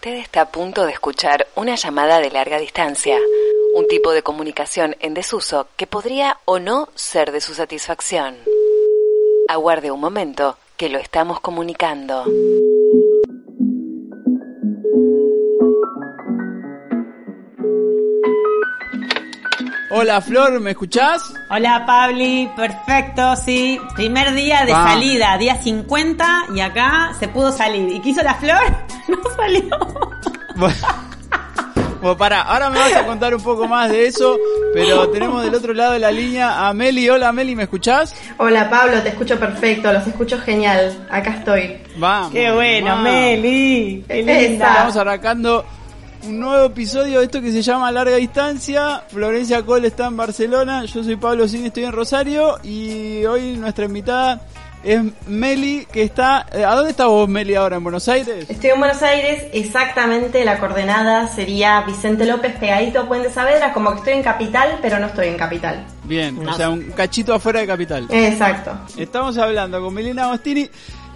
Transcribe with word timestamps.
Usted 0.00 0.16
está 0.16 0.40
a 0.40 0.50
punto 0.50 0.86
de 0.86 0.92
escuchar 0.92 1.46
una 1.56 1.74
llamada 1.74 2.20
de 2.20 2.30
larga 2.30 2.58
distancia, 2.58 3.18
un 3.74 3.86
tipo 3.86 4.12
de 4.12 4.22
comunicación 4.22 4.96
en 5.00 5.12
desuso 5.12 5.68
que 5.76 5.86
podría 5.86 6.38
o 6.46 6.58
no 6.58 6.88
ser 6.94 7.32
de 7.32 7.42
su 7.42 7.52
satisfacción. 7.52 8.38
Aguarde 9.46 9.90
un 9.90 10.00
momento, 10.00 10.56
que 10.78 10.88
lo 10.88 10.98
estamos 10.98 11.40
comunicando. 11.40 12.24
Hola 19.92 20.20
Flor, 20.20 20.60
¿me 20.60 20.70
escuchás? 20.70 21.32
Hola 21.48 21.84
Pabli, 21.84 22.48
perfecto, 22.54 23.34
sí. 23.34 23.80
Primer 23.96 24.32
día 24.34 24.64
de 24.64 24.70
salida, 24.70 25.36
día 25.36 25.60
50 25.60 26.46
y 26.54 26.60
acá 26.60 27.10
se 27.18 27.26
pudo 27.26 27.50
salir. 27.50 27.88
¿Y 27.96 28.00
qué 28.00 28.10
hizo 28.10 28.22
la 28.22 28.34
flor? 28.34 28.62
No 29.08 29.18
salió. 29.34 29.76
Bueno, 30.54 30.76
bueno, 32.00 32.16
pará, 32.16 32.42
ahora 32.42 32.70
me 32.70 32.78
vas 32.78 32.94
a 32.94 33.04
contar 33.04 33.34
un 33.34 33.42
poco 33.42 33.66
más 33.66 33.90
de 33.90 34.06
eso, 34.06 34.38
pero 34.72 35.08
tenemos 35.08 35.42
del 35.42 35.56
otro 35.56 35.74
lado 35.74 35.94
de 35.94 35.98
la 35.98 36.12
línea 36.12 36.68
a 36.68 36.72
Meli. 36.72 37.08
Hola 37.08 37.32
Meli, 37.32 37.56
¿me 37.56 37.64
escuchás? 37.64 38.14
Hola 38.36 38.70
Pablo, 38.70 39.02
te 39.02 39.08
escucho 39.08 39.40
perfecto, 39.40 39.92
los 39.92 40.06
escucho 40.06 40.38
genial. 40.38 41.08
Acá 41.10 41.30
estoy. 41.30 41.78
Vamos. 41.96 42.30
Qué 42.30 42.52
bueno, 42.52 42.86
vamos. 42.86 43.02
Meli. 43.02 44.04
Qué 44.06 44.22
linda. 44.22 44.68
Estamos 44.68 44.96
arrancando 44.96 45.66
un 46.24 46.38
nuevo 46.40 46.66
episodio 46.66 47.18
de 47.20 47.24
esto 47.26 47.40
que 47.40 47.50
se 47.52 47.62
llama 47.62 47.90
Larga 47.90 48.16
Distancia. 48.16 49.02
Florencia 49.08 49.62
Cole 49.64 49.88
está 49.88 50.06
en 50.06 50.16
Barcelona, 50.16 50.84
yo 50.84 51.02
soy 51.02 51.16
Pablo 51.16 51.48
Cine, 51.48 51.68
estoy 51.68 51.84
en 51.84 51.92
Rosario 51.92 52.58
y 52.62 53.24
hoy 53.26 53.56
nuestra 53.56 53.84
invitada 53.86 54.40
es 54.82 54.98
Meli, 55.26 55.86
que 55.92 56.02
está... 56.02 56.46
eh, 56.52 56.64
¿A 56.64 56.74
dónde 56.74 56.92
estás 56.92 57.06
vos, 57.06 57.28
Meli, 57.28 57.54
ahora? 57.54 57.76
¿En 57.76 57.82
Buenos 57.82 58.08
Aires? 58.08 58.48
Estoy 58.48 58.70
en 58.70 58.78
Buenos 58.78 59.02
Aires, 59.02 59.44
exactamente 59.52 60.42
la 60.44 60.58
coordenada 60.58 61.28
sería 61.28 61.82
Vicente 61.82 62.24
López 62.24 62.56
pegadito 62.58 63.00
a 63.00 63.06
Puente 63.08 63.30
Saavedra, 63.30 63.74
como 63.74 63.90
que 63.92 63.98
estoy 63.98 64.12
en 64.14 64.22
Capital, 64.22 64.78
pero 64.80 64.98
no 64.98 65.06
estoy 65.08 65.28
en 65.28 65.36
Capital. 65.36 65.84
Bien, 66.04 66.42
No. 66.42 66.50
o 66.50 66.54
sea, 66.54 66.70
un 66.70 66.82
cachito 66.92 67.34
afuera 67.34 67.60
de 67.60 67.66
Capital. 67.66 68.06
Exacto. 68.10 68.72
Estamos 68.96 69.36
hablando 69.36 69.82
con 69.82 69.94
Belina 69.94 70.24
Agostini. 70.24 70.70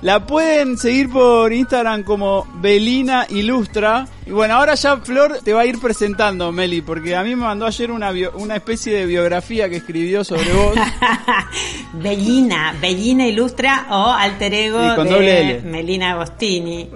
La 0.04 0.26
pueden 0.26 0.76
seguir 0.76 1.08
por 1.08 1.50
Instagram 1.50 2.02
como 2.02 2.46
Belina 2.56 3.26
Ilustra. 3.30 4.06
Y 4.26 4.32
bueno, 4.32 4.54
ahora 4.56 4.74
ya 4.74 4.98
Flor 4.98 5.38
te 5.42 5.54
va 5.54 5.62
a 5.62 5.66
ir 5.66 5.78
presentando, 5.80 6.52
Meli, 6.52 6.82
porque 6.82 7.16
a 7.16 7.22
mí 7.22 7.30
me 7.30 7.36
mandó 7.44 7.64
ayer 7.66 7.90
una, 7.90 8.10
bio- 8.10 8.32
una 8.36 8.56
especie 8.56 8.94
de 8.94 9.06
biografía 9.06 9.68
que 9.70 9.76
escribió 9.76 10.22
sobre 10.22 10.52
vos. 10.52 10.74
Bellina, 11.94 12.74
Bellina 12.80 13.26
Ilustra 13.26 13.86
o 13.90 14.10
alter 14.12 14.52
ego 14.54 14.78
de. 15.60 15.60
Melina 15.64 16.12
Agostini. 16.12 16.90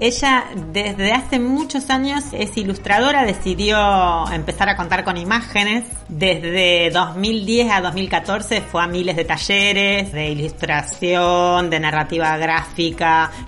Ella 0.00 0.44
desde 0.72 1.12
hace 1.12 1.38
muchos 1.38 1.90
años 1.90 2.24
es 2.32 2.56
ilustradora, 2.56 3.24
decidió 3.24 4.30
empezar 4.32 4.68
a 4.70 4.76
contar 4.76 5.04
con 5.04 5.16
imágenes. 5.18 5.84
Desde 6.08 6.90
2010 6.90 7.70
a 7.72 7.80
2014 7.80 8.60
fue 8.62 8.82
a 8.82 8.86
miles 8.86 9.16
de 9.16 9.24
talleres 9.24 10.12
de 10.12 10.30
ilustración, 10.30 11.68
de 11.68 11.80
narrativa 11.80 12.28
gráfica 12.36 12.45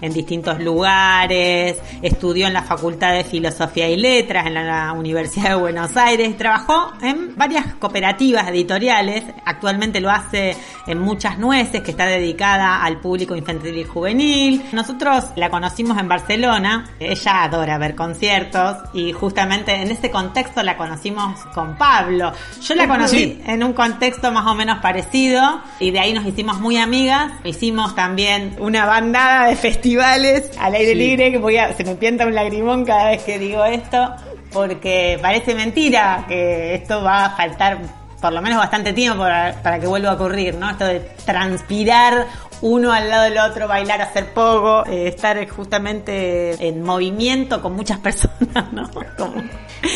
en 0.01 0.13
distintos 0.13 0.61
lugares, 0.61 1.79
estudió 2.03 2.47
en 2.47 2.53
la 2.53 2.63
Facultad 2.63 3.13
de 3.13 3.25
Filosofía 3.25 3.89
y 3.89 3.97
Letras 3.97 4.47
en 4.47 4.55
la 4.55 4.93
Universidad 4.93 5.51
de 5.51 5.55
Buenos 5.57 5.97
Aires, 5.97 6.37
trabajó 6.37 6.93
en 7.03 7.37
varias 7.37 7.75
cooperativas 7.75 8.49
editoriales, 8.49 9.25
actualmente 9.45 10.01
lo 10.01 10.11
hace 10.11 10.57
en 10.87 10.99
Muchas 10.99 11.39
Nueces, 11.39 11.83
que 11.83 11.91
está 11.91 12.07
dedicada 12.07 12.83
al 12.83 13.01
público 13.01 13.37
infantil 13.37 13.77
y 13.79 13.85
juvenil. 13.85 14.63
Nosotros 14.73 15.27
la 15.37 15.51
conocimos 15.51 15.99
en 15.99 16.09
Barcelona, 16.09 16.91
ella 16.99 17.45
adora 17.45 17.79
ver 17.79 17.95
conciertos 17.95 18.77
y 18.93 19.13
justamente 19.13 19.75
en 19.75 19.91
ese 19.91 20.11
contexto 20.11 20.63
la 20.63 20.77
conocimos 20.77 21.41
con 21.55 21.77
Pablo. 21.77 22.33
Yo 22.63 22.75
la 22.75 22.89
conocí 22.89 23.09
Sí. 23.19 23.43
en 23.47 23.65
un 23.65 23.73
contexto 23.73 24.31
más 24.33 24.47
o 24.47 24.55
menos 24.55 24.79
parecido 24.79 25.61
y 25.81 25.91
de 25.91 25.99
ahí 26.01 26.13
nos 26.13 26.27
hicimos 26.27 26.61
muy 26.61 26.77
amigas. 26.77 27.33
Hicimos 27.45 27.95
también 27.95 28.57
una 28.61 28.78
bandada 28.87 29.49
de 29.49 29.57
festivales 29.57 30.51
al 30.59 30.75
aire 30.75 30.93
Sí. 30.93 30.95
libre 30.95 31.31
que 31.33 31.39
voy 31.39 31.57
a, 31.57 31.73
se 31.75 31.85
me 31.85 31.95
pienta 31.95 32.27
un 32.27 32.35
lagrimón 32.35 32.85
cada 32.85 33.11
vez 33.11 33.23
que 33.23 33.39
digo 33.39 33.65
esto 33.65 34.15
porque 34.53 35.19
parece 35.21 35.55
mentira 35.55 36.25
que 36.29 36.75
esto 36.75 37.03
va 37.03 37.27
a 37.27 37.31
faltar 37.37 37.79
por 38.21 38.33
lo 38.33 38.43
menos 38.43 38.59
bastante 38.59 38.93
tiempo 38.93 39.19
para, 39.21 39.53
para 39.63 39.79
que 39.79 39.87
vuelva 39.87 40.11
a 40.11 40.15
ocurrir, 40.15 40.57
¿no? 40.57 40.69
Esto 40.71 40.87
de 40.87 40.99
transpirar 41.25 42.27
uno 42.63 42.93
al 42.93 43.09
lado 43.09 43.23
del 43.25 43.39
otro, 43.39 43.69
bailar, 43.69 44.03
hacer 44.03 44.33
poco, 44.33 44.85
eh, 44.87 45.07
estar 45.07 45.49
justamente 45.49 46.67
en 46.67 46.83
movimiento 46.83 47.63
con 47.63 47.75
muchas 47.77 47.99
personas, 48.01 48.73
¿no? 48.73 48.91
Como 49.17 49.35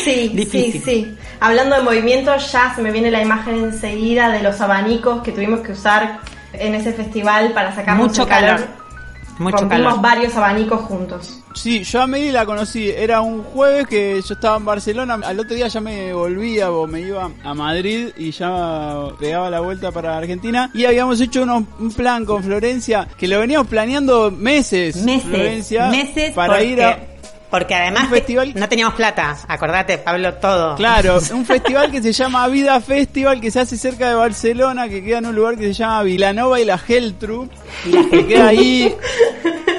Sí, 0.05 0.29
difícil. 0.33 0.71
sí, 0.71 0.79
sí. 0.85 1.17
Hablando 1.41 1.75
de 1.75 1.81
movimiento, 1.81 2.33
ya 2.37 2.73
se 2.73 2.81
me 2.81 2.91
viene 2.91 3.11
la 3.11 3.21
imagen 3.21 3.55
enseguida 3.55 4.29
de 4.29 4.41
los 4.41 4.61
abanicos 4.61 5.21
que 5.21 5.33
tuvimos 5.33 5.59
que 5.59 5.73
usar 5.73 6.19
en 6.53 6.75
ese 6.75 6.93
festival 6.93 7.51
para 7.53 7.73
sacarnos 7.75 8.07
Mucho 8.09 8.23
el 8.23 8.27
calor. 8.29 8.55
calor. 8.55 8.83
Mucho 9.39 9.57
Rompimos 9.57 9.85
calor. 9.95 10.01
varios 10.01 10.35
abanicos 10.37 10.81
juntos. 10.81 11.39
Sí, 11.55 11.83
yo 11.83 12.01
a 12.03 12.07
Meli 12.07 12.31
la 12.31 12.45
conocí. 12.45 12.89
Era 12.89 13.21
un 13.21 13.43
jueves 13.43 13.87
que 13.87 14.21
yo 14.21 14.33
estaba 14.35 14.57
en 14.57 14.65
Barcelona. 14.65 15.19
Al 15.23 15.39
otro 15.39 15.55
día 15.55 15.67
ya 15.67 15.81
me 15.81 16.13
volvía 16.13 16.71
o 16.71 16.85
me 16.85 17.01
iba 17.01 17.29
a 17.43 17.53
Madrid 17.55 18.09
y 18.15 18.29
ya 18.31 19.07
pegaba 19.19 19.49
la 19.49 19.59
vuelta 19.59 19.91
para 19.91 20.15
Argentina. 20.17 20.69
Y 20.75 20.85
habíamos 20.85 21.19
hecho 21.19 21.43
uno- 21.43 21.65
un 21.79 21.91
plan 21.93 22.25
con 22.25 22.43
Florencia 22.43 23.07
que 23.17 23.27
lo 23.27 23.39
veníamos 23.39 23.67
planeando 23.67 24.29
meses. 24.29 24.97
meses, 24.97 25.23
Florencia, 25.23 25.89
meses 25.89 26.31
para 26.33 26.53
porque, 26.53 26.65
ir 26.65 26.81
a 26.83 26.99
porque 27.53 27.75
además 27.75 28.05
un 28.05 28.09
festival- 28.09 28.51
no 28.55 28.67
teníamos 28.67 28.95
plata, 28.95 29.37
acordate 29.47 29.99
Pablo 29.99 30.33
todo. 30.33 30.73
Claro, 30.75 31.19
un 31.33 31.45
festival 31.45 31.91
que 31.91 32.01
se 32.01 32.11
llama 32.11 32.47
Vida 32.47 32.81
Festival 32.81 33.39
que 33.39 33.51
se 33.51 33.59
hace 33.59 33.77
cerca 33.77 34.09
de 34.09 34.15
Barcelona, 34.15 34.89
que 34.89 35.03
queda 35.03 35.19
en 35.19 35.27
un 35.27 35.35
lugar 35.35 35.55
que 35.55 35.67
se 35.67 35.73
llama 35.73 36.01
Vilanova 36.01 36.59
y 36.59 36.65
la 36.65 36.79
Geltru, 36.79 37.47
que 38.09 38.25
queda 38.25 38.47
ahí. 38.47 38.95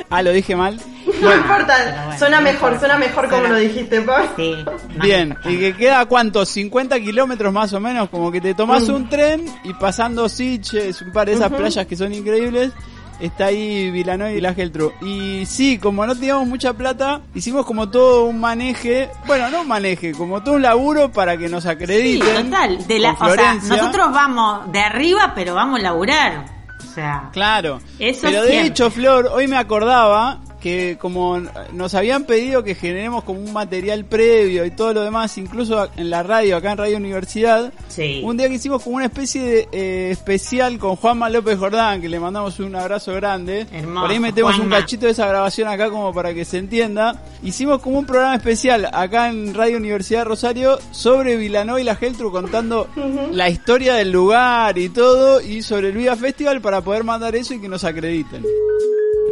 Ah, 0.08 0.22
lo 0.22 0.30
dije 0.30 0.54
mal. 0.54 0.78
No 1.20 1.34
importa, 1.34 1.74
bueno, 2.06 2.18
suena 2.18 2.40
mejor, 2.40 2.78
suena 2.78 2.96
mejor 2.96 3.24
como 3.28 3.40
Suena- 3.42 3.54
lo 3.56 3.60
dijiste, 3.60 4.00
Pablo. 4.02 4.30
Sí, 4.36 4.54
Bien, 5.02 5.36
y 5.44 5.58
que 5.58 5.74
queda 5.76 6.06
cuánto, 6.06 6.46
50 6.46 7.00
kilómetros 7.00 7.52
más 7.52 7.72
o 7.72 7.80
menos, 7.80 8.08
como 8.08 8.30
que 8.30 8.40
te 8.40 8.54
tomás 8.54 8.88
un 8.88 9.08
tren 9.08 9.44
y 9.64 9.72
pasando 9.74 10.28
Sitges, 10.28 11.02
un 11.02 11.10
par 11.10 11.26
de 11.26 11.32
esas 11.32 11.50
playas 11.50 11.86
que 11.88 11.96
son 11.96 12.14
increíbles, 12.14 12.70
está 13.20 13.46
ahí 13.46 13.90
Vilanova 13.90 14.30
y 14.32 14.40
la 14.40 14.54
Geltru. 14.54 14.92
Y 15.02 15.44
sí, 15.46 15.78
como 15.78 16.04
no 16.06 16.14
teníamos 16.14 16.46
mucha 16.46 16.72
plata, 16.72 17.20
hicimos 17.34 17.64
como 17.66 17.88
todo 17.90 18.24
un 18.24 18.40
maneje, 18.40 19.10
bueno, 19.26 19.48
no 19.50 19.62
un 19.62 19.68
maneje, 19.68 20.12
como 20.12 20.42
todo 20.42 20.54
un 20.56 20.62
laburo 20.62 21.10
para 21.12 21.36
que 21.36 21.48
nos 21.48 21.62
Sí, 21.64 21.68
acrediten. 21.68 22.50
total. 22.50 22.86
De 22.86 22.98
la, 22.98 23.12
o 23.12 23.34
sea, 23.34 23.54
nosotros 23.54 24.12
vamos 24.12 24.70
de 24.72 24.80
arriba, 24.80 25.32
pero 25.34 25.54
vamos 25.54 25.80
a 25.80 25.82
laburar. 25.82 26.44
O 26.80 26.94
sea, 26.94 27.30
Claro. 27.32 27.80
Eso 27.98 28.20
Pero 28.22 28.42
de 28.42 28.62
hecho, 28.66 28.90
Flor, 28.90 29.28
hoy 29.32 29.48
me 29.48 29.56
acordaba 29.56 30.38
que 30.64 30.96
como 30.98 31.38
nos 31.74 31.92
habían 31.92 32.24
pedido 32.24 32.64
que 32.64 32.74
generemos 32.74 33.22
como 33.24 33.38
un 33.38 33.52
material 33.52 34.06
previo 34.06 34.64
y 34.64 34.70
todo 34.70 34.94
lo 34.94 35.02
demás, 35.02 35.36
incluso 35.36 35.90
en 35.98 36.08
la 36.08 36.22
radio, 36.22 36.56
acá 36.56 36.72
en 36.72 36.78
Radio 36.78 36.96
Universidad, 36.96 37.70
Sí. 37.88 38.22
un 38.24 38.38
día 38.38 38.48
que 38.48 38.54
hicimos 38.54 38.82
como 38.82 38.96
una 38.96 39.04
especie 39.04 39.42
de 39.42 39.68
eh, 39.72 40.08
especial 40.10 40.78
con 40.78 40.96
Juanma 40.96 41.28
López 41.28 41.58
Jordán, 41.58 42.00
que 42.00 42.08
le 42.08 42.18
mandamos 42.18 42.58
un 42.60 42.74
abrazo 42.74 43.12
grande. 43.12 43.66
Hermoso, 43.70 44.00
Por 44.06 44.10
ahí 44.10 44.18
metemos 44.18 44.58
un 44.58 44.70
cachito 44.70 45.04
de 45.04 45.12
esa 45.12 45.26
grabación 45.26 45.68
acá 45.68 45.90
como 45.90 46.14
para 46.14 46.32
que 46.32 46.46
se 46.46 46.56
entienda. 46.56 47.20
Hicimos 47.42 47.82
como 47.82 47.98
un 47.98 48.06
programa 48.06 48.34
especial 48.36 48.88
acá 48.90 49.28
en 49.28 49.52
Radio 49.52 49.76
Universidad 49.76 50.20
de 50.20 50.24
Rosario 50.24 50.78
sobre 50.92 51.36
Vilanova 51.36 51.78
y 51.78 51.84
la 51.84 51.94
Geltru 51.94 52.32
contando 52.32 52.88
la 53.32 53.50
historia 53.50 53.96
del 53.96 54.10
lugar 54.12 54.78
y 54.78 54.88
todo 54.88 55.42
y 55.42 55.60
sobre 55.60 55.88
el 55.90 55.94
Viva 55.98 56.16
Festival 56.16 56.62
para 56.62 56.80
poder 56.80 57.04
mandar 57.04 57.36
eso 57.36 57.52
y 57.52 57.60
que 57.60 57.68
nos 57.68 57.84
acrediten. 57.84 58.42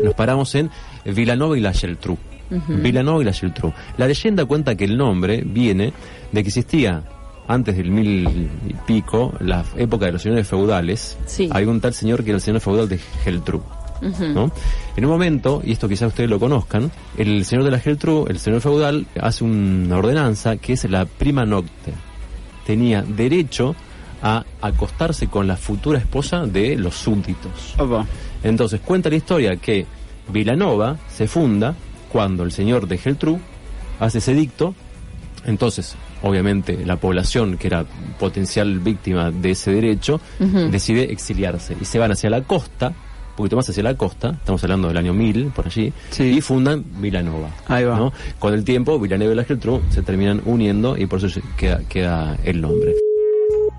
Nos 0.03 0.15
paramos 0.15 0.53
en 0.57 0.69
Vilanova 1.05 1.57
y 1.57 1.61
la 1.61 1.73
Geltrú. 1.73 2.17
Vilanova 2.69 3.23
y 3.23 3.25
la 3.25 3.33
Geltrú. 3.33 3.73
La 3.97 4.07
leyenda 4.07 4.45
cuenta 4.45 4.75
que 4.77 4.85
el 4.85 4.97
nombre 4.97 5.43
viene 5.45 5.93
de 6.33 6.43
que 6.43 6.49
existía 6.49 7.03
antes 7.49 7.77
del 7.77 7.91
mil 7.91 8.29
y 8.69 8.75
pico, 8.87 9.35
la 9.41 9.65
época 9.77 10.07
de 10.07 10.13
los 10.13 10.23
señores 10.23 10.47
feudales, 10.47 11.19
Sí. 11.27 11.49
hay 11.53 11.65
un 11.65 11.81
tal 11.81 11.93
señor 11.95 12.23
que 12.23 12.31
era 12.31 12.37
el 12.37 12.43
señor 12.43 12.61
feudal 12.61 12.89
de 12.89 12.99
Geltrú. 13.25 13.63
¿no? 14.35 14.51
En 14.97 15.05
un 15.05 15.11
momento, 15.13 15.63
y 15.65 15.71
esto 15.73 15.89
quizás 15.89 16.09
ustedes 16.09 16.29
lo 16.29 16.41
conozcan, 16.41 16.91
el 17.17 17.45
señor 17.45 17.65
de 17.65 17.71
la 17.71 17.79
Geltrú, 17.79 18.27
el 18.29 18.39
señor 18.41 18.61
feudal, 18.61 19.07
hace 19.21 19.45
una 19.45 19.97
ordenanza 19.97 20.57
que 20.57 20.73
es 20.73 20.85
la 20.91 21.05
prima 21.05 21.45
nocte. 21.47 21.93
Tenía 22.67 23.03
derecho 23.03 23.75
a 24.23 24.45
acostarse 24.61 25.29
con 25.29 25.47
la 25.47 25.57
futura 25.57 25.99
esposa 25.99 26.47
de 26.47 26.77
los 26.77 26.95
súbditos. 26.95 27.75
Opa. 27.79 28.05
Entonces 28.43 28.81
cuenta 28.81 29.09
la 29.09 29.17
historia 29.17 29.57
que 29.57 29.87
Vilanova 30.33 30.97
se 31.09 31.27
funda 31.29 31.75
cuando 32.11 32.43
el 32.43 32.53
señor 32.53 32.89
de 32.89 32.99
Geltrú 32.99 33.39
hace 34.01 34.19
ese 34.19 34.35
dicto. 34.35 34.75
Entonces, 35.45 35.97
obviamente, 36.23 36.85
la 36.87 36.97
población 36.97 37.57
que 37.59 37.67
era 37.67 37.85
potencial 38.19 38.79
víctima 38.79 39.31
de 39.31 39.51
ese 39.53 39.73
derecho 39.73 40.21
decide 40.71 41.13
exiliarse 41.13 41.77
y 41.81 41.85
se 41.85 41.99
van 41.99 42.13
hacia 42.13 42.31
la 42.31 42.43
costa 42.43 42.89
un 43.33 43.37
poquito 43.37 43.57
más 43.57 43.67
hacia 43.67 43.83
la 43.83 43.97
costa, 43.97 44.33
estamos 44.33 44.63
hablando 44.63 44.89
del 44.89 44.97
año 44.99 45.15
1000, 45.15 45.47
por 45.57 45.65
allí, 45.67 45.91
Sí. 46.11 46.25
y 46.25 46.41
fundan 46.43 46.85
Vilanova. 47.01 47.49
Ahí 47.67 47.83
va. 47.83 47.97
¿no? 47.97 48.13
Con 48.39 48.53
el 48.53 48.63
tiempo, 48.63 48.99
Vilanova 49.01 49.33
y 49.33 49.35
la 49.35 49.45
Geltrú 49.45 49.81
se 49.89 50.03
terminan 50.03 50.43
uniendo 50.45 50.99
y 50.99 51.07
por 51.07 51.25
eso 51.25 51.41
queda 51.57 52.37
el 52.45 52.61
nombre. 52.61 52.93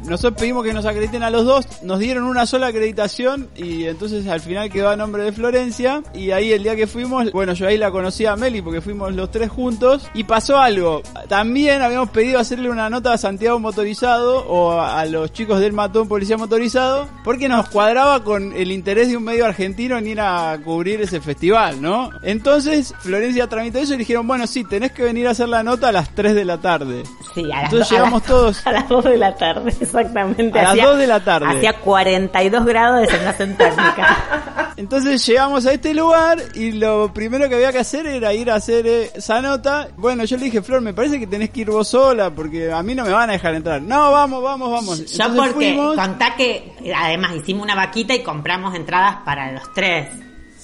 Nosotros 0.07 0.39
pedimos 0.39 0.63
que 0.63 0.73
nos 0.73 0.85
acrediten 0.85 1.23
a 1.23 1.29
los 1.29 1.45
dos, 1.45 1.67
nos 1.83 1.99
dieron 1.99 2.23
una 2.25 2.45
sola 2.45 2.67
acreditación 2.67 3.47
y 3.55 3.85
entonces 3.85 4.27
al 4.27 4.41
final 4.41 4.69
quedó 4.69 4.89
a 4.89 4.95
nombre 4.95 5.23
de 5.23 5.31
Florencia 5.31 6.03
y 6.13 6.31
ahí 6.31 6.51
el 6.51 6.63
día 6.63 6.75
que 6.75 6.87
fuimos, 6.87 7.31
bueno 7.31 7.53
yo 7.53 7.67
ahí 7.67 7.77
la 7.77 7.91
conocí 7.91 8.25
a 8.25 8.35
Meli 8.35 8.61
porque 8.61 8.81
fuimos 8.81 9.13
los 9.13 9.31
tres 9.31 9.49
juntos 9.49 10.07
y 10.13 10.23
pasó 10.25 10.57
algo. 10.57 11.01
También 11.29 11.81
habíamos 11.81 12.09
pedido 12.09 12.39
hacerle 12.39 12.69
una 12.69 12.89
nota 12.89 13.13
a 13.13 13.17
Santiago 13.17 13.59
Motorizado 13.59 14.45
o 14.47 14.73
a, 14.79 15.05
los 15.05 15.31
chicos 15.33 15.59
del 15.59 15.73
Matón 15.73 16.07
Policía 16.07 16.37
Motorizado 16.37 17.07
porque 17.23 17.47
nos 17.49 17.69
cuadraba 17.69 18.23
con 18.23 18.53
el 18.53 18.71
interés 18.71 19.07
de 19.09 19.17
un 19.17 19.23
medio 19.23 19.45
argentino 19.45 19.97
en 19.97 20.07
ir 20.07 20.19
a 20.21 20.57
cubrir 20.63 21.01
ese 21.01 21.21
festival, 21.21 21.81
¿no? 21.81 22.09
Entonces 22.23 22.93
Florencia 22.99 23.47
tramitó 23.47 23.79
eso 23.79 23.93
y 23.93 23.97
dijeron, 23.97 24.27
bueno 24.27 24.47
sí, 24.47 24.63
tenés 24.63 24.91
que 24.91 25.03
venir 25.03 25.27
a 25.27 25.31
hacer 25.31 25.49
la 25.49 25.63
nota 25.63 25.89
a 25.89 25.91
las 25.91 26.09
3 26.15 26.35
de 26.35 26.45
la 26.45 26.59
tarde. 26.59 27.03
Sí, 27.33 27.43
a 27.51 27.61
las, 27.61 27.63
Entonces 27.65 27.91
a 27.91 27.95
llegamos 27.95 28.21
las- 28.21 28.29
todos- 28.29 28.61
a 28.67 28.71
las 28.71 28.89
2 28.89 29.03
de 29.05 29.17
la 29.17 29.35
tarde, 29.35 29.71
exactamente. 29.93 30.59
A 30.59 30.73
las 30.75 30.85
2 30.85 30.97
de 30.97 31.07
la 31.07 31.19
tarde. 31.19 31.47
Hacía 31.47 31.73
42 31.79 32.65
grados 32.65 33.01
de 33.01 33.07
sensación 33.07 33.55
térmica. 33.55 34.73
Entonces 34.77 35.25
llegamos 35.25 35.65
a 35.65 35.73
este 35.73 35.93
lugar 35.93 36.39
y 36.55 36.71
lo 36.71 37.13
primero 37.13 37.47
que 37.47 37.55
había 37.55 37.71
que 37.71 37.77
hacer 37.79 38.07
era 38.07 38.33
ir 38.33 38.49
a 38.49 38.55
hacer 38.55 38.87
eh, 38.87 39.11
esa 39.15 39.41
nota. 39.41 39.87
Bueno, 39.97 40.23
yo 40.25 40.35
le 40.37 40.45
dije, 40.45 40.61
Flor, 40.61 40.81
me 40.81 40.93
parece 40.93 41.19
que 41.19 41.27
tenés 41.27 41.51
que 41.51 41.61
ir 41.61 41.69
vos 41.69 41.87
sola 41.87 42.31
porque 42.31 42.71
a 42.71 42.81
mí 42.81 42.95
no 42.95 43.05
me 43.05 43.11
van 43.11 43.29
a 43.29 43.33
dejar 43.33 43.53
entrar. 43.53 43.81
No, 43.81 44.11
vamos, 44.11 44.41
vamos, 44.41 44.71
vamos. 44.71 44.97
Yo 44.97 45.25
Entonces 45.25 45.53
porque 45.53 45.73
fuimos. 45.73 45.95
contá 45.95 46.35
que 46.35 46.73
además 46.95 47.33
hicimos 47.35 47.63
una 47.63 47.75
vaquita 47.75 48.15
y 48.15 48.23
compramos 48.23 48.73
entradas 48.75 49.17
para 49.23 49.51
los 49.51 49.71
tres. 49.73 50.07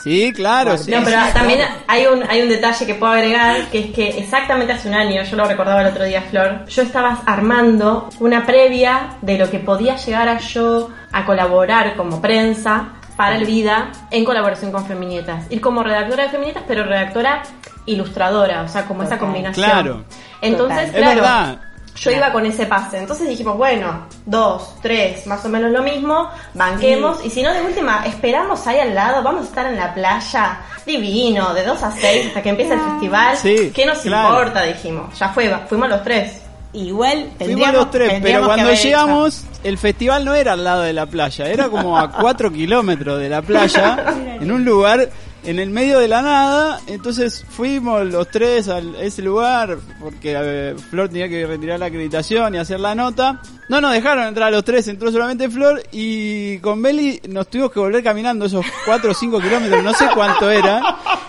Sí, 0.02 0.32
claro. 0.34 0.78
sí, 0.78 0.92
No, 0.92 1.04
pero 1.04 1.18
sí, 1.26 1.34
también 1.34 1.60
claro. 1.60 1.76
hay 1.88 2.06
un, 2.08 2.24
hay 2.30 2.42
un 2.42 2.50
detalle 2.50 2.86
que 2.86 2.96
puedo 2.96 3.12
agregar, 3.12 3.70
que 3.70 3.80
es 3.80 3.92
que 3.92 4.18
exactamente 4.18 4.74
hace 4.74 4.88
un 4.88 4.96
año, 4.96 5.24
yo 5.24 5.36
lo 5.36 5.46
recordaba 5.46 5.82
el 5.82 5.88
otro 5.88 6.06
día, 6.06 6.22
Flor, 6.22 6.66
yo 6.68 6.82
estaba 6.82 7.22
armando 7.26 8.10
una 8.20 8.46
previa 8.46 9.18
de 9.22 9.38
lo 9.38 9.50
que 9.50 9.60
podía 9.60 9.98
llegar 9.98 10.30
a 10.30 10.38
yo 10.40 10.90
a 11.12 11.26
colaborar 11.26 11.96
como 11.96 12.22
prensa 12.22 12.94
para 13.18 13.36
el 13.36 13.46
Vida 13.46 13.92
en 14.12 14.24
colaboración 14.24 14.72
con 14.72 14.86
Feminietas. 14.86 15.46
Ir 15.50 15.60
como 15.60 15.84
redactora 15.84 16.24
de 16.24 16.30
Feminietas, 16.30 16.64
pero 16.66 16.86
redactora 16.86 17.44
ilustradora, 17.86 18.62
o 18.62 18.68
sea, 18.70 18.86
como 18.86 19.04
esa 19.04 19.18
combinación. 19.18 19.66
Claro. 19.66 20.04
Entonces, 20.42 20.86
Total. 20.86 20.96
Es 20.96 21.02
claro, 21.02 21.22
verdad. 21.22 21.60
Yo 22.00 22.12
iba 22.12 22.32
con 22.32 22.46
ese 22.46 22.66
pase. 22.66 22.98
Entonces 23.00 23.28
dijimos, 23.28 23.58
bueno, 23.58 24.06
dos, 24.26 24.76
tres, 24.82 25.28
más 25.28 25.44
o 25.46 25.50
menos 25.50 25.72
lo 25.72 25.82
mismo, 25.84 26.30
banquemos. 26.54 27.24
Y 27.26 27.30
si 27.30 27.42
no, 27.44 27.54
de 27.54 27.62
última, 27.62 28.06
esperamos 28.06 28.66
ahí 28.68 28.80
al 28.80 28.96
lado, 28.96 29.22
vamos 29.24 29.42
a 29.42 29.50
estar 29.50 29.66
en 29.66 29.78
la 29.78 29.94
playa, 29.94 30.60
divino, 30.86 31.54
de 31.54 31.64
2 31.64 31.84
a 31.84 31.92
6 31.92 32.28
hasta 32.28 32.42
que 32.42 32.50
empiece 32.50 32.74
el 32.74 32.80
festival. 32.80 33.38
Sí, 33.38 33.72
¿Qué 33.74 33.86
nos 33.86 34.00
claro. 34.00 34.30
importa? 34.30 34.64
Dijimos. 34.64 35.18
Ya 35.20 35.30
fue, 35.30 35.54
fuimos 35.68 35.90
los 35.90 36.04
tres. 36.04 36.42
Igual 36.72 37.32
Fuimos 37.40 37.74
los 37.74 37.90
tres, 37.90 38.20
pero 38.22 38.46
cuando 38.46 38.70
hecho- 38.70 38.84
llegamos, 38.84 39.44
el 39.64 39.80
festival 39.80 40.24
no 40.24 40.36
era 40.36 40.54
al 40.54 40.64
lado 40.64 40.84
de 40.84 40.94
la 40.94 41.08
playa, 41.08 41.48
era 41.48 41.68
como 41.68 41.98
a 41.98 42.12
4 42.22 42.52
kilómetros 42.52 43.20
de 43.20 43.28
la 43.28 43.42
playa, 43.42 44.06
en 44.40 44.52
un 44.52 44.64
lugar 44.64 45.10
en 45.44 45.60
el 45.60 45.70
medio 45.70 46.00
de 46.00 46.08
la 46.08 46.22
nada. 46.22 46.80
Entonces 46.88 47.46
fuimos 47.50 48.06
los 48.06 48.30
tres 48.30 48.68
a 48.70 48.80
ese 48.80 49.22
lugar, 49.22 49.78
porque 50.00 50.36
eh, 50.38 50.76
Flor 50.90 51.10
tenía 51.10 51.30
que 51.30 51.46
retirar 51.46 51.80
la 51.80 51.88
acreditación 51.88 52.56
y 52.56 52.58
hacer 52.58 52.80
la 52.80 52.96
nota. 52.96 53.42
No 53.70 53.82
nos 53.82 53.94
dejaron 53.94 54.26
entrar 54.26 54.52
los 54.52 54.64
tres, 54.64 54.88
entró 54.88 55.12
solamente 55.12 55.50
Flor 55.50 55.84
y 55.92 56.58
con 56.60 56.82
Beli 56.82 57.22
nos 57.30 57.48
tuvimos 57.50 57.72
que 57.72 57.80
volver 57.80 58.04
caminando 58.04 58.46
esos 58.46 58.66
4 58.86 59.12
o 59.12 59.14
5 59.14 59.40
kilómetros, 59.40 59.84
no 59.84 59.94
sé 59.94 60.08
cuánto 60.14 60.50
era, 60.50 60.82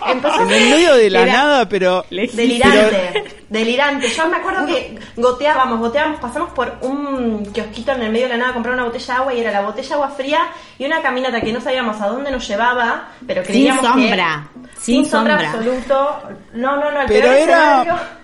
Entonces, 0.07 0.41
en 0.41 0.51
el 0.63 0.69
medio 0.69 0.95
de 0.95 1.09
la 1.09 1.25
nada, 1.25 1.69
pero... 1.69 2.05
Delirante, 2.09 3.23
delirante. 3.49 4.07
Yo 4.09 4.27
me 4.27 4.37
acuerdo 4.37 4.65
que 4.65 4.97
goteábamos, 5.17 5.79
goteábamos, 5.79 6.19
pasamos 6.19 6.49
por 6.51 6.73
un 6.81 7.45
kiosquito 7.53 7.91
en 7.91 8.03
el 8.03 8.11
medio 8.11 8.25
de 8.27 8.33
la 8.33 8.37
nada 8.37 8.49
a 8.51 8.53
comprar 8.53 8.73
una 8.75 8.85
botella 8.85 9.13
de 9.13 9.19
agua 9.19 9.33
y 9.33 9.39
era 9.41 9.51
la 9.51 9.61
botella 9.61 9.87
de 9.89 9.93
agua 9.95 10.09
fría 10.09 10.39
y 10.79 10.85
una 10.85 11.01
caminata 11.01 11.41
que 11.41 11.53
no 11.53 11.61
sabíamos 11.61 11.99
a 12.01 12.07
dónde 12.07 12.31
nos 12.31 12.47
llevaba, 12.47 13.09
pero 13.27 13.43
Sin 13.43 13.51
creíamos 13.53 13.81
que... 13.81 13.87
sombra, 13.87 14.47
sin 14.79 15.05
sombra, 15.09 15.33
sombra. 15.39 15.49
absoluto. 15.51 16.19
No, 16.53 16.75
no, 16.77 16.91
no, 16.91 17.01
el 17.01 17.07
Pero 17.07 17.21
peor 17.29 17.35
era- 17.35 17.81
escenario- 17.81 18.21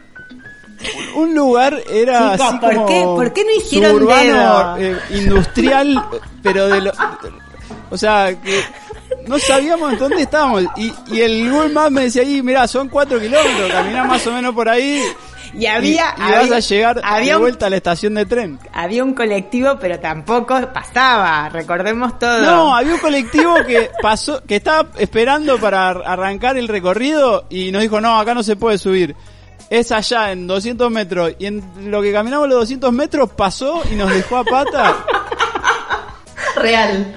un 1.16 1.34
lugar 1.34 1.82
era 1.90 2.34
Chicos, 2.34 2.48
así 2.48 2.58
¿por 2.60 2.74
como 2.76 2.86
qué- 2.86 3.02
por 3.04 3.34
qué 3.34 3.44
no 3.44 3.52
hicieron 3.52 4.06
dedo? 4.08 4.78
eh, 4.78 4.98
industrial 5.10 6.06
pero 6.44 6.68
de 6.68 6.82
lo 6.82 6.92
o 7.90 7.98
sea 7.98 8.36
que 8.44 8.64
no 9.28 9.38
sabíamos 9.40 9.98
dónde 10.00 10.22
estábamos. 10.24 10.64
Y, 10.78 10.94
y 11.12 11.22
el 11.22 11.52
Google 11.52 11.70
Maps 11.70 11.92
me 11.92 12.02
decía 12.04 12.22
ahí 12.24 12.42
mira 12.42 12.68
son 12.68 12.90
cuatro 12.90 13.20
kilómetros 13.20 13.72
caminás 13.72 14.08
más 14.08 14.26
o 14.28 14.32
menos 14.32 14.54
por 14.56 14.68
ahí 14.70 15.04
Y 15.54 15.66
había, 15.66 16.14
y, 16.18 16.22
y 16.22 16.32
vas 16.32 16.52
a 16.52 16.60
llegar 16.60 17.02
había 17.04 17.32
de 17.32 17.36
un- 17.38 17.42
vuelta 17.42 17.66
a 17.68 17.70
la 17.70 17.78
estación 17.78 18.14
de 18.16 18.26
tren. 18.26 18.60
Había 18.74 19.04
un 19.04 19.14
colectivo, 19.14 19.78
pero 19.80 20.00
tampoco 20.00 20.60
pasaba, 20.74 21.50
recordemos 21.50 22.20
todo. 22.20 22.42
no 22.42 22.76
había 22.76 22.94
un 22.96 23.00
colectivo 23.00 23.56
que 23.66 23.90
pasó 24.02 24.42
que 24.44 24.58
estaba 24.58 24.90
esperando 24.98 25.58
para 25.58 25.90
ar- 25.90 26.04
arrancar 26.06 26.58
el 26.58 26.68
recorrido 26.68 27.46
y 27.50 27.72
nos 27.72 27.82
dijo 27.82 28.00
no 28.02 28.20
acá 28.20 28.34
no 28.34 28.44
se 28.44 28.56
puede 28.56 28.78
subir. 28.78 29.16
Es 29.70 29.92
allá 29.92 30.32
en 30.32 30.48
200 30.48 30.90
metros 30.92 31.34
y 31.40 31.46
en 31.46 31.62
lo 31.92 32.02
que 32.02 32.14
caminamos 32.14 32.48
los 32.48 32.60
200 32.60 32.94
metros 32.94 33.30
pasó 33.32 33.82
y 33.92 33.96
nos 33.96 34.10
dejó 34.14 34.38
a 34.38 34.44
pata 34.46 34.96
Real, 36.60 37.16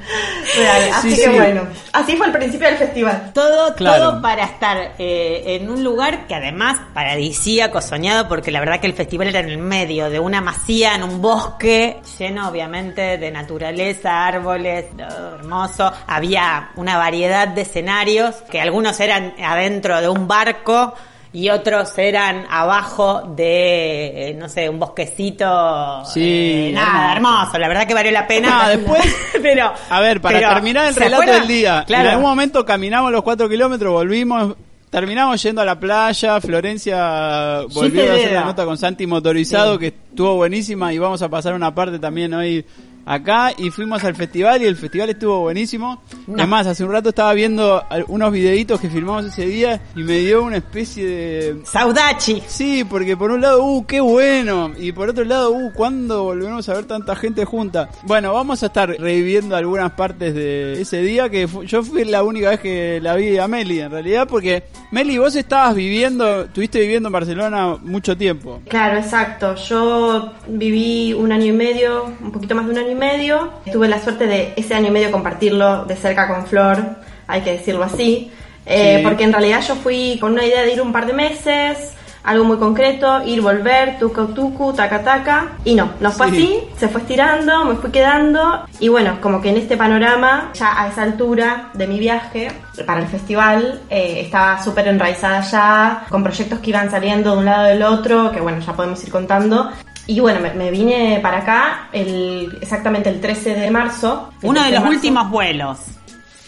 real. 0.57 0.91
Así 0.95 1.11
Sí, 1.11 1.17
que 1.17 1.31
sí. 1.31 1.37
bueno, 1.37 1.67
así 1.93 2.17
fue 2.17 2.27
el 2.27 2.33
principio 2.33 2.67
del 2.69 2.77
festival. 2.77 3.31
Todo, 3.33 3.75
Claro. 3.75 4.11
todo 4.11 4.23
para 4.23 4.45
estar 4.45 4.93
eh, 4.99 5.43
en 5.61 5.71
un 5.71 5.83
lugar 5.83 6.27
que 6.27 6.35
además 6.35 6.79
paradisíaco, 6.95 7.81
soñado, 7.81 8.29
porque 8.29 8.51
la 8.51 8.61
verdad 8.61 8.81
que 8.81 8.87
el 8.87 8.95
festival 8.95 9.29
era 9.29 9.41
en 9.41 9.49
el 9.51 9.59
medio 9.59 10.11
de 10.11 10.19
una 10.19 10.41
masía, 10.41 10.95
en 10.95 11.03
un 11.03 11.21
bosque, 11.23 12.01
lleno 12.19 12.49
obviamente 12.49 13.19
de 13.19 13.31
naturaleza, 13.31 14.27
árboles, 14.27 14.87
todo 14.97 15.37
hermoso. 15.37 15.93
Había 16.07 16.71
una 16.77 16.97
variedad 16.99 17.49
de 17.49 17.63
escenarios, 17.63 18.37
que 18.51 18.61
algunos 18.61 18.99
eran 19.01 19.35
adentro 19.43 20.01
de 20.01 20.09
un 20.09 20.27
barco, 20.29 20.95
y 21.33 21.49
otros 21.51 21.97
eran 21.97 22.45
abajo 22.51 23.23
de, 23.37 24.31
eh, 24.31 24.35
no 24.35 24.49
sé, 24.49 24.69
un 24.69 24.79
bosquecito. 24.81 26.05
Sí, 26.05 26.69
eh, 26.69 26.73
nada, 26.75 27.13
hermoso. 27.15 27.59
La 27.59 27.69
verdad 27.69 27.87
que 27.87 27.95
valió 27.95 28.11
la 28.13 28.27
pena. 28.27 28.49
Nada, 28.51 28.69
después- 28.77 29.17
pero, 29.43 29.73
A 29.89 30.01
ver, 30.01 30.21
para 30.21 30.39
pero, 30.39 30.55
terminar 30.55 30.89
el 30.89 30.95
¿se 30.95 31.01
relato 31.01 31.31
del 31.31 31.47
día, 31.47 31.85
Claro. 31.87 32.05
en 32.05 32.11
algún 32.11 32.25
momento 32.31 32.65
caminamos 32.65 33.13
los 33.13 33.23
cuatro 33.23 33.49
kilómetros, 33.49 33.93
volvimos, 33.93 34.57
terminamos 34.91 35.41
yendo 35.43 35.61
a 35.63 35.65
la 35.65 35.79
playa, 35.79 36.41
Florencia 36.41 37.61
volvió 37.73 38.11
a 38.11 38.15
hacer 38.15 38.33
la 38.33 38.45
nota 38.45 38.65
con 38.65 38.77
Santi 38.77 39.07
motorizado, 39.07 39.79
que 39.79 39.89
estuvo 39.89 40.35
buenísima 40.35 40.93
y 40.93 40.99
vamos 40.99 41.23
a 41.23 41.29
pasar 41.29 41.55
una 41.55 41.73
parte 41.75 41.99
también 42.01 42.35
hoy 42.35 42.65
acá 43.07 43.53
y 43.57 43.71
fuimos 43.71 44.03
al 44.05 44.15
festival 44.15 44.63
y 44.63 44.67
el 44.67 44.77
festival 44.77 45.11
estuvo 45.11 45.41
buenísimo. 45.41 46.03
No. 46.27 46.35
Además, 46.35 46.67
hace 46.67 46.85
un 46.85 46.93
rato 46.93 47.09
estaba 47.11 47.33
viendo 47.35 47.83
unos 48.09 48.33
videitos 48.33 48.81
que 48.81 48.89
filmamos 48.91 49.25
ese 49.27 49.47
día 49.47 49.81
y 49.97 50.03
me 50.03 50.19
dio 50.19 50.43
una 50.43 50.59
especie 50.59 51.07
de... 51.07 51.61
Saudachi. 51.65 52.43
Sí, 52.47 52.85
porque 52.85 53.17
por 53.17 53.31
un 53.31 53.41
lado, 53.41 53.65
uh, 53.65 53.85
qué 53.87 54.01
bueno. 54.01 54.73
Y 54.79 54.93
por 54.93 55.09
otro 55.09 55.25
lado, 55.25 55.51
uh, 55.53 55.73
¿cuándo 55.73 56.25
volvemos 56.25 56.69
a 56.69 56.75
ver 56.75 56.85
tanta 56.85 57.17
gente 57.17 57.45
junta? 57.45 57.89
Bueno, 58.05 58.33
vamos 58.33 58.63
a 58.63 58.67
estar 58.67 58.89
reviviendo 58.91 59.57
algunas 59.57 59.93
partes 59.93 60.35
de 60.35 60.81
ese 60.81 61.03
día 61.03 61.29
que 61.29 61.49
fu- 61.49 61.65
yo 61.65 61.83
fui 61.83 62.05
la 62.05 62.23
única 62.23 62.51
vez 62.51 62.61
que 62.61 63.01
la 63.03 63.17
vi 63.17 63.39
a 63.39 63.49
Meli, 63.49 63.81
en 63.81 63.91
realidad, 63.91 64.29
porque 64.29 64.65
Meli, 64.91 65.19
vos 65.19 65.35
estabas 65.37 65.75
viviendo, 65.75 66.43
estuviste 66.43 66.81
viviendo 66.81 67.09
en 67.09 67.13
Barcelona 67.13 67.77
mucho 67.83 68.17
tiempo. 68.17 68.61
Claro, 68.69 68.99
exacto. 68.99 69.55
Yo 69.57 70.33
viví 70.49 71.13
un 71.13 71.33
año 71.33 71.47
y 71.47 71.53
medio, 71.53 72.05
un 72.21 72.33
poquito 72.33 72.55
más 72.55 72.67
de 72.67 72.73
un 72.73 72.79
año 72.79 72.90
y 72.93 72.95
medio. 72.95 73.51
Tuve 73.73 73.89
la 73.89 74.01
suerte 74.01 74.27
de 74.27 74.53
ese 74.57 74.75
año 74.75 74.89
y 74.89 74.91
medio 74.91 75.11
compartirlo 75.11 75.85
de 75.85 75.97
cerca 75.97 76.29
con 76.29 76.47
Flor, 76.47 76.79
hay 77.27 77.41
que 77.43 77.53
decirlo 77.53 77.85
así. 77.85 78.31
Eh, 78.67 78.97
Sí. 78.99 79.05
Porque 79.05 79.25
en 79.25 79.33
realidad 79.33 79.63
yo 79.67 79.75
fui 79.77 80.19
con 80.21 80.33
una 80.33 80.45
idea 80.45 80.63
de 80.63 80.73
ir 80.75 80.83
un 80.83 80.93
par 80.93 81.07
de 81.07 81.13
meses, 81.15 81.93
algo 82.23 82.45
muy 82.45 82.59
concreto, 82.59 83.23
ir, 83.25 83.41
volver, 83.41 83.99
tucu, 83.99 84.27
tucu, 84.35 84.75
taca, 84.75 85.03
taca. 85.03 85.53
Y 85.65 85.75
no, 85.75 85.93
no 86.01 86.11
fue 86.13 86.29
Sí. 86.31 86.37
así, 86.37 86.61
se 86.79 86.89
fue 86.89 87.01
estirando, 87.01 87.65
me 87.65 87.77
fui 87.77 87.91
quedando. 87.91 88.65
Y 88.79 88.89
bueno, 88.89 89.17
como 89.23 89.41
que 89.41 89.49
en 89.49 89.57
este 89.57 89.79
panorama, 89.79 90.51
ya 90.53 90.81
a 90.83 90.89
esa 90.89 91.03
altura 91.03 91.71
de 91.73 91.87
mi 91.87 91.99
viaje 91.99 92.53
para 92.87 93.01
el 93.01 93.07
festival, 93.07 93.81
eh, 93.89 94.21
estaba 94.27 94.63
súper 94.63 94.87
enraizada 94.89 95.41
ya, 95.41 96.05
con 96.11 96.23
proyectos 96.23 96.59
que 96.59 96.71
iban 96.71 96.91
saliendo 96.91 97.33
de 97.33 97.39
un 97.39 97.45
lado 97.47 97.65
del 97.65 97.83
otro, 97.83 98.31
que 98.31 98.41
bueno, 98.41 98.59
ya 98.61 98.75
podemos 98.75 99.03
ir 99.03 99.11
contando. 99.11 99.71
Y 100.11 100.19
bueno, 100.21 100.41
me, 100.41 100.53
me 100.55 100.71
vine 100.71 101.21
para 101.23 101.39
acá 101.39 101.89
el, 101.93 102.59
exactamente 102.61 103.09
el 103.09 103.21
13 103.21 103.55
de 103.55 103.71
marzo. 103.71 104.33
Uno 104.43 104.61
de 104.61 104.67
13 104.69 104.71
los 104.75 104.81
marzo. 104.83 104.97
últimos 104.97 105.31
vuelos 105.31 105.79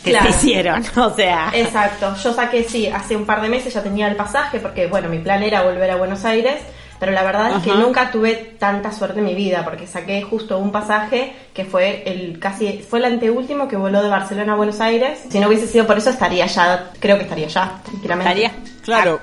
que 0.02 0.10
Claro. 0.10 0.24
se 0.24 0.30
hicieron, 0.36 0.82
o 0.96 1.10
sea. 1.14 1.50
Exacto, 1.54 2.14
yo 2.22 2.34
saqué, 2.34 2.64
sí, 2.64 2.88
hace 2.88 3.14
un 3.16 3.24
par 3.24 3.40
de 3.40 3.48
meses 3.48 3.72
ya 3.72 3.82
tenía 3.82 4.08
el 4.08 4.16
pasaje 4.16 4.58
porque, 4.58 4.88
bueno, 4.88 5.08
mi 5.08 5.18
plan 5.18 5.42
era 5.44 5.62
volver 5.62 5.90
a 5.92 5.96
Buenos 5.96 6.24
Aires. 6.24 6.60
pero 6.98 7.12
la 7.12 7.22
verdad 7.22 7.56
es 7.58 7.62
que 7.62 7.72
nunca 7.74 8.10
tuve 8.10 8.34
tanta 8.58 8.90
suerte 8.92 9.20
en 9.20 9.26
mi 9.26 9.34
vida 9.36 9.64
porque 9.64 9.86
saqué 9.86 10.22
justo 10.22 10.58
un 10.58 10.72
pasaje 10.72 11.32
que 11.54 11.64
fue 11.64 12.02
el 12.06 12.38
casi 12.40 12.78
fue 12.88 12.98
el 13.00 13.04
anteúltimo 13.06 13.66
que 13.68 13.76
voló 13.76 14.02
de 14.02 14.08
Barcelona 14.08 14.52
a 14.54 14.56
Buenos 14.56 14.80
Aires. 14.80 15.20
Si 15.30 15.38
no 15.38 15.46
hubiese 15.48 15.66
sido 15.68 15.86
por 15.86 15.98
eso 15.98 16.10
estaría 16.10 16.46
ya, 16.46 16.90
creo 16.98 17.16
que 17.16 17.22
estaría 17.24 17.46
ya, 17.48 17.80
tranquilamente. 17.84 18.28
Estaría. 18.46 18.52
Claro, 18.84 19.20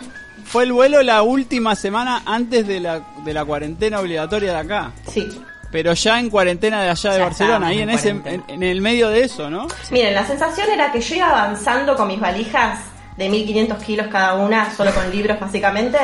fue 0.50 0.64
el 0.64 0.74
vuelo 0.74 1.04
la 1.04 1.22
última 1.22 1.76
semana 1.76 2.24
antes 2.26 2.66
de 2.66 2.80
la, 2.80 3.02
de 3.24 3.34
la 3.36 3.46
cuarentena 3.46 4.00
obligatoria 4.00 4.52
de 4.54 4.58
acá. 4.58 4.92
Sí. 5.08 5.30
Pero 5.72 5.94
ya 5.94 6.20
en 6.20 6.32
cuarentena 6.32 6.82
de 6.82 6.90
allá 6.90 7.12
de 7.12 7.18
Ya 7.20 7.24
Barcelona, 7.26 7.68
ahí 7.68 7.82
en 7.82 7.90
en, 7.92 7.96
ese, 7.96 8.10
en, 8.10 8.44
en 8.48 8.64
el 8.64 8.82
medio 8.82 9.10
de 9.10 9.24
eso, 9.24 9.52
¿no? 9.52 9.68
Miren, 9.92 10.16
la 10.16 10.26
sensación 10.26 10.68
era 10.72 10.92
que 10.92 11.02
yo 11.02 11.16
iba 11.18 11.30
avanzando 11.30 11.96
con 11.96 12.08
mis 12.08 12.20
valijas 12.20 12.80
de 13.20 13.28
1500 13.30 13.84
kilos 13.84 14.08
cada 14.08 14.36
una, 14.36 14.74
solo 14.74 14.92
con 14.94 15.12
libros 15.12 15.38
básicamente, 15.40 15.98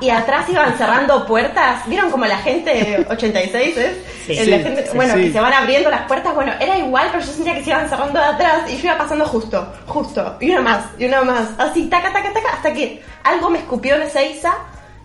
y 0.00 0.08
atrás 0.08 0.48
iban 0.48 0.76
cerrando 0.78 1.26
puertas. 1.26 1.86
¿Vieron 1.86 2.10
como 2.10 2.24
la 2.24 2.38
gente 2.38 3.04
86 3.10 3.76
es? 3.76 3.96
Sí. 4.26 4.38
El 4.38 4.50
la 4.50 4.56
Sí, 4.56 4.62
gente- 4.64 4.86
sí, 4.86 4.96
bueno, 4.96 5.12
sí. 5.14 5.20
que 5.24 5.32
se 5.32 5.40
van 5.40 5.52
abriendo 5.52 5.90
las 5.90 6.02
puertas. 6.08 6.34
Bueno, 6.34 6.52
era 6.58 6.78
igual, 6.78 7.08
pero 7.12 7.22
yo 7.22 7.30
sentía 7.32 7.54
que 7.54 7.62
se 7.62 7.68
iban 7.70 7.86
cerrando 7.88 8.18
de 8.18 8.24
atrás 8.24 8.62
y 8.70 8.76
yo 8.78 8.84
iba 8.86 8.96
pasando 8.96 9.26
justo, 9.26 9.72
justo, 9.86 10.36
y 10.40 10.50
una 10.52 10.62
más, 10.62 10.84
y 10.98 11.04
una 11.04 11.20
más, 11.22 11.50
así, 11.58 11.84
taca, 11.90 12.10
taca, 12.12 12.32
taca, 12.32 12.48
hasta 12.54 12.72
que 12.72 13.02
algo 13.22 13.50
me 13.50 13.58
escupió 13.58 13.96
en 13.96 14.02
Ezeiza 14.02 14.54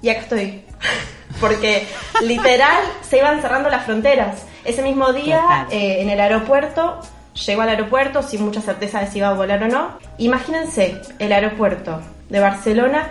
y 0.01 0.09
acá 0.09 0.21
estoy. 0.21 0.63
Porque 1.41 1.85
literal 2.21 2.81
se 3.07 3.17
iban 3.17 3.41
cerrando 3.41 3.69
las 3.69 3.83
fronteras. 3.85 4.43
Ese 4.63 4.81
mismo 4.81 5.11
día, 5.13 5.67
eh, 5.69 5.97
en 6.01 6.09
el 6.09 6.19
aeropuerto, 6.21 6.99
llego 7.33 7.61
al 7.61 7.69
aeropuerto 7.69 8.21
sin 8.23 8.43
mucha 8.43 8.61
certeza 8.61 8.99
de 8.99 9.07
si 9.07 9.19
iba 9.19 9.29
a 9.29 9.33
volar 9.33 9.63
o 9.63 9.67
no. 9.67 9.89
Imagínense 10.17 11.01
el 11.19 11.31
aeropuerto 11.31 12.01
de 12.29 12.39
Barcelona, 12.39 13.09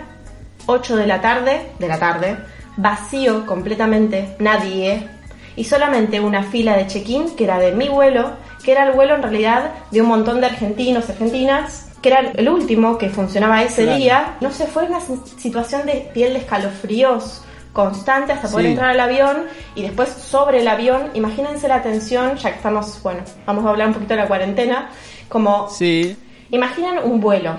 8 0.65 0.95
de 0.95 1.07
la 1.07 1.21
tarde, 1.21 1.71
de 1.79 1.87
la 1.87 1.97
tarde, 1.99 2.37
vacío 2.77 3.45
completamente, 3.45 4.35
nadie, 4.39 5.07
y 5.55 5.63
solamente 5.65 6.19
una 6.19 6.43
fila 6.43 6.77
de 6.77 6.87
check-in 6.87 7.35
que 7.35 7.43
era 7.43 7.59
de 7.59 7.73
mi 7.73 7.89
vuelo, 7.89 8.31
que 8.63 8.71
era 8.71 8.83
el 8.87 8.93
vuelo 8.93 9.15
en 9.15 9.23
realidad 9.23 9.71
de 9.91 10.01
un 10.01 10.07
montón 10.07 10.39
de 10.39 10.47
argentinos, 10.47 11.09
argentinas, 11.09 11.87
que 12.01 12.09
era 12.09 12.19
el 12.33 12.47
último 12.47 12.97
que 12.97 13.09
funcionaba 13.09 13.61
ese 13.63 13.83
Claro. 13.83 13.97
día. 13.97 14.35
No 14.39 14.51
sé, 14.51 14.67
fue 14.67 14.85
una 14.85 14.99
situación 15.01 15.85
de 15.85 16.09
piel 16.13 16.33
de 16.33 16.39
escalofríos 16.39 17.41
constante 17.73 18.33
hasta 18.33 18.47
poder 18.49 18.65
Sí. 18.65 18.71
entrar 18.71 18.89
al 18.91 18.99
avión 18.99 19.45
y 19.75 19.83
después 19.83 20.09
sobre 20.09 20.61
el 20.61 20.67
avión, 20.67 21.11
imagínense 21.13 21.67
la 21.67 21.81
tensión, 21.81 22.35
ya 22.37 22.49
que 22.51 22.55
estamos, 22.57 23.01
bueno, 23.03 23.21
vamos 23.45 23.65
a 23.65 23.69
hablar 23.69 23.87
un 23.87 23.93
poquito 23.93 24.15
de 24.15 24.21
la 24.21 24.27
cuarentena, 24.27 24.89
como 25.29 25.69
Sí. 25.69 26.17
Imaginen 26.51 26.99
un 27.03 27.19
vuelo. 27.19 27.53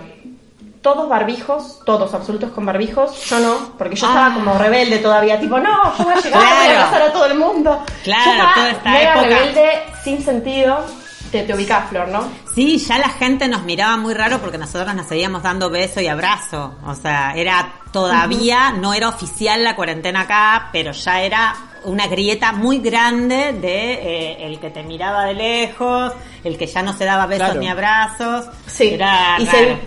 Todos 0.83 1.09
barbijos, 1.09 1.81
todos 1.85 2.13
absolutos 2.15 2.51
con 2.53 2.65
barbijos. 2.67 3.25
Yo 3.27 3.39
no, 3.39 3.73
porque 3.79 3.95
yo 3.97 4.07
estaba 4.07 4.29
Ah. 4.29 4.35
como 4.35 4.55
rebelde 4.59 4.99
todavía. 4.99 5.39
Tipo, 5.39 5.59
no, 5.61 5.97
yo 5.99 6.05
voy 6.05 6.15
a 6.15 6.21
llegar, 6.21 6.41
voy 6.43 6.49
a 6.49 6.71
abrazar 6.81 7.03
a 7.03 7.13
todo 7.13 7.27
el 7.27 7.39
mundo. 7.39 7.85
Claro, 8.03 8.25
yo 8.25 8.31
estaba 8.33 8.55
toda 8.55 8.71
esta 8.71 8.91
mega 8.91 9.13
época. 9.13 9.27
rebelde, 9.29 9.71
sin 10.03 10.23
sentido. 10.25 10.79
Te, 11.31 11.43
te 11.45 11.55
ubicás, 11.55 11.89
Flor, 11.89 12.09
¿no? 12.09 12.29
Sí, 12.55 12.79
ya 12.79 12.99
la 12.99 13.09
gente 13.09 13.47
nos 13.47 13.63
miraba 13.63 13.97
muy 13.97 14.15
raro 14.15 14.39
porque 14.41 14.59
nosotros 14.59 14.93
nos 14.95 15.07
seguíamos 15.07 15.43
dando 15.45 15.71
beso 15.71 16.01
y 16.01 16.09
abrazo. 16.09 16.75
O 16.85 16.95
sea, 16.97 17.35
era 17.37 17.73
todavía, 17.93 18.73
no 18.73 18.93
era 18.95 19.09
oficial 19.09 19.63
la 19.63 19.77
cuarentena 19.77 20.23
acá, 20.23 20.69
pero 20.73 20.91
ya 20.93 21.23
era 21.23 21.55
una 21.85 22.09
grieta 22.09 22.53
muy 22.53 22.79
grande 22.81 23.53
de 23.53 23.93
eh, 23.95 24.47
el 24.47 24.59
que 24.59 24.71
te 24.71 24.83
miraba 24.83 25.25
de 25.27 25.35
lejos, 25.35 26.13
el 26.45 26.59
que 26.59 26.67
ya 26.67 26.83
no 26.83 26.93
se 26.93 27.05
daba 27.05 27.27
besos 27.27 27.45
Claro. 27.47 27.61
ni 27.61 27.69
abrazos. 27.69 28.47
Sí. 28.67 28.89
Era 28.95 29.37
y 29.39 29.47
raro. 29.47 29.59
se- 29.59 29.79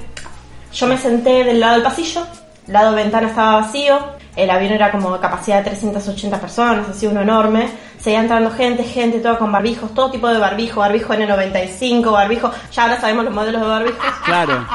yo 0.73 0.87
me 0.87 0.97
senté 0.97 1.43
del 1.43 1.59
lado 1.59 1.73
del 1.73 1.83
pasillo, 1.83 2.25
el 2.67 2.73
lado 2.73 2.91
de 2.95 3.03
ventana 3.03 3.27
estaba 3.27 3.61
vacío, 3.61 3.99
el 4.35 4.49
avión 4.49 4.73
era 4.73 4.91
como 4.91 5.13
de 5.13 5.19
capacidad 5.19 5.57
de 5.63 5.69
380 5.71 6.39
personas, 6.39 6.89
así 6.89 7.07
uno 7.07 7.21
enorme, 7.21 7.69
seguía 7.99 8.19
entrando 8.21 8.51
gente, 8.51 8.83
gente, 8.83 9.19
todo 9.19 9.37
con 9.39 9.51
barbijos, 9.51 9.93
todo 9.93 10.09
tipo 10.11 10.27
de 10.27 10.39
barbijo, 10.39 10.79
barbijo 10.81 11.13
N95, 11.13 12.11
barbijo, 12.11 12.51
ya 12.71 12.83
ahora 12.83 12.99
sabemos 12.99 13.25
los 13.25 13.33
modelos 13.33 13.61
de 13.61 13.67
barbijos. 13.67 14.05
Claro. 14.25 14.65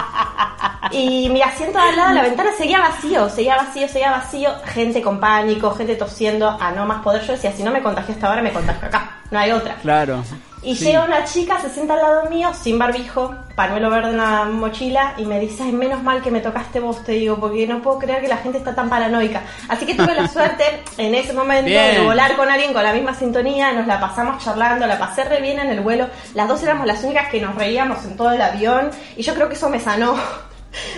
Y 0.91 1.29
mi 1.29 1.43
asiento 1.43 1.79
al 1.79 1.95
lado 1.97 2.09
de 2.11 2.15
la 2.15 2.23
ventana 2.23 2.51
seguía 2.57 2.81
vacío, 2.81 3.29
seguía 3.29 3.57
vacío, 3.57 3.89
seguía 3.89 4.11
vacío, 4.11 4.51
gente 4.65 5.03
con 5.03 5.21
pánico, 5.21 5.71
gente 5.73 5.97
tosiendo 5.97 6.49
a 6.49 6.71
no 6.71 6.87
más 6.87 7.03
poder. 7.03 7.23
Yo 7.27 7.33
decía, 7.33 7.53
si 7.53 7.63
no 7.63 7.71
me 7.71 7.83
contagié 7.83 8.15
hasta 8.15 8.29
ahora, 8.29 8.41
me 8.43 8.53
contagio 8.53 8.89
acá, 8.89 9.11
no 9.31 9.39
hay 9.39 9.51
otra. 9.51 9.75
Claro. 9.83 10.23
Y 10.63 10.75
Sí. 10.75 10.87
llega 10.87 11.05
una 11.05 11.25
chica, 11.25 11.61
se 11.61 11.69
sienta 11.71 11.95
al 11.95 12.01
lado 12.01 12.31
mío, 12.31 12.51
sin 12.55 12.79
barbijo, 12.79 13.35
panuelo 13.55 13.91
verde 13.91 14.11
en 14.11 14.17
la 14.17 14.45
mochila, 14.47 15.15
y 15.19 15.25
me 15.25 15.39
dice, 15.39 15.63
ay, 15.65 15.73
menos 15.73 16.03
mal 16.03 16.21
que 16.23 16.31
me 16.31 16.41
tocaste 16.41 16.81
vos, 16.81 17.05
te 17.05 17.13
digo, 17.13 17.37
porque 17.37 17.67
no 17.67 17.81
puedo 17.81 17.99
creer 17.99 18.23
que 18.23 18.29
la 18.29 18.39
gente 18.39 18.59
está 18.59 18.75
tan 18.75 18.89
paranoica. 18.89 19.43
Así 19.69 19.87
que 19.87 19.95
tuve 19.95 20.15
la 20.15 20.29
suerte 20.33 20.83
en 20.97 21.15
ese 21.15 21.33
momento 21.33 21.71
de 21.71 22.01
volar 22.01 22.37
con 22.37 22.51
alguien 22.51 22.73
con 22.73 22.83
la 22.83 22.93
misma 22.93 23.15
sintonía, 23.15 23.73
nos 23.73 23.87
la 23.87 24.01
pasamos 24.01 24.43
charlando, 24.43 24.87
la 24.87 24.99
pasé 24.99 25.25
re 25.25 25.41
bien 25.41 25.59
en 25.59 25.71
el 25.71 25.81
vuelo, 25.81 26.09
las 26.35 26.49
dos 26.49 26.63
éramos 26.63 26.87
las 26.87 27.03
únicas 27.03 27.29
que 27.29 27.41
nos 27.41 27.55
reíamos 27.55 28.05
en 28.05 28.17
todo 28.17 28.33
el 28.33 28.43
avión, 28.43 28.91
y 29.17 29.23
yo 29.23 29.35
creo 29.35 29.49
que 29.49 29.55
eso 29.55 29.69
me 29.69 29.81
sanó. 29.81 30.17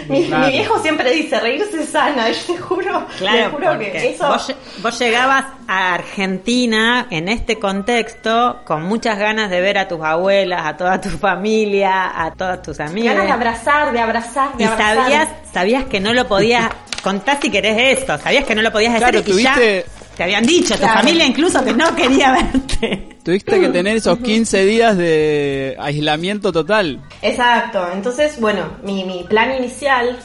Mi, 0.09 0.27
Claro. 0.27 0.47
mi 0.47 0.53
viejo 0.53 0.79
siempre 0.81 1.11
dice, 1.13 1.39
reírse 1.41 1.87
sana, 1.87 2.29
y 2.31 2.33
yo 2.35 2.55
te 2.55 2.59
juro, 2.59 3.07
te 3.19 3.45
juro 3.47 3.79
que 3.79 4.11
eso... 4.11 4.27
vos, 4.29 4.55
vos 4.83 4.99
llegabas 4.99 5.45
a 5.69 5.95
Argentina 5.95 7.07
en 7.11 7.29
este 7.29 7.59
contexto 7.59 8.61
con 8.65 8.83
muchas 8.83 9.19
ganas 9.19 9.51
de 9.51 9.61
ver 9.61 9.79
a 9.79 9.89
tus 9.89 10.03
abuelas, 10.03 10.67
a 10.67 10.77
toda 10.77 11.01
tu 11.01 11.11
familia, 11.11 12.11
a 12.25 12.31
todas 12.33 12.63
tus 12.63 12.81
amigas. 12.81 13.15
Ganas 13.15 13.27
de 13.29 13.33
abrazar, 13.33 13.93
de 13.93 14.01
abrazar, 14.01 14.57
de 14.57 14.65
Y 14.65 14.67
abrazar. 14.67 14.97
sabías, 14.97 15.29
sabías 15.53 15.85
que 15.85 16.01
no 16.01 16.13
lo 16.13 16.27
podías, 16.27 16.69
contá 17.03 17.39
si 17.41 17.51
querés 17.51 17.99
esto, 17.99 18.19
sabías 18.19 18.45
que 18.45 18.55
no 18.55 18.63
lo 18.63 18.73
podías 18.73 18.95
decir 18.95 19.23
Claro, 19.25 19.39
y 19.39 19.43
ya 19.43 19.83
te 20.21 20.25
habían 20.25 20.45
dicho, 20.45 20.75
tu 20.75 20.81
Claro. 20.81 20.99
familia 20.99 21.25
incluso 21.25 21.65
que 21.65 21.73
no 21.73 21.97
quería 21.97 22.33
verte. 22.53 23.17
Tuviste 23.25 23.59
que 23.59 23.69
tener 23.71 23.97
esos 23.97 24.19
15 24.19 24.67
días 24.67 24.95
de 24.99 25.75
aislamiento 25.81 26.53
total. 26.53 27.01
Exacto, 27.23 27.89
entonces, 27.91 28.39
bueno, 28.39 28.65
mi, 28.83 29.05
mi 29.05 29.25
plan 29.25 29.55
inicial 29.57 30.19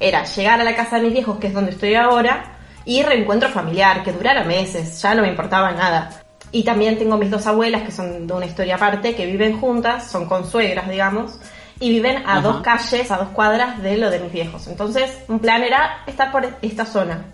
era 0.00 0.24
llegar 0.24 0.62
a 0.62 0.64
la 0.64 0.74
casa 0.74 0.96
de 0.96 1.02
mis 1.02 1.12
viejos, 1.12 1.36
que 1.38 1.48
es 1.48 1.52
donde 1.52 1.72
estoy 1.72 1.94
ahora, 1.94 2.56
y 2.86 3.02
reencuentro 3.02 3.50
familiar, 3.50 4.02
que 4.02 4.12
durara 4.12 4.44
meses, 4.44 5.02
ya 5.02 5.14
no 5.14 5.20
me 5.20 5.28
importaba 5.28 5.72
nada. 5.72 6.22
Y 6.50 6.64
también 6.64 6.96
tengo 6.96 7.18
mis 7.18 7.30
dos 7.30 7.46
abuelas, 7.46 7.82
que 7.82 7.92
son 7.92 8.26
de 8.26 8.32
una 8.32 8.46
historia 8.46 8.76
aparte, 8.76 9.14
que 9.14 9.26
viven 9.26 9.60
juntas, 9.60 10.10
son 10.10 10.24
consuegras, 10.24 10.88
digamos, 10.88 11.38
y 11.80 11.90
viven 11.90 12.16
a 12.24 12.38
Ajá. 12.38 12.40
dos 12.40 12.62
calles, 12.62 13.10
a 13.10 13.18
dos 13.18 13.28
cuadras 13.34 13.82
de 13.82 13.98
lo 13.98 14.08
de 14.08 14.20
mis 14.20 14.32
viejos. 14.32 14.68
Entonces, 14.68 15.10
un 15.28 15.38
plan 15.38 15.62
era 15.62 15.98
estar 16.06 16.32
por 16.32 16.48
esta 16.62 16.86
zona. 16.86 17.26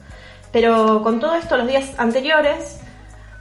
Pero 0.52 1.02
con 1.02 1.20
todo 1.20 1.34
esto, 1.34 1.56
los 1.56 1.68
días 1.68 1.92
anteriores, 1.96 2.80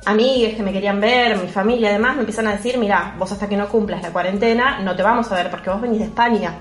amigas 0.06 0.54
que 0.54 0.64
me 0.64 0.72
querían 0.72 1.02
ver, 1.02 1.38
mi 1.38 1.48
familia 1.48 1.90
además, 1.90 2.16
me 2.16 2.22
empiezan 2.22 2.48
a 2.48 2.54
decir, 2.54 2.78
mira, 2.78 3.16
vos 3.18 3.32
hasta 3.32 3.50
que 3.50 3.58
no 3.58 3.68
cumplas 3.68 4.02
la 4.02 4.12
cuarentena, 4.12 4.80
no 4.80 4.96
te 4.96 5.04
vamos 5.04 5.32
a 5.32 5.36
ver 5.36 5.50
porque 5.50 5.70
vos 5.70 5.82
venís 5.82 6.00
de 6.00 6.06
España. 6.06 6.60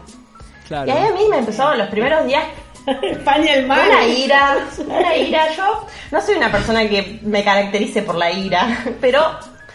Claro. 0.67 0.87
Y 0.87 0.90
ahí 0.90 1.07
a 1.07 1.12
mí 1.12 1.26
me 1.31 1.38
empezó 1.38 1.75
los 1.75 1.88
primeros 1.88 2.26
días 2.26 2.45
España 3.02 3.55
el 3.55 3.64
una 3.64 4.07
ira, 4.07 4.67
una 4.87 5.17
ira. 5.17 5.52
Yo 5.57 5.87
no 6.11 6.21
soy 6.21 6.37
una 6.37 6.50
persona 6.50 6.88
que 6.88 7.21
me 7.23 7.45
caracterice 7.45 8.02
por 8.02 8.17
la 8.17 8.31
ira, 8.31 8.85
pero 9.00 9.23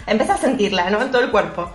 empecé 0.08 0.32
a 0.32 0.38
sentirla, 0.38 0.89
¿no? 0.89 1.01
En 1.01 1.12
todo 1.12 1.22
el 1.22 1.32
cuerpo. 1.32 1.70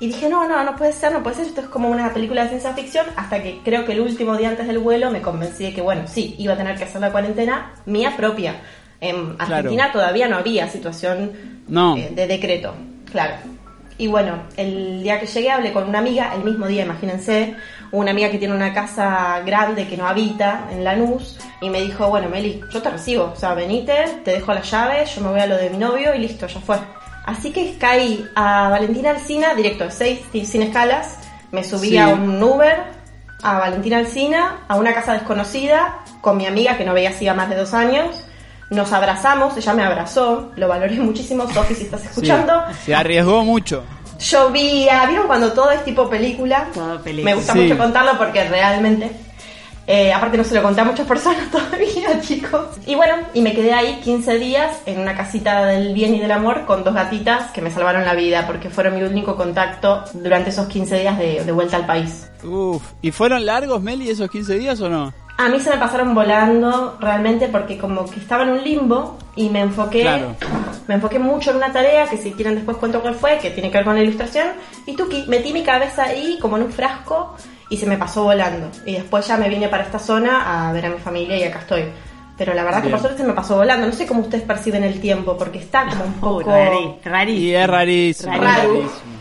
Y 0.00 0.06
dije, 0.06 0.28
no, 0.30 0.48
no, 0.48 0.64
no 0.64 0.76
puede 0.76 0.92
ser, 0.94 1.12
no 1.12 1.22
puede 1.22 1.36
ser, 1.36 1.46
esto 1.46 1.60
es 1.60 1.66
como 1.68 1.90
una 1.90 2.12
película 2.14 2.42
de 2.44 2.48
ciencia 2.48 2.72
ficción, 2.72 3.04
hasta 3.16 3.42
que 3.42 3.60
creo 3.62 3.84
que 3.84 3.92
el 3.92 4.00
último 4.00 4.34
día 4.36 4.48
antes 4.48 4.66
del 4.66 4.78
vuelo 4.78 5.10
me 5.10 5.20
convencí 5.20 5.64
de 5.64 5.74
que, 5.74 5.82
bueno, 5.82 6.04
sí, 6.06 6.34
iba 6.38 6.54
a 6.54 6.56
tener 6.56 6.76
que 6.78 6.84
hacer 6.84 7.02
la 7.02 7.12
cuarentena 7.12 7.72
mía 7.84 8.14
propia. 8.16 8.56
En 9.02 9.34
Claro. 9.36 9.56
Argentina 9.56 9.92
todavía 9.92 10.26
no 10.28 10.36
había 10.38 10.68
situación 10.68 11.32
No. 11.68 11.96
eh, 11.98 12.10
de 12.14 12.26
decreto, 12.26 12.74
claro. 13.12 13.34
Y 13.98 14.06
bueno, 14.06 14.44
el 14.56 15.02
día 15.02 15.20
que 15.20 15.26
llegué 15.26 15.50
hablé 15.50 15.72
con 15.74 15.86
una 15.86 15.98
amiga, 15.98 16.32
el 16.34 16.44
mismo 16.44 16.66
día, 16.66 16.84
imagínense, 16.86 17.54
una 17.92 18.12
amiga 18.12 18.30
que 18.30 18.38
tiene 18.38 18.54
una 18.54 18.72
casa 18.72 19.42
grande 19.44 19.86
que 19.86 19.98
no 19.98 20.06
habita 20.06 20.66
en 20.72 20.82
Lanús, 20.82 21.38
y 21.60 21.68
me 21.68 21.82
dijo, 21.82 22.08
bueno, 22.08 22.30
Meli, 22.30 22.62
yo 22.72 22.80
te 22.80 22.88
recibo, 22.88 23.32
o 23.34 23.36
sea, 23.36 23.52
venite, 23.52 23.92
te 24.24 24.30
dejo 24.30 24.54
la 24.54 24.62
llave, 24.62 25.04
yo 25.04 25.20
me 25.20 25.28
voy 25.28 25.40
a 25.40 25.46
lo 25.46 25.58
de 25.58 25.68
mi 25.68 25.76
novio 25.76 26.14
y 26.14 26.18
listo, 26.20 26.46
ya 26.46 26.60
fue. 26.60 26.78
Así 27.30 27.52
que 27.52 27.76
caí 27.78 28.26
a 28.34 28.68
Valentina 28.70 29.10
Alcina, 29.10 29.54
directo 29.54 29.84
de 29.84 29.90
6, 29.90 30.20
sin 30.44 30.62
escalas, 30.62 31.18
me 31.52 31.62
subí 31.64 31.90
Sí. 31.90 31.98
a 31.98 32.08
un 32.08 32.42
Uber, 32.42 32.82
a 33.42 33.58
Valentina 33.58 33.98
Alcina, 33.98 34.58
a 34.68 34.76
una 34.76 34.92
casa 34.92 35.12
desconocida, 35.14 35.98
con 36.20 36.36
mi 36.36 36.46
amiga 36.46 36.76
que 36.76 36.84
no 36.84 36.92
veía 36.92 37.10
hacía 37.10 37.32
más 37.34 37.48
de 37.48 37.56
dos 37.56 37.72
años, 37.72 38.24
nos 38.70 38.92
abrazamos, 38.92 39.56
ella 39.56 39.74
me 39.74 39.82
abrazó, 39.82 40.52
lo 40.56 40.68
valoré 40.68 40.96
muchísimo, 41.00 41.48
Sofi, 41.52 41.74
si 41.74 41.84
estás 41.84 42.00
Sí, 42.02 42.06
escuchando. 42.08 42.62
se 42.84 42.94
arriesgó 42.94 43.44
mucho. 43.44 43.82
Llovía, 44.18 45.06
¿vieron 45.06 45.26
cuando 45.26 45.52
todo 45.52 45.70
es 45.70 45.82
tipo 45.84 46.08
película? 46.10 46.66
Todo 46.74 47.00
película. 47.02 47.30
Me 47.32 47.36
gusta 47.36 47.52
Sí. 47.54 47.60
mucho 47.60 47.78
contarlo 47.78 48.18
porque 48.18 48.44
realmente, 48.48 49.10
eh, 49.86 50.12
aparte 50.12 50.36
no 50.36 50.44
se 50.44 50.54
lo 50.54 50.62
conté 50.62 50.80
a 50.80 50.84
muchas 50.84 51.06
personas 51.06 51.50
todavía, 51.52 52.20
chicos. 52.20 52.66
Y 52.86 52.94
bueno, 52.94 53.14
y 53.34 53.40
me 53.42 53.52
quedé 53.54 53.72
ahí 53.72 54.00
15 54.04 54.38
días 54.38 54.80
en 54.86 55.00
una 55.00 55.16
casita 55.16 55.66
del 55.66 55.92
bien 55.94 56.14
y 56.14 56.20
del 56.20 56.30
amor 56.30 56.64
con 56.66 56.84
dos 56.84 56.94
gatitas 56.94 57.50
que 57.52 57.60
me 57.60 57.70
salvaron 57.70 58.04
la 58.04 58.14
vida 58.14 58.46
porque 58.46 58.70
fueron 58.70 58.94
mi 58.96 59.02
único 59.02 59.36
contacto 59.36 60.04
durante 60.14 60.50
esos 60.50 60.66
15 60.68 61.00
días 61.00 61.18
de, 61.18 61.44
de 61.44 61.52
vuelta 61.52 61.76
al 61.76 61.86
país. 61.86 62.28
Uf. 62.44 62.82
¿Y 63.02 63.10
fueron 63.10 63.44
largos, 63.44 63.82
Meli, 63.82 64.08
esos 64.10 64.30
15 64.30 64.58
días 64.58 64.80
o 64.80 64.88
no? 64.88 65.12
A 65.38 65.48
mí 65.48 65.58
se 65.58 65.70
me 65.70 65.78
pasaron 65.78 66.14
volando 66.14 66.98
realmente 67.00 67.48
porque 67.48 67.78
como 67.78 68.04
que 68.04 68.20
estaba 68.20 68.42
en 68.42 68.50
un 68.50 68.62
limbo 68.62 69.16
y 69.36 69.48
me 69.48 69.60
enfoqué 69.60 70.02
Claro. 70.02 70.36
me 70.86 70.96
enfoqué 70.96 71.18
mucho 71.18 71.50
en 71.52 71.56
una 71.56 71.72
tarea 71.72 72.06
que 72.08 72.18
si 72.18 72.32
quieren 72.32 72.56
después 72.56 72.76
cuento 72.76 73.00
cuál 73.00 73.14
fue, 73.14 73.38
que 73.38 73.48
tiene 73.50 73.70
que 73.70 73.78
ver 73.78 73.86
con 73.86 73.94
la 73.96 74.02
ilustración 74.02 74.48
y 74.84 74.94
tuki, 74.96 75.24
metí 75.28 75.54
mi 75.54 75.62
cabeza 75.62 76.02
ahí 76.04 76.38
como 76.42 76.58
en 76.58 76.64
un 76.64 76.70
frasco 76.72 77.36
y 77.70 77.76
se 77.78 77.86
me 77.86 77.96
pasó 77.96 78.24
volando. 78.24 78.68
Y 78.84 78.94
después 78.94 79.26
ya 79.26 79.38
me 79.38 79.48
vine 79.48 79.68
para 79.68 79.84
esta 79.84 79.98
zona 79.98 80.68
a 80.68 80.72
ver 80.72 80.84
a 80.86 80.90
mi 80.90 80.98
familia 80.98 81.36
y 81.38 81.44
acá 81.44 81.60
estoy. 81.60 81.84
Pero 82.36 82.52
la 82.54 82.64
verdad 82.64 82.82
que 82.82 82.88
por 82.92 83.00
suerte 83.00 83.18
se 83.22 83.26
me 83.26 83.32
pasó 83.34 83.56
volando. 83.56 83.86
No 83.86 83.92
sé 83.92 84.06
cómo 84.06 84.20
ustedes 84.22 84.44
perciben 84.44 84.82
el 84.82 85.00
tiempo 85.00 85.36
porque 85.38 85.58
está 85.58 85.86
como 85.88 86.04
un 86.04 86.14
poco... 86.14 86.50
rari- 86.50 86.96
rarísimo. 87.04 87.46
Y 88.32 88.34
es 88.34 88.40
rarísimo. 88.76 89.19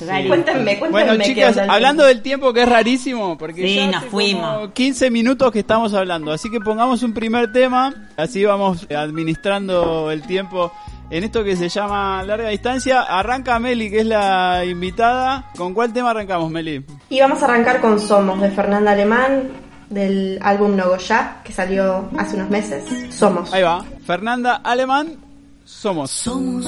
Rarísimo. 0.00 0.28
Cuéntenme, 0.28 0.78
cuéntenme. 0.78 0.90
Bueno, 1.06 1.24
chicas, 1.24 1.56
hablando 1.58 2.04
del 2.04 2.20
tiempo 2.22 2.52
que 2.52 2.62
es 2.62 2.68
rarísimo, 2.68 3.36
porque 3.38 3.62
Sí, 3.66 3.76
ya 3.76 3.86
nos 3.86 3.96
hace 3.96 4.06
fuimos. 4.10 4.54
como 4.56 4.72
15 4.72 5.10
minutos 5.10 5.50
que 5.52 5.60
estamos 5.60 5.94
hablando, 5.94 6.30
así 6.32 6.50
que 6.50 6.60
pongamos 6.60 7.02
un 7.02 7.12
primer 7.14 7.52
tema, 7.52 7.94
así 8.16 8.44
vamos 8.44 8.86
administrando 8.94 10.10
el 10.10 10.22
tiempo 10.22 10.72
en 11.10 11.24
esto 11.24 11.42
que 11.42 11.56
se 11.56 11.68
llama 11.70 12.22
larga 12.22 12.50
distancia. 12.50 13.00
Arranca 13.02 13.58
Meli, 13.58 13.90
que 13.90 14.00
es 14.00 14.06
la 14.06 14.62
invitada. 14.66 15.46
¿Con 15.56 15.72
cuál 15.72 15.92
tema 15.92 16.10
arrancamos, 16.10 16.50
Meli? 16.50 16.84
Y 17.08 17.20
vamos 17.20 17.42
a 17.42 17.46
arrancar 17.46 17.80
con 17.80 17.98
Somos 17.98 18.40
de 18.40 18.50
Fernanda 18.50 18.92
Alemán 18.92 19.48
del 19.88 20.38
álbum 20.42 20.76
Nogoyá 20.76 21.38
que 21.42 21.50
salió 21.52 22.10
hace 22.18 22.36
unos 22.36 22.50
meses. 22.50 22.84
Somos. 23.08 23.52
Ahí 23.54 23.62
va. 23.62 23.82
Fernanda 24.06 24.56
Alemán, 24.62 25.16
somos. 25.64 26.10
Somos 26.10 26.66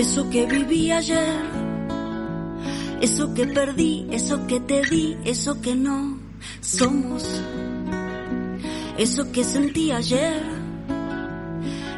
eso 0.00 0.30
que 0.30 0.46
viví 0.46 0.90
ayer, 0.90 1.42
eso 3.02 3.34
que 3.34 3.46
perdí, 3.46 4.06
eso 4.10 4.46
que 4.46 4.58
te 4.58 4.80
di, 4.82 5.18
eso 5.24 5.60
que 5.60 5.76
no. 5.76 6.18
Somos 6.62 7.22
eso 8.96 9.30
que 9.30 9.44
sentí 9.44 9.92
ayer, 9.92 10.42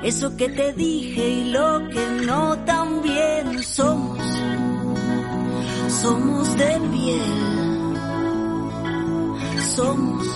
eso 0.03 0.37
que 0.37 0.49
te 0.49 0.73
dije 0.73 1.29
y 1.29 1.45
lo 1.51 1.89
que 1.91 2.05
no 2.27 2.59
también. 2.65 3.63
Somos, 3.63 4.19
somos 6.03 6.57
de 6.57 6.81
piel, 6.93 7.33
somos 9.77 10.27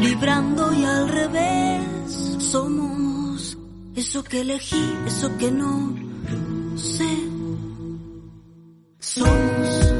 vibrando 0.00 0.72
y 0.74 0.84
al 0.84 1.08
revés. 1.08 1.82
Somos 2.38 2.95
eso 3.96 4.22
que 4.22 4.42
elegí, 4.42 4.94
eso 5.06 5.36
que 5.38 5.50
no 5.50 5.96
sé. 6.76 7.08
Somos, 9.00 9.95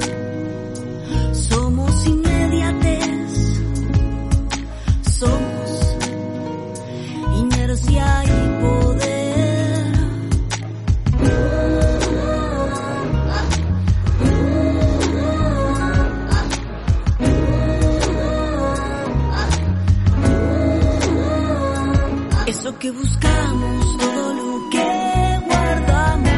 Eso 22.76 22.83
que 22.83 22.90
buscamos, 22.90 23.97
todo 23.97 24.35
lo 24.35 24.68
que 24.68 25.40
guardamos. 25.49 26.28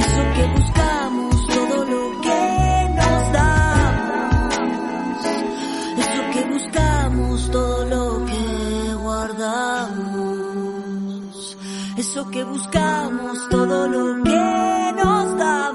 Eso 0.00 0.22
que 0.34 0.44
buscamos, 0.56 1.46
todo 1.46 1.84
lo 1.84 2.20
que 2.22 2.42
nos 2.96 3.32
damos. 3.32 4.66
Eso 6.02 6.22
que 6.32 6.42
buscamos, 6.50 7.50
todo 7.52 7.84
lo 7.84 8.26
que 8.26 8.94
guardamos. 8.94 10.36
Eso 11.96 12.28
que 12.28 12.42
buscamos, 12.42 13.48
todo 13.48 13.86
lo 13.88 14.24
que 14.24 14.92
nos 14.96 15.38
damos. 15.38 15.65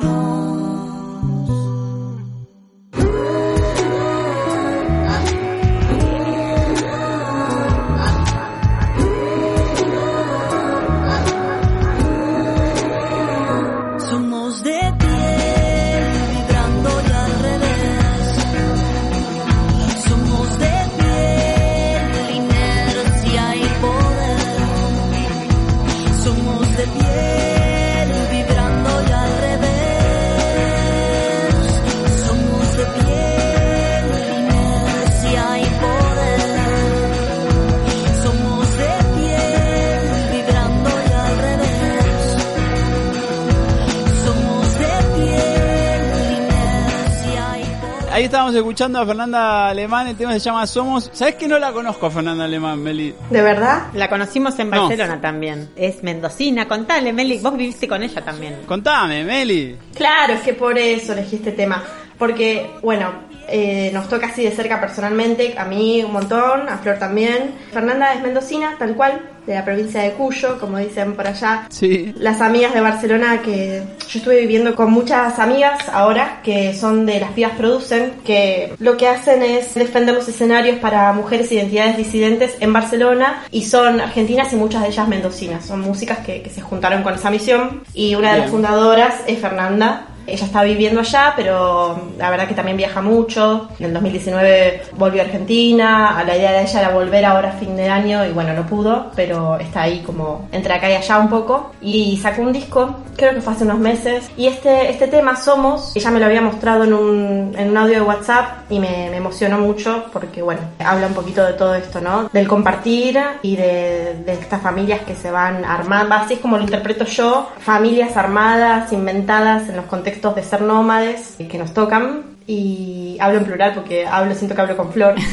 Estábamos 48.32 48.56
escuchando 48.56 48.98
a 48.98 49.06
Fernanda 49.06 49.68
Alemán, 49.68 50.08
el 50.08 50.16
tema 50.16 50.32
se 50.32 50.40
llama 50.40 50.66
Somos. 50.66 51.10
¿Sabes 51.12 51.36
que 51.36 51.50
no 51.50 51.60
la 51.60 51.74
conozco 51.74 52.06
a 52.06 52.12
Fernanda 52.12 52.46
Alemán, 52.46 52.82
Meli? 52.82 53.14
¿De 53.30 53.42
verdad? 53.42 53.88
La 53.94 54.10
conocimos 54.10 54.58
en 54.60 54.70
No. 54.70 54.84
Barcelona 54.88 55.20
también. 55.20 55.70
Es 55.76 56.02
mendocina. 56.02 56.66
Contale, 56.66 57.12
Meli, 57.12 57.40
vos 57.40 57.58
viviste 57.58 57.90
con 57.90 58.02
ella 58.04 58.24
también. 58.24 58.60
Contame, 58.66 59.26
Meli. 59.26 59.76
Claro, 59.94 60.32
es 60.36 60.40
que 60.44 60.54
por 60.54 60.78
eso 60.78 61.12
elegí 61.12 61.36
este 61.36 61.52
tema. 61.52 61.84
Porque, 62.18 62.72
bueno, 62.82 63.12
eh, 63.52 63.92
nos 63.94 64.08
toca 64.08 64.28
así 64.28 64.44
de 64.44 64.52
cerca 64.52 64.80
personalmente, 64.80 65.56
a 65.58 65.66
mí 65.66 66.04
un 66.04 66.14
montón, 66.14 66.70
a 66.70 66.78
Flor 66.78 66.98
también. 66.98 67.56
Fernanda 67.72 68.14
es 68.14 68.22
mendocina, 68.22 68.76
tal 68.80 68.96
cual, 68.96 69.22
de 69.46 69.56
la 69.56 69.66
provincia 69.66 70.02
de 70.02 70.12
Cuyo, 70.12 70.60
como 70.60 70.78
dicen 70.78 71.14
por 71.14 71.28
allá. 71.28 71.68
Sí. 71.70 72.14
Las 72.18 72.42
amigas 72.42 72.74
de 72.74 72.82
Barcelona 72.82 73.42
que 73.42 73.82
yo 74.08 74.20
estuve 74.20 74.42
viviendo 74.42 74.76
con 74.76 74.92
muchas 74.92 75.40
amigas 75.40 75.90
ahora 75.90 76.42
que 76.44 76.74
son 76.74 77.06
de 77.06 77.20
las 77.20 77.32
pibas 77.32 77.54
producen, 77.54 78.14
que 78.24 78.74
lo 78.80 78.98
que 78.98 79.08
hacen 79.08 79.42
es 79.44 79.74
defender 79.74 80.16
los 80.16 80.28
escenarios 80.28 80.80
para 80.80 81.12
mujeres 81.14 81.52
e 81.52 81.56
identidades 81.56 81.98
disidentes 81.98 82.56
en 82.60 82.72
Barcelona 82.74 83.44
y 83.52 83.66
son 83.66 84.00
argentinas 84.00 84.54
y 84.54 84.56
muchas 84.56 84.84
de 84.84 84.90
ellas 84.90 85.08
mendocinas. 85.08 85.66
Son 85.66 85.82
músicas 85.82 86.20
que, 86.20 86.42
que 86.42 86.50
se 86.50 86.62
juntaron 86.62 87.04
con 87.04 87.16
esa 87.16 87.32
misión 87.32 87.84
y 87.94 88.16
una 88.16 88.34
de 88.34 88.40
las 88.40 88.50
fundadoras 88.50 89.16
es 89.28 89.40
Fernanda. 89.40 90.08
Ella 90.28 90.46
está 90.46 90.64
viviendo 90.64 91.00
allá, 91.02 91.34
pero 91.36 92.00
la 92.18 92.30
verdad 92.30 92.48
que 92.48 92.54
también 92.54 92.78
viaja 92.78 93.02
mucho. 93.02 93.70
En 93.80 93.88
el 93.88 93.94
2019 93.94 94.82
volvió 94.98 95.22
a 95.22 95.26
Argentina. 95.26 96.18
A 96.18 96.24
la 96.24 96.38
idea 96.38 96.52
de 96.52 96.64
ella 96.64 96.80
era 96.80 96.90
volver 96.90 97.26
ahora 97.26 97.50
a 97.50 97.54
fin 97.54 97.76
de 97.76 97.90
año 97.90 98.26
y 98.26 98.32
bueno, 98.32 98.54
no 98.54 98.66
pudo, 98.66 99.12
pero 99.16 99.58
está 99.58 99.84
ahí 99.84 100.00
como 100.06 100.48
entre 100.52 100.74
acá 100.74 100.90
y 100.90 100.96
allá 100.96 101.20
un 101.20 101.30
poco. 101.30 101.72
Y 101.82 102.18
sacó 102.18 102.42
un 102.42 102.54
disco, 102.54 102.96
creo 103.16 103.34
que 103.34 103.42
fue 103.42 103.54
hace 103.54 103.64
unos 103.64 103.80
meses. 103.80 104.30
Y 104.38 104.48
este, 104.48 104.90
este 104.90 105.08
tema, 105.08 105.36
Somos, 105.36 105.96
ella 105.96 106.12
me 106.12 106.20
lo 106.20 106.26
había 106.26 106.42
mostrado 106.42 106.84
en 106.84 106.94
un, 106.94 107.56
en 107.58 107.70
un 107.70 107.78
audio 107.78 107.96
de 107.96 108.02
WhatsApp 108.02 108.70
y 108.70 108.80
me, 108.80 109.10
me 109.10 109.18
emocionó 109.18 109.58
mucho 109.58 110.06
porque 110.14 110.42
bueno, 110.42 110.62
habla 110.80 111.08
un 111.08 111.14
poquito 111.14 111.44
de 111.44 111.54
todo 111.54 111.76
esto, 111.76 112.00
¿no? 112.02 112.30
Del 112.32 112.48
compartir 112.48 113.20
y 113.42 113.56
de, 113.56 114.22
de 114.26 114.34
estas 114.34 114.62
familias 114.62 115.02
que 115.02 115.16
se 115.16 115.32
van 115.32 115.66
armando, 115.66 116.16
así 116.16 116.36
es 116.36 116.40
como 116.40 116.58
lo 116.58 116.64
interpreto 116.64 117.06
yo, 117.06 117.50
familias 117.60 118.16
armadas, 118.18 118.92
inventadas 118.94 119.70
en 119.70 119.78
los 119.78 119.86
contextos 119.86 120.11
de 120.36 120.44
ser 120.44 120.62
nómades 120.62 121.36
que 121.50 121.58
nos 121.58 121.74
tocan. 121.74 122.24
Y 122.48 123.18
hablo 123.20 123.40
en 123.40 123.46
plural 123.46 123.74
porque 123.74 124.06
hablo, 124.06 124.34
siento 124.36 124.56
que 124.56 124.62
hablo 124.62 124.78
con 124.78 124.92
Flor. 124.92 125.16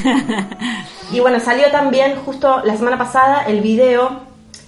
Y 1.11 1.21
bueno, 1.21 1.41
salió 1.41 1.71
también 1.71 2.17
justo 2.17 2.61
la 2.64 2.77
semana 2.77 2.99
pasada 2.99 3.45
el 3.45 3.62
video 3.62 4.21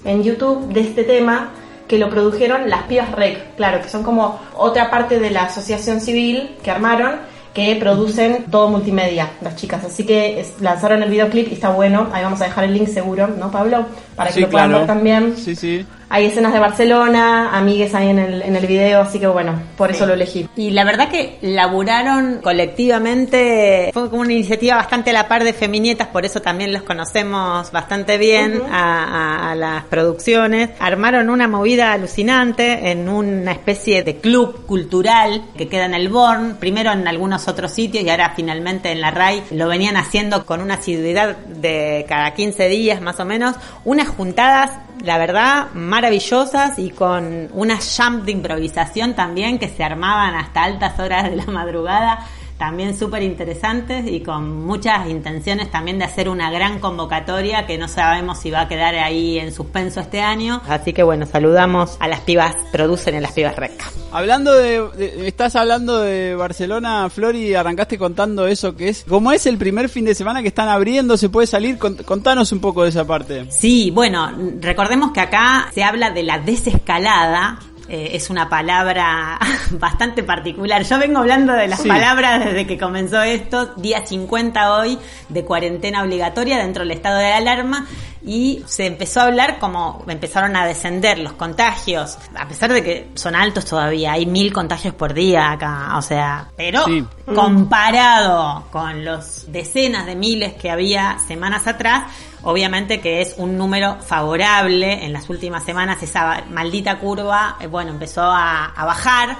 en 0.06 0.22
YouTube 0.22 0.72
de 0.72 0.80
este 0.80 1.04
tema 1.04 1.50
que 1.86 1.98
lo 1.98 2.08
produjeron 2.08 2.70
las 2.70 2.84
pibas 2.84 3.12
REC, 3.12 3.56
claro, 3.56 3.82
que 3.82 3.90
son 3.90 4.02
como 4.02 4.40
otra 4.56 4.90
parte 4.90 5.18
de 5.18 5.30
la 5.30 5.42
asociación 5.42 6.00
civil 6.00 6.56
que 6.62 6.70
armaron 6.70 7.16
que 7.52 7.76
producen 7.76 8.44
todo 8.50 8.68
multimedia, 8.68 9.28
las 9.40 9.56
chicas. 9.56 9.84
Así 9.84 10.04
que 10.06 10.46
lanzaron 10.60 11.02
el 11.02 11.10
videoclip 11.10 11.50
y 11.50 11.54
está 11.54 11.70
bueno. 11.70 12.08
Ahí 12.12 12.22
vamos 12.22 12.40
a 12.40 12.44
dejar 12.44 12.64
el 12.64 12.74
link 12.74 12.88
seguro, 12.88 13.26
¿no, 13.26 13.50
Pablo? 13.50 13.86
Para 14.20 14.28
que 14.30 14.34
Sí, 14.36 14.40
lo 14.42 14.50
puedan 14.50 14.68
claro. 14.68 14.78
ver 14.86 14.86
también. 14.86 15.34
Sí, 15.36 15.56
sí. 15.56 15.86
Hay 16.12 16.24
escenas 16.26 16.52
de 16.52 16.58
Barcelona, 16.58 17.56
amigues 17.56 17.94
ahí 17.94 18.08
en 18.08 18.18
el, 18.18 18.42
en 18.42 18.56
el 18.56 18.66
video, 18.66 19.00
así 19.02 19.20
que 19.20 19.28
bueno, 19.28 19.54
por 19.76 19.92
eso 19.92 20.06
lo 20.06 20.14
elegí. 20.14 20.48
Y 20.56 20.70
la 20.72 20.82
verdad 20.84 21.08
que 21.08 21.38
laburaron 21.40 22.40
colectivamente, 22.42 23.90
fue 23.92 24.10
como 24.10 24.22
una 24.22 24.32
iniciativa 24.32 24.74
bastante 24.76 25.10
a 25.10 25.12
la 25.12 25.28
par 25.28 25.44
de 25.44 25.52
Feminietas, 25.52 26.08
por 26.08 26.24
eso 26.24 26.40
también 26.42 26.72
los 26.72 26.82
conocemos 26.82 27.70
bastante 27.72 28.18
bien 28.18 28.60
a, 28.70 29.04
a- 29.04 29.50
a 29.52 29.54
las 29.54 29.84
producciones. 29.84 30.70
Armaron 30.80 31.30
una 31.30 31.48
movida 31.48 31.92
alucinante 31.92 32.90
en 32.90 33.08
una 33.08 33.52
especie 33.52 34.02
de 34.02 34.16
club 34.16 34.66
cultural 34.66 35.42
que 35.56 35.68
queda 35.68 35.86
en 35.86 35.94
el 35.94 36.08
Born, 36.08 36.56
primero 36.58 36.92
en 36.92 37.06
algunos 37.06 37.48
otros 37.48 37.70
sitios 37.72 38.04
y 38.04 38.10
ahora 38.10 38.32
finalmente 38.34 38.90
en 38.90 39.00
la 39.00 39.10
RAI. 39.10 39.44
Lo 39.52 39.68
venían 39.68 39.96
haciendo 39.96 40.44
con 40.44 40.60
una 40.60 40.74
asiduidad 40.74 41.36
de 41.36 42.04
cada 42.08 42.34
15 42.34 42.68
días 42.68 43.00
más 43.00 43.18
o 43.20 43.24
menos, 43.24 43.54
unas 43.84 44.09
juntadas 44.10 44.70
la 45.04 45.18
verdad, 45.18 45.68
maravillosas 45.72 46.78
y 46.78 46.90
con 46.90 47.48
unas 47.52 47.96
jump 47.96 48.24
de 48.24 48.32
improvisación 48.32 49.14
también 49.14 49.58
que 49.58 49.68
se 49.68 49.82
armaban 49.82 50.34
hasta 50.34 50.64
altas 50.64 50.98
horas 50.98 51.24
de 51.24 51.36
la 51.36 51.46
madrugada, 51.46 52.26
también 52.60 52.96
súper 52.96 53.22
interesantes 53.24 54.06
y 54.06 54.20
con 54.20 54.64
muchas 54.66 55.08
intenciones 55.08 55.70
también 55.70 55.98
de 55.98 56.04
hacer 56.04 56.28
una 56.28 56.50
gran 56.50 56.78
convocatoria 56.78 57.66
que 57.66 57.78
no 57.78 57.88
sabemos 57.88 58.38
si 58.38 58.50
va 58.50 58.60
a 58.60 58.68
quedar 58.68 58.94
ahí 58.94 59.38
en 59.38 59.50
suspenso 59.52 59.98
este 60.00 60.20
año. 60.20 60.60
Así 60.68 60.92
que 60.92 61.02
bueno, 61.02 61.24
saludamos 61.26 61.96
a 61.98 62.06
las 62.06 62.20
pibas, 62.20 62.54
producen 62.70 63.14
en 63.14 63.22
las 63.22 63.32
pibas 63.32 63.56
Reca. 63.56 63.86
Hablando 64.12 64.52
de, 64.52 64.86
de- 64.90 65.26
estás 65.28 65.56
hablando 65.56 65.98
de 66.00 66.34
Barcelona, 66.34 67.08
Flor, 67.08 67.34
y 67.34 67.54
arrancaste 67.54 67.96
contando 67.96 68.46
eso 68.46 68.76
que 68.76 68.90
es, 68.90 69.04
como 69.08 69.32
es 69.32 69.46
el 69.46 69.56
primer 69.56 69.88
fin 69.88 70.04
de 70.04 70.14
semana 70.14 70.42
que 70.42 70.48
están 70.48 70.68
abriendo, 70.68 71.16
se 71.16 71.28
puede 71.30 71.46
salir, 71.46 71.78
Cont- 71.78 72.04
contanos 72.04 72.52
un 72.52 72.60
poco 72.60 72.82
de 72.82 72.90
esa 72.90 73.06
parte. 73.06 73.46
Sí, 73.50 73.90
bueno, 73.90 74.30
recordemos 74.60 75.12
que 75.12 75.20
acá 75.20 75.70
se 75.72 75.82
habla 75.82 76.10
de 76.10 76.24
la 76.24 76.38
desescalada. 76.40 77.58
Eh, 77.90 78.10
es 78.14 78.30
una 78.30 78.48
palabra 78.48 79.38
bastante 79.72 80.22
particular. 80.22 80.82
Yo 80.84 80.98
vengo 80.98 81.18
hablando 81.18 81.52
de 81.52 81.66
las 81.68 81.80
Sí. 81.82 81.88
palabras 81.88 82.44
desde 82.44 82.66
que 82.66 82.78
comenzó 82.78 83.20
esto, 83.22 83.74
día 83.76 84.06
50 84.06 84.74
hoy 84.76 84.98
de 85.28 85.44
cuarentena 85.44 86.02
obligatoria 86.02 86.58
dentro 86.58 86.82
del 86.84 86.92
estado 86.92 87.18
de 87.18 87.32
alarma 87.32 87.86
y 88.24 88.62
se 88.66 88.86
empezó 88.86 89.20
a 89.20 89.24
hablar 89.24 89.58
como 89.58 90.04
empezaron 90.06 90.54
a 90.54 90.66
descender 90.66 91.18
los 91.18 91.32
contagios, 91.32 92.18
a 92.36 92.46
pesar 92.46 92.70
de 92.72 92.84
que 92.84 93.08
son 93.14 93.34
altos 93.34 93.64
todavía, 93.64 94.12
hay 94.12 94.26
mil 94.26 94.52
contagios 94.52 94.94
por 94.94 95.14
día 95.14 95.50
acá, 95.50 95.96
o 95.96 96.02
sea, 96.02 96.48
pero 96.56 96.84
Sí. 96.84 97.02
comparado 97.34 98.64
con 98.70 99.04
los 99.04 99.50
decenas 99.50 100.06
de 100.06 100.16
miles 100.16 100.54
que 100.54 100.70
había 100.70 101.18
semanas 101.26 101.66
atrás, 101.66 102.04
obviamente 102.42 103.00
que 103.00 103.20
es 103.22 103.34
un 103.36 103.56
número 103.58 103.96
favorable. 104.00 105.04
En 105.04 105.12
las 105.12 105.28
últimas 105.30 105.64
semanas 105.64 106.02
esa 106.02 106.44
maldita 106.50 106.98
curva, 106.98 107.56
eh, 107.60 107.66
bueno, 107.66 107.90
empezó 107.90 108.22
a, 108.22 108.66
a 108.66 108.84
bajar 108.84 109.36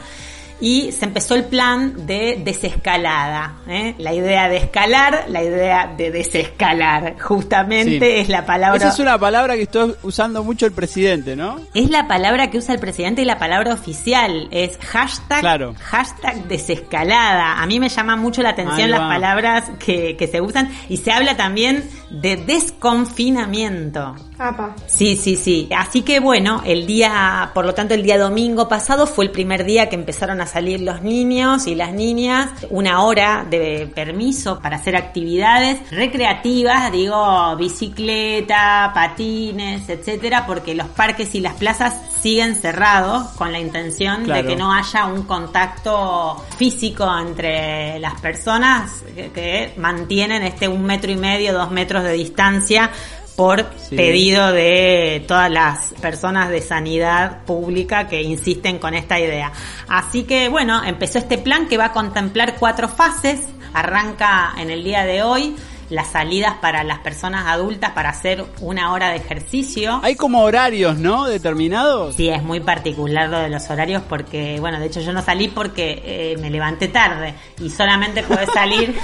y 0.63 0.93
se 0.93 1.07
empezó 1.07 1.35
el 1.37 1.45
plan 1.45 2.07
de 2.07 2.39
desescalada. 2.45 3.55
¿eh? 3.67 3.95
La 3.97 4.13
idea 4.13 4.47
de 4.51 4.59
escalar, 4.59 5.25
la 5.29 5.43
idea 5.43 5.91
de 5.97 6.11
desescalar. 6.11 7.19
Justamente 7.19 7.99
Sí. 8.15 8.21
es 8.21 8.29
la 8.29 8.45
palabra... 8.45 8.77
Esa 8.77 8.89
es 8.91 8.99
una 8.99 9.19
palabra 9.19 9.55
que 9.57 9.63
está 9.63 9.87
usando 10.03 10.45
mucho 10.45 10.67
el 10.67 10.73
presidente, 10.73 11.35
¿no? 11.35 11.59
Es 11.73 11.89
la 11.89 12.07
palabra 12.07 12.51
que 12.51 12.59
usa 12.59 12.75
el 12.75 12.81
presidente 12.81 13.23
y 13.23 13.25
la 13.25 13.39
palabra 13.39 13.73
oficial. 13.73 14.49
Es 14.51 14.77
hashtag, 14.77 15.41
Claro. 15.41 15.75
hashtag 15.81 16.45
desescalada. 16.47 17.63
A 17.63 17.67
mí 17.67 17.81
me 17.81 17.89
llama 17.89 18.17
mucho 18.17 18.43
la 18.43 18.51
atención 18.51 18.91
las 18.91 19.01
palabras 19.01 19.71
que, 19.79 20.15
que 20.19 20.27
se 20.27 20.43
usan 20.43 20.71
y 20.91 20.99
se 20.99 21.11
habla 21.11 21.39
también 21.39 21.89
de 22.11 22.37
desconfinamiento. 22.37 24.17
Apa. 24.39 24.75
Sí, 24.87 25.17
sí, 25.17 25.37
sí. 25.37 25.69
Así 25.77 26.03
que 26.03 26.19
bueno, 26.19 26.63
el 26.65 26.87
día, 26.87 27.51
por 27.55 27.65
lo 27.67 27.75
tanto, 27.75 27.95
el 27.95 28.03
día 28.03 28.19
domingo 28.19 28.69
pasado 28.69 29.07
fue 29.07 29.27
el 29.27 29.31
primer 29.31 29.65
día 29.65 29.89
que 29.89 29.97
empezaron 29.97 30.41
a 30.41 30.47
salir 30.47 30.81
los 30.81 31.03
niños 31.03 31.67
y 31.67 31.75
las 31.75 31.93
niñas. 31.93 32.49
Una 32.71 33.03
hora 33.05 33.47
de 33.49 33.91
permiso 33.95 34.61
para 34.61 34.77
hacer 34.77 34.97
actividades 34.97 35.79
recreativas, 35.91 36.91
digo, 36.91 37.55
bicicleta, 37.57 38.91
patines, 38.95 39.89
etcétera, 39.89 40.47
porque 40.47 40.75
los 40.75 40.89
parques 40.89 41.35
y 41.35 41.41
las 41.41 41.55
plazas 41.55 42.01
siguen 42.23 42.55
cerrados 42.55 43.29
con 43.37 43.51
la 43.53 43.59
intención 43.59 44.25
Claro. 44.25 44.43
de 44.43 44.49
que 44.49 44.57
no 44.57 44.73
haya 44.73 45.07
un 45.07 45.23
contacto 45.23 46.37
físico 46.59 47.07
entre 47.19 47.99
las 47.99 48.21
personas 48.21 49.03
que, 49.15 49.31
que 49.33 49.73
mantienen 49.79 50.43
este 50.43 50.69
un 50.69 50.83
metro 50.85 51.11
y 51.11 51.17
medio, 51.17 51.55
dos 51.55 51.71
metros 51.71 52.00
de 52.03 52.13
distancia 52.13 52.91
por 53.37 53.65
Sí. 53.89 53.97
pedido 53.97 54.53
de 54.53 55.25
todas 55.27 55.51
las 55.51 55.95
personas 56.01 56.51
de 56.51 56.61
sanidad 56.61 57.45
pública 57.45 58.07
que 58.07 58.21
insisten 58.23 58.79
con 58.79 58.95
esta 58.95 59.19
idea. 59.19 59.51
Así 59.89 60.25
que 60.25 60.49
bueno, 60.49 60.83
empezó 60.85 61.19
este 61.19 61.39
plan 61.39 61.67
que 61.67 61.79
va 61.79 61.87
a 61.87 61.93
contemplar 61.93 62.57
cuatro 62.59 62.89
fases. 62.89 63.41
Arranca 63.73 64.53
en 64.59 64.71
el 64.71 64.85
día 64.85 65.05
de 65.05 65.23
hoy 65.23 65.57
las 65.91 66.13
salidas 66.13 66.55
para 66.61 66.85
las 66.85 67.01
personas 67.01 67.47
adultas 67.47 67.91
para 67.91 68.11
hacer 68.11 68.45
una 68.61 68.93
hora 68.93 69.11
de 69.11 69.17
ejercicio. 69.17 70.01
Hay 70.03 70.15
como 70.15 70.43
horarios, 70.43 70.99
¿no? 70.99 71.27
Determinados. 71.27 72.15
Sí, 72.15 72.29
es 72.29 72.43
muy 72.43 72.61
particular 72.61 73.29
lo 73.29 73.39
de 73.39 73.51
los 73.51 73.69
horarios 73.69 74.03
porque, 74.09 74.59
bueno, 74.61 74.79
de 74.79 74.87
hecho 74.87 75.01
yo 75.01 75.13
no 75.13 75.21
salí 75.21 75.49
porque 75.49 76.03
eh, 76.05 76.37
me 76.41 76.49
levanté 76.49 76.89
tarde 76.89 77.35
y 77.61 77.69
solamente 77.71 78.23
puedes 78.23 78.51
salir, 78.55 78.97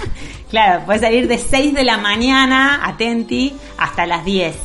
claro, 0.49 0.85
puedes 0.87 1.03
salir 1.03 1.29
de 1.29 1.38
6 1.38 1.75
de 1.75 1.85
la 1.85 1.99
mañana, 1.99 2.81
atenti, 2.85 3.55
hasta 3.77 4.07
las 4.07 4.25
10. 4.25 4.57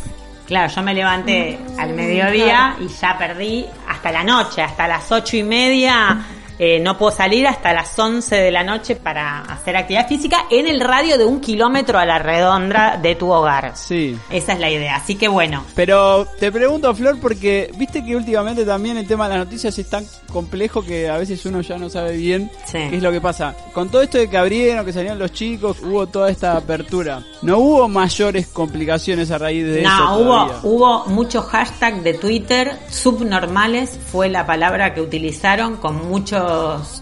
Claro, 0.45 0.71
yo 0.73 0.83
me 0.83 0.93
levanté 0.93 1.57
al 1.79 1.93
mediodía 1.93 2.75
y 2.79 2.87
ya 2.89 3.17
perdí 3.17 3.65
hasta 3.87 4.11
la 4.11 4.23
noche, 4.23 4.61
hasta 4.61 4.87
las 4.87 5.09
ocho 5.11 5.37
y 5.37 5.43
media. 5.43 6.25
Eh, 6.63 6.79
no 6.79 6.95
puedo 6.95 7.11
salir 7.11 7.47
hasta 7.47 7.73
las 7.73 7.97
11 7.97 8.35
de 8.35 8.51
la 8.51 8.63
noche 8.63 8.95
para 8.95 9.39
hacer 9.41 9.75
actividad 9.75 10.07
física 10.07 10.45
en 10.51 10.67
el 10.67 10.79
radio 10.79 11.17
de 11.17 11.25
un 11.25 11.41
kilómetro 11.41 11.97
a 11.97 12.05
la 12.05 12.19
redonda 12.19 12.97
de 13.01 13.15
tu 13.15 13.31
hogar. 13.31 13.71
Sí. 13.75 14.15
Esa 14.29 14.53
es 14.53 14.59
la 14.59 14.69
idea. 14.69 14.95
Así 14.97 15.15
que 15.15 15.27
bueno, 15.27 15.63
Pero 15.73 16.27
te 16.39 16.51
pregunto, 16.51 16.93
Flor, 16.93 17.19
porque 17.19 17.71
viste 17.77 18.05
que 18.05 18.15
últimamente 18.15 18.63
también 18.63 18.95
el 18.97 19.07
tema 19.07 19.27
de 19.27 19.37
las 19.37 19.45
noticias 19.45 19.75
es 19.79 19.89
tan 19.89 20.05
complejo 20.31 20.83
que 20.85 21.09
a 21.09 21.17
veces 21.17 21.43
uno 21.47 21.61
ya 21.61 21.79
no 21.79 21.89
sabe 21.89 22.15
bien 22.15 22.51
Sí. 22.65 22.77
qué 22.91 22.97
es 22.97 23.01
lo 23.01 23.11
que 23.11 23.21
pasa. 23.21 23.55
Con 23.73 23.89
todo 23.89 24.03
esto 24.03 24.19
de 24.19 24.29
que 24.29 24.37
abrieron, 24.37 24.85
que 24.85 24.93
salieron 24.93 25.17
los 25.17 25.31
chicos, 25.31 25.77
hubo 25.81 26.05
toda 26.05 26.29
esta 26.29 26.55
apertura. 26.57 27.23
No 27.41 27.57
hubo 27.57 27.87
mayores 27.87 28.45
complicaciones 28.49 29.31
a 29.31 29.39
raíz 29.39 29.65
de 29.65 29.81
eso. 29.81 29.89
No, 29.89 30.17
hubo, 30.19 30.51
hubo 30.61 31.05
muchos 31.07 31.43
hashtags 31.45 32.03
de 32.03 32.13
Twitter, 32.13 32.77
subnormales 32.89 33.97
fue 34.11 34.29
la 34.29 34.45
palabra 34.45 34.93
que 34.93 35.01
utilizaron 35.01 35.77
con 35.77 35.95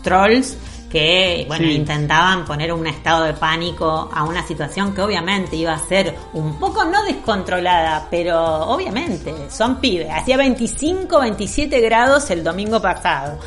trolls 0.04 0.58
que 0.92 1.46
bueno 1.48 1.66
Sí. 1.68 1.74
intentaban 1.74 2.46
poner 2.46 2.74
un 2.74 2.88
estado 2.88 3.24
de 3.26 3.34
pánico 3.34 4.10
a 4.12 4.24
una 4.24 4.46
situación 4.48 4.94
que 4.96 5.02
obviamente 5.04 5.56
iba 5.56 5.72
a 5.74 5.80
ser 5.88 6.16
un 6.34 6.58
poco 6.58 6.84
no 6.84 7.04
descontrolada, 7.04 8.08
pero 8.10 8.40
obviamente 8.66 9.32
son 9.52 9.80
pibes. 9.80 10.08
Hacía 10.12 10.36
25, 10.38 11.20
27 11.20 11.80
grados 11.82 12.32
el 12.32 12.44
domingo 12.44 12.82
pasado. 12.82 13.38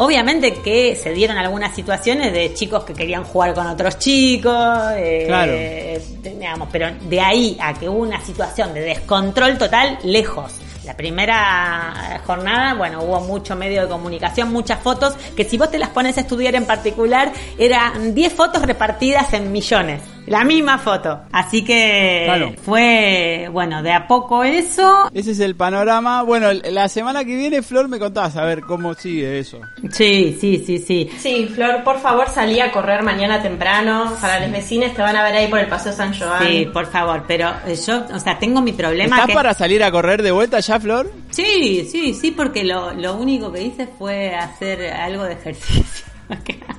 Obviamente 0.00 0.54
que 0.54 0.94
se 0.96 1.12
dieron 1.12 1.36
algunas 1.38 1.74
situaciones 1.74 2.32
de 2.32 2.52
chicos 2.54 2.84
que 2.84 2.94
querían 2.94 3.24
jugar 3.24 3.54
con 3.54 3.66
otros 3.68 3.98
chicos, 3.98 4.54
eh, 4.96 5.24
Claro. 5.26 5.52
eh, 5.54 6.00
digamos, 6.22 6.68
pero 6.70 6.88
de 7.08 7.20
ahí 7.20 7.56
a 7.60 7.74
que 7.74 7.88
hubo 7.88 7.98
una 7.98 8.20
situación 8.24 8.74
de 8.74 8.80
descontrol 8.80 9.56
total, 9.58 9.98
lejos. 10.04 10.52
La 10.88 10.96
primera 10.96 12.22
jornada, 12.24 12.72
bueno, 12.72 13.02
hubo 13.02 13.20
mucho 13.20 13.54
medio 13.54 13.82
de 13.82 13.88
comunicación, 13.88 14.50
muchas 14.50 14.80
fotos, 14.80 15.12
que 15.36 15.44
si 15.44 15.58
vos 15.58 15.70
te 15.70 15.78
las 15.78 15.90
pones 15.90 16.16
a 16.16 16.22
estudiar 16.22 16.54
en 16.54 16.64
particular, 16.64 17.30
eran 17.58 18.14
10 18.14 18.32
fotos 18.32 18.62
repartidas 18.62 19.34
en 19.34 19.52
millones. 19.52 20.00
La 20.30 20.44
misma 20.44 20.78
foto. 20.78 21.20
Así 21.32 21.64
que 21.64 22.22
Claro. 22.26 22.52
fue, 22.64 23.48
bueno, 23.52 23.82
de 23.82 23.92
a 23.92 24.06
poco 24.06 24.44
eso. 24.44 25.10
Ese 25.12 25.32
es 25.32 25.40
el 25.40 25.54
panorama. 25.56 26.22
Bueno, 26.22 26.52
la 26.52 26.88
semana 26.88 27.24
que 27.24 27.36
viene, 27.36 27.62
Flor, 27.62 27.88
me 27.88 27.98
contás 27.98 28.36
a 28.36 28.44
ver 28.44 28.60
cómo 28.62 28.94
sigue 28.94 29.38
eso. 29.38 29.60
Sí, 29.90 30.36
sí, 30.40 30.62
sí, 30.64 30.78
sí. 30.78 31.10
Sí, 31.18 31.50
Flor, 31.54 31.82
por 31.84 31.98
favor 32.00 32.28
salí 32.28 32.60
a 32.60 32.70
correr 32.72 33.02
mañana 33.02 33.42
temprano. 33.42 34.12
Para 34.20 34.40
los 34.40 34.50
vecinos 34.52 34.94
te 34.94 35.02
van 35.02 35.16
a 35.16 35.22
ver 35.22 35.34
ahí 35.34 35.48
por 35.48 35.58
el 35.58 35.66
Paseo 35.66 35.92
San 35.92 36.18
Joan. 36.18 36.46
Sí, 36.46 36.66
por 36.72 36.86
favor, 36.86 37.24
pero 37.26 37.50
eh, 37.66 37.76
yo, 37.86 38.04
o 38.12 38.18
sea, 38.18 38.38
tengo 38.38 38.60
mi 38.60 38.72
problema 38.72 39.16
¿Estás 39.16 39.26
que... 39.28 39.34
para 39.34 39.54
salir 39.54 39.82
a 39.82 39.90
correr 39.90 40.22
de 40.22 40.30
vuelta 40.30 40.60
ya, 40.60 40.78
Flor? 40.80 41.10
Sí, 41.30 41.86
sí, 41.90 42.14
sí, 42.14 42.30
porque 42.30 42.64
lo, 42.64 42.92
lo 42.94 43.14
único 43.16 43.52
que 43.52 43.62
hice 43.62 43.86
fue 43.98 44.34
hacer 44.34 44.92
algo 44.92 45.24
de 45.24 45.32
ejercicio. 45.34 46.06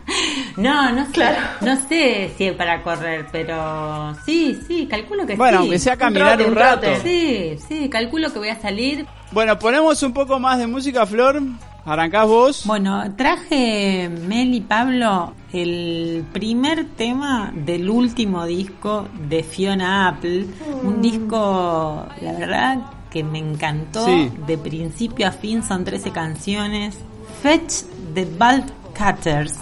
No, 0.58 0.91
no 0.91 1.05
sé, 1.05 1.12
Claro. 1.12 1.38
no 1.62 1.75
sé 1.88 2.32
si 2.38 2.45
es 2.45 2.53
para 2.55 2.82
correr, 2.84 3.27
pero 3.32 4.13
sí, 4.25 4.60
sí, 4.67 4.88
calculo 4.88 5.25
que 5.25 5.36
Bueno, 5.36 5.58
sí. 5.60 5.62
aunque 5.63 5.79
sea 5.79 5.93
Un 5.93 5.99
caminar 5.99 6.38
trote, 6.38 6.43
un 6.43 6.49
un 6.49 6.55
rato. 6.58 6.88
Sí, 7.03 7.58
sí, 7.67 7.89
calculo 7.89 8.32
que 8.34 8.39
voy 8.39 8.49
a 8.49 8.60
salir. 8.60 9.05
Bueno, 9.32 9.58
ponemos 9.58 10.01
un 10.03 10.13
poco 10.13 10.39
más 10.39 10.58
de 10.60 10.67
música, 10.67 11.05
Flor. 11.05 11.41
Arrancás 11.86 12.27
vos. 12.27 12.63
Bueno, 12.65 13.03
traje 13.15 14.10
Mel 14.27 14.53
y 14.53 14.62
Pablo 14.62 15.34
el 15.53 16.23
primer 16.34 16.86
tema 16.89 17.51
del 17.55 17.89
último 17.89 18.45
disco 18.45 19.08
de 19.27 19.41
Fiona 19.43 20.08
Apple, 20.10 20.45
un 20.84 21.01
disco, 21.01 22.05
la 22.21 22.34
verdad, 22.34 22.77
que 23.10 23.23
me 23.23 23.39
encantó 23.39 24.05
Sí. 24.05 24.29
de 24.45 24.58
principio 24.58 25.27
a 25.27 25.32
fin, 25.32 25.63
son 25.63 25.84
13 25.86 26.12
canciones. 26.12 26.97
Fetch 27.41 27.84
the 28.13 28.27
Bald 28.38 28.71
Cutters. 28.95 29.55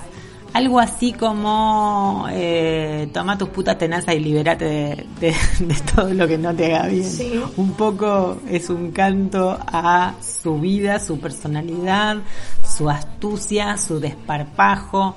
Algo 0.54 0.80
así 0.80 1.14
como 1.14 2.26
eh, 2.32 3.10
toma 3.14 3.38
tus 3.38 3.50
putas 3.50 3.78
tenazas 3.78 4.16
y 4.16 4.20
liberate 4.20 4.66
de, 4.66 5.06
de- 5.20 5.36
de 5.66 5.76
todo 5.96 6.14
lo 6.14 6.28
que 6.28 6.38
no 6.38 6.54
te 6.56 6.74
haga 6.76 6.88
bien. 6.88 7.04
Sí. 7.04 7.40
Un 7.58 7.72
poco 7.74 8.38
es 8.50 8.70
un 8.70 8.92
canto 8.92 9.58
a 9.68 10.14
su 10.22 10.60
vida, 10.60 11.00
su 11.00 11.20
personalidad, 11.20 12.18
su 12.68 12.90
astucia, 12.90 13.78
su 13.78 14.00
desparpajo, 14.00 15.16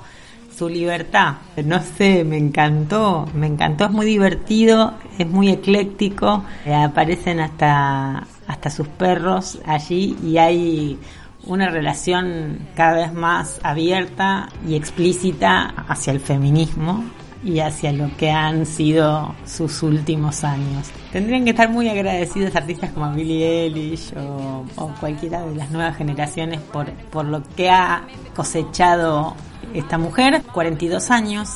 su 0.55 0.69
libertad. 0.69 1.35
No 1.65 1.81
sé, 1.81 2.23
me 2.23 2.37
encantó, 2.37 3.25
me 3.33 3.47
encantó, 3.47 3.85
es 3.85 3.91
muy 3.91 4.05
divertido, 4.05 4.93
es 5.17 5.27
muy 5.27 5.49
ecléctico, 5.49 6.43
eh, 6.65 6.73
aparecen 6.75 7.39
hasta, 7.39 8.27
hasta 8.47 8.69
sus 8.69 8.87
perros 8.89 9.59
allí 9.65 10.15
y 10.23 10.37
hay 10.37 10.99
una 11.45 11.69
relación 11.69 12.67
cada 12.75 12.93
vez 12.93 13.13
más 13.13 13.59
abierta 13.63 14.49
y 14.67 14.75
explícita 14.75 15.73
hacia 15.87 16.13
el 16.13 16.19
feminismo 16.19 17.03
y 17.43 17.59
hacia 17.59 17.91
lo 17.91 18.15
que 18.17 18.29
han 18.29 18.65
sido 18.65 19.35
sus 19.45 19.81
últimos 19.81 20.43
años. 20.43 20.91
Tendrían 21.11 21.43
que 21.43 21.51
estar 21.51 21.69
muy 21.69 21.89
agradecidos 21.89 22.55
artistas 22.55 22.91
como 22.91 23.11
Billie 23.13 23.63
Eilish 23.63 24.13
o, 24.15 24.65
o 24.75 24.87
cualquiera 24.99 25.41
de 25.41 25.55
las 25.55 25.71
nuevas 25.71 25.97
generaciones 25.97 26.59
por, 26.59 26.91
por 27.09 27.25
lo 27.25 27.41
que 27.55 27.69
ha 27.69 28.03
cosechado 28.35 29.35
esta 29.73 29.97
mujer. 29.97 30.43
42 30.51 31.09
años, 31.09 31.49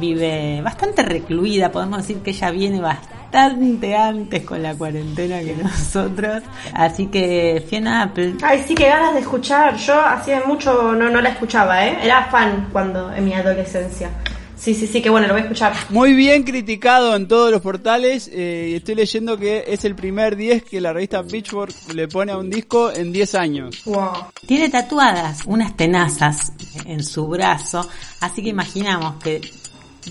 vive 0.00 0.60
bastante 0.62 1.02
recluida, 1.02 1.70
podemos 1.70 1.98
decir 1.98 2.18
que 2.18 2.30
ella 2.30 2.50
viene 2.50 2.80
bastante 2.80 3.17
antes 3.32 4.44
con 4.44 4.62
la 4.62 4.74
cuarentena 4.74 5.40
que 5.40 5.56
nosotros. 5.62 6.42
Así 6.72 7.06
que 7.06 7.64
Fiona 7.68 8.02
Apple 8.02 8.34
Ay, 8.42 8.64
sí, 8.66 8.74
que 8.74 8.88
ganas 8.88 9.14
de 9.14 9.20
escuchar. 9.20 9.76
Yo 9.76 10.00
hacía 10.00 10.42
mucho 10.46 10.92
no, 10.92 11.08
no 11.10 11.20
la 11.20 11.30
escuchaba, 11.30 11.86
¿eh? 11.86 11.98
Era 12.02 12.24
fan 12.26 12.68
cuando 12.72 13.12
en 13.12 13.24
mi 13.24 13.34
adolescencia. 13.34 14.10
Sí, 14.56 14.74
sí, 14.74 14.88
sí, 14.88 15.00
que 15.00 15.08
bueno, 15.08 15.28
lo 15.28 15.34
voy 15.34 15.42
a 15.42 15.44
escuchar. 15.44 15.72
Muy 15.90 16.14
bien 16.14 16.42
criticado 16.42 17.14
en 17.14 17.28
todos 17.28 17.52
los 17.52 17.60
portales. 17.60 18.28
eh, 18.32 18.70
y 18.72 18.74
estoy 18.74 18.96
leyendo 18.96 19.38
que 19.38 19.64
es 19.68 19.84
el 19.84 19.94
primer 19.94 20.34
10 20.34 20.64
que 20.64 20.80
la 20.80 20.92
revista 20.92 21.22
Pitchfork 21.22 21.72
le 21.94 22.08
pone 22.08 22.32
a 22.32 22.38
un 22.38 22.50
disco 22.50 22.90
en 22.92 23.12
10 23.12 23.34
años. 23.36 23.84
Wow. 23.84 24.10
Tiene 24.46 24.68
tatuadas 24.68 25.42
unas 25.46 25.76
tenazas 25.76 26.52
en 26.84 27.04
su 27.04 27.28
brazo, 27.28 27.88
así 28.20 28.42
que 28.42 28.48
imaginamos 28.48 29.22
que 29.22 29.40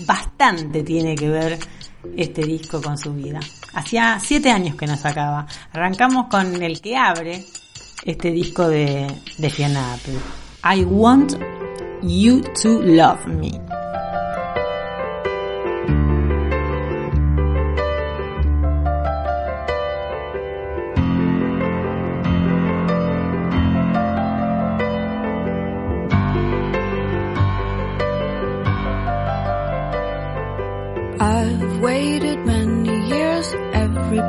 bastante 0.06 0.82
tiene 0.82 1.14
que 1.14 1.28
ver 1.28 1.58
este 2.16 2.42
disco 2.42 2.80
con 2.80 2.98
su 2.98 3.12
vida. 3.14 3.40
Hacía 3.74 4.18
siete 4.20 4.50
años 4.50 4.76
que 4.76 4.86
nos 4.86 5.00
sacaba. 5.00 5.46
Arrancamos 5.72 6.26
con 6.28 6.62
el 6.62 6.80
que 6.80 6.96
abre 6.96 7.44
este 8.04 8.30
disco 8.30 8.68
de, 8.68 9.06
de 9.38 9.50
Fiona 9.50 9.94
Apple. 9.94 10.18
I 10.64 10.84
want 10.84 11.34
you 12.02 12.42
to 12.62 12.80
love 12.82 13.26
me. 13.26 13.77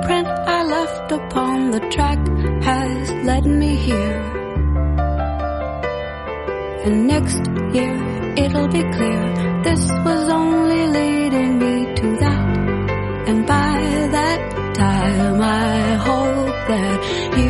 Print 0.05 0.27
I 0.27 0.63
left 0.63 1.11
upon 1.11 1.71
the 1.71 1.79
track 1.89 2.19
has 2.63 3.11
led 3.25 3.45
me 3.45 3.75
here. 3.75 4.21
And 6.85 7.07
next 7.07 7.43
year 7.73 7.95
it'll 8.43 8.67
be 8.67 8.83
clear 8.95 9.21
this 9.63 9.83
was 10.05 10.29
only 10.29 10.83
leading 10.97 11.51
me 11.63 11.95
to 11.95 12.07
that. 12.23 12.57
And 13.29 13.47
by 13.47 13.77
that 14.17 14.41
time 14.75 15.41
I 15.41 15.95
hope 16.07 16.55
that 16.71 16.97
you 17.39 17.48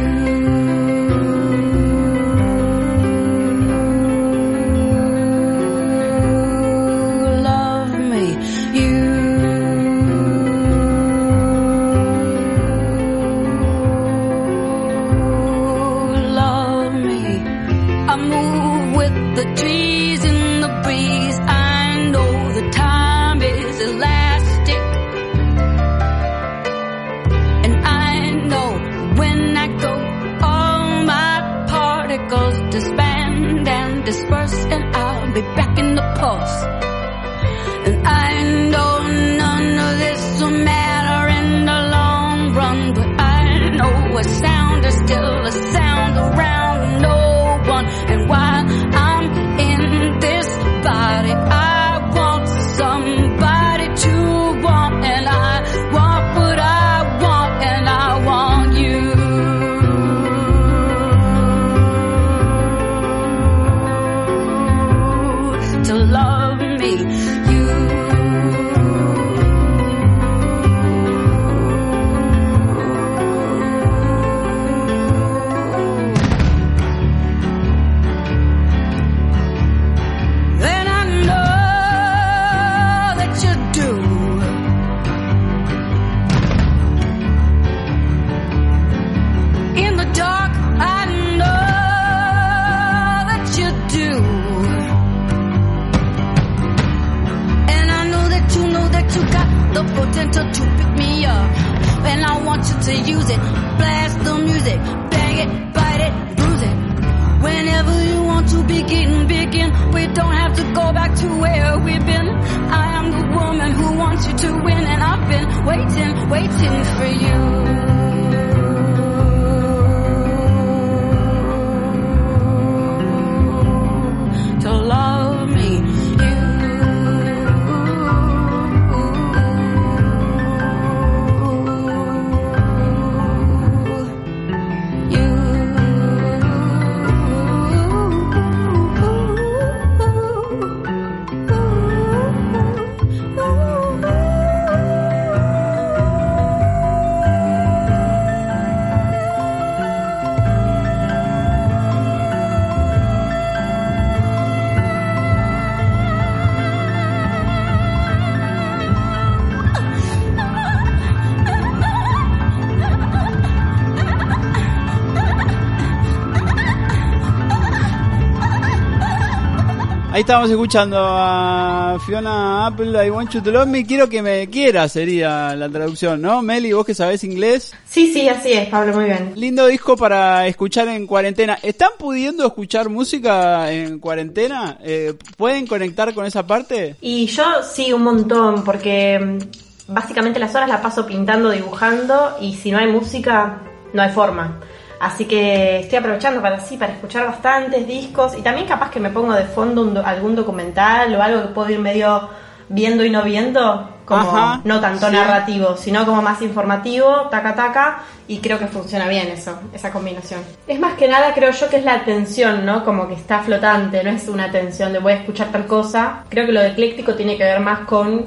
estábamos 170.29 170.51
escuchando 170.51 170.95
a 170.99 171.97
Fiona 172.05 172.67
Apple, 172.67 173.03
I 173.03 173.09
Want 173.09 173.31
You 173.31 173.41
to 173.41 173.49
Love 173.49 173.65
Me. 173.65 173.83
Quiero 173.83 174.07
que 174.07 174.21
me 174.21 174.47
quiera, 174.47 174.87
sería 174.87 175.55
la 175.55 175.67
traducción, 175.69 176.21
¿no? 176.21 176.43
Meli, 176.43 176.71
vos 176.71 176.85
que 176.85 176.93
sabés 176.93 177.23
inglés. 177.23 177.73
Sí, 177.87 178.13
sí, 178.13 178.29
así 178.29 178.53
es, 178.53 178.69
Pablo, 178.69 178.93
muy 178.93 179.05
bien. 179.05 179.33
Lindo 179.35 179.65
disco 179.65 179.97
para 179.97 180.45
escuchar 180.45 180.87
en 180.89 181.07
cuarentena. 181.07 181.57
¿Están 181.63 181.89
pudiendo 181.97 182.45
escuchar 182.45 182.89
música 182.89 183.71
en 183.71 183.97
cuarentena? 183.97 184.77
Eh, 184.83 185.15
¿Pueden 185.35 185.65
conectar 185.65 186.13
con 186.13 186.27
esa 186.27 186.45
parte? 186.45 186.95
Y 187.01 187.25
yo 187.25 187.43
sí, 187.63 187.91
un 187.91 188.03
montón, 188.03 188.63
porque 188.63 189.17
mm, 189.17 189.91
básicamente 189.91 190.39
las 190.39 190.53
horas 190.53 190.69
las 190.69 190.81
paso 190.81 191.07
pintando, 191.07 191.49
dibujando, 191.49 192.37
y 192.39 192.53
si 192.53 192.69
no 192.69 192.77
hay 192.77 192.85
música, 192.85 193.63
no 193.93 194.03
hay 194.03 194.11
forma. 194.11 194.59
Así 194.99 195.25
que 195.25 195.79
estoy 195.79 195.99
aprovechando 195.99 196.41
para 196.41 196.59
sí, 196.59 196.77
para 196.77 196.93
escuchar 196.93 197.25
bastantes 197.25 197.87
discos 197.87 198.37
y 198.37 198.41
también 198.41 198.67
capaz 198.67 198.91
que 198.91 198.99
me 198.99 199.09
pongo 199.09 199.33
de 199.33 199.45
fondo 199.45 199.81
un 199.81 199.97
algún 199.97 200.35
documental 200.35 201.15
o 201.15 201.23
algo 201.23 201.41
que 201.41 201.47
puedo 201.49 201.69
ir 201.69 201.79
medio 201.79 202.29
viendo 202.67 203.03
y 203.03 203.09
no 203.09 203.23
viendo, 203.23 203.89
como 204.05 204.21
Ajá, 204.21 204.61
no 204.63 204.79
tanto 204.79 205.07
sí. 205.07 205.13
narrativo, 205.13 205.75
sino 205.75 206.05
como 206.05 206.21
más 206.21 206.41
informativo, 206.41 207.27
taca 207.29 207.55
taca, 207.55 208.03
y 208.27 208.39
creo 208.39 208.59
que 208.59 208.67
funciona 208.67 209.07
bien 209.07 209.27
eso, 209.27 209.59
esa 209.73 209.91
combinación. 209.91 210.41
Es 210.67 210.79
más 210.79 210.93
que 210.93 211.07
nada 211.07 211.33
creo 211.33 211.51
yo 211.51 211.69
que 211.69 211.77
es 211.77 211.83
la 211.83 211.95
atención, 211.95 212.65
¿no? 212.65 212.85
Como 212.85 213.07
que 213.07 213.15
está 213.15 213.39
flotante, 213.39 214.03
no 214.03 214.11
es 214.11 214.27
una 214.27 214.45
atención 214.45 214.93
de 214.93 214.99
voy 214.99 215.13
a 215.13 215.15
escuchar 215.15 215.47
tal 215.51 215.65
cosa. 215.65 216.23
Creo 216.29 216.45
que 216.45 216.51
lo 216.51 216.61
de 216.61 216.69
ecléctico 216.69 217.15
tiene 217.15 217.37
que 217.37 217.43
ver 217.43 217.59
más 217.59 217.79
con 217.81 218.25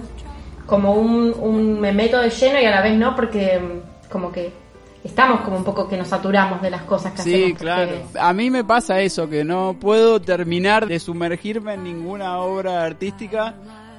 como 0.67 0.95
un, 0.95 1.35
un 1.39 1.81
me 1.81 1.93
meto 1.93 2.19
de 2.19 2.31
lleno 2.31 2.59
y 2.61 2.65
a 2.65 2.71
la 2.71 2.83
vez 2.83 2.97
no, 2.97 3.15
porque 3.15 3.61
mm, 3.61 4.11
como 4.11 4.33
que 4.33 4.62
estamos 5.05 5.41
como 5.41 5.57
un 5.57 5.65
poco 5.65 5.89
que 5.89 5.97
nos 5.97 6.09
saturamos 6.09 6.63
de 6.63 6.71
las 6.71 6.83
cosas 6.83 7.13
que 7.13 7.23
Sí, 7.23 7.35
hacemos. 7.35 7.59
claro. 7.59 7.93
porque- 8.03 8.19
A 8.21 8.33
mí 8.33 8.51
me 8.51 8.65
pasa 8.65 9.01
eso, 9.01 9.29
que 9.29 9.45
no 9.45 9.77
puedo 9.81 10.21
terminar 10.21 10.87
de 10.87 10.99
sumergirme 11.01 11.75
en 11.75 11.85
ninguna 11.85 12.39
obra 12.39 12.85
artística, 12.85 13.55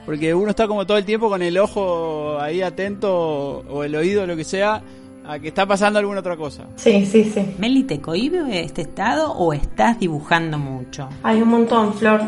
porque 0.05 0.33
uno 0.33 0.49
está 0.49 0.67
como 0.67 0.85
todo 0.85 0.97
el 0.97 1.05
tiempo 1.05 1.29
con 1.29 1.41
el 1.41 1.57
ojo 1.57 2.37
ahí 2.39 2.61
atento 2.61 3.11
o 3.69 3.83
el 3.83 3.95
oído, 3.95 4.25
lo 4.27 4.35
que 4.35 4.43
sea, 4.43 4.81
a 5.25 5.39
que 5.39 5.47
está 5.49 5.65
pasando 5.65 5.99
alguna 5.99 6.19
otra 6.19 6.35
cosa. 6.35 6.65
Sí, 6.75 7.05
sí, 7.05 7.23
sí. 7.33 7.55
¿Meli 7.57 7.83
te 7.83 8.01
cohibe 8.01 8.61
este 8.61 8.81
estado 8.81 9.31
o 9.31 9.53
estás 9.53 9.97
dibujando 9.99 10.57
mucho? 10.57 11.07
Hay 11.23 11.41
un 11.41 11.47
montón, 11.49 11.93
Flor. 11.93 12.21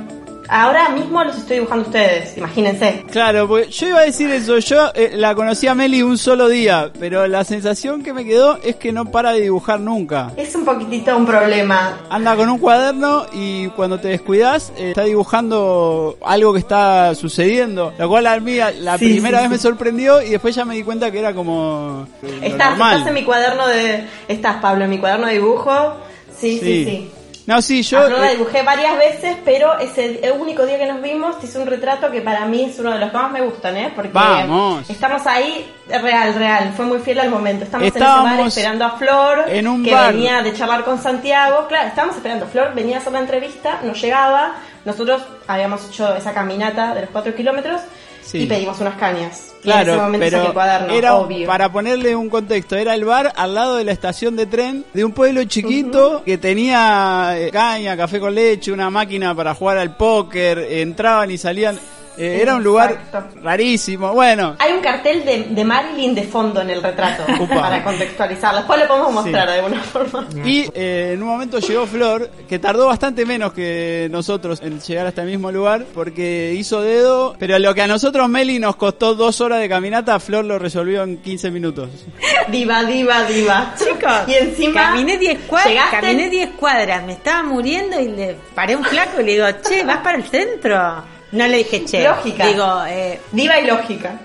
Ahora 0.48 0.90
mismo 0.90 1.24
los 1.24 1.38
estoy 1.38 1.58
dibujando 1.58 1.86
ustedes, 1.86 2.38
imagínense. 2.38 3.04
Claro, 3.12 3.48
porque 3.48 3.70
yo 3.70 3.88
iba 3.88 4.00
a 4.00 4.04
decir 4.06 4.30
eso, 4.30 4.58
yo 4.60 4.92
eh, 4.94 5.12
la 5.16 5.34
conocí 5.36 5.68
a 5.68 5.76
Meli 5.76 6.02
un 6.04 6.18
solo 6.18 6.48
día, 6.48 6.92
pero 7.00 7.28
la 7.28 7.44
sensación 7.44 8.04
que 8.04 8.14
me 8.14 8.26
quedó 8.26 8.58
es 8.64 8.76
que 8.76 8.92
no 8.92 9.06
para 9.06 9.32
de 9.34 9.42
dibujar 9.42 9.80
nunca. 9.80 10.32
Es 10.38 10.56
un 10.56 10.66
poquitito 10.66 11.16
un 11.18 11.26
problema. 11.26 11.98
Anda 12.10 12.36
con 12.36 12.50
un 12.50 12.60
cuaderno 12.60 13.26
y 13.34 13.68
cuando 13.70 14.00
te 14.00 14.10
descuidas 14.10 14.72
eh, 14.78 14.90
está 14.90 15.04
dibujando 15.04 16.18
algo 16.24 16.54
que 16.54 16.60
está 16.60 17.14
sucediendo. 17.16 17.94
Lo 17.98 18.08
cual 18.10 18.28
a 18.28 18.40
mí 18.40 18.58
la 18.80 18.98
Sí, 18.98 19.06
primera 19.10 19.38
sí, 19.40 19.44
vez 19.44 19.52
me 19.52 19.58
sorprendió 19.58 20.22
y 20.22 20.30
después 20.30 20.56
ya 20.56 20.66
me 20.66 20.76
di 20.76 20.84
cuenta 20.84 21.12
que 21.12 21.20
era 21.20 21.34
como 21.34 22.08
Estás, 22.42 22.70
normal. 22.72 22.94
estás 22.94 23.08
en 23.08 23.14
mi 23.14 23.24
cuaderno 23.24 23.68
de... 23.68 24.06
Estás, 24.28 24.58
Pablo, 24.62 24.84
en 24.86 24.90
mi 24.90 24.98
cuaderno 25.00 25.28
de 25.28 25.34
dibujo. 25.34 25.96
Sí, 26.38 26.60
sí, 26.60 26.86
sí. 26.86 27.12
No, 27.48 27.62
sí, 27.62 27.84
yo... 27.84 28.00
a 28.00 28.08
Flor 28.08 28.20
la 28.20 28.32
dibujé 28.32 28.64
varias 28.64 28.98
veces, 28.98 29.38
pero 29.46 29.78
ese 29.78 30.20
el 30.24 30.32
único 30.40 30.66
día 30.66 30.80
que 30.80 30.88
nos 30.88 31.00
vimos 31.02 31.36
hice 31.44 31.60
un 31.60 31.68
retrato 31.68 32.10
que 32.10 32.22
para 32.22 32.46
mí 32.46 32.64
es 32.64 32.80
uno 32.80 32.92
de 32.92 33.00
los 33.00 33.12
que 33.12 33.18
más 33.18 33.32
me 33.32 33.42
gustan, 33.42 33.78
¿eh? 33.78 33.92
Porque 33.96 34.10
Vamos. 34.12 34.90
estamos 34.90 35.28
ahí, 35.28 35.72
real, 35.88 36.34
real, 36.34 36.74
fue 36.76 36.86
muy 36.86 36.98
fiel 37.00 37.20
al 37.20 37.30
momento. 37.30 37.66
Estamos 37.66 37.84
en 37.84 37.90
ese 37.90 38.00
Estábamos 38.00 38.38
bar 38.38 38.48
esperando 38.48 38.86
a 38.86 38.92
Flor, 38.98 39.44
en 39.48 39.68
un 39.68 39.84
que 39.84 39.94
bar. 39.94 40.14
venía 40.14 40.42
de 40.42 40.54
charlar 40.54 40.84
con 40.84 41.00
Santiago. 41.02 41.68
Claro, 41.68 41.88
estábamos 41.90 42.16
esperando. 42.16 42.48
Flor 42.48 42.74
venía 42.74 42.98
a 42.98 43.00
hacer 43.00 43.14
la 43.14 43.20
entrevista, 43.20 43.80
no 43.84 43.94
llegaba. 43.94 44.56
Nosotros 44.84 45.22
habíamos 45.48 45.88
hecho 45.88 46.16
esa 46.16 46.34
caminata 46.34 46.96
de 46.96 47.02
los 47.02 47.10
cuatro 47.12 47.36
kilómetros 47.36 47.82
Sí. 48.24 48.40
y 48.40 48.46
pedimos 48.48 48.80
unas 48.82 48.96
cañas. 48.96 49.52
Y 49.66 49.72
en 49.72 49.76
ese 49.78 49.84
Claro, 49.86 50.06
saqué 50.06 50.18
pero 50.20 50.46
el 50.48 50.54
cuaderno, 50.54 50.94
era 50.94 51.16
obvio. 51.16 51.48
para 51.48 51.72
ponerle 51.72 52.16
un 52.16 52.30
contexto, 52.30 52.76
era 52.76 52.94
el 52.96 53.06
bar 53.06 53.34
al 53.36 53.56
lado 53.56 53.76
de 53.76 53.84
la 53.84 53.92
estación 53.92 54.36
de 54.36 54.46
tren 54.46 54.86
de 54.94 55.04
un 55.04 55.12
pueblo 55.12 55.44
chiquito 55.46 56.22
que 56.26 56.38
tenía 56.38 57.34
eh, 57.38 57.50
caña, 57.52 57.98
café 57.98 58.20
con 58.20 58.36
leche, 58.36 58.72
una 58.72 58.90
máquina 58.90 59.34
para 59.36 59.54
jugar 59.56 59.78
al 59.78 59.96
póker, 59.96 60.60
entraban 60.70 61.32
y 61.32 61.38
salían, 61.38 61.80
eh, 62.18 62.40
era 62.42 62.56
un 62.56 62.64
lugar 62.64 62.92
Exacto. 63.06 63.40
rarísimo. 63.42 64.14
Bueno, 64.14 64.56
Hay 64.60 64.74
un 64.74 64.82
cartel 64.82 65.26
de, 65.26 65.44
de 65.50 65.66
Marilyn 65.66 66.16
de 66.16 66.24
fondo 66.24 66.62
en 66.62 66.70
el 66.70 66.82
retrato, 66.82 67.24
Upa. 67.40 67.56
para 67.62 67.84
contextualizarlo. 67.84 68.60
Después 68.60 68.80
lo 68.80 68.88
podemos 68.88 69.14
mostrar 69.14 69.48
de 69.48 69.54
alguna 69.56 69.82
forma. 69.82 70.28
y 70.46 70.70
eh, 70.74 71.12
en 71.14 71.22
un 71.24 71.30
momento 71.30 71.60
llegó 71.60 71.86
Flor, 71.88 72.30
que 72.48 72.60
tardó 72.60 72.88
bastante 72.88 73.26
menos 73.26 73.54
que 73.54 74.08
nosotros 74.12 74.62
en 74.62 74.80
llegar 74.80 75.08
hasta 75.08 75.22
el 75.24 75.30
mismo 75.30 75.52
lugar, 75.52 75.86
porque 75.94 76.54
hizo 76.58 76.82
dedo, 76.82 77.36
pero 77.40 77.58
lo 77.60 77.74
que 77.74 77.82
a 77.82 77.88
nosotros 77.88 78.28
Meli 78.30 78.60
nos 78.60 78.76
costó 78.76 79.16
dos 79.16 79.42
horas 79.42 79.60
de 79.60 79.70
caminata, 79.70 80.20
Flor 80.20 80.46
lo 80.46 80.58
resolvió 80.60 81.04
en 81.04 81.18
15 81.18 81.52
minutos. 81.52 81.90
Diva, 82.50 82.84
diva, 82.84 83.24
diva. 83.24 83.74
Chicos, 83.78 84.12
y 84.28 84.34
encima. 84.36 84.82
caminé 84.92 85.18
10 85.18 85.40
cuadras, 85.48 85.90
caminé 85.92 86.30
10 86.30 86.50
cuadras, 86.52 87.04
me 87.06 87.14
estaba 87.14 87.44
muriendo 87.44 88.00
y 88.00 88.08
le 88.10 88.36
paré 88.54 88.76
un 88.76 88.84
flaco 88.84 89.20
y 89.22 89.24
le 89.26 89.32
digo, 89.34 89.46
che, 89.68 89.84
¿vas 89.84 89.98
para 89.98 90.18
el 90.18 90.24
centro? 90.26 91.04
No 91.36 91.48
le 91.48 91.58
dije, 91.58 91.86
che. 91.86 92.04
Lógica. 92.04 92.48
Digo, 92.48 92.84
eh, 92.88 93.20
Diva 93.32 93.60
y 93.60 93.68
lógica. 93.68 94.20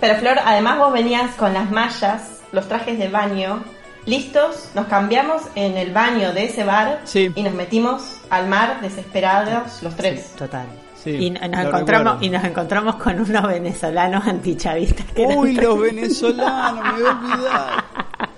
Pero 0.00 0.16
Flor, 0.18 0.38
además 0.44 0.78
vos 0.78 0.92
venías 0.92 1.34
con 1.36 1.54
las 1.54 1.70
mallas, 1.70 2.40
los 2.52 2.66
trajes 2.66 2.98
de 2.98 3.08
baño, 3.08 3.62
listos, 4.06 4.70
nos 4.74 4.86
cambiamos 4.86 5.42
en 5.54 5.76
el 5.76 5.92
baño 5.92 6.32
de 6.32 6.46
ese 6.46 6.64
bar 6.64 7.00
Sí. 7.04 7.30
y 7.34 7.42
nos 7.42 7.52
metimos 7.54 8.02
al 8.30 8.48
mar 8.48 8.80
desesperados 8.80 9.82
los 9.82 9.94
tres. 9.94 10.32
total. 10.36 10.66
Sí, 11.02 11.10
y 11.10 11.30
nos 11.30 11.42
encontramos 11.44 11.86
recuerdo. 11.86 12.18
y 12.22 12.28
nos 12.30 12.42
encontramos 12.44 12.96
con 12.96 13.20
unos 13.20 13.46
venezolanos 13.46 14.26
antichavistas 14.26 15.06
que 15.14 15.22
eran 15.22 15.38
Uy, 15.38 15.54
los 15.54 15.78
venezolanos, 15.80 16.84
me 16.84 16.92
voy 16.92 17.02
a 17.06 17.10
olvidar. 17.12 17.84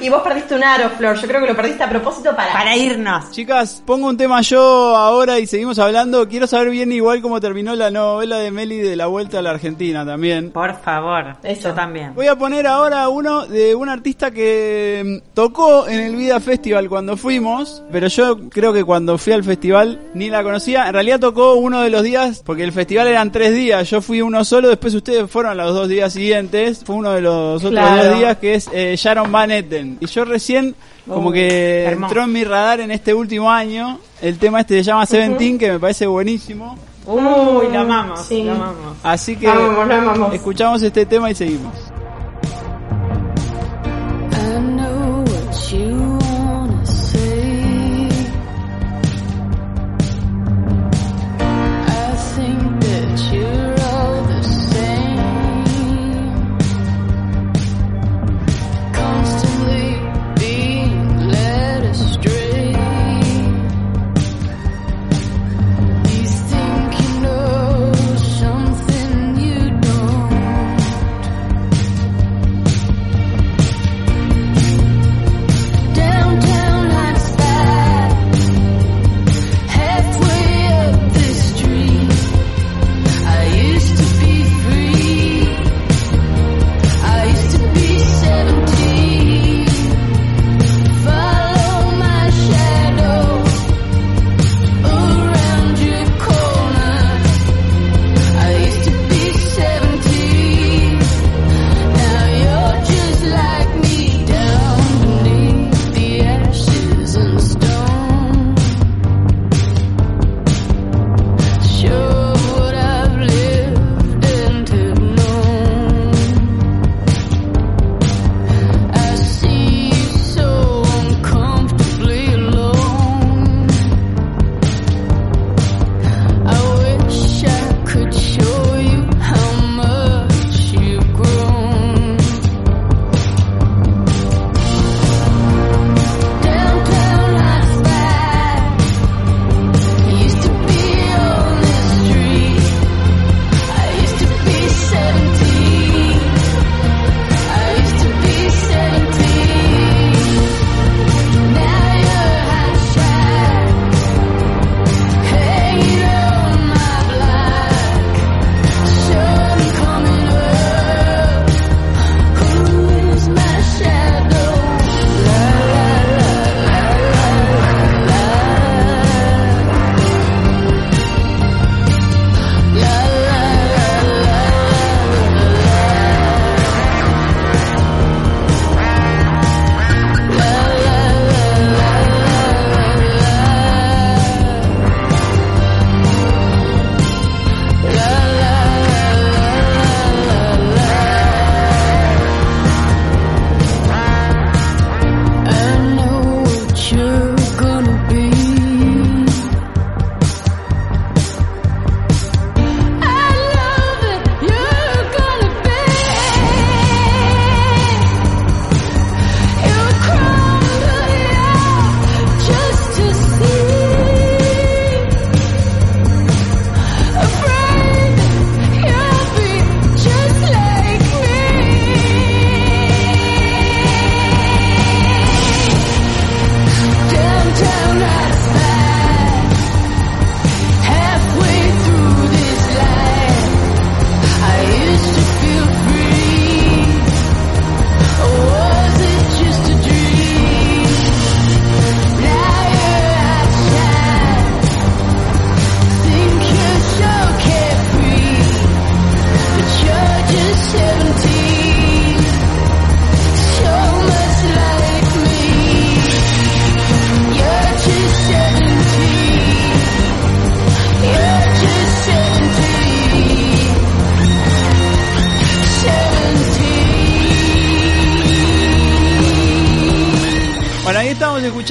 Y 0.00 0.08
vos 0.08 0.22
perdiste 0.22 0.54
un 0.54 0.64
aro, 0.64 0.90
Flor. 0.90 1.16
Yo 1.20 1.26
creo 1.28 1.40
que 1.40 1.46
lo 1.46 1.56
perdiste 1.56 1.82
a 1.82 1.88
propósito 1.88 2.34
para. 2.34 2.52
para 2.52 2.76
irnos. 2.76 3.30
Chicas, 3.30 3.82
pongo 3.86 4.08
un 4.08 4.16
tema 4.16 4.40
yo 4.42 4.60
ahora 4.96 5.38
y 5.38 5.46
seguimos 5.46 5.78
hablando. 5.78 6.28
Quiero 6.28 6.46
saber 6.46 6.70
bien 6.70 6.90
igual 6.92 7.22
cómo 7.22 7.40
terminó 7.40 7.74
la 7.76 7.90
novela 7.90 8.38
de 8.38 8.50
Meli 8.50 8.78
de 8.78 8.96
la 8.96 9.06
vuelta 9.06 9.38
a 9.38 9.42
la 9.42 9.50
Argentina 9.50 10.04
también. 10.04 10.50
Por 10.50 10.74
favor, 10.80 11.36
Eso. 11.42 11.68
yo 11.68 11.74
también. 11.74 12.14
Voy 12.14 12.26
a 12.26 12.36
poner 12.36 12.66
ahora 12.66 13.08
uno 13.08 13.46
de 13.46 13.74
un 13.74 13.88
artista 13.88 14.30
que 14.30 15.20
mm, 15.22 15.34
tocó 15.34 15.86
en 15.88 16.00
el 16.00 16.16
Vida 16.16 16.40
Festival 16.40 16.88
cuando 16.88 17.16
fuimos, 17.16 17.82
pero 17.92 18.08
yo 18.08 18.48
creo 18.50 18.72
que 18.72 18.84
cuando 18.84 19.18
fui 19.18 19.32
al 19.32 19.44
festival 19.44 20.00
ni 20.14 20.30
la 20.30 20.42
conocía. 20.42 20.86
En 20.88 20.94
realidad 20.94 21.20
tocó 21.20 21.54
uno 21.54 21.80
de 21.82 21.90
los 21.90 22.02
días, 22.02 22.42
porque 22.44 22.64
el 22.64 22.72
festival 22.72 23.06
eran 23.08 23.30
tres 23.32 23.54
días, 23.54 23.88
yo 23.88 24.02
fui 24.02 24.20
uno 24.20 24.44
solo, 24.44 24.68
después 24.68 24.94
ustedes 24.94 25.30
fueron 25.30 25.56
los 25.56 25.74
dos 25.74 25.88
días 25.88 26.12
siguientes, 26.12 26.82
fue 26.84 26.96
uno 26.96 27.12
de 27.12 27.20
los 27.20 27.56
otros 27.64 27.70
Claro. 27.72 28.04
dos 28.10 28.18
días 28.18 28.36
que 28.38 28.54
es 28.54 28.68
eh, 28.72 28.94
Sharon 28.96 29.21
Van 29.30 29.50
Etten. 29.50 29.98
Y 30.00 30.06
yo 30.06 30.24
recién 30.24 30.74
como 31.06 31.28
Uh, 31.30 31.32
que 31.32 31.84
hermoso. 31.84 32.06
entró 32.12 32.24
en 32.24 32.32
mi 32.32 32.44
radar 32.44 32.80
en 32.80 32.90
este 32.90 33.12
último 33.14 33.50
año, 33.50 33.98
el 34.20 34.38
tema 34.38 34.60
este 34.60 34.76
se 34.78 34.82
llama 34.84 35.06
Seventeen, 35.06 35.58
que 35.58 35.70
me 35.72 35.78
parece 35.78 36.06
buenísimo. 36.06 36.76
Uy, 37.06 37.66
lo 37.72 37.80
amamos, 37.80 38.20
Sí. 38.26 38.42
lo 38.44 38.52
amamos. 38.52 38.96
Así 39.02 39.36
que 39.36 39.48
amamos, 39.48 39.90
amamos. 39.90 40.34
escuchamos 40.34 40.82
este 40.82 41.04
tema 41.06 41.30
y 41.30 41.34
seguimos. 41.34 41.74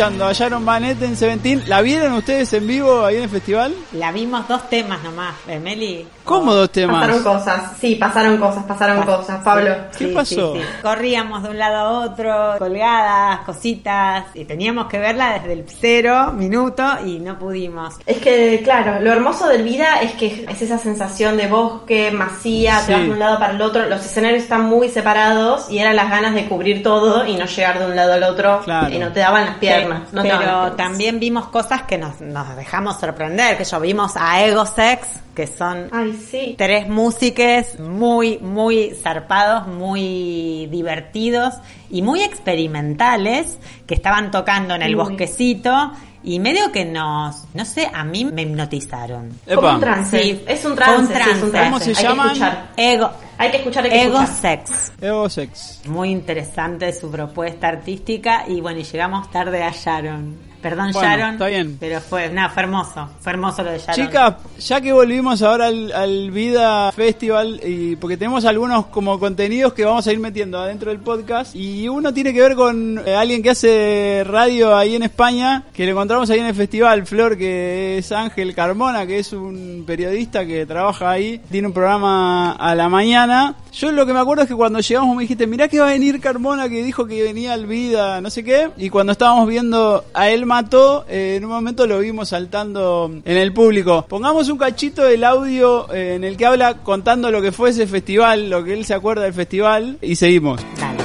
Escuchando 0.02 0.26
a 0.26 0.34
Sharon 0.34 0.66
Van 0.66 0.84
Etten, 0.84 1.16
Seventeen. 1.16 1.64
¿La 1.68 1.82
vieron 1.82 2.14
ustedes 2.14 2.52
en 2.54 2.66
vivo 2.66 3.06
ahí 3.06 3.18
en 3.18 3.24
el 3.24 3.30
festival? 3.30 3.72
La 3.94 4.12
vimos 4.12 4.48
dos 4.48 4.68
temas 4.68 5.04
nomás, 5.04 5.36
eh, 5.48 5.60
Meli. 5.60 6.08
¿Cómo 6.24 6.54
dos 6.56 6.72
temas? 6.72 7.02
Pasaron 7.02 7.24
cosas, 7.24 7.62
sí, 7.80 7.96
pasaron 7.96 8.38
cosas, 8.38 8.64
pasaron 8.64 8.98
Pas- 9.02 9.06
cosas, 9.18 9.44
Pablo. 9.44 9.76
¿Qué 9.98 10.08
Sí, 10.08 10.12
pasó? 10.14 10.54
sí, 10.56 10.60
sí. 10.62 10.66
Corríamos 10.82 11.44
de 11.44 11.50
un 11.50 11.58
lado 11.60 11.76
a 11.78 11.90
otro, 12.06 12.56
colgadas, 12.58 13.40
cositas, 13.42 14.26
y 14.34 14.46
teníamos 14.46 14.88
que 14.88 14.98
verla 14.98 15.34
desde 15.34 15.54
el 15.54 15.66
cero 15.70 16.32
minuto 16.34 16.84
y 17.06 17.20
no 17.20 17.38
pudimos. 17.38 17.96
Es 18.08 18.18
que, 18.20 18.62
claro, 18.64 19.02
lo 19.02 19.12
hermoso 19.12 19.48
del 19.48 19.62
vida 19.64 20.02
es 20.02 20.14
que 20.14 20.46
es 20.50 20.62
esa 20.64 20.78
sensación 20.80 21.38
de 21.38 21.48
bosque, 21.48 22.10
masía, 22.12 22.80
Sí. 22.80 22.88
te 22.88 22.94
vas 22.94 23.02
de 23.04 23.10
un 23.12 23.20
lado 23.20 23.38
para 23.40 23.54
el 23.54 23.62
otro. 23.62 23.86
Los 23.88 24.04
escenarios 24.06 24.42
están 24.44 24.66
muy 24.66 24.90
separados 24.90 25.70
y 25.70 25.78
eran 25.80 25.96
las 25.96 26.10
ganas 26.10 26.34
de 26.34 26.48
cubrir 26.48 26.82
todo 26.82 27.26
y 27.26 27.36
no 27.36 27.46
llegar 27.46 27.78
de 27.80 27.86
un 27.86 27.96
lado 27.96 28.14
al 28.14 28.24
otro 28.24 28.62
Claro. 28.64 28.90
y 28.94 28.98
no 29.00 29.12
te 29.12 29.20
daban 29.20 29.46
las 29.46 29.56
piernas. 29.58 29.91
No 30.12 30.22
pero 30.24 30.72
también 30.74 31.20
vimos 31.20 31.48
cosas 31.48 31.84
que 31.84 31.98
nos, 31.98 32.22
nos 32.22 32.56
dejamos 32.56 33.00
sorprender, 33.00 33.58
que 33.58 33.64
yo 33.64 33.80
vimos 33.80 34.14
a 34.16 34.44
Ego 34.46 34.66
Sex, 34.66 35.08
que 35.36 35.48
son 35.48 35.88
Ay, 35.92 36.14
sí. 36.30 36.56
tres 36.58 36.88
músiques 36.88 37.80
muy, 37.80 38.38
muy 38.40 38.94
zarpados, 38.96 39.68
muy 39.68 40.68
divertidos 40.72 41.56
y 41.90 42.02
muy 42.02 42.22
experimentales 42.22 43.58
que 43.88 43.96
estaban 43.96 44.32
tocando 44.32 44.76
en 44.76 44.82
el 44.82 44.96
Muy. 44.96 45.06
bosquecito 45.06 45.92
y 46.24 46.40
medio 46.40 46.72
que 46.72 46.86
nos, 46.86 47.46
no 47.56 47.66
sé, 47.66 47.90
a 47.92 48.04
mí 48.04 48.26
me 48.26 48.44
hipnotizaron. 48.44 49.30
Como 49.54 49.70
un 49.72 49.80
trance. 49.80 50.22
Sí, 50.22 50.44
es 50.48 50.64
un 50.66 50.76
trance. 50.76 51.00
un 51.02 51.08
sí, 51.08 51.14
es 51.14 51.20
trance. 51.20 51.46
un 51.46 51.52
trance. 51.52 51.70
¿Cómo 51.70 51.80
se 51.80 51.90
Hay 51.90 51.96
que 51.96 52.04
llaman? 52.04 52.28
escuchar. 52.28 52.68
Ego, 52.78 53.12
Hay 53.42 53.50
que 53.50 53.58
escuchar, 53.58 53.86
hay 53.86 53.90
que 53.90 54.04
Ego 54.04 54.22
escuchar. 54.22 54.66
Sex. 54.66 54.94
Ego 55.02 55.28
Sex. 55.28 55.82
Muy 55.88 56.12
interesante 56.12 56.94
su 56.94 57.10
propuesta 57.10 57.70
artística 57.70 58.46
y 58.48 58.62
bueno, 58.62 58.82
y 58.82 58.84
llegamos 58.84 59.32
tarde 59.32 59.64
a 59.64 59.72
Sharon. 59.72 60.51
Perdón 60.62 60.92
Bueno, 60.92 61.10
Sharon, 61.10 61.34
está 61.34 61.48
bien. 61.48 61.78
pero 61.80 62.00
fue, 62.02 62.30
nada, 62.30 62.50
fue 62.50 62.64
hermoso, 62.64 63.10
fue 63.20 63.32
hermoso 63.32 63.64
lo 63.64 63.72
de 63.72 63.80
Sharon. 63.80 63.96
Chicas, 63.96 64.36
ya 64.60 64.80
que 64.82 64.94
volvimos 64.94 65.42
ahora 65.42 65.68
al, 65.68 65.92
al 65.92 66.32
Vida 66.32 66.92
Festival, 66.92 67.60
y 67.64 67.96
porque 67.96 68.18
tenemos 68.18 68.46
algunos 68.46 68.86
como 68.88 69.20
contenidos 69.20 69.74
que 69.74 69.86
vamos 69.86 70.06
a 70.08 70.14
ir 70.14 70.20
metiendo 70.20 70.60
adentro 70.60 70.90
del 70.92 71.00
podcast, 71.00 71.56
y 71.56 71.88
uno 71.88 72.14
tiene 72.14 72.34
que 72.34 72.42
ver 72.42 72.56
con 72.56 73.02
eh, 73.06 73.16
alguien 73.16 73.42
que 73.42 73.50
hace 73.52 74.24
radio 74.26 74.76
ahí 74.76 74.96
en 74.96 75.04
España, 75.04 75.64
que 75.74 75.86
lo 75.86 75.92
encontramos 75.92 76.30
ahí 76.30 76.40
en 76.40 76.46
el 76.48 76.56
festival, 76.56 77.06
Flor, 77.06 77.38
que 77.38 77.98
es 77.98 78.12
Ángel 78.12 78.54
Carmona, 78.54 79.06
que 79.08 79.20
es 79.20 79.34
un 79.34 79.84
periodista 79.86 80.46
que 80.46 80.66
trabaja 80.66 81.10
ahí, 81.12 81.42
tiene 81.50 81.68
un 81.68 81.74
programa 81.74 82.52
a 82.54 82.76
la 82.76 82.88
mañana. 82.90 83.56
Yo 83.74 83.92
lo 83.92 84.06
que 84.06 84.14
me 84.14 84.20
acuerdo 84.20 84.44
es 84.44 84.50
que 84.50 84.56
cuando 84.56 84.80
llegamos 84.80 85.16
me 85.16 85.22
dijiste, 85.22 85.48
mirá 85.48 85.70
que 85.70 85.80
va 85.80 85.88
a 85.88 85.92
venir 85.94 86.20
Carmona, 86.20 86.68
que 86.68 86.84
dijo 86.84 87.06
que 87.06 87.24
venía 87.24 87.54
al 87.54 87.68
Vida, 87.68 88.20
no 88.20 88.30
sé 88.30 88.44
qué, 88.44 88.70
y 88.76 88.90
cuando 88.90 89.14
estábamos 89.14 89.48
viendo 89.48 90.04
a 90.14 90.30
él 90.30 90.46
mató, 90.46 91.06
eh, 91.08 91.36
en 91.38 91.46
un 91.46 91.52
momento 91.52 91.88
lo 91.88 92.00
vimos 92.00 92.30
saltando 92.30 93.10
en 93.24 93.38
el 93.38 93.54
público. 93.54 94.06
Pongamos 94.10 94.50
un 94.50 94.58
cachito 94.58 95.04
del 95.04 95.24
audio 95.24 95.92
eh, 95.94 96.16
en 96.16 96.26
el 96.26 96.36
que 96.36 96.46
habla 96.46 96.80
contando 96.84 97.32
lo 97.32 97.42
que 97.42 97.54
fue 97.54 97.70
ese 97.70 97.88
festival, 97.88 98.50
lo 98.50 98.62
que 98.64 98.74
él 98.74 98.86
se 98.86 98.94
acuerda 98.94 99.24
del 99.24 99.34
festival, 99.34 99.98
y 100.02 100.16
seguimos. 100.18 100.62
Dale. 100.78 101.02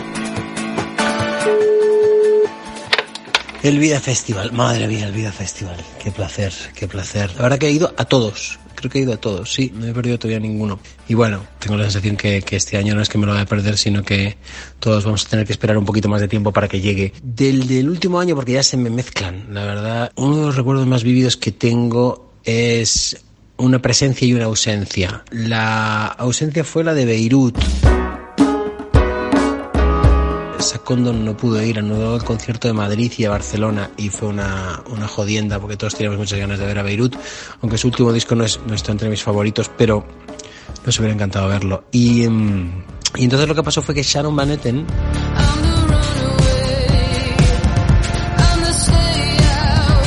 El 3.63 3.79
Vida 3.79 4.01
Festival, 4.01 4.53
madre 4.53 4.87
mía, 4.87 5.07
el 5.07 5.13
Vida 5.13 5.33
Festival. 5.33 5.77
Qué 6.01 6.11
placer, 6.13 6.53
qué 6.75 6.87
placer. 6.87 7.35
La 7.37 7.43
verdad 7.43 7.59
que 7.59 7.67
he 7.67 7.73
ido 7.73 7.95
a 7.97 8.05
todos. 8.05 8.61
Creo 8.77 8.91
que 8.91 8.99
he 8.99 9.03
ido 9.03 9.15
a 9.15 9.17
todos, 9.17 9.53
sí, 9.53 9.73
no 9.75 9.87
he 9.87 9.93
perdido 9.93 10.19
todavía 10.19 10.39
ninguno. 10.39 10.79
Y 11.09 11.15
bueno, 11.15 11.45
tengo 11.59 11.77
la 11.77 11.85
sensación 11.85 12.17
que, 12.17 12.43
que 12.43 12.57
este 12.57 12.77
año 12.77 12.95
no 12.95 13.03
es 13.03 13.09
que 13.09 13.19
me 13.19 13.27
lo 13.27 13.33
vaya 13.33 13.43
a 13.43 13.47
perder, 13.47 13.77
sino 13.77 14.05
que 14.05 14.37
todos 14.79 15.05
vamos 15.05 15.27
a 15.27 15.29
tener 15.29 15.47
que 15.47 15.53
esperar 15.53 15.77
un 15.77 15.85
poquito 15.85 16.09
más 16.09 16.21
de 16.21 16.29
tiempo 16.29 16.53
para 16.53 16.69
que 16.69 16.81
llegue. 16.81 17.13
Del, 17.23 17.67
del 17.67 17.91
último 17.91 18.21
año, 18.21 18.37
porque 18.37 18.53
ya 18.53 18.63
se 18.63 18.77
me 18.77 18.91
mezclan, 18.91 19.47
la 19.53 19.65
verdad, 19.65 20.13
uno 20.15 20.37
de 20.37 20.47
los 20.47 20.57
recuerdos 20.57 20.87
más 20.87 21.03
vividos 21.03 21.37
que 21.37 21.51
tengo 21.51 22.33
es 22.45 23.17
una 23.57 23.81
presencia 23.81 24.27
y 24.27 24.35
una 24.35 24.45
ausencia. 24.45 25.25
La 25.31 26.07
ausencia 26.07 26.65
fue 26.65 26.85
la 26.85 26.95
de 26.95 27.05
Beirut. 27.05 27.59
Sacondo 30.67 31.13
no 31.13 31.37
pudo 31.37 31.63
ir, 31.63 31.79
anuló 31.79 32.17
el 32.17 32.25
concierto 32.25 32.67
de 32.67 32.75
Madrid 32.75 33.13
y 33.17 33.27
Barcelona 33.27 33.91
y 33.97 34.09
fue 34.09 34.29
una, 34.29 34.83
una 34.91 35.07
jodienda 35.07 35.61
porque 35.61 35.77
todos 35.77 35.95
teníamos 35.95 36.19
muchas 36.19 36.41
ganas 36.41 36.59
de 36.59 36.67
ver 36.67 36.79
a 36.79 36.83
Beirut, 36.83 37.15
aunque 37.63 37.79
su 37.79 37.87
último 37.87 38.13
disco 38.13 38.35
no, 38.35 38.45
es, 38.45 38.59
no 38.67 38.75
está 38.75 38.91
entre 38.91 39.09
mis 39.09 39.23
favoritos, 39.23 39.71
pero 39.79 40.05
nos 40.85 40.99
hubiera 40.99 41.15
encantado 41.15 41.49
verlo. 41.49 41.85
Y, 41.93 42.29
mm, 42.29 42.85
y 43.15 43.25
entonces 43.25 43.49
lo 43.49 43.55
que 43.55 43.63
pasó 43.63 43.81
fue 43.81 43.95
que 43.95 44.03
Sharon 44.03 44.35
Van 44.35 44.51
Etten 44.51 44.85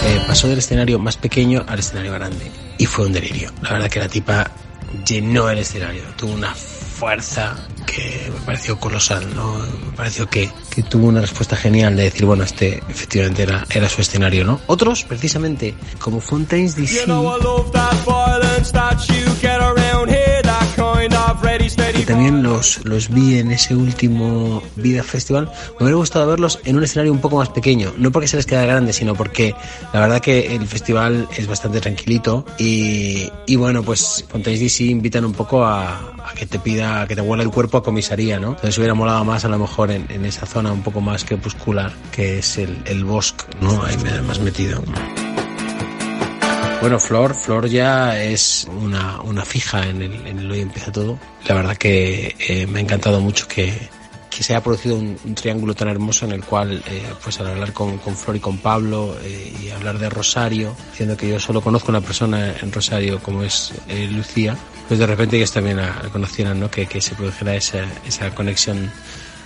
eh, 0.06 0.22
pasó 0.28 0.50
del 0.50 0.60
escenario 0.60 1.00
más 1.00 1.16
pequeño 1.16 1.64
al 1.68 1.80
escenario 1.80 2.12
grande 2.12 2.52
y 2.78 2.86
fue 2.86 3.06
un 3.06 3.14
delirio. 3.14 3.52
La 3.62 3.72
verdad 3.72 3.90
que 3.90 4.00
la 4.00 4.10
tipa 4.10 4.52
llenó 5.08 5.50
el 5.50 5.60
escenario, 5.60 6.04
tuvo 6.18 6.34
una 6.34 6.54
fuerza 7.00 7.56
que 7.86 8.30
me 8.32 8.46
pareció 8.46 8.78
colosal, 8.78 9.34
¿no? 9.34 9.58
Me 9.58 9.96
pareció 9.96 10.30
que, 10.30 10.52
que 10.70 10.84
tuvo 10.84 11.08
una 11.08 11.22
respuesta 11.22 11.56
genial 11.56 11.96
de 11.96 12.04
decir, 12.04 12.26
bueno, 12.26 12.44
este 12.44 12.84
efectivamente 12.90 13.44
era, 13.44 13.66
era 13.70 13.88
su 13.88 14.02
escenario, 14.02 14.44
¿no? 14.44 14.60
Otros, 14.68 15.06
precisamente, 15.06 15.74
como 15.98 16.20
Fontaines 16.20 16.76
DC, 16.76 17.08
que 21.94 22.06
también 22.06 22.44
los, 22.44 22.84
los 22.86 23.10
vi 23.10 23.40
en 23.40 23.52
ese 23.52 23.76
último 23.76 24.62
Vida 24.76 25.04
Festival, 25.04 25.52
me 25.80 25.86
hubiera 25.86 25.98
gustado 25.98 26.28
verlos 26.28 26.60
en 26.66 26.78
un 26.78 26.84
escenario 26.84 27.12
un 27.12 27.20
poco 27.20 27.38
más 27.38 27.50
pequeño, 27.50 27.94
no 27.98 28.12
porque 28.12 28.28
se 28.28 28.38
les 28.38 28.46
queda 28.46 28.66
grande, 28.66 28.94
sino 28.94 29.16
porque 29.16 29.56
la 29.94 30.02
verdad 30.02 30.20
que 30.20 30.56
el 30.56 30.68
festival 30.68 31.28
es 31.38 31.48
bastante 31.48 31.80
tranquilito 31.80 32.46
y, 32.58 33.32
y 33.46 33.56
bueno, 33.56 33.84
pues 33.84 34.26
Fontaines 34.30 34.60
DC 34.60 34.84
invitan 34.86 35.26
un 35.26 35.34
poco 35.34 35.64
a, 35.66 36.14
a 36.30 36.34
que 36.36 36.46
te 36.46 36.60
pida, 36.60 36.89
que 37.08 37.16
te 37.16 37.22
huela 37.22 37.44
el 37.44 37.50
cuerpo 37.50 37.78
a 37.78 37.84
comisaría, 37.84 38.40
¿no? 38.40 38.50
Entonces 38.50 38.78
hubiera 38.78 38.94
molado 38.94 39.24
más 39.26 39.46
a 39.46 39.50
lo 39.50 39.58
mejor 39.58 39.92
en, 39.92 40.26
esa 40.26 40.46
zona 40.46 40.72
un 40.72 40.84
poco 40.84 41.02
más 41.02 41.24
crepuscular, 41.24 41.92
que 42.12 42.40
es 42.40 42.58
el, 42.58 43.04
bosque, 43.04 43.46
¿no? 43.62 43.84
Ahí 43.84 43.98
me 43.98 44.22
más 44.22 44.40
metido. 44.40 44.84
Bueno, 46.82 47.00
Flor, 47.00 47.36
Flor 47.36 47.68
ya 47.68 48.22
es 48.22 48.66
una, 48.82 49.22
una 49.22 49.44
fija 49.44 49.86
en 49.88 50.02
el, 50.02 50.28
en 50.28 50.40
el 50.40 50.52
Hoy 50.52 50.62
Empieza 50.62 50.92
Todo. 50.92 51.20
La 51.48 51.56
verdad 51.56 51.76
que 51.76 52.36
eh, 52.40 52.68
me 52.68 52.80
ha 52.80 52.82
encantado 52.82 53.20
mucho 53.20 53.48
que, 53.48 53.90
que 54.40 54.44
se 54.46 54.54
haya 54.54 54.64
producido 54.64 54.96
un, 54.96 55.20
un 55.26 55.36
triángulo 55.36 55.76
tan 55.76 55.90
hermoso 55.90 56.24
en 56.24 56.32
el 56.32 56.46
cual, 56.46 56.82
eh, 56.88 57.04
pues 57.22 57.42
al 57.42 57.48
hablar 57.48 57.74
con, 57.74 57.98
con 57.98 58.16
Flor 58.16 58.38
y 58.38 58.40
con 58.40 58.58
Pablo 58.58 59.18
eh, 59.22 59.54
y 59.62 59.70
hablar 59.70 60.00
de 60.00 60.10
Rosario, 60.10 60.78
diciendo 60.92 61.18
que 61.18 61.28
yo 61.28 61.42
solo 61.42 61.60
conozco 61.60 61.92
una 61.92 62.00
persona 62.00 62.56
en 62.62 62.72
Rosario 62.72 63.20
como 63.22 63.44
es 63.44 63.74
eh, 63.90 64.08
Lucía, 64.10 64.56
pues 64.88 64.98
de 64.98 65.06
repente 65.06 65.36
ellos 65.36 65.52
también 65.52 65.76
la, 65.76 65.88
la 66.02 66.08
conocieran, 66.08 66.58
¿no? 66.58 66.72
Que, 66.72 66.86
que 66.86 67.02
se 67.02 67.16
produjera 67.16 67.54
esa, 67.54 67.86
esa 68.08 68.34
conexión 68.34 68.90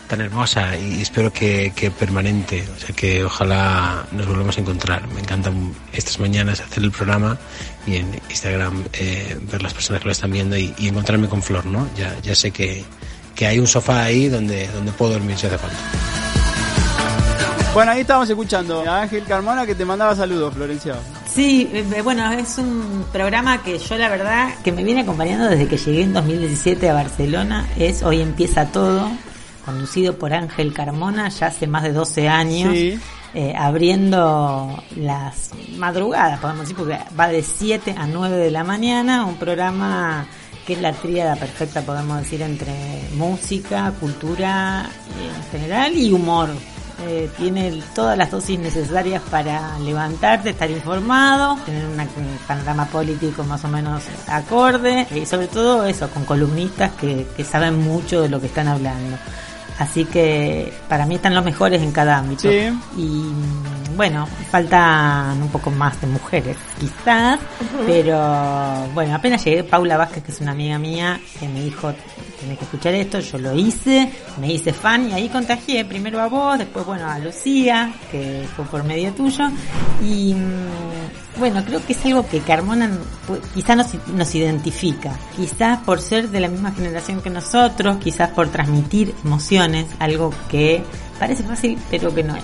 tan 0.08 0.22
hermosa 0.22 0.78
y 0.78 1.02
espero 1.02 1.34
que, 1.34 1.74
que 1.76 1.90
permanente, 1.90 2.64
o 2.78 2.80
sea 2.80 2.96
que 2.96 3.24
ojalá 3.24 4.06
nos 4.12 4.28
volvamos 4.28 4.56
a 4.60 4.62
encontrar. 4.62 5.08
Me 5.08 5.22
encantan 5.22 5.74
estas 5.92 6.20
mañanas 6.20 6.62
hacer 6.62 6.84
el 6.84 6.92
programa 6.92 7.40
y 7.88 7.96
en 7.96 8.14
Instagram 8.30 8.84
eh, 8.94 9.40
ver 9.52 9.64
las 9.64 9.74
personas 9.74 10.04
que 10.04 10.10
lo 10.10 10.12
están 10.12 10.30
viendo 10.30 10.56
y, 10.56 10.72
y 10.78 10.90
encontrarme 10.90 11.28
con 11.28 11.42
Flor, 11.42 11.66
¿no? 11.66 11.90
Ya, 11.98 12.16
ya 12.22 12.36
sé 12.36 12.52
que, 12.52 12.86
que 13.36 13.48
hay 13.48 13.60
un 13.60 13.68
sofá 13.68 14.04
ahí 14.04 14.28
donde, 14.30 14.68
donde 14.68 14.92
puedo 14.92 15.14
dormir 15.14 15.38
si 15.38 15.48
hace 15.48 15.58
falta. 15.58 15.78
Bueno, 17.74 17.92
ahí 17.92 18.02
estábamos 18.02 18.30
escuchando 18.30 18.84
a 18.88 19.02
Ángel 19.02 19.24
Carmona 19.24 19.66
que 19.66 19.74
te 19.74 19.84
mandaba 19.84 20.16
saludos, 20.16 20.54
Florencia. 20.54 20.96
Sí, 21.34 21.68
eh, 21.74 22.02
bueno, 22.04 22.32
es 22.32 22.60
un 22.60 23.06
programa 23.12 23.64
que 23.64 23.80
yo 23.80 23.98
la 23.98 24.10
verdad 24.10 24.50
que 24.64 24.72
me 24.72 24.84
viene 24.84 25.02
acompañando 25.02 25.50
desde 25.50 25.68
que 25.68 25.78
llegué 25.78 26.04
en 26.04 26.14
2017 26.14 26.88
a 26.88 26.94
Barcelona. 26.94 27.68
Es 27.76 28.04
Hoy 28.04 28.22
Empieza 28.22 28.68
Todo, 28.68 29.10
conducido 29.66 30.16
por 30.20 30.34
Ángel 30.34 30.72
Carmona 30.72 31.30
ya 31.30 31.48
hace 31.48 31.66
más 31.66 31.82
de 31.82 31.94
12 31.94 32.30
años. 32.30 32.74
Sí. 32.74 33.00
eh, 33.34 33.56
abriendo 33.58 34.78
las 34.96 35.50
madrugadas, 35.78 36.40
podemos 36.40 36.62
decir, 36.62 36.76
porque 36.76 37.00
va 37.20 37.28
de 37.30 37.42
7 37.42 37.96
a 37.98 38.06
9 38.06 38.38
de 38.38 38.52
la 38.52 38.64
mañana, 38.64 39.26
un 39.26 39.38
programa 39.38 40.28
que 40.66 40.74
es 40.74 40.82
la 40.82 40.94
tríada 40.94 41.36
perfecta, 41.36 41.82
podemos 41.82 42.20
decir, 42.20 42.42
entre 42.42 42.74
música, 43.16 43.92
cultura 44.00 44.86
eh, 44.86 45.32
en 45.36 45.52
general 45.52 45.98
y 45.98 46.12
humor. 46.12 46.50
Eh, 47.06 47.30
tiene 47.38 47.82
todas 47.94 48.18
las 48.18 48.32
dosis 48.32 48.58
necesarias 48.60 49.22
para 49.30 49.78
levantarte, 49.80 50.52
estar 50.52 50.70
informado, 50.70 51.58
tener 51.66 51.86
un 51.86 51.98
panorama 52.48 52.86
político 52.86 53.44
más 53.44 53.66
o 53.66 53.68
menos 53.68 54.04
acorde 54.28 55.08
y 55.14 55.26
sobre 55.26 55.48
todo 55.48 55.86
eso, 55.86 56.10
con 56.12 56.24
columnistas 56.24 56.92
que, 56.94 57.28
que 57.36 57.44
saben 57.44 57.80
mucho 57.80 58.22
de 58.22 58.30
lo 58.30 58.40
que 58.40 58.48
están 58.48 58.68
hablando. 58.68 59.18
Así 59.80 60.06
que 60.06 60.72
para 60.88 61.06
mí 61.06 61.16
están 61.16 61.34
los 61.34 61.44
mejores 61.44 61.82
en 61.82 61.92
cada 61.92 62.18
ámbito. 62.18 62.50
Sí. 62.50 62.70
Y 62.98 63.24
bueno, 63.96 64.28
faltan 64.50 65.42
un 65.42 65.50
poco 65.50 65.70
más 65.70 66.00
de 66.02 66.08
mujeres, 66.08 66.58
quizás, 66.80 67.40
pero 67.86 68.88
bueno, 68.94 69.16
apenas 69.16 69.44
llegué, 69.44 69.64
Paula 69.64 69.98
Vázquez, 69.98 70.24
que 70.24 70.32
es 70.32 70.42
una 70.42 70.52
amiga 70.52 70.80
mía, 70.80 71.20
que 71.40 71.48
me 71.48 71.62
dijo, 71.62 71.94
tenés 72.40 72.58
que 72.58 72.66
escuchar 72.66 72.94
esto, 72.96 73.20
yo 73.20 73.38
lo 73.38 73.56
hice, 73.56 74.12
me 74.40 74.52
hice 74.52 74.74
fan 74.74 75.10
y 75.10 75.14
ahí 75.14 75.30
contagié 75.30 75.86
primero 75.86 76.20
a 76.20 76.28
vos, 76.28 76.58
después 76.58 76.86
bueno 76.86 77.08
a 77.08 77.20
Lucía, 77.20 77.94
que 78.12 78.48
fue 78.56 78.66
por 78.66 78.84
medio 78.84 79.14
tuyo, 79.14 79.50
y 80.02 80.36
bueno, 81.38 81.64
creo 81.66 81.86
que 81.86 81.94
es 81.94 82.06
algo 82.06 82.28
que 82.28 82.40
Carmona 82.40 82.92
quizás 83.54 83.78
nos, 83.78 84.08
nos 84.10 84.36
identifica, 84.36 85.18
quizás 85.36 85.80
por 85.80 86.00
ser 86.00 86.30
de 86.30 86.40
la 86.40 86.48
misma 86.48 86.72
generación 86.72 87.22
que 87.22 87.30
nosotros, 87.30 87.98
quizás 87.98 88.30
por 88.32 88.50
transmitir 88.50 89.14
emociones, 89.24 89.88
algo 90.00 90.34
que 90.50 90.84
parece 91.20 91.44
fácil 91.44 91.78
pero 91.90 92.14
que 92.14 92.24
no 92.24 92.36
es. 92.36 92.44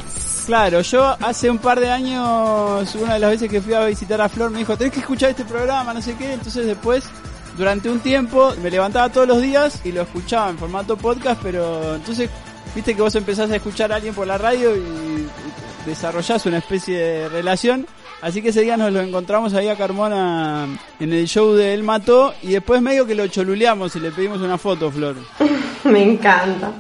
Claro, 0.50 0.82
yo 0.82 1.16
hace 1.22 1.48
un 1.48 1.60
par 1.60 1.80
de 1.80 1.92
años, 1.92 2.96
una 2.96 3.14
de 3.14 3.20
las 3.20 3.30
veces 3.30 3.50
que 3.52 3.62
fui 3.62 3.76
a 3.76 3.86
visitar 3.86 4.20
a 4.20 4.28
Flor, 4.28 4.50
me 4.50 4.58
dijo, 4.58 4.76
tenés 4.76 4.94
que 4.94 5.02
escuchar 5.02 5.30
este 5.30 5.46
programa, 5.46 5.94
no 5.94 6.02
sé 6.02 6.16
qué. 6.16 6.34
Entonces 6.34 6.66
después, 6.66 7.04
durante 7.56 7.88
un 7.88 8.00
tiempo, 8.00 8.52
me 8.64 8.72
levantaba 8.72 9.10
todos 9.10 9.28
los 9.28 9.44
días 9.44 9.80
y 9.84 9.92
lo 9.92 10.02
escuchaba 10.02 10.50
en 10.50 10.58
formato 10.58 10.98
podcast, 10.98 11.40
pero 11.44 11.94
entonces, 11.94 12.32
viste 12.74 12.96
que 12.96 13.02
vos 13.04 13.14
empezás 13.14 13.52
a 13.52 13.58
escuchar 13.58 13.92
a 13.92 13.98
alguien 13.98 14.16
por 14.16 14.26
la 14.26 14.40
radio 14.40 14.76
y 14.76 15.28
desarrollás 15.86 16.44
una 16.48 16.58
especie 16.58 16.98
de 16.98 17.30
relación. 17.30 17.86
Así 18.22 18.42
que 18.42 18.50
ese 18.50 18.62
día 18.62 18.76
nos 18.76 18.92
lo 18.92 19.00
encontramos 19.00 19.54
ahí 19.54 19.70
a 19.70 19.78
Carmona 19.78 20.68
en 21.00 21.14
el 21.14 21.28
show 21.28 21.54
de 21.54 21.74
Él 21.74 21.84
Mató 21.84 22.34
y 22.44 22.50
después 22.50 22.82
medio 22.82 23.06
que 23.06 23.16
lo 23.16 23.28
choluleamos 23.28 23.96
y 23.96 24.00
le 24.00 24.12
pedimos 24.12 24.42
una 24.42 24.58
foto, 24.58 24.92
Flor. 24.92 25.16
Me 25.86 26.04
encanta. 26.04 26.74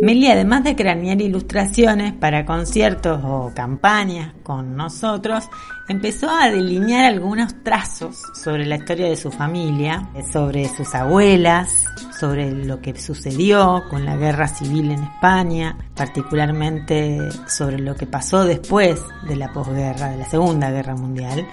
Meli, 0.00 0.28
además 0.28 0.62
de 0.62 0.76
cranear 0.76 1.20
ilustraciones 1.20 2.12
para 2.12 2.46
conciertos 2.46 3.20
o 3.24 3.50
campañas 3.52 4.32
con 4.44 4.76
nosotros, 4.76 5.48
empezó 5.88 6.30
a 6.30 6.50
delinear 6.50 7.04
algunos 7.04 7.64
trazos 7.64 8.16
sobre 8.32 8.64
la 8.64 8.76
historia 8.76 9.08
de 9.08 9.16
su 9.16 9.32
familia, 9.32 10.08
sobre 10.32 10.68
sus 10.68 10.94
abuelas, 10.94 11.84
sobre 12.16 12.52
lo 12.52 12.80
que 12.80 12.96
sucedió 12.96 13.82
con 13.90 14.04
la 14.04 14.16
guerra 14.16 14.46
civil 14.46 14.92
en 14.92 15.02
España, 15.02 15.76
particularmente 15.96 17.18
sobre 17.48 17.80
lo 17.80 17.96
que 17.96 18.06
pasó 18.06 18.44
después 18.44 19.00
de 19.26 19.34
la 19.34 19.52
posguerra, 19.52 20.10
de 20.10 20.18
la 20.18 20.26
Segunda 20.26 20.70
Guerra 20.70 20.94
Mundial 20.94 21.44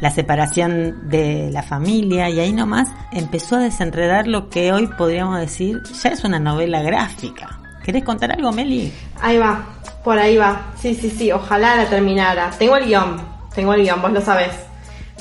la 0.00 0.10
separación 0.10 1.08
de 1.08 1.50
la 1.50 1.62
familia 1.62 2.28
y 2.28 2.38
ahí 2.40 2.52
nomás 2.52 2.90
empezó 3.12 3.56
a 3.56 3.60
desenredar 3.60 4.26
lo 4.26 4.50
que 4.50 4.72
hoy 4.72 4.88
podríamos 4.88 5.40
decir 5.40 5.82
ya 6.02 6.10
es 6.10 6.24
una 6.24 6.38
novela 6.38 6.82
gráfica. 6.82 7.55
¿Querés 7.86 8.02
contar 8.02 8.32
algo, 8.32 8.50
Meli? 8.50 8.92
Ahí 9.22 9.38
va, 9.38 9.64
por 10.02 10.18
ahí 10.18 10.36
va. 10.36 10.72
Sí, 10.76 10.92
sí, 10.92 11.08
sí, 11.08 11.30
ojalá 11.30 11.76
la 11.76 11.86
terminara. 11.86 12.50
Tengo 12.58 12.76
el 12.76 12.86
guion, 12.86 13.16
tengo 13.54 13.74
el 13.74 13.82
guion, 13.82 14.02
vos 14.02 14.10
lo 14.10 14.20
sabés. 14.20 14.50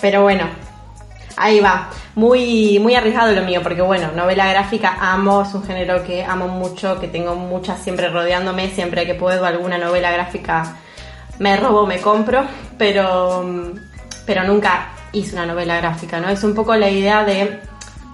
Pero 0.01 0.23
bueno, 0.23 0.45
ahí 1.37 1.59
va. 1.59 1.91
Muy, 2.15 2.79
muy 2.79 2.95
arriesgado 2.95 3.33
lo 3.33 3.43
mío, 3.43 3.61
porque 3.61 3.83
bueno, 3.83 4.11
novela 4.15 4.49
gráfica 4.49 4.97
amo, 4.99 5.43
es 5.43 5.53
un 5.53 5.63
género 5.63 6.03
que 6.03 6.23
amo 6.23 6.47
mucho, 6.47 6.99
que 6.99 7.07
tengo 7.07 7.35
muchas 7.35 7.83
siempre 7.83 8.09
rodeándome, 8.09 8.71
siempre 8.71 9.05
que 9.05 9.13
puedo 9.13 9.45
alguna 9.45 9.77
novela 9.77 10.09
gráfica 10.09 10.77
me 11.37 11.57
robo, 11.57 11.85
me 11.85 12.01
compro, 12.01 12.45
pero, 12.79 13.45
pero 14.25 14.43
nunca 14.43 14.87
hice 15.11 15.35
una 15.35 15.45
novela 15.45 15.77
gráfica, 15.77 16.19
¿no? 16.19 16.29
Es 16.29 16.43
un 16.43 16.55
poco 16.55 16.75
la 16.75 16.89
idea 16.89 17.23
de 17.25 17.59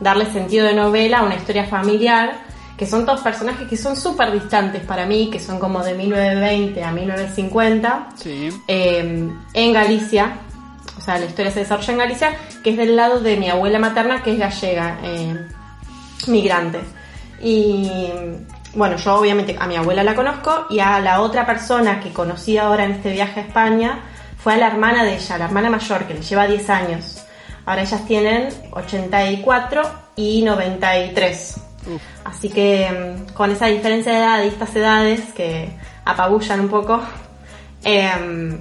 darle 0.01 0.25
sentido 0.25 0.65
de 0.65 0.73
novela 0.73 1.19
a 1.19 1.23
una 1.23 1.35
historia 1.35 1.63
familiar 1.63 2.50
que 2.81 2.87
son 2.87 3.05
todos 3.05 3.21
personajes 3.21 3.67
que 3.67 3.77
son 3.77 3.95
súper 3.95 4.31
distantes 4.31 4.81
para 4.81 5.05
mí, 5.05 5.29
que 5.29 5.39
son 5.39 5.59
como 5.59 5.83
de 5.83 5.93
1920 5.93 6.83
a 6.83 6.91
1950, 6.91 8.07
Sí. 8.15 8.49
eh, 8.67 9.29
en 9.53 9.71
Galicia, 9.71 10.37
o 10.97 10.99
sea, 10.99 11.19
la 11.19 11.25
historia 11.27 11.51
se 11.51 11.59
desarrolla 11.59 11.93
en 11.93 11.99
Galicia, 11.99 12.33
que 12.63 12.71
es 12.71 12.77
del 12.77 12.95
lado 12.95 13.19
de 13.19 13.37
mi 13.37 13.51
abuela 13.51 13.77
materna, 13.77 14.23
que 14.23 14.33
es 14.33 14.39
gallega, 14.39 14.97
eh, 15.03 15.45
migrante. 16.25 16.79
Y 17.39 17.87
bueno, 18.73 18.97
yo 18.97 19.13
obviamente 19.13 19.55
a 19.59 19.67
mi 19.67 19.75
abuela 19.75 20.03
la 20.03 20.15
conozco 20.15 20.65
y 20.71 20.79
a 20.79 20.99
la 21.01 21.21
otra 21.21 21.45
persona 21.45 21.99
que 21.99 22.11
conocí 22.11 22.57
ahora 22.57 22.85
en 22.85 22.93
este 22.93 23.11
viaje 23.11 23.41
a 23.41 23.43
España 23.43 23.99
fue 24.39 24.55
a 24.55 24.57
la 24.57 24.65
hermana 24.69 25.03
de 25.03 25.17
ella, 25.17 25.37
la 25.37 25.45
hermana 25.45 25.69
mayor, 25.69 26.05
que 26.07 26.15
le 26.15 26.21
lleva 26.23 26.47
10 26.47 26.67
años. 26.71 27.21
Ahora 27.63 27.83
ellas 27.83 28.03
tienen 28.07 28.49
84 28.71 29.83
y 30.15 30.41
93. 30.41 31.60
Así 32.23 32.49
que 32.49 32.89
mm, 33.29 33.33
con 33.33 33.51
esa 33.51 33.67
diferencia 33.67 34.11
de 34.11 34.19
edad 34.19 34.43
y 34.43 34.47
estas 34.47 34.75
edades 34.75 35.21
que 35.33 35.69
apabullan 36.05 36.59
un 36.61 36.69
poco, 36.69 37.01
em, 37.83 38.59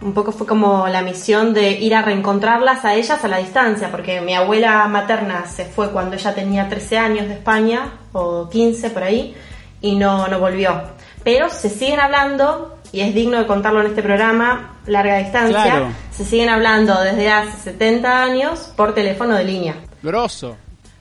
un 0.00 0.12
poco 0.12 0.32
fue 0.32 0.46
como 0.46 0.86
la 0.88 1.02
misión 1.02 1.54
de 1.54 1.70
ir 1.72 1.94
a 1.94 2.02
reencontrarlas 2.02 2.84
a 2.84 2.94
ellas 2.94 3.24
a 3.24 3.28
la 3.28 3.38
distancia, 3.38 3.90
porque 3.90 4.20
mi 4.20 4.34
abuela 4.34 4.86
materna 4.88 5.46
se 5.46 5.64
fue 5.64 5.90
cuando 5.90 6.16
ella 6.16 6.34
tenía 6.34 6.68
13 6.68 6.98
años 6.98 7.28
de 7.28 7.34
España, 7.34 7.92
o 8.12 8.48
15 8.48 8.90
por 8.90 9.02
ahí, 9.02 9.34
y 9.80 9.96
no, 9.96 10.28
no 10.28 10.38
volvió. 10.38 10.80
Pero 11.24 11.48
se 11.50 11.68
siguen 11.70 12.00
hablando, 12.00 12.78
y 12.92 13.00
es 13.00 13.14
digno 13.14 13.38
de 13.38 13.46
contarlo 13.46 13.80
en 13.80 13.88
este 13.88 14.02
programa, 14.02 14.76
larga 14.86 15.18
distancia, 15.18 15.62
Claro. 15.62 15.88
se 16.12 16.24
siguen 16.24 16.50
hablando 16.50 17.00
desde 17.02 17.30
hace 17.30 17.58
70 17.72 18.22
años 18.22 18.72
por 18.76 18.94
teléfono 18.94 19.34
de 19.34 19.44
línea. 19.44 19.74
Grosso. 20.02 20.56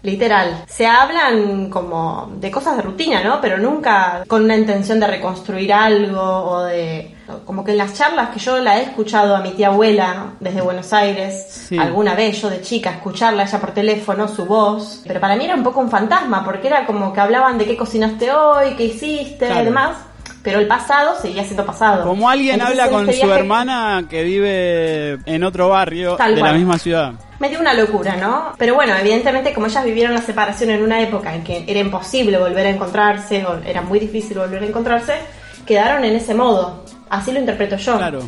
Literal. 0.05 0.63
Se 0.67 0.85
hablan 0.85 1.69
como 1.69 2.29
de 2.35 2.51
cosas 2.51 2.77
de 2.77 2.83
rutina, 2.83 3.23
¿no? 3.23 3.41
Pero 3.41 3.57
nunca 3.57 4.23
con 4.27 4.43
una 4.43 4.55
intención 4.55 4.99
de 4.99 5.07
reconstruir 5.07 5.73
algo 5.73 6.21
o 6.21 6.63
de... 6.63 7.15
Como 7.43 7.63
que 7.63 7.71
en 7.71 7.79
las 7.79 7.95
charlas 7.95 8.29
que 8.29 8.39
yo 8.39 8.59
la 8.59 8.77
he 8.77 8.83
escuchado 8.83 9.35
a 9.35 9.39
mi 9.41 9.49
tía 9.51 9.67
abuela 9.69 10.33
desde 10.39 10.61
Buenos 10.61 10.93
Aires, 10.93 11.65
Sí. 11.67 11.75
alguna 11.77 12.13
vez 12.13 12.39
yo 12.39 12.51
de 12.51 12.61
chica, 12.61 12.91
escucharla 12.91 13.43
ella 13.43 13.59
por 13.59 13.71
teléfono, 13.71 14.27
su 14.27 14.45
voz, 14.45 15.01
pero 15.07 15.19
para 15.19 15.35
mí 15.35 15.43
era 15.45 15.55
un 15.55 15.63
poco 15.63 15.79
un 15.79 15.89
fantasma, 15.89 16.45
porque 16.45 16.67
era 16.67 16.85
como 16.85 17.11
que 17.11 17.19
hablaban 17.21 17.57
de 17.57 17.65
qué 17.65 17.75
cocinaste 17.75 18.31
hoy, 18.31 18.75
qué 18.75 18.83
hiciste, 18.85 19.47
Claro. 19.47 19.61
y 19.61 19.65
demás, 19.65 19.97
pero 20.45 20.59
el 20.59 20.67
pasado 20.67 21.19
seguía 21.19 21.43
siendo 21.43 21.65
pasado. 21.65 22.03
Como 22.03 22.29
alguien 22.29 22.61
Entonces, 22.61 22.79
habla 22.79 22.95
con 22.95 23.09
este 23.09 23.25
su 23.25 23.33
hermana 23.33 24.05
que 24.07 24.23
vive 24.23 25.17
en 25.25 25.43
otro 25.43 25.69
barrio 25.69 26.15
Tal 26.17 26.35
de 26.35 26.41
la 26.41 26.53
misma 26.53 26.77
ciudad. 26.77 27.13
Me 27.39 27.49
dio 27.49 27.59
una 27.59 27.73
locura, 27.73 28.15
¿no? 28.15 28.53
Pero 28.55 28.75
bueno, 28.75 28.95
evidentemente 28.95 29.55
como 29.55 29.65
ellas 29.65 29.83
vivieron 29.83 30.13
la 30.13 30.21
separación 30.21 30.69
en 30.69 30.83
una 30.83 31.01
época 31.01 31.33
en 31.33 31.43
que 31.43 31.65
era 31.67 31.79
imposible 31.79 32.37
volver 32.37 32.67
a 32.67 32.69
encontrarse, 32.69 33.43
o 33.43 33.57
era 33.65 33.81
muy 33.81 33.99
difícil 33.99 34.37
volver 34.37 34.61
a 34.61 34.67
encontrarse, 34.67 35.15
quedaron 35.65 36.05
en 36.05 36.15
ese 36.15 36.35
modo. 36.35 36.85
Así 37.09 37.31
lo 37.31 37.39
interpreto 37.39 37.77
yo. 37.77 37.97
Claro. 37.97 38.19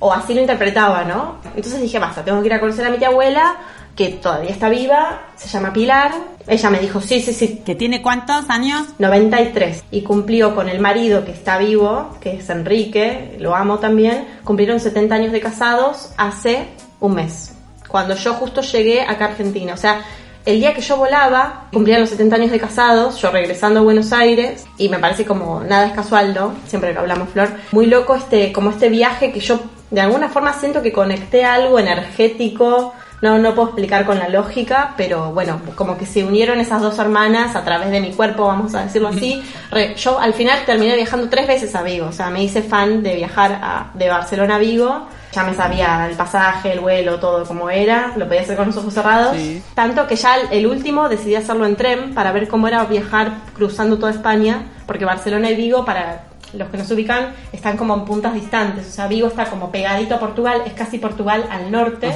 O 0.00 0.12
así 0.12 0.34
lo 0.34 0.40
interpretaba, 0.40 1.04
¿no? 1.04 1.36
Entonces 1.54 1.80
dije, 1.80 2.00
basta, 2.00 2.24
tengo 2.24 2.40
que 2.40 2.48
ir 2.48 2.54
a 2.54 2.58
conocer 2.58 2.84
a 2.84 2.90
mi 2.90 2.98
tía 2.98 3.08
abuela, 3.08 3.58
que 4.00 4.08
todavía 4.08 4.48
está 4.48 4.70
viva, 4.70 5.26
se 5.36 5.46
llama 5.46 5.74
Pilar. 5.74 6.12
Ella 6.46 6.70
me 6.70 6.78
dijo, 6.78 7.02
sí, 7.02 7.20
sí, 7.20 7.34
sí, 7.34 7.60
¿Que 7.66 7.74
tiene 7.74 8.00
cuántos 8.00 8.48
años? 8.48 8.86
93 8.98 9.84
y 9.90 10.00
cumplió 10.00 10.54
con 10.54 10.70
el 10.70 10.80
marido 10.80 11.22
que 11.22 11.32
está 11.32 11.58
vivo, 11.58 12.16
que 12.18 12.36
es 12.36 12.48
Enrique, 12.48 13.36
lo 13.38 13.54
amo 13.54 13.78
también, 13.78 14.26
cumplieron 14.42 14.80
70 14.80 15.14
años 15.14 15.32
de 15.32 15.40
casados 15.40 16.14
hace 16.16 16.68
un 16.98 17.16
mes, 17.16 17.52
cuando 17.88 18.14
yo 18.14 18.32
justo 18.32 18.62
llegué 18.62 19.02
acá 19.02 19.26
a 19.26 19.28
Argentina, 19.32 19.74
o 19.74 19.76
sea, 19.76 20.02
el 20.46 20.60
día 20.60 20.72
que 20.72 20.80
yo 20.80 20.96
volaba, 20.96 21.68
cumplían 21.70 22.00
los 22.00 22.08
70 22.08 22.36
años 22.36 22.50
de 22.52 22.58
casados, 22.58 23.20
yo 23.20 23.30
regresando 23.30 23.80
a 23.80 23.82
Buenos 23.82 24.14
Aires, 24.14 24.64
y 24.78 24.88
me 24.88 24.98
parece 24.98 25.26
como 25.26 25.60
nada 25.60 25.88
es 25.88 25.92
casual, 25.92 26.32
¿no? 26.32 26.54
Siempre 26.66 26.94
lo 26.94 27.00
hablamos, 27.00 27.28
Flor. 27.28 27.50
Muy 27.72 27.84
loco 27.84 28.14
este, 28.14 28.50
como 28.50 28.70
este 28.70 28.88
viaje 28.88 29.30
que 29.30 29.40
yo 29.40 29.60
de 29.90 30.00
alguna 30.00 30.30
forma 30.30 30.54
siento 30.54 30.80
que 30.80 30.90
conecté 30.90 31.44
algo 31.44 31.78
energético, 31.78 32.94
no, 33.22 33.38
no 33.38 33.54
puedo 33.54 33.68
explicar 33.68 34.06
con 34.06 34.18
la 34.18 34.28
lógica, 34.28 34.94
pero 34.96 35.32
bueno, 35.32 35.60
como 35.74 35.96
que 35.98 36.06
se 36.06 36.24
unieron 36.24 36.58
esas 36.60 36.80
dos 36.80 36.98
hermanas 36.98 37.54
a 37.54 37.64
través 37.64 37.90
de 37.90 38.00
mi 38.00 38.12
cuerpo, 38.12 38.46
vamos 38.46 38.74
a 38.74 38.82
decirlo 38.84 39.08
así. 39.08 39.42
Re- 39.70 39.94
yo 39.96 40.18
al 40.18 40.32
final 40.34 40.58
terminé 40.64 40.96
viajando 40.96 41.28
tres 41.28 41.46
veces 41.46 41.74
a 41.74 41.82
Vigo, 41.82 42.06
o 42.06 42.12
sea, 42.12 42.30
me 42.30 42.42
hice 42.42 42.62
fan 42.62 43.02
de 43.02 43.16
viajar 43.16 43.58
a- 43.62 43.90
de 43.94 44.08
Barcelona 44.08 44.56
a 44.56 44.58
Vigo. 44.58 45.06
Ya 45.32 45.44
me 45.44 45.54
sabía 45.54 46.08
el 46.10 46.16
pasaje, 46.16 46.72
el 46.72 46.80
vuelo, 46.80 47.20
todo 47.20 47.44
como 47.46 47.70
era, 47.70 48.12
lo 48.16 48.26
podía 48.26 48.40
hacer 48.40 48.56
con 48.56 48.66
los 48.66 48.76
ojos 48.78 48.92
cerrados. 48.92 49.36
Sí. 49.36 49.62
Tanto 49.76 50.04
que 50.08 50.16
ya 50.16 50.36
el, 50.36 50.48
el 50.50 50.66
último 50.66 51.08
decidí 51.08 51.36
hacerlo 51.36 51.66
en 51.66 51.76
tren 51.76 52.14
para 52.14 52.32
ver 52.32 52.48
cómo 52.48 52.66
era 52.66 52.82
viajar 52.84 53.30
cruzando 53.54 53.96
toda 53.96 54.10
España, 54.10 54.62
porque 54.86 55.04
Barcelona 55.04 55.48
y 55.50 55.54
Vigo, 55.54 55.84
para 55.84 56.24
los 56.52 56.68
que 56.68 56.78
no 56.78 56.84
se 56.84 56.94
ubican, 56.94 57.28
están 57.52 57.76
como 57.76 57.94
en 57.94 58.04
puntas 58.04 58.34
distantes. 58.34 58.88
O 58.88 58.90
sea, 58.90 59.06
Vigo 59.06 59.28
está 59.28 59.44
como 59.44 59.70
pegadito 59.70 60.16
a 60.16 60.18
Portugal, 60.18 60.62
es 60.66 60.72
casi 60.72 60.98
Portugal 60.98 61.44
al 61.48 61.70
norte. 61.70 62.08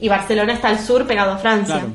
Y 0.00 0.08
Barcelona 0.08 0.52
está 0.52 0.68
al 0.68 0.78
sur, 0.78 1.06
pegado 1.06 1.32
a 1.32 1.38
Francia. 1.38 1.76
Claro. 1.76 1.92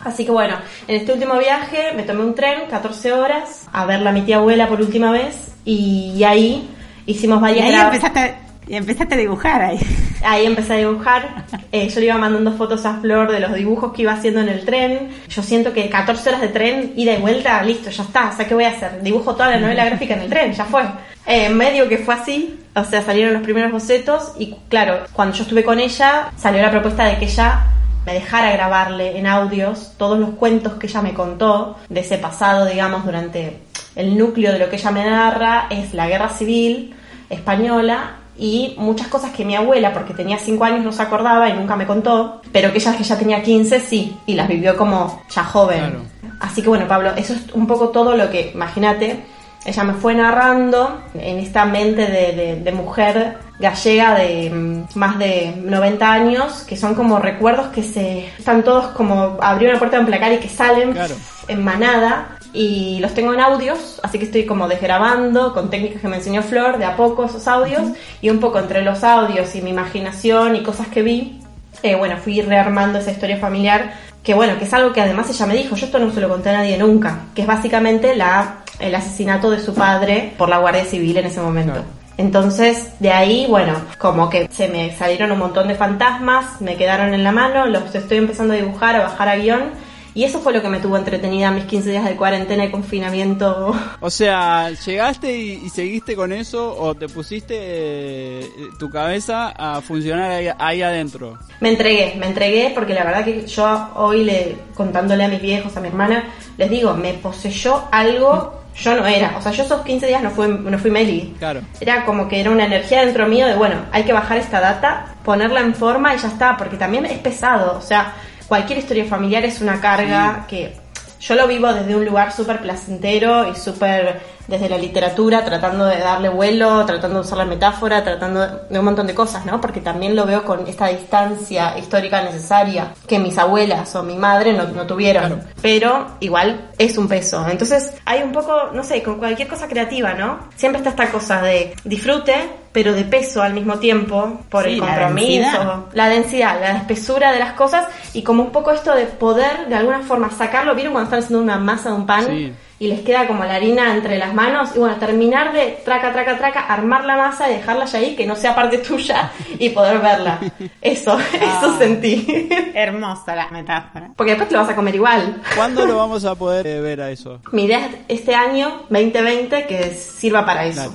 Así 0.00 0.24
que 0.24 0.30
bueno, 0.30 0.56
en 0.88 0.96
este 0.96 1.12
último 1.12 1.38
viaje 1.38 1.92
me 1.94 2.04
tomé 2.04 2.24
un 2.24 2.34
tren, 2.34 2.62
14 2.70 3.12
horas, 3.12 3.68
a 3.72 3.84
verla 3.84 4.10
a 4.10 4.12
mi 4.12 4.22
tía 4.22 4.36
abuela 4.36 4.66
por 4.66 4.80
última 4.80 5.12
vez, 5.12 5.52
y, 5.64 6.22
ahí 6.24 6.68
hicimos 7.04 7.38
Y 7.38 7.42
varias 7.42 7.66
ahí 7.66 7.72
gra- 7.74 7.84
empezaste, 7.84 8.34
y 8.66 8.76
empezaste 8.76 9.14
a 9.14 9.18
dibujar 9.18 9.60
ahí. 9.62 9.78
Ahí 10.24 10.46
empecé 10.46 10.74
a 10.74 10.76
dibujar. 10.76 11.44
Eh, 11.72 11.88
yo 11.88 12.00
le 12.00 12.06
iba 12.06 12.16
mandando 12.18 12.52
fotos 12.52 12.84
a 12.86 13.00
Flor 13.00 13.32
de 13.32 13.40
los 13.40 13.54
dibujos 13.54 13.92
que 13.92 14.02
iba 14.02 14.12
haciendo 14.12 14.40
en 14.40 14.48
el 14.48 14.64
tren. 14.64 15.08
Yo 15.28 15.42
siento 15.42 15.72
que 15.72 15.88
14 15.88 16.28
horas 16.28 16.40
de 16.42 16.48
tren, 16.48 16.92
ida 16.96 17.14
y 17.14 17.20
vuelta, 17.20 17.62
listo, 17.62 17.90
ya 17.90 18.02
está. 18.02 18.30
O 18.30 18.36
sea, 18.36 18.46
¿qué 18.46 18.54
voy 18.54 18.64
a 18.64 18.68
hacer? 18.70 19.02
Dibujo 19.02 19.32
toda 19.34 19.50
la 19.50 19.58
novela 19.60 19.84
gráfica 19.86 20.14
en 20.14 20.20
el 20.20 20.28
tren, 20.28 20.52
ya 20.52 20.64
fue. 20.66 20.82
Eh, 21.26 21.48
medio 21.48 21.88
que 21.88 21.98
fue 21.98 22.14
así. 22.14 22.59
O 22.74 22.84
sea, 22.84 23.02
salieron 23.02 23.34
los 23.34 23.42
primeros 23.42 23.72
bocetos 23.72 24.32
y 24.38 24.54
claro, 24.68 25.00
cuando 25.12 25.34
yo 25.34 25.42
estuve 25.42 25.64
con 25.64 25.80
ella, 25.80 26.30
salió 26.36 26.62
la 26.62 26.70
propuesta 26.70 27.04
de 27.04 27.18
que 27.18 27.24
ella 27.24 27.66
me 28.06 28.14
dejara 28.14 28.52
grabarle 28.52 29.18
en 29.18 29.26
audios 29.26 29.92
todos 29.96 30.18
los 30.18 30.30
cuentos 30.30 30.74
que 30.74 30.86
ella 30.86 31.02
me 31.02 31.12
contó 31.12 31.76
de 31.88 32.00
ese 32.00 32.16
pasado, 32.18 32.66
digamos, 32.66 33.04
durante 33.04 33.60
el 33.96 34.16
núcleo 34.16 34.52
de 34.52 34.58
lo 34.58 34.70
que 34.70 34.76
ella 34.76 34.90
me 34.90 35.04
narra 35.04 35.66
es 35.68 35.92
la 35.94 36.08
guerra 36.08 36.28
civil 36.28 36.94
española 37.28 38.16
y 38.38 38.74
muchas 38.78 39.08
cosas 39.08 39.32
que 39.32 39.44
mi 39.44 39.54
abuela, 39.54 39.92
porque 39.92 40.14
tenía 40.14 40.38
5 40.38 40.64
años, 40.64 40.84
no 40.84 40.92
se 40.92 41.02
acordaba 41.02 41.48
y 41.48 41.52
nunca 41.52 41.76
me 41.76 41.86
contó, 41.86 42.40
pero 42.52 42.72
que 42.72 42.78
ella 42.78 42.96
que 42.96 43.04
ya 43.04 43.18
tenía 43.18 43.42
15 43.42 43.80
sí, 43.80 44.16
y 44.24 44.34
las 44.34 44.48
vivió 44.48 44.76
como 44.76 45.22
ya 45.28 45.44
joven. 45.44 45.78
Claro. 45.78 46.00
Así 46.40 46.62
que 46.62 46.68
bueno, 46.68 46.88
Pablo, 46.88 47.12
eso 47.16 47.34
es 47.34 47.52
un 47.52 47.66
poco 47.66 47.90
todo 47.90 48.16
lo 48.16 48.30
que, 48.30 48.52
imagínate, 48.54 49.24
ella 49.64 49.84
me 49.84 49.92
fue 49.94 50.14
narrando 50.14 51.02
en 51.14 51.38
esta 51.38 51.64
mente 51.64 52.02
de, 52.06 52.32
de- 52.32 52.56
de 52.62 52.72
mujer 52.72 53.36
gallega 53.58 54.14
de 54.14 54.50
mm, 54.50 54.98
más 54.98 55.18
de 55.18 55.54
90 55.62 56.12
años, 56.12 56.62
que 56.62 56.76
son 56.76 56.94
como 56.94 57.18
recuerdos 57.18 57.68
que 57.68 57.82
se 57.82 58.26
están 58.38 58.62
todos 58.62 58.86
como 58.88 59.36
abrió 59.42 59.68
una 59.68 59.78
puerta 59.78 59.96
de 59.98 60.00
un 60.00 60.06
placar 60.06 60.32
y 60.32 60.38
que 60.38 60.48
salen 60.48 60.92
Claro. 60.92 61.14
en 61.48 61.62
manada. 61.64 62.36
Y 62.52 62.98
los 63.00 63.14
tengo 63.14 63.32
en 63.32 63.38
audios, 63.38 64.00
así 64.02 64.18
que 64.18 64.24
estoy 64.24 64.44
como 64.44 64.66
desgrabando 64.66 65.54
con 65.54 65.70
técnicas 65.70 66.00
que 66.00 66.08
me 66.08 66.16
enseñó 66.16 66.42
Flor 66.42 66.78
de 66.78 66.84
a 66.84 66.96
poco 66.96 67.26
esos 67.26 67.46
audios. 67.46 67.82
Y 68.20 68.28
un 68.30 68.40
poco 68.40 68.58
entre 68.58 68.82
los 68.82 69.04
audios 69.04 69.54
y 69.54 69.62
mi 69.62 69.70
imaginación 69.70 70.56
y 70.56 70.62
cosas 70.64 70.88
que 70.88 71.02
vi, 71.02 71.40
eh, 71.84 71.94
bueno, 71.94 72.16
fui 72.16 72.40
rearmando 72.42 72.98
esa 72.98 73.12
historia 73.12 73.36
familiar 73.36 73.92
que 74.22 74.34
bueno, 74.34 74.58
que 74.58 74.64
es 74.64 74.74
algo 74.74 74.92
que 74.92 75.00
además 75.00 75.30
ella 75.30 75.46
me 75.46 75.54
dijo, 75.54 75.76
yo 75.76 75.86
esto 75.86 75.98
no 75.98 76.10
se 76.12 76.20
lo 76.20 76.28
conté 76.28 76.50
a 76.50 76.54
nadie 76.54 76.76
nunca, 76.76 77.20
que 77.34 77.42
es 77.42 77.48
básicamente 77.48 78.14
la, 78.14 78.58
el 78.78 78.94
asesinato 78.94 79.50
de 79.50 79.60
su 79.60 79.74
padre 79.74 80.34
por 80.36 80.48
la 80.48 80.58
Guardia 80.58 80.84
Civil 80.84 81.16
en 81.16 81.26
ese 81.26 81.40
momento. 81.40 81.82
Entonces, 82.18 82.90
de 83.00 83.12
ahí, 83.12 83.46
bueno, 83.48 83.72
como 83.96 84.28
que 84.28 84.46
se 84.52 84.68
me 84.68 84.94
salieron 84.94 85.32
un 85.32 85.38
montón 85.38 85.68
de 85.68 85.74
fantasmas, 85.74 86.60
me 86.60 86.76
quedaron 86.76 87.14
en 87.14 87.24
la 87.24 87.32
mano, 87.32 87.64
los 87.64 87.94
estoy 87.94 88.18
empezando 88.18 88.52
a 88.52 88.58
dibujar, 88.58 88.94
a 88.94 89.00
bajar 89.04 89.28
a 89.28 89.36
guion, 89.36 89.70
y 90.14 90.24
eso 90.24 90.40
fue 90.40 90.52
lo 90.52 90.62
que 90.62 90.68
me 90.68 90.80
tuvo 90.80 90.96
entretenida 90.96 91.50
mis 91.50 91.64
15 91.64 91.90
días 91.90 92.04
de 92.04 92.16
cuarentena 92.16 92.64
y 92.64 92.70
confinamiento. 92.70 93.74
O 94.00 94.10
sea, 94.10 94.70
¿llegaste 94.70 95.36
y, 95.36 95.52
y 95.64 95.68
seguiste 95.68 96.16
con 96.16 96.32
eso 96.32 96.74
o 96.76 96.94
te 96.94 97.08
pusiste 97.08 97.56
eh, 97.58 98.50
tu 98.78 98.90
cabeza 98.90 99.50
a 99.56 99.80
funcionar 99.80 100.30
ahí, 100.30 100.48
ahí 100.58 100.82
adentro? 100.82 101.38
Me 101.60 101.70
entregué, 101.70 102.14
me 102.18 102.26
entregué 102.26 102.72
porque 102.74 102.94
la 102.94 103.04
verdad 103.04 103.24
que 103.24 103.46
yo 103.46 103.90
hoy, 103.94 104.24
le, 104.24 104.56
contándole 104.74 105.24
a 105.24 105.28
mis 105.28 105.42
viejos, 105.42 105.76
a 105.76 105.80
mi 105.80 105.88
hermana, 105.88 106.24
les 106.56 106.70
digo, 106.70 106.94
me 106.94 107.14
poseyó 107.14 107.84
algo, 107.90 108.62
yo 108.74 108.94
no 108.96 109.06
era. 109.06 109.36
O 109.36 109.42
sea, 109.42 109.52
yo 109.52 109.62
esos 109.62 109.82
15 109.82 110.06
días 110.06 110.22
no 110.22 110.30
fui, 110.30 110.48
no 110.48 110.78
fui 110.78 110.90
Meli. 110.90 111.34
Claro. 111.38 111.60
Era 111.80 112.04
como 112.04 112.28
que 112.28 112.40
era 112.40 112.50
una 112.50 112.66
energía 112.66 113.04
dentro 113.04 113.26
mío 113.26 113.46
de, 113.46 113.54
bueno, 113.54 113.76
hay 113.92 114.04
que 114.04 114.12
bajar 114.12 114.38
esta 114.38 114.60
data, 114.60 115.14
ponerla 115.24 115.60
en 115.60 115.74
forma 115.74 116.14
y 116.14 116.18
ya 116.18 116.28
está, 116.28 116.56
porque 116.56 116.76
también 116.76 117.06
es 117.06 117.18
pesado. 117.18 117.76
O 117.78 117.82
sea, 117.82 118.14
cualquier 118.50 118.80
historia 118.80 119.04
familiar 119.04 119.44
es 119.44 119.60
una 119.60 119.80
carga 119.80 120.44
que 120.48 120.74
yo 121.20 121.36
lo 121.36 121.46
vivo 121.46 121.72
desde 121.72 121.94
un 121.94 122.04
lugar 122.04 122.32
súper 122.32 122.60
placentero 122.60 123.48
y 123.48 123.54
súper 123.54 124.20
desde 124.50 124.68
la 124.68 124.76
literatura, 124.76 125.44
tratando 125.44 125.86
de 125.86 125.98
darle 125.98 126.28
vuelo, 126.28 126.84
tratando 126.84 127.20
de 127.20 127.26
usar 127.26 127.38
la 127.38 127.44
metáfora, 127.44 128.02
tratando 128.04 128.46
de 128.68 128.78
un 128.78 128.84
montón 128.84 129.06
de 129.06 129.14
cosas, 129.14 129.46
¿no? 129.46 129.60
Porque 129.60 129.80
también 129.80 130.14
lo 130.16 130.26
veo 130.26 130.44
con 130.44 130.66
esta 130.66 130.88
distancia 130.88 131.78
histórica 131.78 132.20
necesaria 132.22 132.92
que 133.06 133.18
mis 133.18 133.38
abuelas 133.38 133.94
o 133.94 134.02
mi 134.02 134.16
madre 134.16 134.52
no, 134.52 134.64
no 134.64 134.86
tuvieron. 134.86 135.42
Pero 135.62 136.06
igual 136.20 136.70
es 136.78 136.98
un 136.98 137.08
peso. 137.08 137.46
Entonces 137.48 137.92
hay 138.04 138.22
un 138.22 138.32
poco, 138.32 138.70
no 138.74 138.82
sé, 138.82 139.02
con 139.02 139.18
cualquier 139.18 139.48
cosa 139.48 139.68
creativa, 139.68 140.12
¿no? 140.14 140.40
Siempre 140.56 140.78
está 140.78 140.90
esta 140.90 141.10
cosa 141.10 141.40
de 141.40 141.74
disfrute, 141.84 142.34
pero 142.72 142.92
de 142.92 143.04
peso 143.04 143.42
al 143.42 143.54
mismo 143.54 143.78
tiempo, 143.78 144.40
por 144.50 144.64
Sí, 144.64 144.70
el 144.72 144.80
la 144.80 144.86
compromiso, 144.86 145.42
densidad. 145.42 145.76
la 145.92 146.08
densidad, 146.08 146.60
la 146.60 146.76
espesura 146.76 147.32
de 147.32 147.38
las 147.38 147.52
cosas 147.54 147.86
y 148.14 148.22
como 148.22 148.42
un 148.44 148.50
poco 148.50 148.70
esto 148.72 148.94
de 148.94 149.06
poder 149.06 149.68
de 149.68 149.74
alguna 149.76 150.00
forma 150.00 150.30
sacarlo. 150.30 150.74
¿Vieron 150.74 150.92
cuando 150.92 151.06
están 151.08 151.20
haciendo 151.24 151.42
una 151.42 151.58
masa 151.58 151.90
de 151.90 151.94
un 151.96 152.06
pan? 152.06 152.26
Sí. 152.26 152.52
Y 152.80 152.88
les 152.88 153.00
queda 153.02 153.26
como 153.26 153.44
la 153.44 153.56
harina 153.56 153.94
entre 153.94 154.16
las 154.16 154.32
manos 154.32 154.70
y 154.74 154.78
bueno, 154.78 154.96
terminar 154.96 155.52
de 155.52 155.78
traca, 155.84 156.14
traca, 156.14 156.38
traca, 156.38 156.60
armar 156.60 157.04
la 157.04 157.14
masa 157.14 157.50
y 157.50 157.56
dejarla 157.56 157.84
ya 157.84 157.98
ahí, 157.98 158.16
que 158.16 158.26
no 158.26 158.34
sea 158.34 158.54
parte 158.54 158.78
tuya 158.78 159.30
y 159.58 159.68
poder 159.68 159.98
verla. 159.98 160.40
Eso, 160.80 161.18
eso 161.34 161.76
sentí. 161.76 162.48
Hermosa 162.72 163.36
la 163.36 163.50
metáfora. 163.50 164.10
Porque 164.16 164.30
después 164.30 164.48
te 164.48 164.54
lo 164.54 164.62
vas 164.62 164.70
a 164.70 164.74
comer 164.74 164.94
igual. 164.94 165.42
¿Cuándo 165.54 165.84
lo 165.84 165.94
vamos 165.98 166.24
a 166.24 166.34
poder 166.34 166.66
eh, 166.66 166.80
ver 166.80 167.02
a 167.02 167.10
eso? 167.10 167.40
Mi 167.52 167.64
idea 167.64 167.86
es 168.08 168.20
este 168.20 168.34
año, 168.34 168.86
2020, 168.88 169.66
que 169.66 169.94
sirva 169.94 170.46
para 170.46 170.64
eso. 170.64 170.84
Claro. 170.84 170.92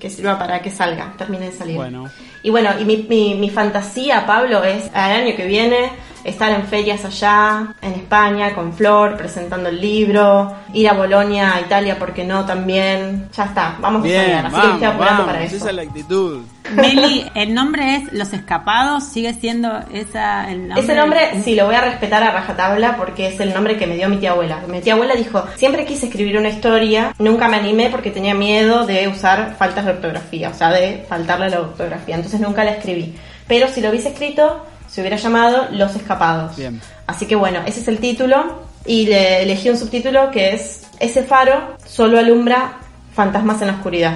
Que 0.00 0.10
sirva 0.10 0.36
para 0.36 0.60
que 0.60 0.72
salga, 0.72 1.14
termine 1.16 1.46
de 1.46 1.52
salir. 1.52 1.76
Bueno. 1.76 2.10
Y 2.42 2.50
bueno, 2.50 2.70
y 2.80 2.84
mi, 2.84 3.06
mi, 3.08 3.36
mi 3.36 3.50
fantasía, 3.50 4.26
Pablo, 4.26 4.64
es 4.64 4.90
al 4.92 5.12
año 5.12 5.36
que 5.36 5.46
viene 5.46 5.92
estar 6.24 6.50
en 6.52 6.66
ferias 6.66 7.04
allá, 7.04 7.74
en 7.80 7.92
España, 7.92 8.54
con 8.54 8.72
Flor, 8.72 9.16
presentando 9.16 9.68
el 9.68 9.80
libro, 9.80 10.54
ir 10.72 10.88
a 10.88 10.94
Bolonia, 10.94 11.54
a 11.54 11.60
Italia, 11.60 11.96
porque 11.98 12.24
no, 12.24 12.44
también. 12.44 13.28
Ya 13.36 13.44
está, 13.44 13.76
vamos 13.80 14.02
a 14.02 14.04
Bien, 14.04 14.22
soñar. 14.24 14.46
Así 14.46 14.54
que 14.54 14.60
vamos, 14.60 14.74
estoy 14.74 14.88
apurando 14.88 15.18
vamos. 15.22 15.34
para 15.34 15.44
Esa 15.44 15.56
eso. 15.56 15.68
es 15.68 15.74
la 15.74 15.82
actitud. 15.82 16.40
Meli, 16.74 17.26
el 17.34 17.52
nombre 17.54 17.96
es 17.96 18.12
Los 18.12 18.32
Escapados, 18.32 19.04
sigue 19.04 19.34
siendo 19.34 19.70
esa 19.92 20.50
el 20.50 20.68
nombre. 20.68 20.82
Ese 20.82 20.94
nombre 20.94 21.42
sí 21.44 21.54
lo 21.54 21.66
voy 21.66 21.74
a 21.74 21.82
respetar 21.82 22.22
a 22.22 22.30
rajatabla 22.30 22.96
porque 22.96 23.28
es 23.28 23.38
el 23.40 23.52
nombre 23.52 23.76
que 23.76 23.86
me 23.86 23.96
dio 23.96 24.08
mi 24.08 24.16
tía 24.16 24.30
abuela. 24.30 24.60
Mi 24.66 24.80
tía 24.80 24.94
abuela 24.94 25.14
dijo, 25.14 25.44
siempre 25.56 25.84
quise 25.84 26.06
escribir 26.06 26.38
una 26.38 26.48
historia, 26.48 27.14
nunca 27.18 27.48
me 27.48 27.58
animé 27.58 27.90
porque 27.90 28.10
tenía 28.10 28.34
miedo 28.34 28.86
de 28.86 29.06
usar 29.08 29.56
faltas 29.58 29.84
de 29.84 29.90
ortografía, 29.92 30.48
o 30.48 30.54
sea, 30.54 30.70
de 30.70 31.04
faltarle 31.06 31.46
a 31.46 31.50
la 31.50 31.60
ortografía, 31.60 32.14
entonces 32.16 32.40
nunca 32.40 32.64
la 32.64 32.72
escribí. 32.72 33.14
Pero 33.46 33.68
si 33.68 33.82
lo 33.82 33.90
hubiese 33.90 34.08
escrito, 34.08 34.64
se 34.94 35.00
hubiera 35.00 35.16
llamado 35.16 35.66
Los 35.72 35.96
Escapados. 35.96 36.54
Bien. 36.54 36.80
Así 37.08 37.26
que 37.26 37.34
bueno, 37.34 37.58
ese 37.66 37.80
es 37.80 37.88
el 37.88 37.98
título 37.98 38.62
y 38.86 39.06
le 39.06 39.42
elegí 39.42 39.68
un 39.68 39.76
subtítulo 39.76 40.30
que 40.30 40.54
es 40.54 40.82
Ese 41.00 41.24
faro 41.24 41.76
solo 41.84 42.16
alumbra 42.16 42.74
fantasmas 43.12 43.60
en 43.62 43.66
la 43.66 43.74
oscuridad. 43.74 44.14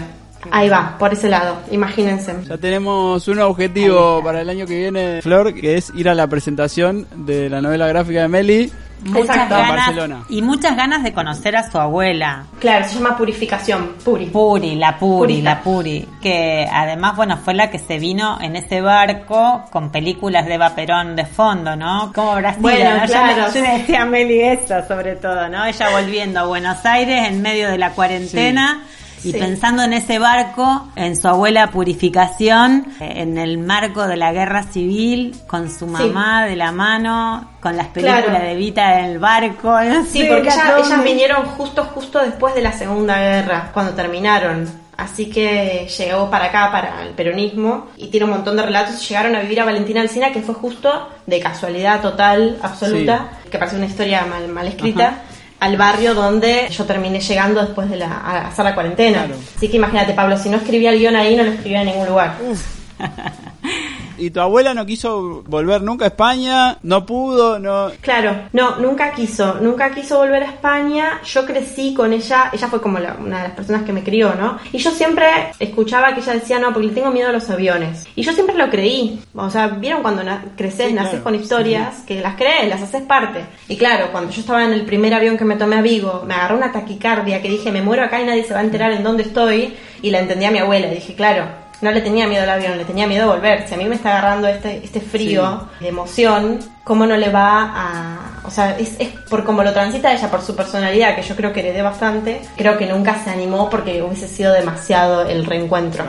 Ahí 0.51 0.68
va, 0.68 0.97
por 0.99 1.12
ese 1.12 1.28
lado, 1.28 1.57
imagínense. 1.70 2.34
Ya 2.49 2.57
tenemos 2.59 3.26
un 3.28 3.41
objetivo 3.41 4.22
para 4.22 4.41
el 4.41 4.49
año 4.49 4.66
que 4.66 4.76
viene, 4.76 5.20
Flor, 5.22 5.53
que 5.55 5.76
es 5.76 5.91
ir 5.95 6.09
a 6.09 6.14
la 6.14 6.26
presentación 6.26 7.07
de 7.14 7.51
la 7.51 7.61
novela 7.61 7.86
gráfica 7.89 8.22
de 8.22 8.28
Meli. 8.28 8.72
Muchas 9.05 9.36
Exacto. 9.36 9.55
Ganas, 9.55 9.76
Barcelona. 9.86 10.24
y 10.28 10.43
muchas 10.43 10.76
ganas 10.76 11.05
de 11.05 11.12
conocer 11.12 11.55
a 11.55 11.70
su 11.70 11.78
abuela. 11.78 12.47
Claro, 12.59 12.84
se 12.89 12.97
llama 12.97 13.16
Purificación, 13.16 13.93
Puri. 14.05 14.26
Puri, 14.26 14.74
la 14.74 14.99
Puri, 14.99 15.34
Purita. 15.34 15.51
la 15.51 15.61
Puri, 15.62 16.09
que 16.20 16.66
además, 16.72 17.14
bueno, 17.14 17.36
fue 17.36 17.55
la 17.55 17.70
que 17.70 17.78
se 17.78 18.01
vino 18.01 18.39
en 18.41 18.57
ese 18.57 18.80
barco 18.80 19.66
con 19.70 19.91
películas 19.93 20.47
de 20.47 20.55
Eva 20.55 20.70
Perón 20.74 21.14
de 21.14 21.26
fondo, 21.26 21.76
¿no? 21.76 22.12
Como 22.12 22.34
Brasil, 22.34 22.61
Bueno, 22.61 22.91
¿no? 22.97 23.01
Yo 23.07 23.12
claro. 23.12 23.47
le- 23.55 23.61
Yo, 23.61 23.78
decía 23.78 24.03
a 24.03 24.07
Meli 24.07 24.41
eso, 24.41 24.74
sobre 24.89 25.14
todo, 25.14 25.49
¿no? 25.49 25.64
Ella 25.64 25.91
volviendo 25.91 26.41
a 26.41 26.47
Buenos 26.47 26.84
Aires 26.84 27.28
en 27.28 27.41
medio 27.41 27.68
de 27.68 27.78
la 27.78 27.91
cuarentena. 27.91 28.82
Y 29.25 29.33
Sí. 29.33 29.39
pensando 29.39 29.83
en 29.83 29.93
ese 29.93 30.19
barco, 30.19 30.89
en 30.97 31.16
su 31.16 31.27
abuela 31.29 31.71
Purificación, 31.71 32.87
en 33.01 33.37
el 33.39 33.59
marco 33.59 34.07
de 34.07 34.16
la 34.16 34.33
guerra 34.33 34.62
civil, 34.62 35.35
con 35.47 35.71
su 35.71 35.87
mamá 35.87 36.45
de 36.47 36.57
la 36.57 36.73
mano, 36.73 37.51
con 37.61 37.77
las 37.77 37.89
películas 37.89 38.25
Claro. 38.25 38.45
de 38.45 38.55
Vita 38.55 38.97
del 38.99 39.19
barco. 39.19 39.79
no 39.83 40.05
Sí, 40.05 40.21
sé, 40.23 40.27
porque 40.27 40.49
ella- 40.49 40.79
ellas 40.79 41.05
vinieron 41.05 41.45
justo, 41.47 41.85
justo 41.95 42.21
después 42.21 42.55
de 42.55 42.62
la 42.62 42.73
Segunda 42.73 43.19
Guerra, 43.19 43.71
cuando 43.73 43.93
terminaron. 43.93 44.69
Así 44.97 45.31
que 45.31 45.87
llegó 45.97 46.29
para 46.29 46.47
acá, 46.47 46.73
para 46.73 47.03
el 47.05 47.11
peronismo, 47.11 47.87
y 47.97 48.09
tiene 48.09 48.25
un 48.25 48.31
montón 48.33 48.57
de 48.57 48.64
relatos. 48.64 49.09
Llegaron 49.09 49.37
a 49.37 49.41
vivir 49.43 49.61
a 49.61 49.64
Valentina 49.64 50.01
Alcina, 50.01 50.33
que 50.33 50.43
fue 50.43 50.57
justo 50.57 51.09
de 51.25 51.39
casualidad 51.39 52.01
total, 52.01 52.59
absoluta, 52.62 53.29
que 53.49 53.59
parece 53.59 53.77
una 53.77 53.87
historia 53.87 54.27
mal, 54.27 54.49
mal 54.49 54.66
escrita, 54.66 55.23
al 55.61 55.77
barrio 55.77 56.15
donde 56.15 56.69
yo 56.71 56.85
terminé 56.85 57.21
llegando 57.21 57.61
después 57.61 57.91
de 57.91 57.97
la, 57.97 58.07
a 58.07 58.49
hacer 58.49 58.65
la 58.65 58.75
cuarentena. 58.75 59.25
Claro. 59.25 59.41
Así 59.57 59.69
que 59.69 59.77
imagínate, 59.77 60.13
Pablo, 60.13 60.37
si 60.37 60.49
no 60.49 60.59
escribía 60.59 60.91
el 60.91 60.99
guion 60.99 61.17
ahí, 61.17 61.37
no 61.37 61.43
lo 61.43 61.51
escribía 61.51 61.83
en 61.83 61.89
ningún 61.89 62.07
lugar. 62.09 62.37
Y 64.19 64.31
tu 64.31 64.41
abuela 64.41 64.75
no 64.75 64.85
quiso 64.85 65.43
volver 65.47 65.83
nunca 65.83 66.05
a 66.05 66.09
España, 66.09 66.79
no 66.83 67.07
pudo, 67.07 67.59
no... 67.59 67.91
Claro, 68.01 68.35
no, 68.53 68.77
nunca 68.77 69.12
quiso, 69.12 69.55
nunca 69.61 69.91
quiso 69.93 70.19
volver 70.19 70.43
a 70.43 70.47
España. 70.47 71.21
Yo 71.25 71.47
crecí 71.47 71.95
con 71.95 72.12
ella, 72.12 72.51
ella 72.53 72.66
fue 72.69 72.81
como 72.81 72.99
la- 72.99 73.16
una 73.19 73.39
de 73.39 73.49
las 73.49 73.53
personas 73.57 73.83
que 73.85 73.93
me 73.93 74.03
crió, 74.03 74.35
¿no? 74.35 74.59
Y 74.73 74.79
yo 74.79 74.91
siempre 74.91 75.27
escuchaba 75.59 76.14
que 76.14 76.21
ella 76.21 76.35
decía, 76.35 76.59
no, 76.59 76.73
porque 76.73 76.89
le 76.89 76.95
tengo 76.95 77.11
miedo 77.11 77.29
a 77.29 77.33
los 77.33 77.49
aviones. 77.51 78.07
Y 78.16 78.23
yo 78.23 78.33
siempre 78.33 78.57
lo 78.57 78.69
creí. 78.71 79.21
O 79.35 79.51
sea, 79.51 79.69
vieron 79.69 80.03
cuando 80.03 80.23
na- 80.25 80.45
creces, 80.57 80.89
Sí, 80.89 80.93
naces 80.93 81.11
claro. 81.11 81.25
con 81.25 81.35
historias, 81.35 82.03
que 82.07 82.21
las 82.21 82.35
crees, 82.37 82.69
las 82.69 82.83
haces 82.83 83.03
parte. 83.03 83.45
Y 83.69 83.77
claro, 83.77 84.09
cuando 84.12 84.31
yo 84.33 84.41
estaba 84.41 84.64
en 84.64 84.73
el 84.73 84.85
primer 84.85 85.14
avión 85.14 85.37
que 85.37 85.45
me 85.45 85.57
tomé 85.57 85.77
a 85.77 85.83
Vigo, 85.83 86.25
me 86.27 86.35
agarró 86.35 86.57
una 86.57 86.73
taquicardia 86.73 87.41
que 87.43 87.49
dije, 87.49 87.71
me 87.73 87.83
muero 87.83 88.03
acá 88.05 88.21
y 88.21 88.27
nadie 88.27 88.45
se 88.45 88.55
va 88.55 88.61
a 88.61 88.64
enterar 88.64 88.93
en 88.93 89.03
dónde 89.05 89.23
estoy. 89.23 89.75
Y 90.03 90.11
la 90.11 90.21
entendí 90.21 90.45
a 90.45 90.51
mi 90.51 90.59
abuela. 90.59 90.87
Y 90.89 90.95
dije, 90.97 91.14
claro. 91.14 91.68
No 91.81 91.91
le 91.93 92.01
tenía 92.01 92.26
miedo 92.26 92.43
al 92.43 92.51
avión, 92.51 92.76
le 92.76 92.85
tenía 92.85 93.07
miedo 93.07 93.31
a 93.31 93.35
volver. 93.35 93.68
Si 93.68 93.74
a 93.74 93.76
mí 93.76 93.85
me 93.85 93.95
está 93.95 94.11
agarrando 94.11 94.49
este, 94.49 94.85
este 94.85 95.01
frío 95.01 95.68
de 95.79 95.89
emoción, 95.89 96.59
¿cómo 96.85 97.07
no 97.07 97.16
le 97.16 97.31
va 97.31 97.72
a...? 97.74 98.41
O 98.45 98.51
sea, 98.51 98.76
es, 98.79 98.97
es 98.99 99.09
por 99.29 99.45
cómo 99.45 99.62
lo 99.62 99.72
transita 99.72 100.12
ella, 100.12 100.31
por 100.31 100.43
su 100.43 100.57
personalidad, 100.57 101.14
que 101.14 101.22
yo 101.22 101.37
creo 101.37 101.53
que 101.53 101.61
heredé 101.61 101.83
bastante. 101.83 102.41
Creo 102.57 102.79
que 102.79 102.87
nunca 102.87 103.22
se 103.22 103.31
animó 103.31 103.68
porque 103.70 104.03
hubiese 104.03 104.26
sido 104.26 104.53
demasiado 104.53 105.22
el 105.22 105.45
reencuentro. 105.45 106.05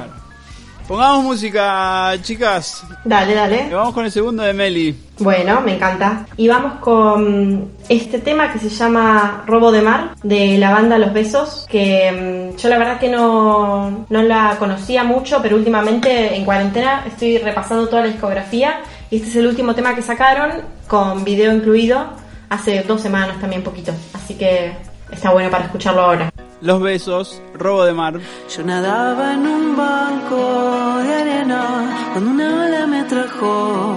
Pongamos 0.89 1.23
música, 1.23 2.15
chicas. 2.23 2.83
Dale, 3.05 3.35
dale. 3.35 3.67
Y 3.69 3.73
vamos 3.73 3.93
con 3.93 4.05
el 4.05 4.11
segundo 4.11 4.41
de 4.41 4.53
Meli. 4.53 4.99
Bueno, 5.19 5.61
me 5.61 5.75
encanta. 5.75 6.25
Y 6.35 6.47
vamos 6.47 6.79
con 6.79 7.73
este 7.87 8.17
tema 8.17 8.51
que 8.51 8.57
se 8.57 8.69
llama 8.69 9.43
Robo 9.45 9.71
de 9.71 9.83
Mar, 9.83 10.15
de 10.23 10.57
la 10.57 10.71
banda 10.71 10.97
Los 10.97 11.13
Besos, 11.13 11.67
que 11.69 12.51
mm, 12.55 12.57
yo 12.57 12.69
la 12.69 12.79
verdad 12.79 12.99
que 12.99 13.07
no, 13.07 14.07
no 14.09 14.23
la 14.23 14.55
conocía 14.57 15.03
mucho, 15.03 15.43
pero 15.43 15.57
últimamente 15.57 16.35
en 16.35 16.43
cuarentena 16.43 17.03
estoy 17.05 17.37
repasando 17.37 17.87
toda 17.87 18.01
la 18.01 18.07
discografía 18.07 18.81
y 19.11 19.17
este 19.17 19.27
es 19.27 19.35
el 19.35 19.45
último 19.45 19.75
tema 19.75 19.93
que 19.93 20.01
sacaron 20.01 20.63
con 20.87 21.23
video 21.23 21.53
incluido 21.53 22.03
hace 22.49 22.81
dos 22.81 22.99
semanas 22.99 23.39
también 23.39 23.61
poquito. 23.61 23.93
Así 24.13 24.33
que 24.33 24.73
está 25.11 25.29
bueno 25.29 25.51
para 25.51 25.65
escucharlo 25.65 26.01
ahora. 26.01 26.31
Los 26.61 26.81
besos, 26.81 27.41
robo 27.53 27.85
de 27.85 27.93
mar. 27.93 28.19
Yo 28.53 28.63
nadaba 28.63 29.33
en 29.33 29.47
un 29.47 29.77
banco 29.77 30.99
de 31.03 31.13
arena 31.21 32.11
cuando 32.11 32.31
una 32.31 32.65
ola 32.65 32.87
me 32.87 33.03
trajo 33.03 33.95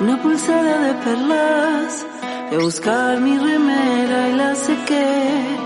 una 0.00 0.22
pulsera 0.22 0.78
de 0.86 0.94
perlas. 1.04 2.06
A 2.52 2.58
buscar 2.62 3.20
mi 3.20 3.36
remera 3.36 4.28
y 4.28 4.32
la 4.34 4.54
sequé. 4.54 5.58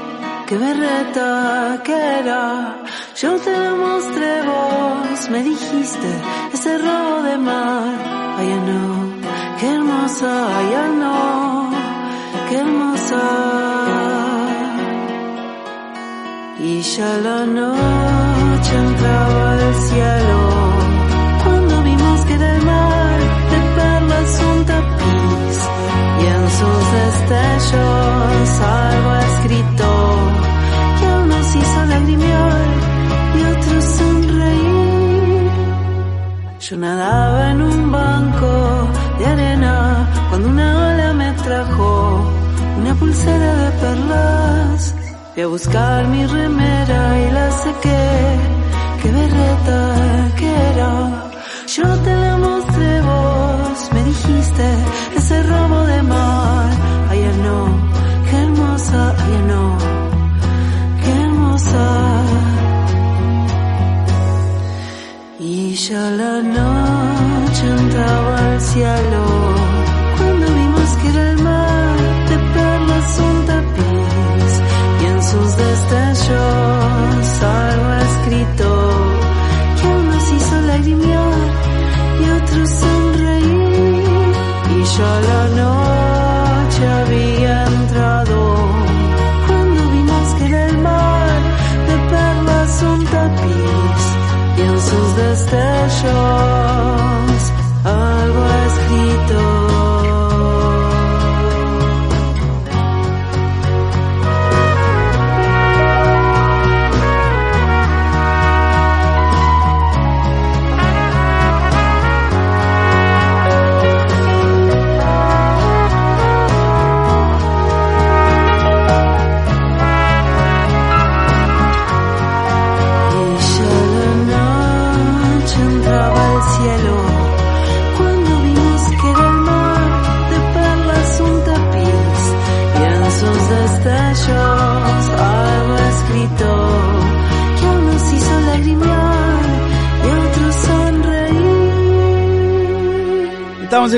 Qué 0.47 0.57
berreta 0.57 1.79
que 1.85 1.93
era. 1.93 2.75
Yo 3.21 3.37
te 3.37 3.53
la 3.53 3.75
mostré 3.75 4.43
vos, 4.43 5.31
me 5.31 5.43
dijiste 5.43 6.11
ese 6.55 6.79
robo 6.79 7.23
de 7.23 7.37
mar. 7.37 7.95
Ay, 8.39 8.49
no, 8.67 9.59
qué 9.61 9.67
hermosa, 9.75 10.59
ay, 10.59 10.97
no, 10.99 11.71
qué 12.49 12.57
hermosa. 12.57 13.70
Y 16.63 16.83
ya 16.83 17.17
la 17.25 17.47
noche 17.47 18.77
entraba 18.77 19.53
al 19.53 19.75
cielo 19.89 20.41
cuando 21.43 21.83
vimos 21.83 22.21
que 22.27 22.37
del 22.37 22.63
mar 22.67 23.19
de 23.53 23.59
perlas 23.77 24.43
un 24.51 24.65
tapiz 24.67 25.57
y 26.21 26.27
en 26.37 26.51
sus 26.59 26.83
destellos 26.99 28.61
algo 28.61 29.17
escrito 29.17 29.89
que 30.99 31.07
aún 31.07 31.29
nos 31.31 31.57
hizo 31.57 31.85
lagrimear 31.87 32.67
y 33.39 33.43
otros 33.53 33.85
sonreír. 33.85 35.51
Yo 36.61 36.77
nadaba 36.77 37.51
en 37.53 37.63
un 37.63 37.91
banco 37.91 38.89
de 39.19 39.27
arena 39.27 40.11
cuando 40.29 40.49
una 40.51 40.69
ola 40.89 41.13
me 41.15 41.33
trajo 41.43 42.31
una 42.79 42.95
pulsera 42.97 43.55
de 43.63 43.71
perlas. 43.81 45.00
Fui 45.33 45.43
a 45.43 45.47
buscar 45.47 46.09
mi 46.09 46.27
remera 46.27 47.03
y 47.21 47.31
la 47.31 47.51
sequé. 47.53 48.07
Qué 49.01 49.09
berreta 49.13 49.79
que 50.39 50.49
era. 50.71 50.93
Yo 51.75 51.89
te 52.05 52.15
la 52.25 52.37
mostré 52.37 53.01
vos, 53.03 53.91
me 53.95 54.03
dijiste 54.05 54.67
ese 55.17 55.43
robo 55.45 55.81
de 55.87 56.03
mar. 56.03 56.71
Ay, 57.11 57.21
ya 57.21 57.33
no, 57.47 57.59
qué 58.29 58.37
hermosa, 58.43 59.15
ay, 59.19 59.33
ya 59.33 59.43
no, 59.53 59.79
qué 61.03 61.11
hermosa. 61.23 61.87
Y 65.39 65.75
ya 65.75 66.11
la 66.11 66.43
noche 66.43 67.67
entraba 67.79 68.39
al 68.53 68.61
cielo 68.61 69.60
y 75.33 75.37
en 75.37 75.80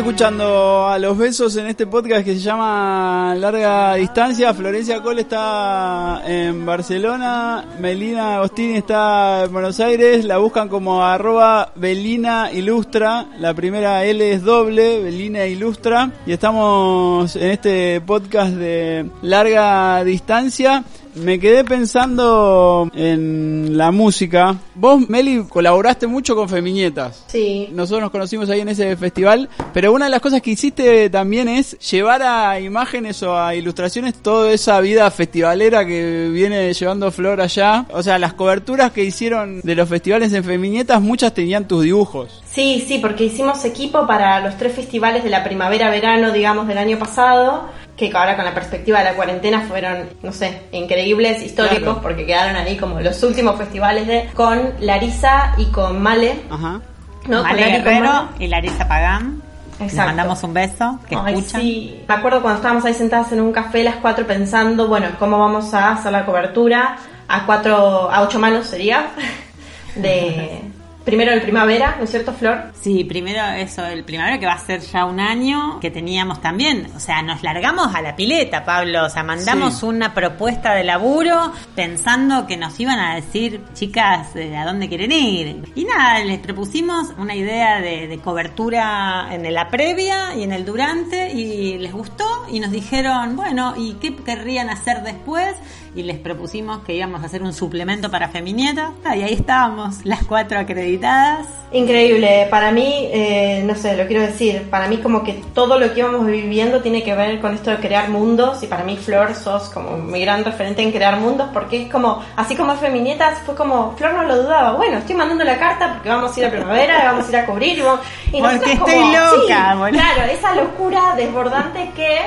escuchando 0.03 0.88
a 0.88 0.98
los 0.98 1.16
besos 1.16 1.55
en 1.57 1.68
este 1.68 1.86
podcast 1.86 2.24
que 2.24 2.34
se 2.34 2.40
llama 2.40 3.36
Larga 3.38 3.94
Distancia. 3.94 4.53
Florencia 4.53 5.00
Cole 5.00 5.20
está 5.20 6.22
en 6.26 6.66
Barcelona, 6.66 7.64
Melina 7.78 8.34
Agostini 8.34 8.78
está 8.78 9.44
en 9.44 9.53
Buenos 9.53 9.78
Aires. 9.78 10.24
La 10.24 10.38
buscan 10.38 10.68
como 10.68 11.05
arroba 11.05 11.72
Belina 11.76 12.50
Ilustra. 12.53 13.28
La 13.38 13.55
primera 13.55 14.05
L 14.05 14.32
es 14.32 14.42
doble, 14.42 15.00
Belina 15.05 15.46
Ilustra. 15.46 16.11
Y 16.26 16.32
estamos 16.32 17.36
en 17.36 17.50
este 17.53 18.00
podcast 18.00 18.55
de 18.55 19.09
Larga 19.22 20.03
Distancia. 20.03 20.82
Me 21.14 21.38
quedé 21.38 21.64
pensando 21.64 22.90
en 22.94 23.76
la 23.76 23.90
música. 23.90 24.56
Vos, 24.74 25.08
Meli, 25.08 25.44
colaboraste 25.48 26.06
mucho 26.06 26.34
con 26.34 26.48
Feminietas. 26.48 27.24
Sí. 27.26 27.68
Nosotros 27.72 28.02
nos 28.02 28.10
conocimos 28.10 28.48
ahí 28.48 28.60
en 28.60 28.68
ese 28.68 28.96
festival, 28.96 29.48
pero 29.74 29.92
una 29.92 30.06
de 30.06 30.10
las 30.10 30.20
cosas 30.20 30.40
que 30.40 30.52
hiciste 30.52 31.10
también 31.10 31.48
es 31.48 31.78
llevar 31.90 32.22
a 32.22 32.58
imágenes 32.60 33.22
o 33.22 33.38
a 33.38 33.54
ilustraciones 33.54 34.14
toda 34.14 34.52
esa 34.52 34.80
vida 34.80 35.10
festivalera 35.10 35.86
que 35.86 36.30
viene 36.32 36.72
llevando 36.72 37.10
Flor 37.10 37.40
allá. 37.40 37.86
O 37.92 38.02
sea, 38.02 38.18
las 38.18 38.32
coberturas 38.32 38.92
que 38.92 39.04
hicieron 39.04 39.60
de 39.60 39.74
los 39.74 39.88
festivales 39.88 40.32
en 40.32 40.44
Feminietas, 40.44 41.00
muchas 41.02 41.34
tenían 41.34 41.68
tus 41.68 41.84
dibujos. 41.84 42.42
Sí, 42.50 42.84
sí, 42.86 42.98
porque 42.98 43.24
hicimos 43.24 43.64
equipo 43.64 44.06
para 44.06 44.40
los 44.40 44.56
tres 44.58 44.74
festivales 44.74 45.24
de 45.24 45.30
la 45.30 45.42
primavera-verano, 45.42 46.32
digamos, 46.32 46.66
del 46.68 46.78
año 46.78 46.98
pasado, 46.98 47.68
que 48.11 48.16
ahora 48.16 48.36
con 48.36 48.44
la 48.44 48.55
perspectiva 48.55 48.98
de 48.98 49.05
la 49.05 49.12
cuarentena 49.14 49.61
fueron, 49.62 50.09
no 50.22 50.32
sé, 50.32 50.62
increíbles, 50.72 51.42
históricos, 51.42 51.78
Claro. 51.80 52.00
porque 52.03 52.24
quedaron 52.26 52.57
ahí 52.57 52.76
como 52.76 53.00
los 53.00 53.22
últimos 53.22 53.57
festivales 53.57 54.07
de 54.07 54.28
con 54.34 54.72
Larisa 54.80 55.55
y 55.59 55.66
con 55.66 56.00
Male, 56.03 56.40
Ajá. 56.50 56.80
¿no? 57.28 57.42
Vale 57.42 57.62
con 57.62 57.70
y 57.70 57.74
con 57.74 57.84
Guerrero 57.84 58.12
Male. 58.12 58.28
y 58.38 58.48
Larisa 58.48 58.88
Pagán. 58.88 59.42
Les 59.80 59.90
Exacto. 59.90 60.09
mandamos 60.11 60.42
un 60.44 60.55
beso, 60.55 61.00
que 61.09 61.16
Ay, 61.16 61.34
escuchan. 61.34 61.61
sí. 61.61 62.05
Me 62.07 62.14
acuerdo 62.14 62.40
cuando 62.42 62.59
estábamos 62.59 62.84
ahí 62.84 62.94
sentadas 62.94 63.32
en 63.32 63.40
un 63.40 63.50
café 63.53 63.82
las 63.82 63.96
cuatro 63.96 64.26
pensando, 64.26 64.86
bueno, 64.86 65.09
cómo 65.18 65.38
vamos 65.38 65.72
a 65.74 65.92
hacer 65.92 66.12
la 66.12 66.24
cobertura 66.24 66.96
a 67.26 67.46
cuatro, 67.46 68.11
a 68.11 68.20
ocho 68.22 68.38
manos 68.38 68.66
sería, 68.66 69.07
de 69.96 70.62
primero 71.05 71.32
el 71.32 71.42
primavera, 71.42 71.96
¿no 71.98 72.05
es 72.05 72.11
cierto, 72.11 72.32
Flor? 72.32 72.72
Sí, 72.80 73.05
primero 73.05 73.42
eso, 73.57 73.84
el 73.86 74.05
primavera 74.05 74.38
que 74.38 74.46
va 74.46 74.53
a 74.55 74.59
ser 74.59 74.80
ya 74.80 75.05
un 75.05 75.20
año 75.20 75.78
que 75.80 75.90
teníamos 75.90 76.40
también. 76.40 76.88
O 76.96 77.00
sea, 77.00 77.22
nos 77.22 77.42
largamos 77.42 77.94
a 77.94 78.03
la 78.03 78.14
pileta, 78.16 78.64
Pablo. 78.64 79.05
O 79.07 79.09
sea, 79.11 79.22
mandamos 79.22 79.78
Sí. 79.80 79.86
una 79.86 80.14
propuesta 80.14 80.74
de 80.74 80.84
laburo 80.84 81.53
pensando 81.74 82.46
que 82.46 82.57
nos 82.57 82.78
iban 82.80 82.98
a 82.98 83.14
decir, 83.14 83.62
chicas, 83.74 84.34
eh, 84.36 84.57
¿a 84.57 84.64
dónde 84.64 84.88
quieren 84.88 85.12
ir? 85.12 85.72
Y 85.74 85.84
nada, 85.84 86.20
les 86.20 86.38
propusimos 86.38 87.09
una 87.18 87.34
idea 87.34 87.80
de, 87.80 88.07
de 88.09 88.18
cobertura 88.18 89.28
en 89.32 89.53
la 89.53 89.68
previa 89.68 90.34
y 90.36 90.42
en 90.44 90.53
el 90.53 90.64
durante 90.64 91.32
y 91.32 91.78
les 91.78 91.92
gustó 91.92 92.24
y 92.50 92.61
nos 92.61 92.70
dijeron, 92.70 93.36
bueno, 93.36 93.74
¿y 93.76 93.94
qué 93.94 94.14
querrían 94.16 94.70
hacer 94.70 95.03
después? 95.03 95.55
Y 95.95 96.05
les 96.05 96.16
propusimos 96.16 96.78
que 96.84 96.95
íbamos 96.95 97.22
a 97.22 97.26
hacer 97.26 97.43
un 97.43 97.53
suplemento 97.53 98.11
para 98.11 98.28
Feminietas. 98.28 98.93
Ah, 99.05 99.14
y 99.14 99.22
ahí 99.24 99.34
estábamos, 99.34 100.05
las 100.07 100.24
cuatro 100.24 100.59
acreditadas. 100.59 101.47
Increíble, 101.70 102.47
para 102.51 102.70
mí, 102.70 103.09
eh, 103.12 103.62
no 103.66 103.74
sé, 103.74 103.95
lo 103.97 104.07
quiero 104.07 104.22
decir, 104.22 104.68
para 104.70 104.88
mí 104.88 104.99
como 104.99 105.22
que 105.22 105.34
todo 105.55 105.78
lo 105.78 105.93
que 105.93 106.01
íbamos 106.01 106.26
viviendo 106.26 106.80
tiene 106.80 107.03
que 107.03 107.14
ver 107.14 107.40
con 107.43 107.55
esto 107.55 107.70
de 107.70 107.76
crear 107.76 108.09
mundos 108.09 108.62
y 108.62 108.66
para 108.68 108.84
mí 108.84 108.97
Flor 108.97 109.34
sos 109.34 109.68
como 109.70 109.97
mi 109.99 110.20
gran 110.22 110.45
referente 110.45 110.82
en 110.82 110.93
crear 110.93 111.18
mundos 111.18 111.49
porque 111.53 111.82
es 111.84 111.90
como, 111.93 112.22
así 112.36 112.57
como 112.57 112.74
Feminietas 112.76 113.38
fue 113.47 113.55
como, 113.55 113.95
Flor 113.97 114.14
no 114.14 114.22
lo 114.24 114.43
dudaba, 114.43 114.72
bueno, 114.72 114.99
estoy 114.99 115.14
mandando 115.14 115.45
la 115.45 115.59
carta 115.59 115.93
porque 115.95 116.09
vamos 116.09 116.34
a 116.36 116.40
ir 116.40 116.47
a 116.47 116.51
primavera, 116.51 117.05
vamos 117.12 117.26
a 117.26 117.28
ir 117.30 117.36
a 117.36 117.47
cubrir 117.47 117.78
y, 117.78 117.82
vamos- 117.82 118.01
y 118.32 118.40
Porque 118.40 118.55
estoy 118.57 118.76
como, 118.76 119.12
loca, 119.12 119.72
sí, 119.72 119.78
boludo. 119.78 119.99
Claro, 120.01 120.32
esa 120.32 120.55
locura 120.55 121.14
desbordante 121.16 121.90
que 121.97 122.18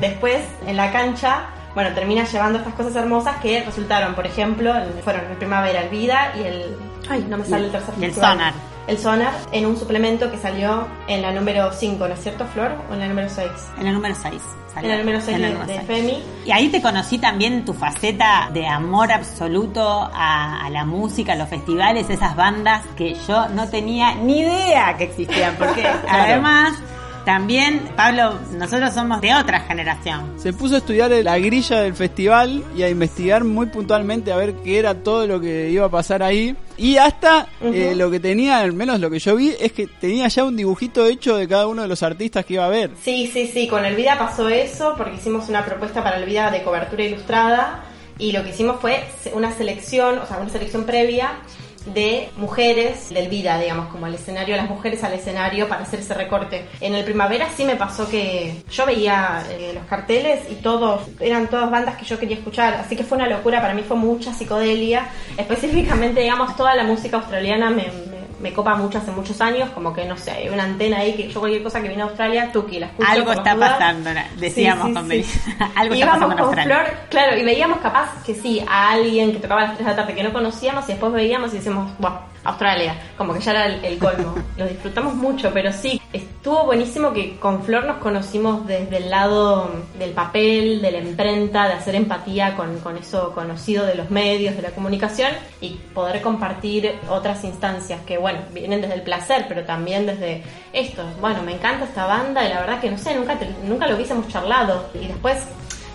después 0.00 0.40
en 0.66 0.76
la 0.76 0.90
cancha 0.92 1.46
bueno, 1.76 1.94
termina 1.94 2.24
llevando 2.24 2.58
estas 2.58 2.72
cosas 2.72 2.96
hermosas 2.96 3.36
que 3.42 3.62
resultaron, 3.62 4.14
por 4.14 4.26
ejemplo, 4.26 4.72
fueron 5.04 5.26
el 5.30 5.36
Primavera, 5.36 5.82
el 5.82 5.90
Vida 5.90 6.32
y 6.34 6.40
el... 6.40 6.76
Ay, 7.06 7.26
no 7.28 7.36
me 7.36 7.44
sale 7.44 7.66
el 7.66 7.70
tercer 7.70 7.94
y 8.00 8.04
el. 8.06 8.14
Sonar. 8.14 8.54
El 8.86 8.96
Sonar 8.96 9.34
en 9.52 9.66
un 9.66 9.76
suplemento 9.76 10.30
que 10.30 10.38
salió 10.38 10.88
en 11.06 11.20
la 11.20 11.32
número 11.32 11.70
5, 11.70 12.08
¿no 12.08 12.14
es 12.14 12.20
cierto, 12.22 12.46
Flor? 12.46 12.72
¿O 12.90 12.94
en 12.94 13.00
la 13.00 13.08
número 13.08 13.28
6? 13.28 13.50
En 13.78 13.88
el 13.88 13.92
número 13.92 14.14
6. 14.14 14.42
En 14.76 14.88
la 14.88 14.96
número 14.96 15.20
6 15.20 15.38
de, 15.38 15.54
de 15.66 15.80
Femi. 15.82 16.22
Y 16.46 16.50
ahí 16.50 16.68
te 16.70 16.80
conocí 16.80 17.18
también 17.18 17.66
tu 17.66 17.74
faceta 17.74 18.48
de 18.54 18.66
amor 18.66 19.12
absoluto 19.12 19.86
a, 19.86 20.64
a 20.64 20.70
la 20.70 20.86
música, 20.86 21.34
a 21.34 21.36
los 21.36 21.50
festivales, 21.50 22.08
esas 22.08 22.36
bandas 22.36 22.86
que 22.96 23.16
yo 23.28 23.50
no 23.50 23.68
tenía 23.68 24.14
ni 24.14 24.40
idea 24.40 24.96
que 24.96 25.04
existían. 25.04 25.56
Porque 25.56 25.86
además, 26.08 26.78
también, 27.26 27.82
Pablo, 27.96 28.38
nosotros 28.52 28.94
somos 28.94 29.20
de 29.20 29.34
otra 29.34 29.58
generación. 29.58 30.34
Se 30.38 30.52
puso 30.52 30.76
a 30.76 30.78
estudiar 30.78 31.10
la 31.10 31.36
grilla 31.38 31.80
del 31.80 31.94
festival 31.94 32.62
y 32.76 32.84
a 32.84 32.88
investigar 32.88 33.42
muy 33.42 33.66
puntualmente 33.66 34.30
a 34.30 34.36
ver 34.36 34.54
qué 34.62 34.78
era 34.78 34.94
todo 34.94 35.26
lo 35.26 35.40
que 35.40 35.68
iba 35.70 35.84
a 35.84 35.90
pasar 35.90 36.22
ahí. 36.22 36.54
Y 36.76 36.98
hasta 36.98 37.48
eh, 37.60 37.94
lo 37.96 38.12
que 38.12 38.20
tenía, 38.20 38.60
al 38.60 38.74
menos 38.74 39.00
lo 39.00 39.10
que 39.10 39.18
yo 39.18 39.34
vi, 39.34 39.52
es 39.58 39.72
que 39.72 39.88
tenía 39.88 40.28
ya 40.28 40.44
un 40.44 40.54
dibujito 40.54 41.04
hecho 41.04 41.36
de 41.36 41.48
cada 41.48 41.66
uno 41.66 41.82
de 41.82 41.88
los 41.88 42.00
artistas 42.04 42.46
que 42.46 42.54
iba 42.54 42.64
a 42.64 42.68
ver. 42.68 42.92
Sí, 43.02 43.28
sí, 43.32 43.50
sí, 43.52 43.66
con 43.66 43.84
el 43.84 43.96
Vida 43.96 44.16
pasó 44.16 44.48
eso 44.48 44.94
porque 44.96 45.16
hicimos 45.16 45.48
una 45.48 45.64
propuesta 45.64 46.04
para 46.04 46.18
el 46.18 46.26
Vida 46.26 46.52
de 46.52 46.62
cobertura 46.62 47.02
ilustrada 47.02 47.82
y 48.20 48.30
lo 48.30 48.44
que 48.44 48.50
hicimos 48.50 48.80
fue 48.80 49.02
una 49.32 49.52
selección, 49.52 50.18
o 50.18 50.26
sea, 50.26 50.38
una 50.38 50.50
selección 50.50 50.84
previa 50.84 51.40
de 51.86 52.28
mujeres 52.36 53.10
del 53.10 53.28
Vida, 53.28 53.58
digamos, 53.58 53.88
como 53.88 54.06
al 54.06 54.14
escenario, 54.14 54.56
las 54.56 54.68
mujeres 54.68 55.02
al 55.04 55.12
escenario 55.12 55.68
para 55.68 55.82
hacer 55.82 56.00
ese 56.00 56.14
recorte. 56.14 56.64
En 56.80 56.94
el 56.94 57.04
Primavera 57.04 57.46
sí 57.56 57.64
me 57.64 57.76
pasó 57.76 58.08
que 58.08 58.62
yo 58.70 58.86
veía 58.86 59.44
eh, 59.50 59.72
los 59.74 59.84
carteles 59.86 60.40
y 60.50 60.56
todos, 60.56 61.02
eran 61.20 61.46
todas 61.48 61.70
bandas 61.70 61.96
que 61.96 62.04
yo 62.04 62.18
quería 62.18 62.36
escuchar, 62.36 62.74
así 62.74 62.96
que 62.96 63.04
fue 63.04 63.16
una 63.18 63.28
locura, 63.28 63.60
para 63.60 63.74
mí 63.74 63.82
fue 63.86 63.96
mucha 63.96 64.32
psicodelia, 64.34 65.06
específicamente, 65.36 66.20
digamos, 66.20 66.56
toda 66.56 66.74
la 66.74 66.84
música 66.84 67.16
australiana 67.18 67.70
me, 67.70 67.84
me- 67.84 68.15
me 68.40 68.52
copa 68.52 68.74
mucho 68.76 68.98
hace 68.98 69.10
muchos 69.10 69.40
años, 69.40 69.70
como 69.70 69.92
que 69.92 70.04
no 70.04 70.16
sé, 70.16 70.30
hay 70.30 70.48
una 70.48 70.64
antena 70.64 70.98
ahí 70.98 71.14
que 71.14 71.28
yo 71.28 71.40
cualquier 71.40 71.62
cosa 71.62 71.80
que 71.80 71.88
viene 71.88 72.02
a 72.02 72.06
Australia, 72.06 72.50
Tuki, 72.52 72.78
la 72.80 72.86
escucho. 72.86 73.08
Algo 73.10 73.32
está 73.32 73.54
dudas. 73.54 73.72
pasando, 73.72 74.10
decíamos 74.36 74.84
Sí, 74.86 74.88
sí, 74.90 74.94
con. 74.94 75.08
Melissa. 75.08 75.40
Algo 75.74 75.94
está 75.94 76.06
pasando 76.06 76.26
en 76.26 76.38
con 76.38 76.46
Australia. 76.46 76.76
Flor, 76.84 76.96
claro, 77.10 77.36
y 77.38 77.44
veíamos 77.44 77.78
capaz 77.78 78.22
que 78.24 78.34
sí, 78.34 78.62
a 78.68 78.90
alguien 78.92 79.32
que 79.32 79.38
tocaba 79.38 79.62
a 79.62 79.64
las 79.68 79.74
3 79.76 79.86
de 79.86 79.92
la 79.92 79.96
tarde 79.96 80.14
que 80.14 80.22
no 80.22 80.32
conocíamos 80.32 80.84
y 80.84 80.92
después 80.92 81.12
veíamos 81.12 81.52
y 81.52 81.56
decíamos, 81.56 81.90
wow, 81.98 82.12
Australia, 82.46 82.96
como 83.16 83.34
que 83.34 83.40
ya 83.40 83.50
era 83.52 83.66
el, 83.66 83.84
el 83.84 83.98
colmo. 83.98 84.34
Lo 84.56 84.66
disfrutamos 84.66 85.14
mucho, 85.14 85.50
pero 85.52 85.72
sí, 85.72 86.00
estuvo 86.12 86.64
buenísimo 86.64 87.12
que 87.12 87.38
con 87.38 87.62
Flor 87.62 87.84
nos 87.84 87.96
conocimos 87.98 88.66
desde 88.66 88.98
el 88.98 89.10
lado 89.10 89.70
del 89.98 90.10
papel, 90.10 90.80
de 90.80 90.92
la 90.92 90.98
imprenta, 90.98 91.66
de 91.66 91.74
hacer 91.74 91.94
empatía 91.94 92.54
con, 92.54 92.78
con 92.78 92.96
eso 92.96 93.32
conocido 93.32 93.84
de 93.84 93.96
los 93.96 94.10
medios, 94.10 94.56
de 94.56 94.62
la 94.62 94.70
comunicación 94.70 95.32
y 95.60 95.70
poder 95.92 96.22
compartir 96.22 96.94
otras 97.08 97.42
instancias 97.44 98.00
que, 98.06 98.18
bueno, 98.18 98.40
vienen 98.52 98.80
desde 98.80 98.94
el 98.94 99.02
placer, 99.02 99.46
pero 99.48 99.64
también 99.64 100.06
desde 100.06 100.42
esto. 100.72 101.04
Bueno, 101.20 101.42
me 101.42 101.54
encanta 101.54 101.84
esta 101.84 102.06
banda 102.06 102.44
y 102.44 102.48
la 102.48 102.60
verdad 102.60 102.80
que 102.80 102.90
no 102.90 102.98
sé, 102.98 103.14
nunca, 103.14 103.36
nunca 103.64 103.86
lo 103.86 103.96
hubiésemos 103.96 104.28
charlado. 104.28 104.88
Y 104.94 105.06
después 105.06 105.46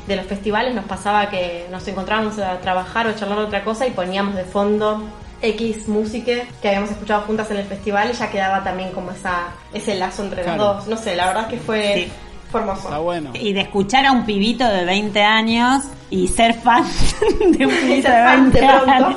de 0.07 0.15
los 0.15 0.25
festivales 0.25 0.75
nos 0.75 0.85
pasaba 0.85 1.29
que 1.29 1.67
nos 1.71 1.87
encontrábamos 1.87 2.37
a 2.39 2.59
trabajar 2.59 3.07
o 3.07 3.11
a 3.11 3.15
charlar 3.15 3.39
otra 3.39 3.63
cosa 3.63 3.87
y 3.87 3.91
poníamos 3.91 4.35
de 4.35 4.43
fondo 4.43 5.01
X 5.41 5.87
música 5.87 6.31
que 6.61 6.67
habíamos 6.67 6.91
escuchado 6.91 7.21
juntas 7.21 7.49
en 7.51 7.57
el 7.57 7.65
festival 7.65 8.09
y 8.11 8.13
ya 8.13 8.29
quedaba 8.29 8.63
también 8.63 8.91
como 8.91 9.11
esa 9.11 9.47
ese 9.73 9.95
lazo 9.95 10.23
entre 10.23 10.43
Claro. 10.43 10.57
los 10.63 10.75
dos. 10.77 10.87
No 10.87 10.97
sé, 10.97 11.15
la 11.15 11.27
verdad 11.27 11.47
que 11.47 11.57
fue, 11.57 11.93
Sí. 11.95 12.11
fue 12.51 12.61
hermoso. 12.61 12.83
Está 12.83 12.97
bueno. 12.99 13.31
Y 13.33 13.53
de 13.53 13.61
escuchar 13.61 14.05
a 14.05 14.11
un 14.11 14.25
pibito 14.25 14.67
de 14.67 14.85
20 14.85 15.21
años 15.23 15.83
y 16.09 16.27
ser 16.27 16.53
fan 16.53 16.85
de 17.39 17.65
un 17.65 17.71
pibito 17.71 18.07
ser 18.07 18.17
de 18.17 18.23
fan 18.23 18.51
20 18.51 18.59
de 18.61 18.67
pronto. 18.67 18.91
años. 18.91 19.15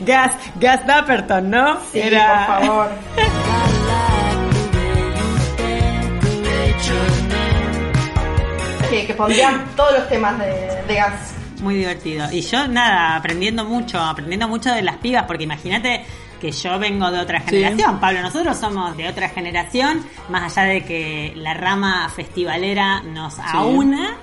Gas, 0.00 0.32
Gas 0.56 0.86
Dapperton, 0.86 1.50
¿no? 1.50 1.78
Sí, 1.92 2.00
por 2.00 2.46
favor. 2.46 2.88
que, 8.90 9.06
que 9.06 9.14
pondrían 9.14 9.64
todos 9.76 9.92
los 9.98 10.08
temas 10.08 10.38
de, 10.38 10.82
de 10.86 10.94
gas. 10.94 11.34
Muy 11.60 11.74
divertido. 11.74 12.30
Y 12.32 12.40
yo, 12.42 12.66
nada, 12.68 13.16
aprendiendo 13.16 13.64
mucho, 13.64 14.00
aprendiendo 14.00 14.48
mucho 14.48 14.72
de 14.72 14.82
las 14.82 14.96
pibas, 14.96 15.24
porque 15.24 15.44
imagínate 15.44 16.04
que 16.40 16.52
yo 16.52 16.78
vengo 16.78 17.10
de 17.10 17.18
otra 17.18 17.40
generación, 17.40 18.00
Pablo, 18.00 18.22
nosotros 18.22 18.56
somos 18.56 18.96
de 18.96 19.06
otra 19.08 19.28
generación, 19.28 20.02
más 20.30 20.56
allá 20.56 20.68
de 20.68 20.84
que 20.84 21.34
la 21.36 21.52
rama 21.54 22.08
festivalera 22.08 23.02
nos 23.02 23.38
aúna, 23.38 24.16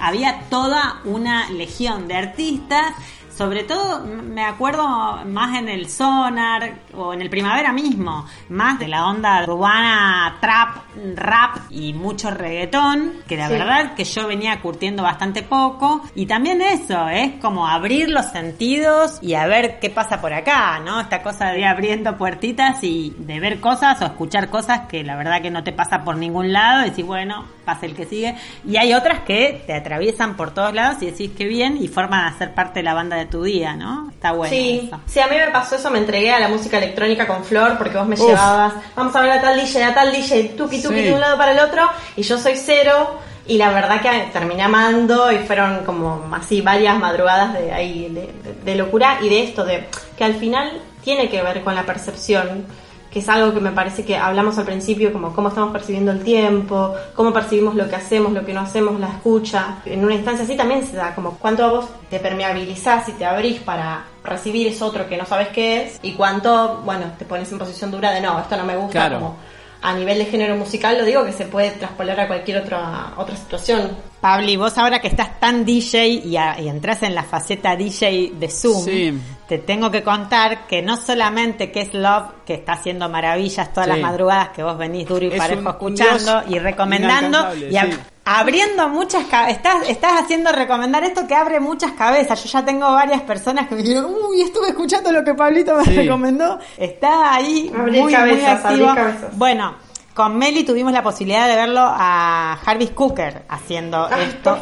había 0.00 0.42
toda 0.50 1.00
una 1.04 1.50
legión 1.50 2.06
de 2.08 2.14
artistas, 2.14 2.92
sobre 3.36 3.64
todo 3.64 4.04
me 4.04 4.44
acuerdo 4.44 5.24
más 5.26 5.56
en 5.58 5.68
el 5.68 5.88
sonar 5.88 6.74
o 6.94 7.12
en 7.14 7.22
el 7.22 7.30
primavera 7.30 7.72
mismo, 7.72 8.26
más 8.48 8.78
de 8.78 8.88
la 8.88 9.06
onda 9.06 9.42
urbana, 9.44 10.36
trap, 10.40 10.76
rap 11.14 11.56
y 11.70 11.92
mucho 11.94 12.30
reggaetón, 12.30 13.12
que 13.26 13.36
la 13.36 13.48
Sí. 13.48 13.52
verdad 13.54 13.94
que 13.94 14.04
yo 14.04 14.26
venía 14.26 14.60
curtiendo 14.60 15.02
bastante 15.02 15.42
poco. 15.42 16.02
Y 16.14 16.26
también 16.26 16.60
eso, 16.62 17.08
es 17.08 17.32
como 17.40 17.66
abrir 17.66 18.08
los 18.10 18.26
sentidos 18.26 19.18
y 19.22 19.34
a 19.34 19.46
ver 19.46 19.78
qué 19.80 19.90
pasa 19.90 20.20
por 20.20 20.32
acá, 20.32 20.80
¿no? 20.84 21.00
Esta 21.00 21.22
cosa 21.22 21.46
de 21.50 21.60
ir 21.60 21.64
abriendo 21.66 22.16
puertitas 22.16 22.82
y 22.82 23.14
de 23.18 23.40
ver 23.40 23.60
cosas 23.60 24.00
o 24.02 24.06
escuchar 24.06 24.48
cosas 24.50 24.80
que 24.88 25.02
la 25.04 25.16
verdad 25.16 25.40
que 25.42 25.50
no 25.50 25.62
te 25.64 25.72
pasa 25.72 26.04
por 26.04 26.16
ningún 26.16 26.52
lado 26.52 26.82
y 26.86 26.90
decís, 26.90 27.04
bueno, 27.06 27.46
pasa 27.64 27.86
el 27.86 27.94
que 27.94 28.06
sigue. 28.06 28.36
Y 28.66 28.76
hay 28.76 28.92
otras 28.94 29.20
que 29.20 29.62
te 29.66 29.74
atraviesan 29.74 30.36
por 30.36 30.52
todos 30.52 30.74
lados 30.74 31.02
y 31.02 31.06
decís 31.06 31.30
que 31.36 31.46
bien 31.46 31.76
y 31.80 31.88
forman 31.88 32.24
a 32.26 32.36
ser 32.38 32.54
parte 32.54 32.80
de 32.80 32.84
la 32.84 32.94
banda 32.94 33.16
de 33.16 33.21
tu 33.26 33.42
día, 33.42 33.74
¿no? 33.74 34.10
Está 34.10 34.32
bueno. 34.32 34.54
sí, 34.54 34.82
eso. 34.86 35.00
sí, 35.06 35.20
a 35.20 35.26
mí 35.26 35.36
me 35.36 35.48
pasó 35.50 35.76
eso, 35.76 35.90
me 35.90 35.98
entregué 35.98 36.30
a 36.32 36.40
la 36.40 36.48
música 36.48 36.78
electrónica 36.78 37.26
con 37.26 37.44
Flor 37.44 37.76
porque 37.78 37.96
vos 37.98 38.06
me 38.06 38.16
llevabas, 38.16 38.74
vamos 38.96 39.14
a 39.16 39.20
ver 39.22 39.32
a 39.32 39.40
tal 39.40 39.58
DJ, 39.60 39.84
a 39.84 39.94
tal 39.94 40.12
DJ, 40.12 40.54
tuki 40.56 40.80
tuki 40.82 40.94
Sí. 40.96 41.02
de 41.02 41.14
un 41.14 41.20
lado 41.20 41.36
para 41.36 41.52
el 41.52 41.58
otro, 41.60 41.88
y 42.16 42.22
yo 42.22 42.38
soy 42.38 42.54
cero, 42.56 43.18
y 43.46 43.58
la 43.58 43.70
verdad 43.70 44.00
que 44.00 44.28
terminé 44.32 44.62
amando 44.62 45.32
y 45.32 45.38
fueron 45.38 45.84
como 45.84 46.28
así 46.32 46.60
varias 46.60 46.96
madrugadas 46.98 47.54
de 47.54 47.72
ahí 47.72 48.08
de, 48.08 48.20
de- 48.22 48.54
de 48.64 48.74
locura 48.76 49.18
y 49.20 49.28
de 49.28 49.42
esto, 49.44 49.64
de 49.64 49.88
que 50.16 50.24
al 50.24 50.34
final 50.34 50.80
tiene 51.02 51.28
que 51.28 51.42
ver 51.42 51.62
con 51.64 51.74
la 51.74 51.82
percepción 51.82 52.64
que 53.12 53.18
es 53.18 53.28
algo 53.28 53.52
que 53.52 53.60
me 53.60 53.72
parece 53.72 54.04
que 54.04 54.16
hablamos 54.16 54.56
al 54.56 54.64
principio, 54.64 55.12
como 55.12 55.34
cómo 55.34 55.48
estamos 55.48 55.70
percibiendo 55.70 56.12
el 56.12 56.22
tiempo, 56.24 56.94
cómo 57.14 57.32
percibimos 57.32 57.74
lo 57.74 57.86
que 57.88 57.96
hacemos, 57.96 58.32
lo 58.32 58.44
que 58.44 58.54
no 58.54 58.60
hacemos, 58.60 58.98
la 58.98 59.08
escucha. 59.08 59.76
En 59.84 60.02
una 60.04 60.14
instancia 60.14 60.44
así 60.44 60.56
también 60.56 60.86
se 60.86 60.96
da, 60.96 61.14
como 61.14 61.32
cuánto 61.38 61.64
a 61.64 61.70
vos 61.70 61.84
te 62.08 62.18
permeabilizás 62.18 63.08
y 63.10 63.12
te 63.12 63.26
abrís 63.26 63.60
para 63.60 64.04
recibir 64.24 64.66
eso 64.68 64.86
otro 64.86 65.06
que 65.08 65.16
no 65.18 65.26
sabes 65.26 65.48
qué 65.48 65.82
es, 65.82 66.00
y 66.02 66.12
cuánto, 66.12 66.80
bueno, 66.84 67.04
te 67.18 67.24
pones 67.26 67.52
en 67.52 67.58
posición 67.58 67.90
dura 67.90 68.12
de 68.12 68.20
no, 68.22 68.38
esto 68.40 68.56
no 68.56 68.64
me 68.64 68.76
gusta, 68.76 68.92
Claro. 68.92 69.18
como 69.18 69.36
a 69.82 69.94
nivel 69.94 70.18
de 70.18 70.26
género 70.26 70.56
musical, 70.56 70.96
lo 70.96 71.04
digo 71.04 71.24
que 71.24 71.32
se 71.32 71.44
puede 71.46 71.70
traspolar 71.72 72.18
a 72.20 72.26
cualquier 72.28 72.58
otra, 72.58 73.12
otra 73.16 73.36
situación. 73.36 73.96
Pabli, 74.20 74.56
vos 74.56 74.78
ahora 74.78 75.00
que 75.00 75.08
estás 75.08 75.40
tan 75.40 75.64
DJ 75.64 76.06
y, 76.06 76.36
a- 76.36 76.60
y 76.60 76.68
entras 76.68 77.02
en 77.02 77.14
la 77.14 77.24
faceta 77.24 77.74
DJ 77.74 78.32
de 78.38 78.48
Zoom, 78.48 78.84
Sí. 78.84 79.18
te 79.48 79.58
tengo 79.58 79.90
que 79.90 80.02
contar 80.04 80.66
que 80.68 80.80
no 80.82 80.96
solamente 80.96 81.72
que 81.72 81.80
es 81.80 81.94
Love, 81.94 82.44
que 82.46 82.54
está 82.54 82.74
haciendo 82.74 83.08
maravillas 83.08 83.72
todas 83.72 83.86
Sí. 83.86 83.92
las 83.92 84.00
madrugadas 84.00 84.50
que 84.50 84.62
vos 84.62 84.78
venís 84.78 85.08
duro 85.08 85.24
y 85.26 85.28
Es 85.32 85.34
parejo 85.38 85.60
un- 85.62 85.66
escuchando 85.68 86.42
y 86.48 86.58
recomendando 86.60 87.54
y 87.56 87.70
sí. 87.72 87.76
Abriendo 88.24 88.88
muchas 88.88 89.24
cabezas. 89.26 89.56
Estás, 89.56 89.88
estás 89.88 90.20
haciendo 90.22 90.52
recomendar 90.52 91.02
esto 91.04 91.26
que 91.26 91.34
abre 91.34 91.60
muchas 91.60 91.92
cabezas. 91.92 92.42
Yo 92.44 92.50
ya 92.50 92.64
tengo 92.64 92.90
varias 92.92 93.22
personas 93.22 93.68
que 93.68 93.74
me 93.74 93.82
dijeron, 93.82 94.12
uy, 94.28 94.42
estuve 94.42 94.68
escuchando 94.68 95.10
lo 95.12 95.24
que 95.24 95.34
Pablito 95.34 95.76
me 95.76 95.84
Sí. 95.84 95.96
recomendó. 95.96 96.58
Está 96.76 97.34
ahí 97.34 97.72
Abrir 97.76 98.02
muy, 98.02 98.12
cabezas, 98.12 98.64
muy 98.76 98.84
activo. 98.86 99.28
Bueno, 99.32 99.74
con 100.14 100.36
Meli 100.36 100.62
tuvimos 100.62 100.92
la 100.92 101.02
posibilidad 101.02 101.48
de 101.48 101.56
verlo 101.56 101.80
a 101.82 102.58
Jarvis 102.64 102.90
Cooker 102.90 103.44
haciendo 103.48 104.06
Ay, 104.12 104.24
esto 104.28 104.58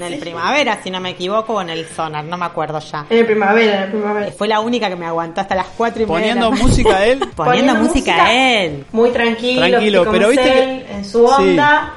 en, 0.00 0.04
el 0.06 0.14
sí. 0.14 0.20
primavera, 0.20 0.82
si 0.82 0.90
no 0.90 0.98
me 1.00 1.10
equivoco, 1.10 1.54
o 1.54 1.60
en 1.62 1.70
el 1.70 1.86
Sonar, 1.88 2.24
no 2.24 2.36
me 2.36 2.44
acuerdo 2.46 2.80
ya. 2.80 3.06
En 3.08 3.18
el 3.18 3.24
primavera, 3.26 3.76
en 3.76 3.82
el 3.84 3.90
primavera. 3.92 4.32
Fue 4.32 4.48
la 4.48 4.58
única 4.60 4.88
que 4.88 4.96
me 4.96 5.06
aguantó 5.06 5.40
hasta 5.40 5.54
las 5.54 5.68
cuatro 5.76 6.02
y 6.02 6.06
media. 6.06 6.18
Poniendo 6.34 6.50
música 6.52 6.96
a 6.96 7.06
él. 7.06 7.18
Poniendo, 7.36 7.44
Poniendo 7.44 7.74
música, 7.76 8.24
a 8.24 8.32
él. 8.32 8.84
Muy 8.92 9.10
tranquilo, 9.10 9.66
Tranquilo, 9.68 10.06
pero 10.10 10.28
viste 10.28 10.48
él, 10.62 10.84
que- 10.86 10.92
en 10.96 11.04
su 11.04 11.24
onda, 11.24 11.94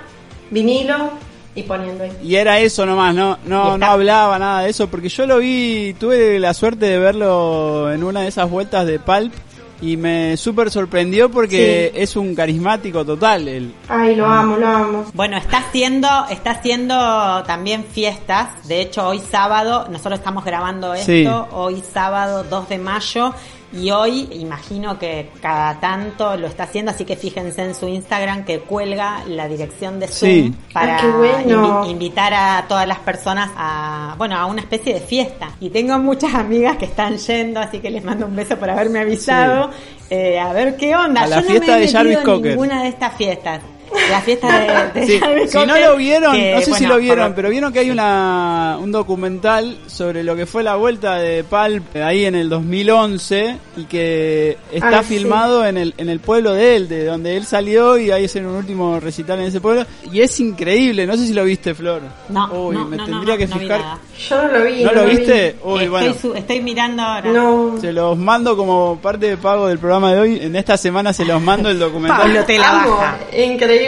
vinilo 0.54 1.12
y 1.56 1.64
poniendo 1.64 2.04
ahí. 2.04 2.12
Y 2.24 2.36
era 2.36 2.60
eso 2.60 2.86
nomás, 2.86 3.14
no, 3.14 3.38
no, 3.46 3.78
no 3.78 3.86
hablaba 3.86 4.40
nada 4.40 4.62
de 4.62 4.70
eso, 4.70 4.88
porque 4.88 5.10
yo 5.10 5.26
lo 5.28 5.40
vi, 5.40 5.96
tuve 6.00 6.40
la 6.40 6.54
suerte 6.54 6.86
de 6.86 7.00
verlo 7.00 7.92
en 7.92 8.04
una 8.04 8.22
de 8.22 8.28
esas 8.28 8.50
vueltas 8.50 8.86
de 8.86 9.00
Pulp 9.00 9.34
y 9.82 9.98
me 9.98 10.38
súper 10.38 10.72
sorprendió 10.72 11.30
porque 11.30 11.92
es 11.94 12.16
un 12.16 12.34
carismático 12.34 13.04
total. 13.06 13.48
El, 13.50 13.74
Ay, 13.90 14.16
lo 14.16 14.26
amo, 14.26 14.56
lo 14.56 14.66
amo. 14.68 15.06
Bueno, 15.14 15.36
está 15.38 15.58
haciendo, 15.58 16.08
está 16.30 16.52
haciendo 16.52 17.44
también 17.46 17.84
fiestas. 17.84 18.66
De 18.68 18.80
hecho, 18.82 19.06
hoy 19.10 19.20
sábado, 19.30 19.88
nosotros 19.92 20.20
estamos 20.20 20.46
grabando 20.46 20.94
esto, 20.94 21.06
Sí. 21.06 21.28
hoy 21.52 21.84
sábado 21.94 22.46
2 22.50 22.70
de 22.70 22.78
mayo. 22.78 23.34
Y 23.74 23.90
hoy 23.90 24.30
imagino 24.34 25.00
que 25.00 25.30
cada 25.42 25.80
tanto 25.80 26.38
lo 26.38 26.46
está 26.48 26.64
haciendo, 26.64 26.92
así 26.92 27.06
que 27.06 27.16
fíjense 27.16 27.64
en 27.64 27.74
su 27.74 27.88
Instagram 27.88 28.46
que 28.46 28.60
cuelga 28.60 29.24
la 29.28 29.48
dirección 29.48 30.00
de 30.00 30.08
Zoom 30.08 30.30
Sí. 30.32 30.54
para 30.72 30.98
Ay, 30.98 31.02
qué 31.02 31.08
bueno. 31.10 31.84
invi- 31.84 31.90
invitar 31.90 32.34
a 32.36 32.66
todas 32.68 32.88
las 32.88 33.00
personas 33.00 33.50
a, 33.58 34.14
bueno, 34.18 34.38
a 34.38 34.46
una 34.46 34.62
especie 34.62 34.94
de 34.94 35.00
fiesta. 35.00 35.50
Y 35.60 35.70
tengo 35.72 35.98
muchas 35.98 36.36
amigas 36.36 36.78
que 36.78 36.86
están 36.86 37.18
yendo, 37.18 37.60
así 37.60 37.80
que 37.80 37.90
les 37.90 38.04
mando 38.04 38.28
un 38.28 38.36
beso 38.36 38.58
por 38.58 38.70
haberme 38.70 39.00
avisado. 39.00 39.72
Eh, 40.10 40.40
a 40.40 40.54
ver 40.54 40.78
qué 40.78 40.96
onda. 40.96 41.24
A 41.24 41.28
la 41.28 41.36
Yo 41.38 41.42
no 41.42 41.48
fiesta 41.50 41.72
me 41.72 41.78
he 41.78 41.82
de 41.88 41.92
Jarvis 41.92 42.18
en 42.18 42.24
Cocker. 42.24 42.52
ninguna 42.52 42.84
de 42.84 42.90
estas 42.90 43.14
fiestas. 43.16 43.62
La 44.10 44.22
fiesta 44.22 44.92
de, 44.94 45.00
de 45.02 45.08
Sí, 45.08 45.20
si 45.48 45.58
no 45.66 45.78
lo 45.78 45.96
vieron, 45.96 46.34
que, 46.36 46.54
no 46.56 46.62
sé 46.62 46.74
si 46.74 46.86
lo 46.86 46.98
vieron, 46.98 47.28
por- 47.28 47.36
pero 47.36 47.50
vieron 47.50 47.72
que 47.74 47.80
hay 47.80 47.92
una 47.92 48.78
un 48.82 48.92
documental 48.92 49.78
sobre 49.88 50.24
lo 50.24 50.36
que 50.36 50.46
fue 50.46 50.64
la 50.64 50.76
vuelta 50.76 51.16
de 51.16 51.44
Pulp 51.44 51.96
ahí 51.96 52.26
en 52.26 52.36
el 52.36 52.50
2011 52.50 53.58
y 53.78 53.84
que 53.86 54.58
está 54.72 55.04
sí. 55.04 55.16
filmado 55.18 55.66
en 55.66 55.78
el 55.78 55.94
en 55.98 56.10
el 56.10 56.20
pueblo 56.20 56.54
de 56.54 56.76
él, 56.76 56.88
de 56.90 57.06
donde 57.06 57.38
él 57.38 57.46
salió 57.46 57.98
y 57.98 58.12
ahí 58.12 58.26
hacen 58.26 58.46
un 58.46 58.56
último 58.56 59.00
recital 59.00 59.40
en 59.40 59.46
ese 59.48 59.62
pueblo 59.62 59.86
y 60.12 60.22
es 60.22 60.40
increíble, 60.40 61.06
no 61.08 61.16
sé 61.18 61.26
si 61.28 61.34
lo 61.34 61.44
viste, 61.46 61.74
Flor. 61.74 62.02
No, 62.30 62.48
Uy, 62.52 62.76
no, 62.76 62.86
me 62.86 62.98
no, 62.98 63.06
tendría 63.06 63.34
no, 63.34 63.38
que 63.38 63.48
fijar. 63.48 63.82
Yo 64.30 64.42
no 64.44 64.48
lo 64.60 64.66
vi. 64.66 64.84
¿No 64.84 64.92
lo 64.92 65.06
vi. 65.06 65.16
viste? 65.18 65.56
Uy, 65.64 65.74
estoy, 65.74 65.88
bueno. 65.90 66.14
su- 66.20 66.34
estoy 66.34 66.62
mirando 66.62 67.02
ahora. 67.04 67.32
No. 67.32 67.78
Se 67.80 67.92
los 67.94 68.18
mando 68.18 68.56
como 68.58 69.00
parte 69.02 69.28
de 69.28 69.38
pago 69.38 69.68
del 69.68 69.80
programa 69.80 70.14
de 70.14 70.20
hoy. 70.20 70.40
En 70.42 70.56
esta 70.56 70.78
semana 70.78 71.14
se 71.14 71.26
los 71.26 71.42
mando 71.42 71.70
el 71.70 71.80
documental. 71.80 72.22
Pablo 72.22 72.44
te 72.46 72.58
la 72.58 72.72
baja. 72.74 73.18
Increíble. 73.38 73.83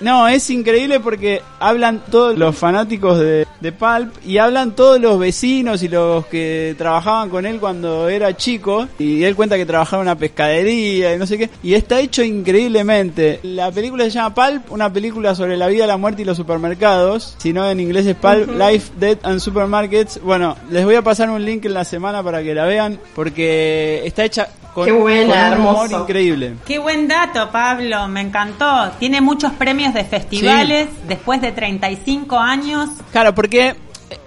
No, 0.00 0.28
es 0.28 0.48
increíble 0.50 1.00
porque 1.00 1.42
hablan 1.58 2.02
todos 2.10 2.36
los 2.38 2.56
fanáticos 2.56 3.18
de, 3.18 3.46
de 3.60 3.72
Pulp 3.72 4.14
y 4.24 4.38
hablan 4.38 4.74
todos 4.76 5.00
los 5.00 5.18
vecinos 5.18 5.82
y 5.82 5.88
los 5.88 6.26
que 6.26 6.74
trabajaban 6.76 7.28
con 7.30 7.46
él 7.46 7.58
cuando 7.58 8.08
era 8.08 8.36
chico. 8.36 8.88
Y 8.98 9.24
él 9.24 9.34
cuenta 9.36 9.56
que 9.56 9.66
trabajaba 9.66 10.02
en 10.02 10.08
una 10.08 10.18
pescadería 10.18 11.14
y 11.14 11.18
no 11.18 11.26
sé 11.26 11.38
qué. 11.38 11.50
Y 11.62 11.74
está 11.74 12.00
hecho 12.00 12.22
increíblemente. 12.22 13.40
La 13.42 13.70
película 13.70 14.04
se 14.04 14.10
llama 14.10 14.34
Pulp, 14.34 14.72
una 14.72 14.92
película 14.92 15.34
sobre 15.34 15.56
la 15.56 15.66
vida, 15.68 15.86
la 15.86 15.96
muerte 15.96 16.22
y 16.22 16.24
los 16.24 16.36
supermercados. 16.36 17.36
Si 17.38 17.52
no, 17.52 17.68
en 17.68 17.80
inglés 17.80 18.06
es 18.06 18.16
Pulp, 18.16 18.48
Life, 18.56 18.92
Death 18.98 19.24
and 19.24 19.40
Supermarkets. 19.40 20.20
Bueno, 20.22 20.56
les 20.70 20.84
voy 20.84 20.94
a 20.94 21.02
pasar 21.02 21.30
un 21.30 21.44
link 21.44 21.64
en 21.64 21.74
la 21.74 21.84
semana 21.84 22.22
para 22.22 22.42
que 22.42 22.54
la 22.54 22.64
vean 22.64 22.98
porque 23.14 24.02
está 24.04 24.24
hecha 24.24 24.48
con, 24.76 24.84
Qué 24.84 24.92
buena, 24.92 25.48
con 25.48 25.52
un 25.54 25.66
humor 25.66 25.76
hermoso. 25.86 26.02
increíble. 26.02 26.56
Qué 26.66 26.78
buen 26.78 27.08
dato, 27.08 27.50
Pablo, 27.50 28.08
me 28.08 28.20
encantó. 28.20 28.90
Tiene 28.98 29.22
muchos 29.22 29.52
premios 29.52 29.94
de 29.94 30.04
festivales 30.04 30.88
después 31.08 31.40
de 31.40 31.50
35 31.50 32.38
años. 32.38 32.90
Claro, 33.10 33.34
porque 33.34 33.74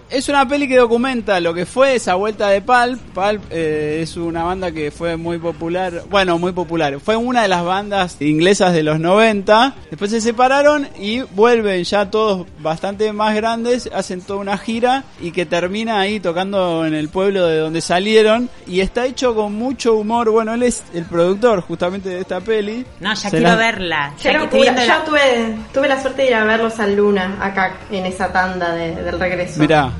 es 0.09 0.27
una 0.29 0.47
peli 0.47 0.67
que 0.67 0.77
documenta 0.77 1.39
lo 1.39 1.53
que 1.53 1.65
fue 1.65 1.95
esa 1.95 2.15
vuelta 2.15 2.49
de 2.49 2.61
Pulp. 2.61 2.99
Pulp 3.13 3.43
eh, 3.51 3.99
es 4.01 4.17
una 4.17 4.43
banda 4.43 4.71
que 4.71 4.91
fue 4.91 5.17
muy 5.17 5.37
popular, 5.37 6.03
bueno, 6.09 6.37
muy 6.39 6.51
popular. 6.51 6.99
Fue 6.99 7.15
una 7.15 7.43
de 7.43 7.47
las 7.47 7.63
bandas 7.63 8.17
inglesas 8.21 8.73
de 8.73 8.83
los 8.83 8.99
90. 8.99 9.75
Después 9.89 10.11
se 10.11 10.21
separaron 10.21 10.87
y 10.99 11.21
vuelven 11.21 11.83
ya 11.83 12.09
todos 12.09 12.47
bastante 12.59 13.13
más 13.13 13.35
grandes, 13.35 13.89
hacen 13.93 14.21
toda 14.21 14.39
una 14.39 14.57
gira 14.57 15.03
y 15.21 15.31
que 15.31 15.45
termina 15.45 15.99
ahí 15.99 16.19
tocando 16.19 16.85
en 16.85 16.93
el 16.93 17.09
pueblo 17.09 17.45
de 17.45 17.57
donde 17.57 17.81
salieron. 17.81 18.49
Y 18.67 18.81
está 18.81 19.05
hecho 19.05 19.35
con 19.35 19.53
mucho 19.53 19.95
humor. 19.95 20.29
Bueno, 20.31 20.53
él 20.53 20.63
es 20.63 20.83
el 20.93 21.05
productor 21.05 21.61
justamente 21.61 22.09
de 22.09 22.21
esta 22.21 22.39
peli. 22.41 22.85
No, 22.99 23.09
ya 23.09 23.15
Se 23.15 23.29
quiero 23.29 23.49
la- 23.49 23.55
verla. 23.55 24.13
Ya 24.21 24.31
que 24.49 24.59
Yo 24.87 24.93
tuve, 25.05 25.55
tuve 25.73 25.87
la 25.87 26.01
suerte 26.01 26.23
de 26.23 26.27
ir 26.29 26.35
a 26.35 26.43
verlos 26.43 26.79
al 26.79 26.95
Luna, 26.95 27.37
acá, 27.41 27.75
en 27.91 28.05
esa 28.05 28.31
tanda 28.31 28.73
de- 28.73 28.95
del 29.03 29.19
regreso. 29.19 29.59
Mirá. 29.59 29.91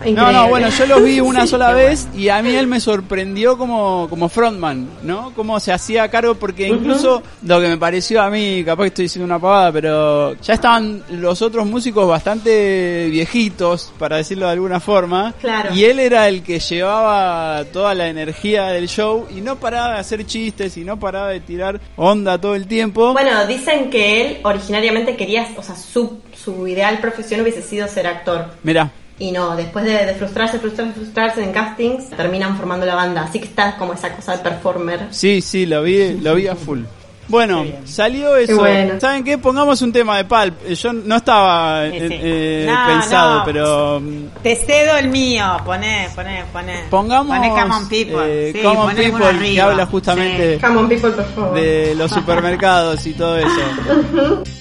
No, 0.00 0.08
Increíble. 0.08 0.32
no, 0.32 0.48
bueno, 0.48 0.68
yo 0.70 0.86
los 0.86 1.02
vi 1.04 1.20
una 1.20 1.42
Sí, 1.42 1.48
sola 1.48 1.72
vez 1.72 2.08
y 2.14 2.28
a 2.28 2.42
mí 2.42 2.54
él 2.54 2.66
me 2.66 2.80
sorprendió 2.80 3.58
como, 3.58 4.06
como 4.08 4.28
frontman, 4.28 4.88
¿no? 5.02 5.32
Cómo 5.34 5.60
se 5.60 5.72
hacía 5.72 6.08
cargo, 6.08 6.34
porque 6.34 6.68
incluso 6.68 7.22
lo 7.42 7.60
que 7.60 7.68
me 7.68 7.76
pareció 7.76 8.22
a 8.22 8.30
mí, 8.30 8.62
capaz 8.64 8.84
que 8.84 8.88
estoy 8.88 9.04
diciendo 9.04 9.26
una 9.26 9.38
pavada, 9.38 9.72
pero 9.72 10.34
ya 10.40 10.54
estaban 10.54 11.02
los 11.10 11.42
otros 11.42 11.66
músicos 11.66 12.06
bastante 12.08 13.08
viejitos, 13.10 13.92
para 13.98 14.16
decirlo 14.16 14.46
de 14.46 14.52
alguna 14.52 14.80
forma. 14.80 15.34
Claro. 15.40 15.74
Y 15.74 15.84
él 15.84 15.98
era 15.98 16.28
el 16.28 16.42
que 16.42 16.58
llevaba 16.58 17.64
toda 17.72 17.94
la 17.94 18.08
energía 18.08 18.68
del 18.68 18.88
show 18.88 19.26
y 19.34 19.40
no 19.40 19.56
paraba 19.56 19.94
de 19.94 20.00
hacer 20.00 20.26
chistes 20.26 20.76
y 20.76 20.84
no 20.84 20.98
paraba 20.98 21.28
de 21.28 21.40
tirar 21.40 21.80
onda 21.96 22.38
todo 22.38 22.54
el 22.54 22.66
tiempo. 22.66 23.12
Bueno, 23.12 23.46
dicen 23.46 23.90
que 23.90 24.20
él 24.20 24.38
originariamente 24.42 25.16
quería, 25.16 25.48
o 25.56 25.62
sea, 25.62 25.76
su, 25.76 26.20
su 26.42 26.66
ideal 26.66 26.98
profesión 27.00 27.40
hubiese 27.40 27.62
sido 27.62 27.88
ser 27.88 28.06
actor. 28.06 28.46
Mirá. 28.62 28.90
Y 29.20 29.30
no, 29.32 29.54
después 29.54 29.84
de, 29.84 30.06
de 30.06 30.14
frustrarse, 30.14 30.58
frustrarse, 30.58 30.92
frustrarse 30.94 31.44
en 31.44 31.52
castings, 31.52 32.10
terminan 32.10 32.56
formando 32.56 32.84
la 32.86 32.94
banda. 32.96 33.22
Así 33.22 33.38
que 33.38 33.44
está 33.44 33.76
como 33.76 33.92
esa 33.92 34.12
cosa 34.16 34.32
de 34.32 34.38
performer. 34.42 35.06
Sí, 35.10 35.40
sí, 35.42 35.66
lo 35.66 35.82
vi, 35.82 36.14
lo 36.20 36.34
vi 36.34 36.48
a 36.48 36.56
full. 36.56 36.80
Bueno, 37.28 37.64
salió 37.84 38.34
eso. 38.36 38.56
bueno. 38.56 38.98
¿Saben 38.98 39.22
qué? 39.22 39.38
Pongamos 39.38 39.80
un 39.82 39.92
tema 39.92 40.16
de 40.16 40.24
Pulp. 40.24 40.54
Eh, 40.66 40.74
Yo 40.74 40.92
no 40.92 41.14
estaba 41.14 41.84
Sí, 41.88 41.96
eh, 41.96 42.08
sí. 42.08 42.18
eh, 42.20 42.66
No, 42.68 42.86
pensado, 42.92 43.38
no. 43.38 43.44
pero 43.44 44.00
mm, 44.00 44.24
Te 44.42 44.56
cedo 44.56 44.96
el 44.96 45.08
mío. 45.10 45.44
Poné, 45.64 46.08
poné, 46.16 46.42
poné. 46.52 46.80
pongamos 46.90 47.36
Poné 47.36 47.50
Come 47.50 47.72
on 47.74 47.88
People. 47.88 48.16
eh, 48.26 48.52
Sí, 48.52 48.62
Come 48.62 48.78
on 48.80 48.94
People, 48.96 49.38
que 49.54 49.60
habla 49.60 49.86
justamente 49.86 50.58
Come 50.60 50.76
on, 50.78 50.88
people, 50.88 51.10
por 51.12 51.24
favor. 51.26 51.54
de 51.54 51.94
los 51.94 52.10
supermercados 52.10 53.06
y 53.06 53.12
todo 53.12 53.36
eso. 53.38 54.42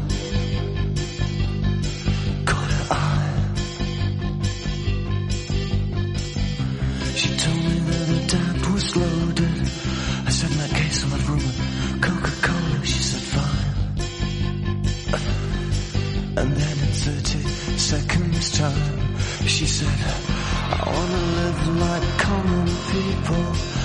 caught 2.46 2.72
her 2.72 2.88
eye. 2.92 3.54
She 7.16 7.36
told 7.38 7.58
me 7.58 7.80
that 7.80 8.08
the 8.08 8.20
dad 8.28 8.66
was 8.74 8.96
loaded. 8.96 9.62
I 10.26 10.30
said, 10.30 10.52
in 10.52 10.58
that 10.58 10.72
case, 10.72 11.04
I'll 11.04 11.10
have 11.12 11.30
room 11.30 12.02
Coca-Cola. 12.02 12.86
She 12.86 13.00
said, 13.00 13.22
fine. 13.22 13.74
And 16.38 16.52
then 16.56 16.78
in 16.80 16.94
30 16.94 17.40
seconds 17.78 18.58
time, 18.58 19.18
she 19.48 19.66
said, 19.66 20.00
I 20.68 20.84
wanna 20.86 21.22
live 21.40 21.68
like 21.78 22.20
common 22.20 22.68
people. 22.92 23.85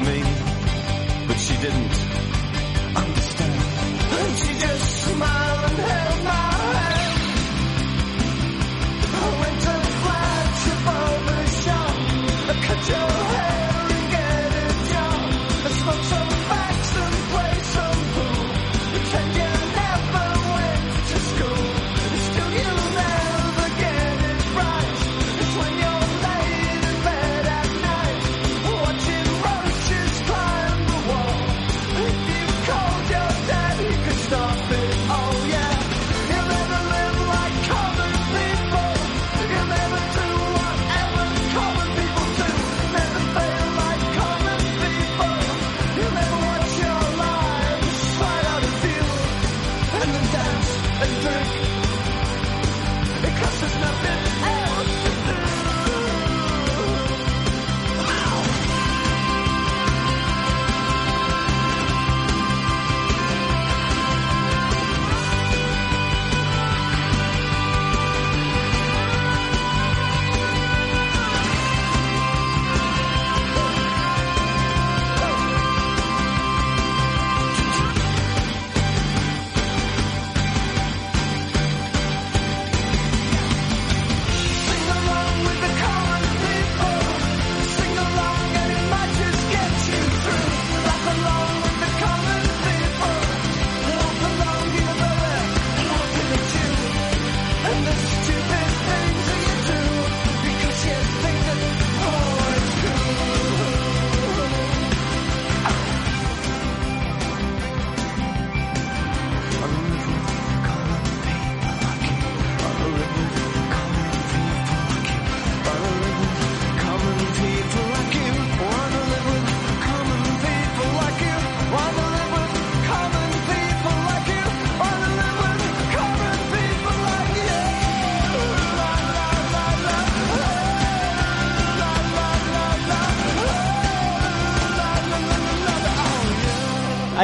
like 0.00 0.14
me. 0.14 0.22
But 1.26 1.38
she 1.38 1.56
didn't 1.56 1.96
understand. 2.96 3.62
And 4.12 4.38
she 4.38 4.58
just 4.58 5.04
smiled 5.04 5.80
and 5.80 5.99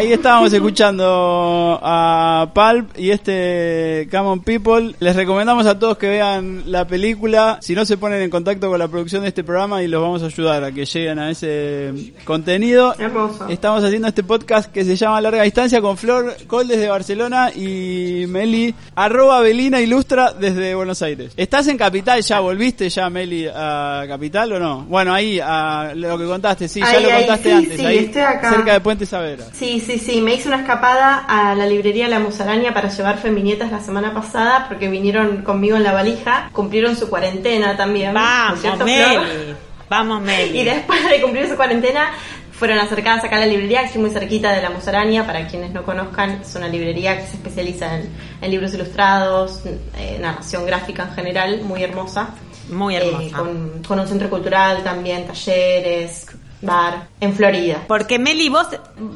Ahí 0.07 0.13
estábamos 0.13 0.53
escuchando 0.53 1.81
a 1.83 2.49
Pulp 2.55 2.97
y 2.97 3.11
este 3.11 4.07
Common 4.09 4.39
People. 4.39 4.95
Les 5.01 5.17
recomendamos 5.17 5.67
a 5.67 5.81
todos 5.81 5.99
que 5.99 6.09
vean 6.09 6.63
la 6.67 6.87
película. 6.87 7.59
Si 7.61 7.75
no, 7.75 7.85
se 7.85 7.97
ponen 7.97 8.23
en 8.23 8.31
contacto 8.31 8.71
con 8.71 8.79
la 8.79 8.87
producción 8.87 9.23
de 9.23 9.29
este 9.31 9.43
programa 9.43 9.83
y 9.83 9.89
los 9.89 10.01
vamos 10.01 10.23
a 10.23 10.27
ayudar 10.27 10.63
a 10.63 10.71
que 10.71 10.85
lleguen 10.85 11.19
a 11.19 11.33
ese 11.33 12.13
contenido. 12.23 12.95
Hermoso. 12.97 13.49
Estamos 13.49 13.83
haciendo 13.83 14.07
este 14.07 14.23
podcast 14.23 14.71
que 14.71 14.85
se 14.85 14.95
llama 14.95 15.21
Larga 15.21 15.43
Distancia 15.43 15.81
con 15.81 15.97
Flor 15.97 16.37
Col 16.47 16.69
desde 16.69 16.89
Barcelona 16.89 17.51
y 17.53 18.27
Meli, 18.29 18.77
arroba 18.95 19.41
Belina 19.41 19.81
Ilustra 19.81 20.33
desde 20.33 20.77
Buenos 20.77 21.03
Aires. 21.03 21.33
¿Estás 21.37 21.67
en 21.67 21.77
Capital 21.77 22.23
ya? 22.23 22.39
¿Volviste 22.39 22.89
ya, 22.91 23.11
Meli, 23.11 23.49
a 23.53 24.05
Capital 24.07 24.53
o 24.53 24.61
no? 24.61 24.85
Bueno, 24.85 25.13
ahí, 25.13 25.41
a 25.43 25.95
lo 25.97 26.17
que 26.17 26.27
contaste, 26.27 26.69
sí, 26.69 26.79
ya 26.79 27.01
lo 27.01 27.09
ahí, 27.09 27.17
contaste 27.17 27.49
sí, 27.49 27.55
antes. 27.57 27.81
sí, 27.81 27.87
ahí, 27.87 27.99
estoy 27.99 28.23
acá. 28.23 28.53
cerca 28.53 28.73
de 28.73 28.81
Puente 28.81 29.05
Saavedra. 29.05 29.47
Sí, 29.53 29.83
sí, 29.85 29.96
sí, 29.99 30.21
me 30.21 30.35
hice 30.35 30.49
una 30.49 30.59
escapada 30.61 31.25
a 31.29 31.55
la 31.55 31.67
librería 31.67 32.09
La 32.09 32.19
Musaraña 32.19 32.73
para 32.75 32.89
llevar 32.89 33.19
feminietas 33.19 33.71
la 33.71 33.81
semana 33.81 34.13
pasada 34.15 34.67
porque 34.69 34.89
vinieron 34.89 35.43
conmigo 35.43 35.77
en 35.77 35.83
la 35.83 35.93
valija, 35.93 36.51
cumplieron 36.53 36.97
su 36.97 37.09
cuarentena 37.09 37.77
también. 37.77 38.15
¿no 38.15 38.21
es 38.21 38.27
Vamos, 38.27 38.61
cierto? 38.61 38.85
Meli. 38.85 39.55
Vamos, 39.89 40.23
Meli. 40.23 40.59
Y 40.61 40.65
después 40.65 41.09
de 41.09 41.21
cumplir 41.23 41.49
su 41.49 41.57
cuarentena, 41.57 42.11
fueron 42.53 42.79
acercadas 42.79 43.23
acá 43.23 43.37
a 43.37 43.41
la 43.41 43.47
librería, 43.47 43.81
que 43.81 43.87
estoy 43.87 44.01
muy 44.01 44.11
cerquita 44.11 44.51
de 44.53 44.63
la 44.63 44.71
Musaraña. 44.71 45.27
Para 45.27 45.47
quienes 45.47 45.73
no 45.73 45.83
conozcan, 45.85 46.41
es 46.43 46.55
una 46.57 46.69
librería 46.69 47.17
que 47.19 47.27
se 47.27 47.37
especializa 47.37 47.97
en, 47.99 48.09
en 48.41 48.51
libros 48.51 48.73
ilustrados, 48.75 49.61
eh, 49.99 50.19
narración 50.21 50.65
gráfica 50.67 51.03
en 51.05 51.15
general, 51.15 51.61
muy 51.63 51.83
hermosa. 51.85 52.31
Muy 52.71 52.97
Eh, 52.97 53.07
hermosa. 53.07 53.37
con, 53.37 53.83
con 53.87 54.01
un 54.01 54.09
centro 54.09 54.29
cultural 54.31 54.83
también, 54.83 55.25
talleres, 55.27 56.27
bar, 56.63 57.09
en 57.21 57.35
Florida. 57.35 57.79
Porque 57.87 58.19
Meli, 58.19 58.49
vos, 58.49 58.67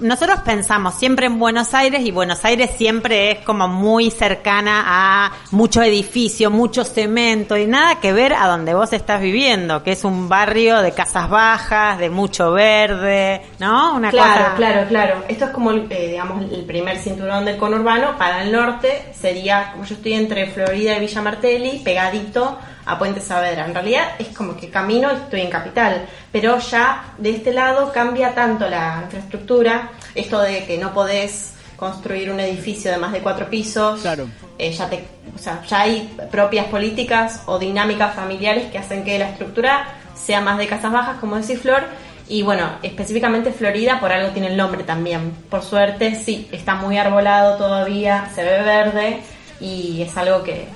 nosotros 0.00 0.40
pensamos 0.40 0.94
siempre 0.94 1.26
en 1.26 1.38
Buenos 1.38 1.74
Aires 1.74 2.02
y 2.04 2.10
Buenos 2.10 2.44
Aires 2.44 2.70
siempre 2.76 3.32
es 3.32 3.38
como 3.40 3.66
muy 3.68 4.10
cercana 4.10 4.82
a 4.86 5.32
mucho 5.50 5.82
edificio, 5.82 6.50
mucho 6.50 6.84
cemento 6.84 7.56
y 7.56 7.66
nada 7.66 7.98
que 8.00 8.12
ver 8.12 8.34
a 8.34 8.46
donde 8.46 8.74
vos 8.74 8.92
estás 8.92 9.20
viviendo, 9.20 9.82
que 9.82 9.92
es 9.92 10.04
un 10.04 10.28
barrio 10.28 10.80
de 10.82 10.92
casas 10.92 11.28
bajas, 11.30 11.98
de 11.98 12.10
mucho 12.10 12.52
verde, 12.52 13.42
¿no? 13.58 13.94
Una 13.94 14.10
Claro, 14.10 14.44
cosa. 14.44 14.54
claro, 14.56 14.88
claro. 14.88 15.24
Esto 15.28 15.46
es 15.46 15.50
como, 15.50 15.72
eh, 15.72 16.08
digamos, 16.10 16.42
el 16.52 16.64
primer 16.64 16.98
cinturón 16.98 17.44
del 17.44 17.56
conurbano. 17.56 18.16
Para 18.18 18.42
el 18.42 18.52
norte 18.52 19.12
sería, 19.18 19.72
como 19.72 19.84
yo 19.84 19.94
estoy 19.94 20.14
entre 20.14 20.46
Florida 20.46 20.96
y 20.96 21.00
Villa 21.00 21.22
Martelli, 21.22 21.80
pegadito 21.84 22.58
a 22.86 22.98
Puente 22.98 23.20
Saavedra. 23.20 23.66
En 23.66 23.74
realidad 23.74 24.08
es 24.18 24.28
como 24.28 24.56
que 24.56 24.70
camino 24.70 25.10
y 25.12 25.16
estoy 25.16 25.40
en 25.42 25.50
Capital. 25.50 26.06
Pero 26.32 26.58
ya 26.58 27.14
de 27.18 27.30
este 27.30 27.52
lado 27.52 27.92
cambia 27.92 28.34
tanto 28.34 28.68
la 28.68 29.00
infraestructura, 29.04 29.90
esto 30.14 30.40
de 30.40 30.64
que 30.64 30.78
no 30.78 30.92
podés 30.92 31.54
construir 31.76 32.30
un 32.30 32.40
edificio 32.40 32.90
de 32.90 32.98
más 32.98 33.12
de 33.12 33.20
cuatro 33.20 33.48
pisos. 33.48 34.00
Claro. 34.02 34.28
Eh, 34.58 34.70
ya, 34.72 34.88
te, 34.90 35.04
o 35.34 35.38
sea, 35.38 35.62
ya 35.66 35.80
hay 35.80 36.14
propias 36.30 36.66
políticas 36.66 37.42
o 37.46 37.58
dinámicas 37.58 38.14
familiares 38.14 38.70
que 38.70 38.78
hacen 38.78 39.02
que 39.02 39.18
la 39.18 39.30
estructura 39.30 39.88
sea 40.14 40.42
más 40.42 40.58
de 40.58 40.66
casas 40.66 40.92
bajas, 40.92 41.18
como 41.18 41.36
decís 41.36 41.58
Flor, 41.60 41.82
y 42.28 42.42
bueno, 42.42 42.70
específicamente 42.82 43.50
Florida 43.50 43.98
por 43.98 44.12
algo 44.12 44.30
tiene 44.32 44.48
el 44.48 44.56
nombre 44.56 44.84
también. 44.84 45.32
Por 45.50 45.62
suerte, 45.62 46.14
sí, 46.14 46.48
está 46.52 46.76
muy 46.76 46.96
arbolado 46.96 47.56
todavía, 47.56 48.30
se 48.34 48.44
ve 48.44 48.62
verde 48.62 49.20
y 49.60 50.02
es 50.02 50.16
algo 50.16 50.44
que 50.44 50.68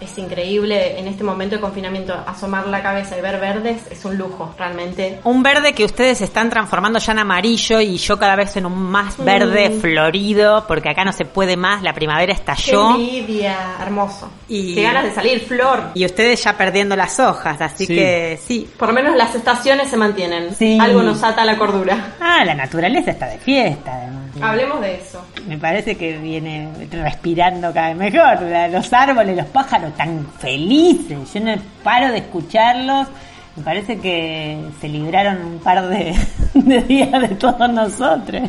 es 0.00 0.16
increíble 0.18 0.98
en 0.98 1.08
este 1.08 1.24
momento 1.24 1.56
de 1.56 1.60
confinamiento. 1.60 2.14
Asomar 2.26 2.66
la 2.68 2.82
cabeza 2.82 3.16
y 3.18 3.20
ver 3.20 3.40
verdes 3.40 3.82
es 3.90 4.04
un 4.04 4.16
lujo, 4.16 4.54
realmente. 4.58 5.20
Un 5.24 5.42
verde 5.42 5.72
que 5.72 5.84
ustedes 5.84 6.20
están 6.20 6.50
transformando 6.50 6.98
ya 6.98 7.12
en 7.12 7.18
amarillo 7.20 7.80
y 7.80 7.96
yo 7.96 8.18
cada 8.18 8.36
vez 8.36 8.56
en 8.56 8.66
un 8.66 8.78
más 8.82 9.16
verde 9.22 9.70
Mm. 9.70 9.80
florido, 9.80 10.64
porque 10.66 10.90
acá 10.90 11.04
no 11.04 11.12
se 11.12 11.24
puede 11.24 11.56
más, 11.56 11.82
la 11.82 11.92
primavera 11.92 12.32
Qué 12.32 12.38
estalló. 12.38 12.90
envidia, 12.94 13.56
hermoso. 13.80 14.30
Y- 14.48 14.74
Qué 14.74 14.82
ganas 14.82 15.04
de 15.04 15.12
salir, 15.14 15.40
Flor. 15.40 15.90
Y 15.94 16.04
ustedes 16.04 16.42
ya 16.44 16.56
perdiendo 16.56 16.96
las 16.96 17.18
hojas, 17.20 17.60
así 17.60 17.86
Sí. 17.86 17.94
que 17.94 18.38
sí. 18.46 18.70
Por 18.78 18.88
lo 18.88 18.94
menos 18.94 19.16
las 19.16 19.34
estaciones 19.34 19.88
se 19.88 19.96
mantienen. 19.96 20.54
Sí. 20.54 20.78
Algo 20.80 21.02
nos 21.02 21.22
ata 21.22 21.42
a 21.42 21.44
la 21.44 21.56
cordura. 21.58 22.14
Ah, 22.20 22.44
la 22.44 22.54
naturaleza 22.54 23.10
está 23.10 23.26
de 23.26 23.38
fiesta, 23.38 23.92
además. 23.94 24.18
Hablemos 24.40 24.80
de 24.80 24.94
eso. 24.96 25.20
Me 25.48 25.58
parece 25.58 25.96
que 25.96 26.16
viene 26.18 26.68
respirando 26.92 27.72
cada 27.72 27.88
vez 27.88 27.96
mejor. 27.96 28.38
Los 28.70 28.92
árboles, 28.92 29.36
los 29.36 29.46
pájaros 29.46 29.87
tan 29.96 30.26
felices. 30.38 31.18
Yo 31.34 31.40
no 31.40 31.54
paro 31.82 32.10
de 32.12 32.18
escucharlos. 32.18 33.08
Me 33.56 33.64
parece 33.64 33.98
que 33.98 34.56
se 34.80 34.88
libraron 34.88 35.44
un 35.44 35.58
par 35.58 35.88
de, 35.88 36.14
de 36.54 36.80
días 36.82 37.10
de 37.20 37.28
todos 37.34 37.68
nosotros. 37.68 38.42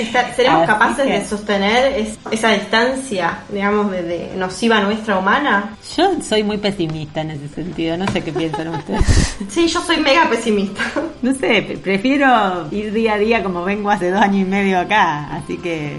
Está- 0.00 0.32
¿Seremos 0.34 0.62
Así 0.62 0.66
capaces 0.72 1.06
que- 1.06 1.12
de 1.12 1.24
sostener 1.24 1.92
es- 2.00 2.18
esa 2.32 2.48
distancia, 2.50 3.38
digamos, 3.52 3.92
de, 3.92 4.02
de 4.02 4.32
nociva 4.36 4.80
nuestra 4.80 5.16
humana? 5.18 5.76
Yo 5.96 6.10
soy 6.20 6.42
muy 6.42 6.58
pesimista 6.58 7.20
en 7.20 7.30
ese 7.30 7.46
sentido. 7.50 7.96
No 7.96 8.08
sé 8.08 8.20
qué 8.24 8.32
piensan 8.32 8.66
ustedes. 8.74 9.36
Sí, 9.48 9.68
yo 9.68 9.80
soy 9.80 9.98
mega 9.98 10.28
pesimista. 10.28 10.82
No 11.22 11.32
sé, 11.34 11.62
pre- 11.62 11.78
prefiero 11.78 12.66
ir 12.72 12.92
día 12.92 13.14
a 13.14 13.18
día 13.18 13.42
como 13.44 13.62
vengo 13.62 13.90
hace 13.90 14.10
dos 14.10 14.20
años 14.20 14.40
y 14.40 14.50
medio 14.50 14.80
acá. 14.80 15.28
Así 15.36 15.56
que 15.58 15.98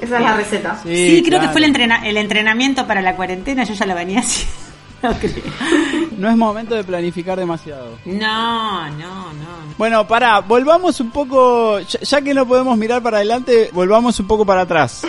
Esa 0.00 0.16
es 0.18 0.22
la 0.22 0.36
receta. 0.36 0.80
Sí, 0.82 1.22
creo 1.24 1.38
claro. 1.38 1.46
que 1.46 1.48
fue 1.52 1.60
el, 1.64 1.74
entrena- 1.74 2.06
el 2.06 2.16
entrenamiento 2.16 2.86
para 2.86 3.02
la 3.02 3.16
cuarentena, 3.16 3.64
yo 3.64 3.74
ya 3.74 3.86
lo 3.86 3.94
venía 3.94 4.20
haciendo. 4.20 4.54
No 5.02 5.12
creo. 5.14 5.32
No 6.18 6.28
es 6.30 6.36
momento 6.36 6.74
de 6.74 6.84
planificar 6.84 7.38
demasiado. 7.38 7.96
No, 8.04 8.90
no, 8.90 9.32
no. 9.32 9.74
Bueno, 9.78 10.06
pará, 10.06 10.40
volvamos 10.40 11.00
un 11.00 11.10
poco, 11.10 11.78
ya, 11.80 12.00
ya 12.00 12.20
que 12.20 12.34
no 12.34 12.46
podemos 12.46 12.76
mirar 12.76 13.02
para 13.02 13.16
adelante, 13.18 13.70
volvamos 13.72 14.20
un 14.20 14.26
poco 14.26 14.44
para 14.44 14.60
atrás. 14.62 15.02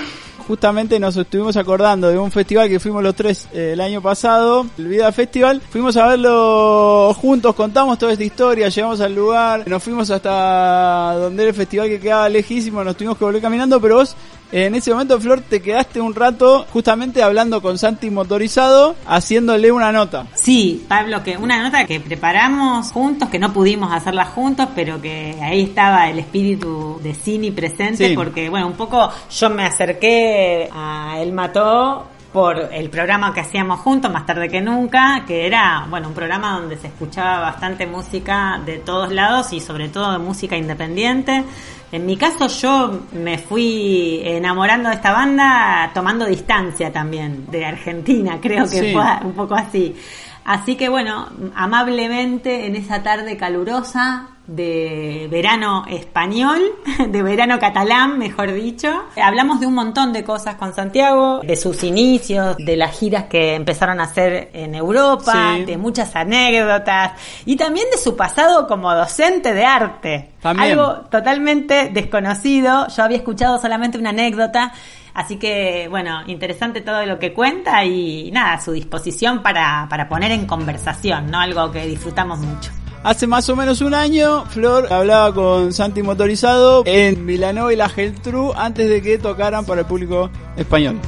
Justamente 0.47 0.99
nos 0.99 1.15
estuvimos 1.15 1.55
acordando 1.55 2.09
de 2.09 2.17
un 2.17 2.31
festival 2.31 2.67
que 2.67 2.79
fuimos 2.79 3.03
los 3.03 3.15
tres 3.15 3.47
eh, 3.53 3.71
el 3.73 3.79
año 3.81 4.01
pasado, 4.01 4.65
el 4.77 4.87
Vida 4.87 5.11
Festival. 5.11 5.61
Fuimos 5.69 5.95
a 5.97 6.07
verlo 6.07 7.13
juntos, 7.13 7.53
contamos 7.53 7.97
toda 7.99 8.13
esta 8.13 8.23
historia, 8.23 8.69
llegamos 8.69 8.99
al 9.01 9.13
lugar, 9.13 9.67
nos 9.67 9.83
fuimos 9.83 10.09
hasta 10.09 11.13
donde 11.19 11.43
era 11.43 11.49
el 11.51 11.55
festival 11.55 11.87
que 11.89 11.99
quedaba 11.99 12.27
lejísimo, 12.29 12.83
nos 12.83 12.95
tuvimos 12.97 13.17
que 13.17 13.23
volver 13.25 13.41
caminando, 13.41 13.79
pero 13.79 13.95
vos 13.97 14.15
en 14.51 14.75
ese 14.75 14.91
momento, 14.91 15.19
Flor, 15.19 15.41
te 15.41 15.61
quedaste 15.61 16.01
un 16.01 16.13
rato 16.13 16.65
justamente 16.73 17.23
hablando 17.23 17.61
con 17.61 17.77
Santi 17.77 18.09
Motorizado, 18.09 18.95
haciéndole 19.07 19.71
una 19.71 19.91
nota. 19.91 20.27
Sí, 20.35 20.85
Pablo, 20.87 21.23
que 21.23 21.37
una 21.37 21.61
nota 21.63 21.85
que 21.85 21.99
preparamos 21.99 22.91
juntos, 22.91 23.29
que 23.29 23.39
no 23.39 23.53
pudimos 23.53 23.91
hacerla 23.93 24.25
juntos, 24.25 24.67
pero 24.75 25.01
que 25.01 25.37
ahí 25.41 25.61
estaba 25.63 26.09
el 26.09 26.19
espíritu 26.19 26.99
de 27.03 27.13
Cini 27.13 27.51
presente, 27.51 28.09
Sí. 28.09 28.15
porque, 28.15 28.49
bueno, 28.49 28.67
un 28.67 28.73
poco 28.73 29.09
yo 29.29 29.49
me 29.49 29.63
acerqué 29.63 30.69
a 30.73 31.15
El 31.19 31.31
Mató 31.31 32.07
por 32.31 32.57
el 32.71 32.89
programa 32.89 33.33
que 33.33 33.41
hacíamos 33.41 33.81
juntos, 33.81 34.11
más 34.11 34.25
tarde 34.25 34.47
que 34.47 34.61
nunca, 34.61 35.23
que 35.27 35.45
era, 35.45 35.85
bueno, 35.89 36.07
un 36.07 36.13
programa 36.13 36.59
donde 36.59 36.77
se 36.77 36.87
escuchaba 36.87 37.39
bastante 37.41 37.85
música 37.85 38.61
de 38.65 38.77
todos 38.77 39.11
lados 39.11 39.51
y 39.51 39.59
sobre 39.59 39.89
todo 39.89 40.13
de 40.13 40.17
música 40.17 40.55
independiente. 40.55 41.43
En 41.91 42.05
mi 42.05 42.15
caso 42.15 42.47
yo 42.47 43.01
me 43.11 43.37
fui 43.37 44.21
enamorando 44.23 44.87
de 44.87 44.95
esta 44.95 45.11
banda 45.11 45.91
tomando 45.93 46.25
distancia 46.25 46.89
también 46.91 47.47
de 47.51 47.65
Argentina, 47.65 48.37
creo 48.41 48.63
que 48.63 48.79
Sí. 48.79 48.93
fue 48.93 49.03
un 49.25 49.33
poco 49.33 49.55
así. 49.55 49.93
Así 50.43 50.75
que 50.75 50.89
bueno, 50.89 51.27
amablemente 51.55 52.65
en 52.65 52.75
esa 52.75 53.03
tarde 53.03 53.37
calurosa 53.37 54.27
de 54.47 55.27
verano 55.31 55.85
español, 55.87 56.59
de 57.07 57.23
verano 57.23 57.59
catalán, 57.59 58.17
mejor 58.17 58.51
dicho, 58.51 58.91
hablamos 59.21 59.59
de 59.59 59.67
un 59.67 59.75
montón 59.75 60.11
de 60.11 60.23
cosas 60.23 60.55
con 60.55 60.73
Santiago, 60.73 61.39
de 61.41 61.55
sus 61.55 61.83
inicios, 61.83 62.57
de 62.57 62.75
las 62.75 62.97
giras 62.97 63.25
que 63.25 63.55
empezaron 63.55 63.99
a 63.99 64.03
hacer 64.05 64.49
en 64.53 64.75
Europa, 64.75 65.53
Sí. 65.55 65.65
de 65.65 65.77
muchas 65.77 66.15
anécdotas 66.15 67.11
y 67.45 67.55
también 67.55 67.85
de 67.91 67.97
su 67.97 68.15
pasado 68.17 68.67
como 68.67 68.93
docente 68.93 69.53
de 69.53 69.63
arte. 69.63 70.31
También. 70.41 70.71
Algo 70.71 71.01
totalmente 71.09 71.89
desconocido. 71.93 72.87
Yo 72.87 73.03
había 73.03 73.17
escuchado 73.17 73.61
solamente 73.61 73.97
una 73.97 74.09
anécdota. 74.09 74.73
Así 75.13 75.37
que, 75.37 75.87
bueno, 75.89 76.21
interesante 76.27 76.81
todo 76.81 77.05
lo 77.05 77.19
que 77.19 77.33
cuenta 77.33 77.83
y 77.83 78.31
nada, 78.31 78.53
a 78.53 78.61
su 78.61 78.71
disposición 78.71 79.43
para, 79.43 79.87
para 79.89 80.07
poner 80.07 80.31
en 80.31 80.45
conversación, 80.45 81.29
¿no? 81.29 81.39
Algo 81.39 81.71
que 81.71 81.85
disfrutamos 81.85 82.39
mucho. 82.39 82.71
Hace 83.03 83.25
más 83.25 83.49
o 83.49 83.55
menos 83.55 83.81
un 83.81 83.95
año, 83.95 84.45
Flor 84.45 84.93
hablaba 84.93 85.33
con 85.33 85.73
Santi 85.73 86.03
Motorizado 86.03 86.83
en 86.85 87.25
Milanova 87.25 87.73
y 87.73 87.75
la 87.75 87.89
Geltrú 87.89 88.53
antes 88.55 88.87
de 88.87 89.01
que 89.01 89.17
tocaran 89.17 89.65
para 89.65 89.81
el 89.81 89.87
público 89.87 90.29
español. 90.55 90.99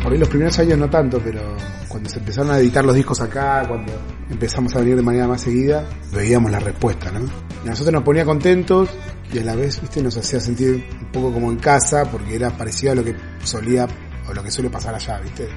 Por 0.00 0.12
ahí 0.12 0.18
los 0.18 0.28
primeros 0.28 0.56
años 0.60 0.78
no 0.78 0.88
tanto, 0.88 1.20
pero 1.24 1.40
cuando 1.88 2.08
se 2.08 2.20
empezaron 2.20 2.52
a 2.52 2.58
editar 2.58 2.84
los 2.84 2.94
discos 2.94 3.20
acá, 3.20 3.64
cuando 3.66 3.92
empezamos 4.30 4.74
a 4.74 4.78
venir 4.80 4.96
de 4.96 5.02
manera 5.02 5.26
más 5.26 5.42
seguida, 5.42 5.88
veíamos 6.12 6.50
la 6.50 6.60
respuesta, 6.60 7.10
¿no? 7.10 7.20
Y 7.64 7.66
a 7.66 7.70
nosotros 7.70 7.92
nos 7.92 8.02
ponía 8.02 8.24
contentos 8.24 8.88
y 9.32 9.38
a 9.38 9.44
la 9.44 9.54
vez, 9.54 9.80
viste, 9.80 10.02
nos 10.02 10.16
hacía 10.16 10.40
sentir 10.40 10.84
un 11.00 11.12
poco 11.12 11.32
como 11.32 11.50
en 11.50 11.58
casa 11.58 12.04
porque 12.10 12.36
era 12.36 12.50
parecido 12.50 12.92
a 12.92 12.94
lo 12.96 13.04
que 13.04 13.14
solía 13.44 13.86
o 14.28 14.32
lo 14.32 14.42
que 14.42 14.50
suele 14.50 14.70
pasar 14.70 14.94
allá, 14.94 15.18
viste. 15.20 15.48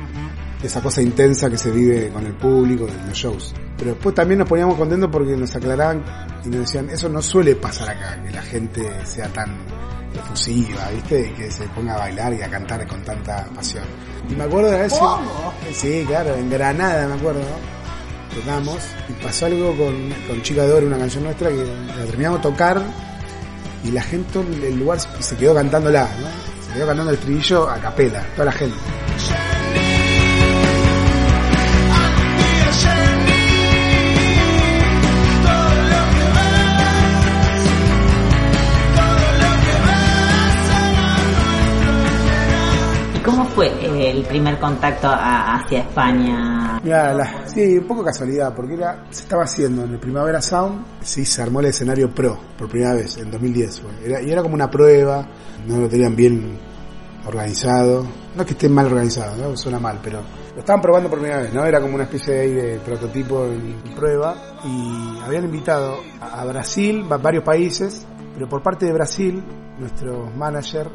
esa 0.61 0.81
cosa 0.81 1.01
intensa 1.01 1.49
que 1.49 1.57
se 1.57 1.71
vive 1.71 2.09
con 2.09 2.25
el 2.25 2.33
público 2.33 2.87
en 2.87 3.07
los 3.07 3.17
shows. 3.17 3.53
Pero 3.77 3.91
después 3.91 4.15
también 4.15 4.39
nos 4.39 4.49
poníamos 4.49 4.77
contentos 4.77 5.09
porque 5.11 5.35
nos 5.35 5.55
aclaraban 5.55 6.03
y 6.43 6.49
nos 6.49 6.61
decían, 6.61 6.89
eso 6.89 7.09
no 7.09 7.21
suele 7.21 7.55
pasar 7.55 7.89
acá, 7.89 8.21
que 8.23 8.31
la 8.31 8.41
gente 8.41 9.05
sea 9.05 9.27
tan 9.29 9.55
efusiva, 10.15 10.89
¿viste? 10.93 11.27
Y 11.29 11.33
que 11.33 11.51
se 11.51 11.67
ponga 11.69 11.95
a 11.95 11.99
bailar 11.99 12.33
y 12.33 12.41
a 12.41 12.49
cantar 12.49 12.87
con 12.87 13.01
tanta 13.03 13.45
pasión. 13.55 13.83
Y 14.29 14.35
me 14.35 14.43
acuerdo 14.43 14.71
de 14.71 14.81
vez 14.81 14.93
Sí, 15.73 16.03
claro, 16.07 16.35
en 16.35 16.49
Granada 16.49 17.07
me 17.07 17.15
acuerdo, 17.15 17.41
¿no? 17.41 17.82
Tocamos 18.35 18.79
y 19.09 19.23
pasó 19.23 19.45
algo 19.45 19.75
con, 19.77 20.09
con 20.27 20.41
Chica 20.41 20.63
de 20.63 20.73
Oro, 20.73 20.87
una 20.87 20.97
canción 20.97 21.23
nuestra 21.23 21.49
que 21.49 21.63
la 21.97 22.05
terminamos 22.05 22.39
de 22.39 22.49
tocar 22.49 22.81
y 23.83 23.91
la 23.91 24.01
gente, 24.01 24.39
el 24.39 24.79
lugar 24.79 24.97
se 24.99 25.35
quedó 25.35 25.53
cantándola, 25.53 26.09
¿no? 26.19 26.27
Se 26.67 26.73
quedó 26.73 26.87
cantando 26.87 27.11
el 27.11 27.17
estribillo 27.17 27.69
a 27.69 27.75
capela, 27.77 28.25
toda 28.33 28.45
la 28.45 28.51
gente. 28.53 28.77
¿Y 43.15 43.19
cómo 43.19 43.45
fue 43.47 43.67
el 44.11 44.23
primer 44.23 44.59
contacto 44.59 45.07
hacia 45.11 45.79
España? 45.79 46.79
Mira, 46.83 47.13
la- 47.13 47.47
sí, 47.47 47.77
un 47.77 47.87
poco 47.87 48.03
casualidad, 48.03 48.53
porque 48.55 48.73
era, 48.75 49.05
se 49.09 49.21
estaba 49.23 49.43
haciendo 49.43 49.83
en 49.83 49.91
el 49.93 49.99
Primavera 49.99 50.41
Sound, 50.41 50.85
sí, 51.01 51.25
se 51.25 51.41
armó 51.41 51.59
el 51.61 51.67
escenario 51.67 52.09
pro 52.13 52.37
por 52.57 52.67
primera 52.69 52.93
vez 52.93 53.17
en 53.17 53.31
2010. 53.31 53.81
fue. 53.81 53.91
Era- 54.05 54.21
y 54.21 54.31
era 54.31 54.41
como 54.41 54.55
una 54.55 54.69
prueba, 54.69 55.25
no 55.67 55.77
lo 55.79 55.87
tenían 55.89 56.15
bien 56.15 56.57
organizado. 57.25 58.05
No 58.35 58.41
es 58.41 58.47
que 58.47 58.53
esté 58.53 58.67
mal 58.69 58.87
organizado, 58.87 59.35
¿no? 59.37 59.55
suena 59.55 59.79
mal, 59.79 59.99
pero 60.03 60.21
lo 60.53 60.59
estaban 60.59 60.81
probando 60.81 61.09
por 61.09 61.19
primera 61.19 61.41
vez, 61.41 61.53
¿no? 61.53 61.63
Era 61.65 61.79
como 61.79 61.95
una 61.95 62.03
especie 62.03 62.33
de, 62.33 62.49
de 62.53 62.79
prototipo 62.79 63.45
en 63.45 63.75
prueba. 63.95 64.35
Y 64.65 65.19
habían 65.23 65.45
invitado 65.45 65.97
a, 66.19 66.43
Brasil, 66.45 67.05
va- 67.09 67.17
varios 67.17 67.43
países, 67.43 68.05
pero 68.33 68.49
por 68.49 68.61
parte 68.61 68.85
de 68.87 68.93
Brasil, 68.93 69.43
nuestro 69.79 70.29
manager, 70.35 70.87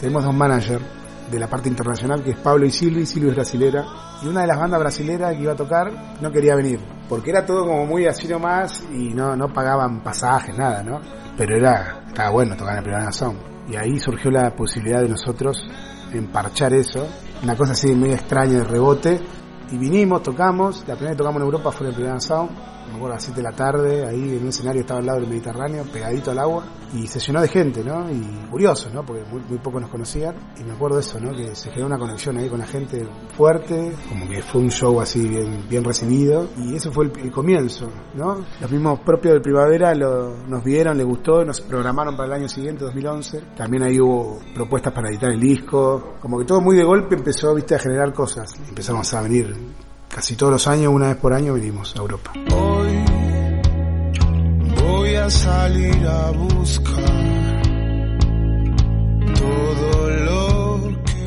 tenemos 0.00 0.24
dos 0.24 0.34
managers 0.34 0.82
de 1.30 1.38
la 1.38 1.48
parte 1.48 1.68
internacional, 1.68 2.22
que 2.22 2.30
es 2.30 2.38
Pablo 2.38 2.66
y 2.66 2.70
Silvi, 2.70 3.06
Silvi 3.06 3.28
es 3.28 3.34
brasilera, 3.34 3.84
y 4.22 4.26
una 4.26 4.42
de 4.42 4.46
las 4.46 4.58
bandas 4.58 4.80
brasileras 4.80 5.34
que 5.34 5.42
iba 5.42 5.52
a 5.52 5.56
tocar 5.56 6.16
no 6.20 6.30
quería 6.30 6.54
venir, 6.54 6.80
porque 7.08 7.30
era 7.30 7.44
todo 7.44 7.66
como 7.66 7.86
muy 7.86 8.06
así 8.06 8.28
nomás 8.28 8.84
y 8.92 9.14
no, 9.14 9.36
no 9.36 9.52
pagaban 9.52 10.02
pasajes, 10.02 10.56
nada, 10.56 10.82
¿no? 10.82 11.00
Pero 11.36 11.56
era, 11.56 12.04
estaba 12.06 12.30
bueno 12.30 12.56
tocar 12.56 12.74
en 12.74 12.78
el 12.78 12.84
primer 12.84 13.12
Sound. 13.12 13.38
Y 13.68 13.76
ahí 13.76 13.98
surgió 13.98 14.30
la 14.30 14.54
posibilidad 14.54 15.02
de 15.02 15.08
nosotros 15.08 15.66
emparchar 16.12 16.72
eso, 16.72 17.06
una 17.42 17.56
cosa 17.56 17.72
así 17.72 17.94
medio 17.94 18.14
extraña 18.14 18.58
de 18.58 18.64
rebote, 18.64 19.20
y 19.70 19.78
vinimos, 19.78 20.22
tocamos, 20.22 20.84
la 20.86 20.94
primera 20.94 21.12
que 21.12 21.18
tocamos 21.18 21.40
en 21.40 21.46
Europa 21.46 21.72
fue 21.72 21.86
en 21.86 21.92
el 21.92 21.96
primer 21.96 22.20
Sound, 22.20 22.50
me 22.88 22.96
acuerdo 22.96 23.12
a 23.12 23.16
las 23.16 23.24
7 23.24 23.36
de 23.36 23.42
la 23.42 23.52
tarde, 23.52 24.06
ahí 24.06 24.36
en 24.36 24.42
un 24.42 24.48
escenario 24.48 24.80
estaba 24.80 25.00
al 25.00 25.06
lado 25.06 25.20
del 25.20 25.28
Mediterráneo, 25.28 25.84
pegadito 25.92 26.30
al 26.30 26.38
agua, 26.38 26.64
y 26.94 27.06
se 27.06 27.32
de 27.32 27.48
gente, 27.48 27.82
¿no? 27.84 28.10
Y 28.10 28.48
curioso, 28.50 28.88
¿no? 28.92 29.04
Porque 29.04 29.24
muy, 29.24 29.42
muy 29.48 29.58
pocos 29.58 29.80
nos 29.80 29.90
conocían, 29.90 30.34
y 30.58 30.64
me 30.64 30.72
acuerdo 30.72 30.96
de 30.96 31.02
eso, 31.02 31.20
¿no? 31.20 31.32
Que 31.32 31.54
se 31.54 31.70
generó 31.70 31.86
una 31.86 31.98
conexión 31.98 32.36
ahí 32.36 32.48
con 32.48 32.58
la 32.58 32.66
gente 32.66 33.06
fuerte, 33.36 33.92
como 34.08 34.28
que 34.28 34.42
fue 34.42 34.60
un 34.62 34.70
show 34.70 35.00
así 35.00 35.28
bien, 35.28 35.66
bien 35.68 35.84
recibido, 35.84 36.48
y 36.58 36.74
eso 36.74 36.92
fue 36.92 37.06
el, 37.06 37.12
el 37.18 37.30
comienzo, 37.30 37.90
¿no? 38.14 38.44
Los 38.60 38.70
mismos 38.70 39.00
propios 39.00 39.34
del 39.34 39.42
Primavera 39.42 39.94
lo, 39.94 40.36
nos 40.46 40.64
vieron, 40.64 40.96
les 40.96 41.06
gustó, 41.06 41.44
nos 41.44 41.60
programaron 41.60 42.16
para 42.16 42.28
el 42.28 42.42
año 42.42 42.48
siguiente, 42.48 42.84
2011, 42.84 43.42
también 43.56 43.82
ahí 43.82 44.00
hubo 44.00 44.38
propuestas 44.54 44.92
para 44.92 45.10
editar 45.10 45.30
el 45.30 45.40
disco, 45.40 46.14
como 46.20 46.38
que 46.38 46.44
todo 46.44 46.60
muy 46.60 46.76
de 46.76 46.84
golpe 46.84 47.16
empezó, 47.16 47.54
viste, 47.54 47.74
a 47.74 47.78
generar 47.78 48.12
cosas, 48.12 48.54
empezamos 48.68 49.12
a 49.14 49.22
venir 49.22 49.54
casi 50.16 50.34
todos 50.34 50.50
los 50.50 50.66
años, 50.66 50.94
una 50.94 51.08
vez 51.08 51.16
por 51.16 51.34
año 51.34 51.52
venimos 51.52 51.94
a 51.94 51.98
Europa. 51.98 52.32
Hoy 52.50 53.04
voy 54.80 55.14
a 55.14 55.28
salir 55.28 56.06
a 56.06 56.30
buscar 56.30 57.62
todo 59.34 60.10
lo 60.24 60.80
que 61.04 61.24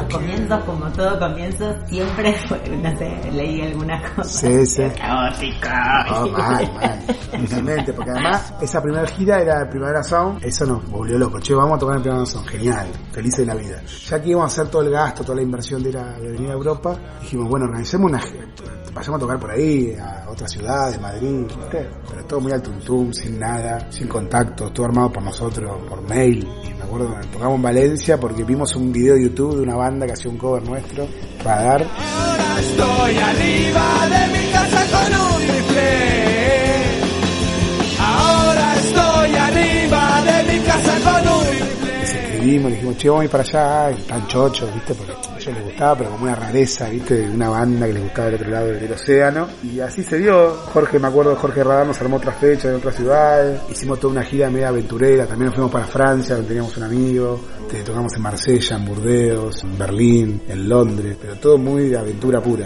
comienzos, 0.50 0.64
como 0.66 0.92
todo 0.92 1.20
comienzo, 1.20 1.88
siempre 1.88 2.34
fue, 2.48 2.78
no 2.78 2.98
sé, 2.98 3.32
leí 3.32 3.62
alguna 3.62 4.02
cosa. 4.16 4.30
Sí, 4.30 4.66
sí. 4.66 4.84
Caótica. 4.98 6.06
Oh, 6.20 6.28
mal, 6.28 6.74
mal. 6.74 7.00
Totalmente, 7.32 7.94
porque 7.94 8.12
además 8.12 8.54
esa 8.62 8.82
primera 8.82 9.06
gira 9.08 9.40
era 9.42 9.62
el 9.62 9.70
Primavera 9.70 10.04
Sound, 10.04 10.44
eso 10.44 10.66
nos 10.66 10.90
volvió 10.90 11.18
loco. 11.18 11.40
Che, 11.40 11.54
vamos 11.54 11.78
a 11.78 11.80
tocar 11.80 11.96
en 11.96 11.98
el 11.98 12.04
Primavera 12.04 12.26
Sound, 12.26 12.48
genial, 12.48 12.88
felices 13.12 13.40
de 13.40 13.46
la 13.46 13.56
vida. 13.56 13.82
Ya 13.86 14.22
que 14.22 14.30
íbamos 14.30 14.52
a 14.52 14.62
hacer 14.62 14.72
todo 14.72 14.82
el 14.82 14.90
gasto, 14.90 15.24
toda 15.24 15.36
la 15.36 15.44
inversión 15.44 15.84
de, 15.84 15.92
de 15.92 16.32
venir 16.32 16.50
a 16.50 16.54
Europa, 16.54 16.98
dijimos, 17.22 17.48
bueno, 17.48 17.66
organicemos 17.66 18.10
una 18.10 18.20
gira, 18.20 18.46
pasemos 18.94 19.18
a 19.18 19.22
tocar 19.22 19.40
por 19.40 19.52
ahí, 19.52 19.96
a 19.96 20.30
otra 20.30 20.48
ciudad, 20.48 20.92
de 20.92 20.98
Madrid, 20.98 21.46
¿viste? 21.48 21.90
Pero 22.10 22.26
todo 22.26 22.40
muy 22.42 22.52
al 22.52 22.62
tuntum, 22.62 23.12
sin 23.14 23.40
nada, 23.40 23.90
sin 23.92 24.08
contacto, 24.08 24.72
todo 24.72 24.88
armado 24.88 25.12
por 25.12 25.24
nosotros, 25.24 25.82
por 25.88 26.02
mail. 26.02 26.48
Y 26.64 26.74
me 26.74 26.84
acuerdo 26.84 27.16
tocamos 27.32 27.56
en 27.56 27.62
Valencia 27.62 28.20
porque 28.20 28.44
vimos 28.44 28.76
un 28.76 28.92
video 28.92 29.16
de 29.16 29.24
YouTube 29.24 29.56
de 29.56 29.62
una 29.62 29.76
banda 29.76 30.06
que 30.06 30.14
hacía 30.14 30.32
un 30.32 30.38
cover 30.40 30.64
nuestro, 30.64 31.08
para 31.44 31.64
dar. 31.64 31.88
Estoy 32.60 33.18
arriba 33.18 34.08
de 34.10 34.40
mi 34.40 34.52
casa 34.52 34.86
con 34.92 35.14
un 35.14 35.42
rifle. 35.42 35.90
Ahora 38.00 38.76
estoy 38.76 39.36
arriba 39.36 40.22
de 40.24 40.54
mi 40.54 40.60
casa 40.66 40.94
con 41.04 41.34
un 41.34 41.46
rifle. 41.46 42.00
les 42.00 42.14
escribimos, 42.14 42.72
le 42.72 42.76
dijimos, 42.78 42.98
che, 42.98 43.10
vamos 43.10 43.22
a 43.22 43.26
ir 43.26 43.32
para 43.32 43.44
allá, 43.44 43.98
tan 44.08 44.28
chochos, 44.28 44.74
¿viste? 44.74 44.96
Porque 44.96 45.12
a 45.12 45.38
ellos 45.38 45.54
les 45.54 45.64
gustaba, 45.64 45.96
pero 45.98 46.10
como 46.12 46.24
una 46.24 46.36
rareza, 46.36 46.90
¿viste? 46.90 47.16
De 47.16 47.30
una 47.30 47.50
banda 47.50 47.88
que 47.88 47.94
les 47.94 48.04
gustaba 48.04 48.26
del 48.28 48.36
otro 48.36 48.50
lado 48.50 48.68
del 48.68 48.92
océano. 48.92 49.48
Y 49.64 49.80
así 49.80 50.04
se 50.04 50.18
dio. 50.18 50.56
Jorge, 50.74 51.00
me 51.00 51.08
acuerdo, 51.08 51.36
Jorge 51.36 51.64
Radar 51.64 51.86
nos 51.86 52.00
armó 52.02 52.18
otra 52.18 52.32
fecha 52.32 52.70
en 52.70 52.76
otra 52.76 52.92
ciudad. 52.92 53.62
Hicimos 53.70 54.00
toda 54.00 54.14
una 54.14 54.24
gira 54.24 54.50
media 54.50 54.70
aventurera. 54.70 55.26
También 55.26 55.48
nos 55.48 55.56
fuimos 55.56 55.72
para 55.72 55.86
Francia, 55.86 56.36
donde 56.36 56.48
teníamos 56.50 56.76
un 56.78 56.84
amigo. 56.84 57.40
Te- 57.70 57.84
tocamos 57.84 58.14
en 58.16 58.22
Marsella, 58.22 58.76
en 58.78 58.86
Burdeos, 58.86 59.64
en 59.64 59.78
Berlín, 59.78 60.42
en 60.48 60.68
Londres. 60.70 61.18
Pero 61.22 61.36
todo 61.36 61.58
muy 61.58 61.90
de 61.90 61.98
aventura 61.98 62.42
pura. 62.42 62.66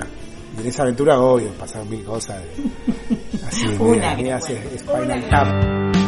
Y 0.58 0.62
en 0.62 0.68
esa 0.68 0.84
aventura, 0.84 1.20
obvio, 1.20 1.50
pasaron 1.60 1.90
mil 1.90 2.04
cosas. 2.04 2.42
de- 2.42 3.38
así, 3.48 3.66
Una 3.80 4.16
que 4.16 4.24
media 4.24 4.40
te 4.40 4.54
así, 4.58 4.78
Spinal 4.78 5.30
Tap. 5.30 6.03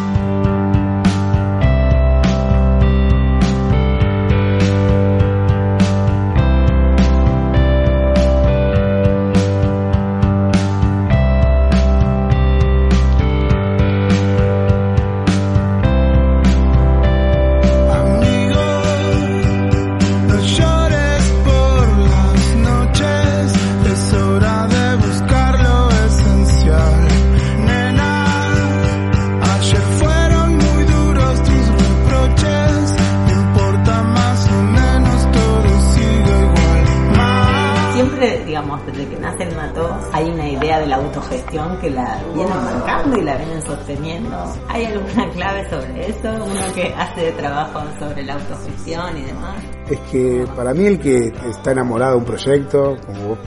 Eso? 46.07 46.43
Uno 46.43 46.73
que 46.73 46.93
hace 46.93 47.31
trabajo 47.33 47.83
sobre 47.99 48.23
la 48.23 48.33
autogestión 48.33 49.17
y 49.17 49.21
demás. 49.23 49.63
es 49.89 49.99
que 50.11 50.45
para 50.55 50.73
mí 50.73 50.85
el 50.85 50.99
que 50.99 51.31
está 51.49 51.71
enamorado 51.71 52.13
de 52.13 52.17
un 52.17 52.25
proyecto, 52.25 52.95
como 53.05 53.29
vos 53.29 53.39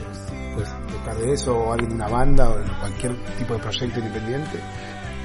puedes 0.53 0.69
tocar 0.91 1.17
de 1.17 1.33
eso, 1.33 1.57
o 1.57 1.73
alguien 1.73 1.89
de 1.89 1.95
una 1.95 2.07
banda, 2.07 2.49
o 2.49 2.55
cualquier 2.79 3.15
tipo 3.37 3.53
de 3.53 3.59
proyecto 3.59 3.99
independiente, 3.99 4.59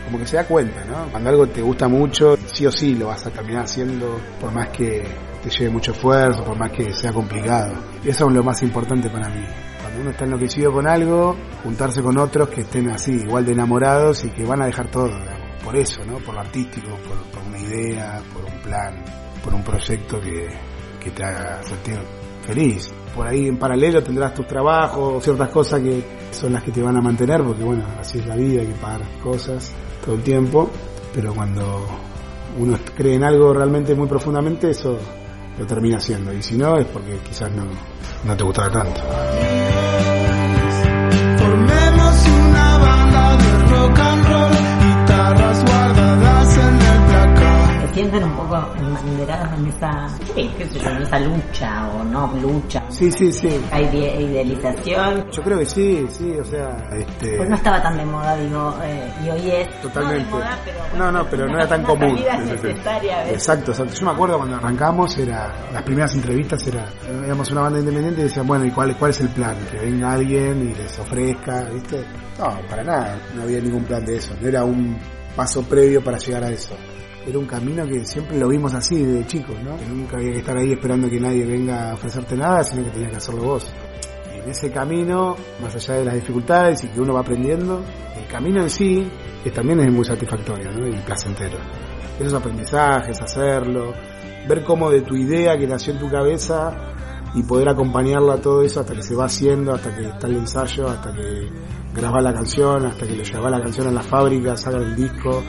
como 0.05 0.19
que 0.19 0.27
se 0.27 0.37
da 0.37 0.47
cuenta, 0.47 0.85
¿no? 0.85 1.11
Cuando 1.11 1.31
algo 1.31 1.47
te 1.47 1.63
gusta 1.63 1.89
mucho, 1.89 2.37
sí 2.53 2.67
o 2.67 2.73
sí 2.73 2.95
lo 2.95 3.09
vas 3.09 3.27
a 3.27 3.31
terminar 3.31 3.65
haciendo, 3.65 4.19
por 4.41 4.53
más 4.53 4.69
que 4.69 5.03
te 5.43 5.51
lleve 5.51 5.71
mucho 5.71 5.93
esfuerzo, 5.93 6.45
por 6.45 6.59
más 6.59 6.71
que 6.71 6.93
sea 6.93 7.13
complicado. 7.13 7.75
Eso 8.05 8.29
es 8.29 8.35
lo 8.35 8.43
más 8.43 8.63
importante 8.63 9.09
para 9.09 9.29
mí. 9.29 9.45
Cuando 9.81 10.01
uno 10.01 10.11
está 10.11 10.25
enloquecido 10.25 10.73
con 10.73 10.87
algo, 10.87 11.37
juntarse 11.63 12.03
con 12.03 12.19
otros 12.19 12.49
que 12.49 12.63
estén 12.63 12.91
así, 12.91 13.13
igual 13.13 13.45
de 13.45 13.53
enamorados 13.53 14.25
y 14.25 14.31
que 14.31 14.45
van 14.45 14.63
a 14.63 14.67
dejar 14.67 14.91
todo, 14.91 15.11
por 15.65 15.77
eso, 15.77 16.05
¿no? 16.05 16.19
Por 16.19 16.35
lo 16.35 16.41
artístico, 16.41 16.91
por, 17.33 17.43
una 17.43 17.59
idea, 17.59 18.21
por 18.33 18.45
un 18.45 18.61
plan, 18.61 19.05
por 19.43 19.55
un 19.55 19.65
proyecto 19.65 20.21
que, 20.21 20.49
que 21.01 21.11
te 21.11 21.25
haga 21.25 21.63
sentir 21.63 21.99
feliz. 22.45 22.93
Por 23.15 23.27
ahí 23.27 23.49
en 23.49 23.57
paralelo 23.57 24.03
tendrás 24.03 24.35
tus 24.35 24.47
trabajos, 24.47 25.23
ciertas 25.25 25.49
cosas 25.49 25.81
que 25.81 26.05
son 26.33 26.53
las 26.53 26.63
que 26.63 26.73
te 26.73 26.83
van 26.83 26.97
a 26.97 27.01
mantener, 27.01 27.43
porque 27.43 27.63
bueno, 27.63 27.85
así 27.99 28.19
es 28.19 28.27
la 28.27 28.37
vida, 28.37 28.61
hay 28.61 28.69
que 28.69 28.75
pagar 28.75 29.03
cosas 29.23 29.73
todo 30.05 30.17
el 30.17 30.23
tiempo, 30.23 30.71
pero 31.15 31.33
cuando 31.33 31.87
uno 32.59 32.79
cree 32.95 33.15
en 33.15 33.25
algo 33.25 33.53
realmente 33.55 33.95
muy 33.95 34.09
profundamente, 34.09 34.71
eso 34.71 34.99
lo 35.59 35.67
termina 35.67 35.99
haciendo, 35.99 36.33
y 36.33 36.43
si 36.43 36.57
no 36.57 36.77
es 36.77 36.87
porque 36.87 37.19
quizás 37.19 37.51
no, 37.53 37.65
no 38.25 38.37
te 38.37 38.45
gustaba 38.45 38.71
tanto. 38.71 39.01
Sienten 47.95 48.25
un 48.25 48.33
poco 48.37 48.57
embanderados 48.77 49.59
en 49.59 49.67
esa, 49.69 50.09
sí, 50.35 50.51
qué 50.59 50.67
sé 50.67 50.79
yo, 50.81 50.91
en 50.91 51.03
esa 51.03 51.19
lucha 51.21 51.89
o 51.95 52.05
no 52.05 52.33
lucha. 52.43 52.83
Sí, 52.91 53.11
sí, 53.13 53.33
sí. 53.33 53.61
Hay 53.71 53.85
ide- 53.87 54.21
idealización. 54.21 55.31
Yo 55.31 55.43
creo 55.43 55.59
que 55.61 55.67
sí, 55.67 56.07
sí, 56.11 56.33
o 56.41 56.45
sea, 56.45 56.77
este... 56.93 57.37
Pues 57.37 57.49
no 57.49 57.57
estaba 57.57 57.83
tan 57.83 57.97
de 57.97 58.05
moda, 58.05 58.37
digo, 58.37 58.75
eh, 58.85 59.13
y 59.25 59.31
hoy 59.31 59.51
es 59.51 59.81
Totalmente. 59.81 60.31
No, 60.31 60.39
de 60.39 60.45
moda, 60.45 60.59
pero 60.65 60.79
No, 60.99 61.13
no, 61.13 61.27
pero 61.31 61.47
no 61.47 61.55
era 61.55 61.69
tan 61.69 61.83
común. 61.85 62.15
necesaria. 62.47 63.31
Exacto, 63.31 63.71
exacto. 63.73 63.95
Yo 63.95 64.07
me 64.07 64.13
acuerdo 64.13 64.37
cuando 64.39 64.57
arrancamos, 64.57 65.17
era 65.19 65.53
las 65.73 65.83
primeras 65.83 66.15
entrevistas 66.15 66.67
era, 66.67 66.85
éramos 67.25 67.51
una 67.53 67.63
banda 67.63 67.79
independiente 67.79 68.21
y 68.21 68.25
decían, 68.25 68.47
bueno, 68.47 68.65
¿y 68.65 68.71
cuál, 68.71 68.97
cuál 68.97 69.11
es 69.11 69.21
el 69.21 69.29
plan? 69.29 69.57
Que 69.71 69.79
venga 69.79 70.13
alguien 70.13 70.71
y 70.71 70.75
les 70.75 70.99
ofrezca, 70.99 71.65
¿viste? 71.73 72.05
No, 72.39 72.59
para 72.69 72.83
nada, 72.83 73.17
no 73.37 73.43
había 73.43 73.61
ningún 73.61 73.85
plan 73.85 74.05
de 74.05 74.17
eso. 74.17 74.35
No 74.41 74.49
era 74.49 74.65
un 74.65 74.99
paso 75.37 75.63
previo 75.63 76.03
para 76.03 76.19
llegar 76.19 76.45
a 76.45 76.51
eso. 76.51 76.75
Era 77.27 77.39
un 77.39 77.47
camino 77.47 77.87
que 77.87 78.05
siempre 78.05 78.39
lo 78.39 78.49
vimos 78.49 78.75
así 78.75 79.03
de 79.03 79.27
chicos, 79.27 79.57
¿no? 79.63 79.77
Nunca 79.95 80.17
había 80.17 80.33
que 80.33 80.39
estar 80.39 80.57
ahí 80.57 80.73
esperando 80.73 81.09
que 81.09 81.19
nadie 81.19 81.47
venga 81.47 81.91
a 81.91 81.95
ofrecerte 81.95 82.37
nada, 82.37 82.63
sino 82.63 82.85
que 82.85 82.91
tenías 82.91 83.11
que 83.11 83.17
hacerlo 83.17 83.43
vos. 83.43 83.73
En 84.31 84.51
ese 84.51 84.71
camino, 84.71 85.35
más 85.63 85.75
allá 85.75 85.95
de 85.95 86.05
las 86.05 86.15
dificultades 86.15 86.85
y 86.85 86.89
que 86.89 87.01
uno 87.01 87.15
va 87.15 87.21
aprendiendo, 87.21 87.83
el 88.17 88.27
camino 88.27 88.61
en 88.61 88.69
sí, 88.69 89.11
que 89.43 89.51
también 89.51 89.81
es 89.81 89.91
muy 89.91 90.05
satisfactorio 90.05 90.71
¿no? 90.73 90.87
y 90.87 90.93
placentero. 91.01 91.57
Esos 92.19 92.35
aprendizajes, 92.35 93.21
hacerlo, 93.21 93.95
ver 94.47 94.63
cómo 94.63 94.91
de 94.91 95.01
tu 95.01 95.17
idea 95.17 95.59
que 95.59 95.67
nació 95.67 95.95
en 95.95 96.01
tu 96.01 96.11
cabeza 96.11 96.73
y 97.35 97.43
poder 97.43 97.69
acompañarla 97.71 98.35
a 98.35 98.41
todo 98.41 98.63
eso 98.63 98.81
hasta 98.81 98.95
que 98.95 99.03
se 99.03 99.15
va 99.15 99.25
haciendo, 99.25 99.73
hasta 99.73 99.95
que 99.95 100.07
está 100.07 100.27
el 100.27 100.37
ensayo, 100.37 100.89
hasta 100.89 101.13
que 101.13 101.49
grabas 101.95 102.23
la 102.23 102.33
canción, 102.33 102.87
hasta 102.87 103.07
que 103.07 103.17
lo 103.17 103.23
llevas 103.23 103.51
la 103.51 103.61
canción 103.61 103.89
a 103.89 103.91
la 103.91 104.03
fábrica, 104.03 104.57
sacan 104.57 104.83
el 104.83 104.97
disco, 104.97 105.43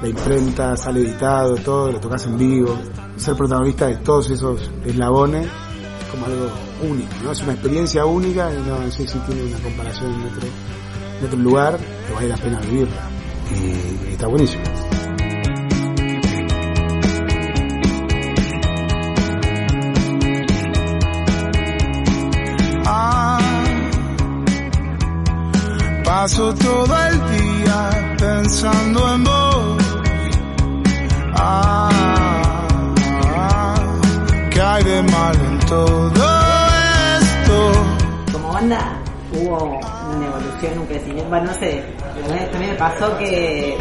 la 0.00 0.08
imprenta, 0.08 0.76
sale 0.76 1.00
editado, 1.00 1.56
todo, 1.56 1.92
lo 1.92 2.00
tocas 2.00 2.24
en 2.26 2.38
vivo. 2.38 2.78
Ser 3.16 3.36
protagonista 3.36 3.86
de 3.86 3.96
todos 3.96 4.30
esos 4.30 4.70
eslabones 4.84 5.46
es 5.46 6.10
como 6.10 6.26
algo 6.26 6.50
único, 6.82 7.12
¿no? 7.22 7.32
Es 7.32 7.42
una 7.42 7.52
experiencia 7.52 8.04
única 8.06 8.50
y 8.52 8.56
no 8.66 8.90
sé 8.90 9.06
si 9.06 9.18
tiene 9.20 9.42
una 9.44 9.58
comparación 9.58 10.14
en 10.14 11.26
otro, 11.26 11.38
lugar 11.38 11.78
que 11.78 12.14
vale 12.14 12.28
la 12.28 12.36
pena 12.36 12.60
vivirla. 12.60 13.08
Y 13.50 14.12
está 14.12 14.26
buenísimo. 14.26 14.62
Ah, 22.86 23.38
paso 26.04 26.54
todo 26.54 26.96
el 27.08 27.20
día 27.30 28.16
pensando 28.18 29.14
en 29.14 29.24
vos. 29.24 29.49
Todo 35.70 36.24
esto? 37.20 37.72
Como 38.32 38.52
banda 38.52 38.98
hubo 39.32 39.78
una 40.16 40.26
evolución, 40.26 40.78
un 40.80 40.86
crecimiento, 40.86 41.28
bueno, 41.28 41.46
no 41.46 41.54
sé, 41.54 41.84
también 42.50 42.72
me 42.72 42.76
pasó 42.76 43.16
que 43.18 43.78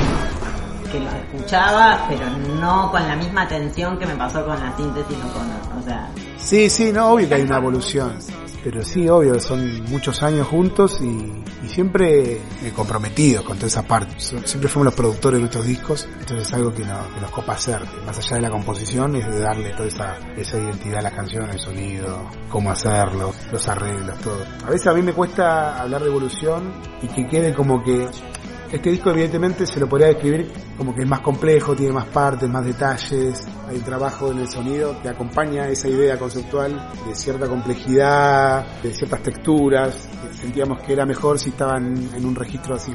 que 0.92 1.00
lo 1.00 1.10
escuchaba, 1.12 2.06
pero 2.10 2.28
no 2.60 2.90
con 2.92 3.08
la 3.08 3.16
misma 3.16 3.44
atención 3.44 3.98
que 4.00 4.08
me 4.08 4.16
pasó 4.16 4.44
con 4.44 4.60
la 4.60 4.76
síntesis 4.76 5.18
o 5.18 5.34
con, 5.34 5.80
o 5.80 5.84
sea, 5.84 6.10
Sí, 6.38 6.70
sí, 6.70 6.92
no, 6.92 7.12
obvio 7.12 7.28
que 7.28 7.36
hay 7.36 7.42
una 7.44 7.58
evolución. 7.58 8.18
Pero 8.64 8.84
sí, 8.84 9.08
obvio, 9.08 9.40
son 9.40 9.84
muchos 9.86 10.22
años 10.22 10.48
juntos 10.48 11.00
y, 11.02 11.32
siempre 11.70 12.34
eh, 12.34 12.40
comprometidos 12.76 13.46
con 13.46 13.56
toda 13.58 13.68
esa 13.68 13.84
parte. 13.84 14.16
Siempre 14.20 14.68
fuimos 14.68 14.86
los 14.86 14.96
productores 14.96 15.38
de 15.38 15.42
nuestros 15.42 15.66
discos, 15.66 16.08
entonces 16.20 16.48
es 16.48 16.54
algo 16.54 16.74
que, 16.74 16.84
no- 16.84 17.14
que 17.14 17.22
nos 17.22 17.32
copa 17.32 17.54
hacer. 17.54 17.80
Más 18.06 18.18
allá 18.18 18.36
de 18.38 18.42
la 18.42 18.50
composición, 18.50 19.16
es 19.16 19.26
de 19.30 19.40
darle 19.40 19.70
toda 19.72 19.88
esa, 19.88 20.18
esa 20.36 20.58
identidad 20.58 21.00
a 21.00 21.04
las 21.04 21.14
canciones, 21.14 21.56
el 21.56 21.62
sonido, 21.62 22.30
cómo 22.50 22.72
hacerlo, 22.72 23.32
los 23.52 23.68
arreglos, 23.68 24.18
todo. 24.20 24.44
A 24.66 24.70
veces 24.72 24.88
a 24.88 24.94
mí 24.94 25.04
me 25.04 25.14
cuesta 25.14 25.80
hablar 25.80 26.02
de 26.02 26.08
evolución 26.10 26.74
y 27.02 27.08
que 27.08 27.28
quede 27.28 27.54
como 27.54 27.84
que 27.84 28.08
este 28.72 28.92
disco 28.92 29.10
evidentemente 29.10 29.66
se 29.66 29.80
lo 29.80 29.90
podría 29.90 30.08
describir 30.10 30.52
como 30.78 30.94
que 30.94 31.02
es 31.02 31.08
más 31.08 31.22
complejo, 31.22 31.76
tiene 31.76 31.94
más 31.94 32.06
partes, 32.06 32.50
más 32.50 32.64
detalles, 32.64 33.46
hay 33.68 33.80
trabajo 33.80 34.32
en 34.32 34.40
el 34.40 34.48
sonido 34.48 35.02
que 35.02 35.10
acompaña 35.10 35.68
esa 35.68 35.88
idea 35.88 36.18
conceptual 36.18 36.92
de 37.08 37.16
cierta 37.16 37.48
complejidad, 37.48 38.82
de 38.82 38.94
ciertas 38.94 39.24
texturas. 39.24 40.08
Sentíamos 40.34 40.82
que 40.84 40.94
era 40.94 41.06
mejor 41.06 41.40
si 41.40 41.50
estaban 41.50 41.98
en 42.16 42.26
un 42.26 42.36
registro 42.36 42.76
así 42.76 42.94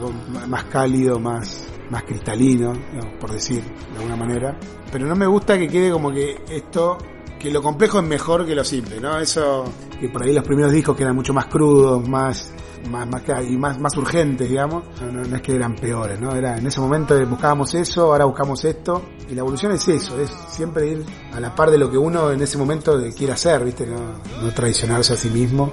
más 0.48 0.64
cálido, 0.64 1.18
más, 1.18 1.66
más 1.90 2.04
cristalino, 2.04 2.72
por 3.20 3.32
decir 3.32 3.62
de 3.62 3.96
alguna 3.96 4.16
manera. 4.16 4.58
Pero 4.90 5.06
no 5.06 5.16
me 5.16 5.26
gusta 5.26 5.58
que 5.58 5.68
quede 5.68 5.90
como 5.90 6.10
que 6.10 6.36
esto 6.50 6.98
que 7.38 7.50
lo 7.50 7.60
complejo 7.60 7.98
es 7.98 8.06
mejor 8.06 8.46
que 8.46 8.54
lo 8.54 8.64
simple, 8.64 9.00
¿no? 9.00 9.18
Eso 9.18 9.64
que 10.00 10.08
por 10.08 10.22
ahí 10.22 10.32
los 10.32 10.44
primeros 10.44 10.72
discos 10.72 10.96
que 10.96 11.02
eran 11.02 11.14
mucho 11.14 11.34
más 11.34 11.46
crudos, 11.46 12.08
más 12.08 12.52
más 12.90 13.06
más 13.08 13.22
y 13.48 13.56
más 13.56 13.78
más 13.80 13.96
urgentes, 13.96 14.48
digamos, 14.48 14.84
no, 15.00 15.12
no- 15.12 15.24
no 15.24 15.36
es 15.36 15.42
que 15.42 15.54
eran 15.56 15.74
peores, 15.74 16.20
¿no? 16.20 16.34
Era 16.34 16.56
en 16.58 16.66
ese 16.66 16.80
momento 16.80 17.14
buscábamos 17.26 17.74
eso, 17.74 18.12
ahora 18.12 18.24
buscamos 18.24 18.64
esto 18.64 19.02
y 19.30 19.34
la 19.34 19.40
evolución 19.40 19.72
es 19.72 19.86
eso, 19.88 20.18
es 20.20 20.30
siempre 20.48 20.86
ir 20.88 21.04
a 21.32 21.40
la 21.40 21.54
par 21.54 21.70
de 21.70 21.78
lo 21.78 21.90
que 21.90 21.96
uno 21.98 22.30
en 22.30 22.40
ese 22.42 22.58
momento 22.58 23.00
quiere 23.16 23.32
hacer, 23.32 23.64
¿viste? 23.64 23.86
No, 23.86 23.98
no 24.42 24.50
traicionarse 24.52 25.14
a 25.14 25.16
sí 25.16 25.30
mismo 25.30 25.70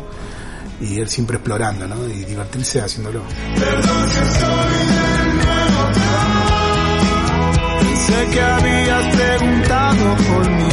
y 0.79 0.99
ir 0.99 1.07
siempre 1.09 1.37
explorando, 1.37 1.87
¿no? 1.87 1.95
Y 2.07 2.23
divertirse 2.25 2.81
haciéndolo. 2.81 3.21
Pensé 7.79 8.29
que 8.31 8.41
habías 8.41 9.15
preguntado 9.15 10.15
por 10.27 10.49
mí. 10.49 10.70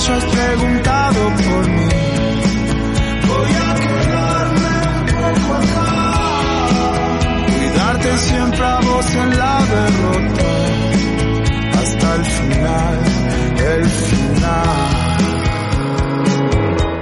No 0.00 0.14
hayas 0.14 0.24
preguntado 0.24 1.20
por 1.36 1.68
mí. 1.68 1.88
Voy 3.28 3.52
a 3.52 3.74
quedarme 3.74 4.72
un 4.96 5.04
poco 5.06 5.54
acá. 5.54 5.88
Cuidarte 7.46 8.18
siempre 8.18 8.64
a 8.64 8.80
vos 8.80 9.14
en 9.14 9.38
la 9.38 9.58
derrota. 9.66 10.44
Hasta 11.78 12.14
el 12.16 12.24
final, 12.24 12.98
el 13.56 13.84
final. 13.84 15.16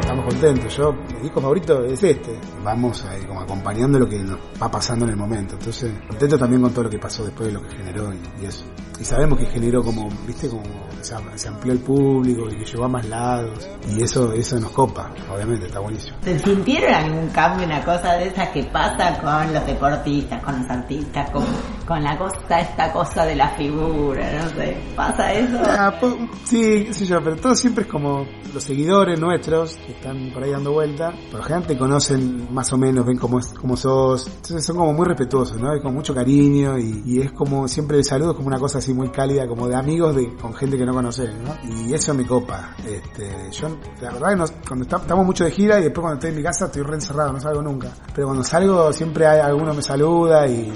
Estamos 0.01 0.25
contentos, 0.25 0.77
yo, 0.77 0.93
mi 0.93 1.21
disco 1.23 1.41
favorito 1.41 1.85
es 1.85 2.03
este, 2.03 2.39
vamos 2.65 3.05
ahí 3.05 3.23
como 3.25 3.41
acompañando 3.41 3.99
lo 3.99 4.09
que 4.09 4.19
nos 4.19 4.39
va 4.61 4.71
pasando 4.71 5.05
en 5.05 5.13
el 5.13 5.17
momento, 5.17 5.55
entonces 5.55 5.93
contento 6.09 6.39
también 6.39 6.63
con 6.63 6.73
todo 6.73 6.85
lo 6.85 6.91
que 6.91 6.99
pasó 6.99 7.25
después 7.25 7.49
de 7.49 7.53
lo 7.55 7.63
que 7.63 7.77
generó 7.77 8.13
y, 8.13 8.43
y 8.43 8.47
eso. 8.47 8.65
Y 9.01 9.05
sabemos 9.05 9.39
que 9.39 9.47
generó 9.47 9.83
como, 9.83 10.09
viste, 10.27 10.49
como 10.49 10.63
se, 11.03 11.15
se 11.37 11.49
amplió 11.49 11.73
el 11.73 11.79
público 11.79 12.49
y 12.51 12.57
que 12.59 12.65
llegó 12.65 12.85
a 12.85 12.89
más 12.89 13.07
lados 13.09 13.69
y 13.97 14.03
eso, 14.03 14.33
eso 14.33 14.59
nos 14.59 14.73
copa, 14.73 15.13
obviamente, 15.33 15.67
está 15.67 15.79
buenísimo. 15.79 16.17
¿Se 16.23 16.37
sintieron 16.41 16.93
algún 16.93 17.29
cambio, 17.29 17.65
una 17.67 17.85
cosa 17.85 18.15
de 18.15 18.27
esas 18.29 18.49
que 18.49 18.65
pasa 18.65 19.17
con 19.21 19.55
los 19.55 19.65
deportistas, 19.67 20.43
con 20.43 20.61
los 20.61 20.71
artistas, 20.71 21.31
con, 21.31 21.45
con 21.87 22.03
la 22.03 22.19
cosa, 22.19 22.59
esta 22.61 22.93
cosa 22.93 23.25
de 23.25 23.37
la 23.37 23.49
figura, 23.51 24.43
no 24.43 24.49
sé, 24.51 24.77
pasa 24.97 25.33
eso? 25.33 25.59
Ah, 25.65 25.95
po- 26.01 26.17
sí, 26.45 26.85
qué 26.87 26.93
sé 26.93 27.07
yo, 27.07 27.23
pero 27.23 27.37
todo 27.37 27.55
siempre 27.55 27.85
es 27.85 27.91
como 27.91 28.27
los 28.53 28.65
seguidores 28.65 29.21
nuestros 29.21 29.77
que 29.77 29.93
están 29.93 30.31
por 30.33 30.43
ahí 30.43 30.51
dando 30.51 30.73
vuelta, 30.73 31.13
por 31.31 31.39
lo 31.41 31.45
general 31.45 31.67
te 31.69 31.79
conocen 31.79 32.53
más 32.53 32.73
o 32.73 32.77
menos, 32.79 33.07
ven 33.07 33.17
cómo, 33.19 33.39
es, 33.39 33.47
cómo 33.55 33.77
sos, 33.77 34.27
entonces 34.27 34.65
son 34.65 34.77
como 34.77 34.93
muy 34.93 35.07
respetuosos, 35.07 35.61
¿no? 35.61 35.75
Y 35.77 35.81
con 35.81 35.95
mucho 35.95 36.13
cariño 36.15 36.77
y, 36.79 37.03
y 37.07 37.21
es 37.21 37.31
como 37.33 37.69
siempre 37.69 37.99
el 37.99 38.05
saludo 38.05 38.31
es 38.33 38.37
como 38.37 38.49
una 38.49 38.59
cosa 38.59 38.79
así 38.79 38.88
muy 38.95 39.09
cálida, 39.11 39.47
como 39.47 39.69
de 39.69 39.77
amigos 39.77 40.15
de 40.17 40.35
con 40.37 40.55
gente 40.55 40.77
que 40.77 40.85
no 40.85 40.93
conoces, 40.93 41.31
¿no? 41.35 41.57
Y 41.65 41.93
eso 41.95 42.15
me 42.15 42.27
copa. 42.27 42.75
Este, 42.87 43.51
yo, 43.53 43.69
la 44.01 44.13
verdad 44.13 44.29
que 44.31 44.37
no- 44.37 44.63
cuando 44.67 44.85
estamos 44.97 45.27
mucho 45.27 45.45
de 45.45 45.51
gira 45.51 45.79
y 45.79 45.85
después 45.85 46.03
cuando 46.03 46.15
estoy 46.15 46.31
en 46.31 46.37
mi 46.37 46.43
casa 46.43 46.67
estoy 46.67 46.83
re 46.83 46.95
encerrado, 46.95 47.33
no 47.33 47.41
salgo 47.41 47.63
nunca. 47.63 47.89
Pero 48.15 48.29
cuando 48.29 48.45
salgo 48.45 48.93
siempre 48.93 49.27
hay 49.27 49.41
alguno 49.41 49.75
me 49.75 49.83
saluda 49.83 50.47
y, 50.47 50.73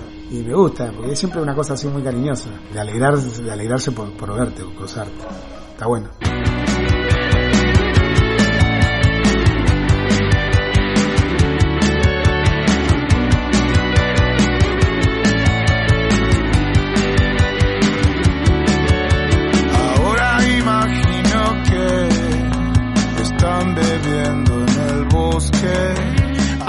me 0.46 0.54
gusta, 0.54 0.90
porque 0.96 1.12
es 1.12 1.18
siempre 1.18 1.42
una 1.42 1.54
cosa 1.54 1.74
así 1.74 1.86
muy 1.88 2.02
cariñosa, 2.02 2.48
de 2.72 2.80
alegrarse, 2.80 3.42
de 3.42 3.50
alegrarse 3.52 3.92
por, 3.92 4.16
por 4.16 4.34
verte 4.34 4.62
o 4.62 4.74
cruzarte. 4.74 5.12
Está 5.72 5.86
bueno. 5.86 6.08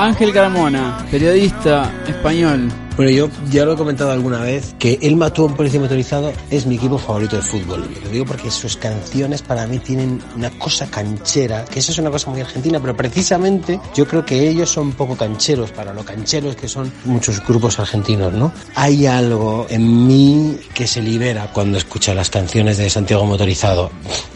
Ángel 0.03 0.33
Carmona, 0.33 0.97
periodista 1.09 1.89
español, 2.09 2.69
Bueno, 2.95 3.09
yo 3.09 3.27
ya 3.49 3.65
lo 3.65 3.73
he 3.73 3.75
comentado 3.75 4.11
alguna 4.11 4.41
vez 4.41 4.75
que 4.77 4.99
El 5.01 5.15
Mató 5.15 5.41
a 5.41 5.45
un 5.45 5.55
Policía 5.55 5.79
Motorizado 5.79 6.31
es 6.51 6.67
mi 6.67 6.75
equipo 6.75 6.99
favorito 6.99 7.35
de 7.35 7.41
fútbol. 7.41 7.89
Lo 8.03 8.09
digo 8.09 8.23
porque 8.23 8.51
sus 8.51 8.77
canciones 8.77 9.41
para 9.41 9.65
mí 9.65 9.79
tienen 9.79 10.21
una 10.35 10.51
cosa 10.59 10.85
canchera, 10.85 11.65
que 11.65 11.79
eso 11.79 11.91
es 11.91 11.97
una 11.97 12.11
cosa 12.11 12.29
muy 12.29 12.41
argentina, 12.41 12.79
pero 12.79 12.95
precisamente 12.95 13.79
yo 13.95 14.07
creo 14.07 14.23
que 14.23 14.47
ellos 14.47 14.69
son 14.69 14.91
poco 14.91 15.17
cancheros 15.17 15.71
para 15.71 15.91
lo 15.91 16.05
cancheros 16.05 16.55
que 16.55 16.67
son 16.67 16.93
muchos 17.05 17.43
grupos 17.43 17.79
argentinos, 17.79 18.31
¿no? 18.31 18.53
Hay 18.75 19.07
algo 19.07 19.65
en 19.69 20.05
mí 20.05 20.59
que 20.75 20.85
se 20.85 21.01
libera 21.01 21.51
cuando 21.51 21.79
escucha 21.79 22.13
las 22.13 22.29
canciones 22.29 22.77
de 22.77 22.91
Santiago 22.91 23.25
Motorizado. 23.25 23.89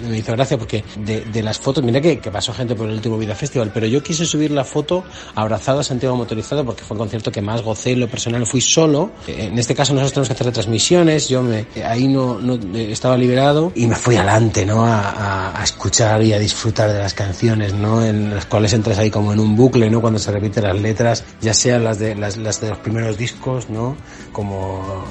Me 0.09 0.17
hizo 0.17 0.31
gracia 0.31 0.57
porque 0.57 0.83
de, 1.05 1.43
las 1.43 1.59
fotos, 1.59 1.83
mira 1.83 2.01
que, 2.01 2.17
que 2.17 2.31
pasó 2.31 2.53
gente 2.53 2.73
por 2.73 2.87
el 2.87 2.95
último 2.95 3.19
Vida 3.19 3.35
Festival, 3.35 3.69
pero 3.71 3.85
yo 3.85 4.01
quise 4.01 4.25
subir 4.25 4.49
la 4.49 4.63
foto 4.63 5.03
abrazado 5.35 5.81
a 5.81 5.83
Santiago 5.83 6.15
Motorizado 6.15 6.65
porque 6.65 6.83
fue 6.83 6.95
el 6.95 6.99
concierto 6.99 7.31
que 7.31 7.43
más 7.43 7.61
gocé 7.61 7.91
en 7.91 7.99
lo 7.99 8.07
personal 8.07 8.46
fui 8.47 8.61
solo. 8.61 9.11
En 9.27 9.59
este 9.59 9.75
caso 9.75 9.93
nosotros 9.93 10.13
tenemos 10.13 10.27
que 10.29 10.33
hacer 10.33 10.47
retransmisiones, 10.47 11.29
yo 11.29 11.43
me, 11.43 11.67
ahí 11.85 12.07
no, 12.07 12.39
no 12.39 12.55
eh, 12.75 12.91
estaba 12.91 13.15
liberado 13.17 13.71
y 13.75 13.85
me 13.85 13.95
fui 13.95 14.15
adelante, 14.15 14.65
¿no? 14.65 14.85
A, 14.85 15.01
a- 15.01 15.61
a 15.61 15.63
escuchar 15.63 16.23
y 16.23 16.33
a 16.33 16.39
disfrutar 16.39 16.91
de 16.91 16.99
las 16.99 17.13
canciones, 17.13 17.73
¿no? 17.73 18.03
En 18.03 18.33
las 18.33 18.45
cuales 18.47 18.73
entras 18.73 18.97
ahí 18.97 19.11
como 19.11 19.33
en 19.33 19.39
un 19.39 19.55
bucle, 19.55 19.89
¿no? 19.89 20.01
Cuando 20.01 20.17
se 20.19 20.31
repiten 20.31 20.63
las 20.63 20.79
letras, 20.79 21.23
ya 21.41 21.53
sean 21.53 21.83
las 21.83 21.99
de, 21.99 22.15
las, 22.15 22.37
las 22.37 22.59
de 22.61 22.69
los 22.69 22.77
primeros 22.79 23.17
discos, 23.17 23.69
¿no? 23.69 23.95
Como 24.31 25.03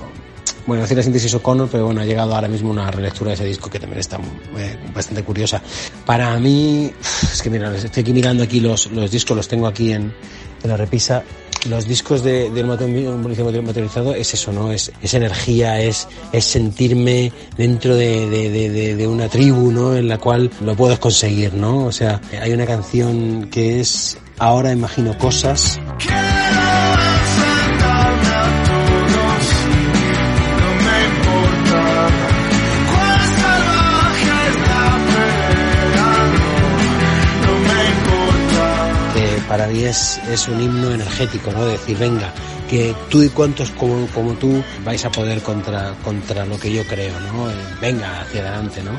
bueno, 0.66 0.82
decir 0.82 0.96
la 0.96 1.02
síntesis 1.04 1.32
O'Connor, 1.34 1.68
pero 1.70 1.84
bueno, 1.86 2.00
ha 2.00 2.04
llegado 2.04 2.34
ahora 2.34 2.48
mismo 2.48 2.70
una 2.70 2.90
relectura 2.90 3.28
de 3.30 3.34
ese 3.36 3.44
disco 3.44 3.70
que 3.70 3.78
también 3.78 4.00
está 4.00 4.18
eh, 4.58 4.76
bastante 4.92 5.22
curiosa. 5.22 5.62
Para 6.04 6.36
mí, 6.40 6.90
es 7.32 7.40
que 7.40 7.50
mira, 7.50 7.72
estoy 7.76 8.00
aquí 8.02 8.12
mirando 8.12 8.42
aquí 8.42 8.58
los, 8.58 8.90
los 8.90 9.08
discos, 9.10 9.36
los 9.36 9.46
tengo 9.46 9.68
aquí 9.68 9.92
en, 9.92 10.12
en 10.64 10.68
la 10.68 10.76
repisa. 10.76 11.22
Los 11.68 11.86
discos 11.86 12.22
de, 12.22 12.50
del 12.50 12.66
Policía 12.66 13.44
Motorizado 13.44 14.14
es 14.14 14.32
eso, 14.34 14.52
¿no? 14.52 14.70
Es, 14.72 14.92
es 15.02 15.14
energía, 15.14 15.80
es, 15.80 16.06
es 16.32 16.44
sentirme 16.44 17.32
dentro 17.56 17.96
de, 17.96 18.28
de, 18.30 18.50
de, 18.50 18.70
de- 18.70 18.96
de 18.96 19.06
una 19.08 19.28
tribu, 19.28 19.70
¿no? 19.72 19.96
En 19.96 20.08
la 20.08 20.18
cual 20.18 20.50
lo 20.60 20.74
puedes 20.76 20.98
conseguir, 20.98 21.54
¿no? 21.54 21.84
O 21.86 21.92
sea, 21.92 22.20
hay 22.40 22.52
una 22.52 22.66
canción 22.66 23.48
que 23.50 23.80
es 23.80 24.16
Ahora 24.38 24.70
imagino 24.70 25.16
cosas, 25.16 25.80
para 39.56 39.68
mí 39.68 39.84
es, 39.84 40.20
es 40.28 40.48
un 40.48 40.60
himno 40.60 40.92
energético, 40.92 41.50
¿no? 41.50 41.64
De 41.64 41.72
decir, 41.72 41.96
venga, 41.96 42.30
que 42.68 42.94
tú 43.08 43.22
y 43.22 43.30
cuantos 43.30 43.70
como, 43.70 44.06
como 44.08 44.34
tú 44.34 44.62
vais 44.84 45.02
a 45.06 45.10
poder 45.10 45.40
contra, 45.40 45.94
contra 46.04 46.44
lo 46.44 46.60
que 46.60 46.70
yo 46.70 46.86
creo, 46.86 47.18
¿no? 47.20 47.50
Eh, 47.50 47.54
venga, 47.80 48.20
hacia 48.20 48.42
adelante, 48.42 48.82
¿no? 48.82 48.90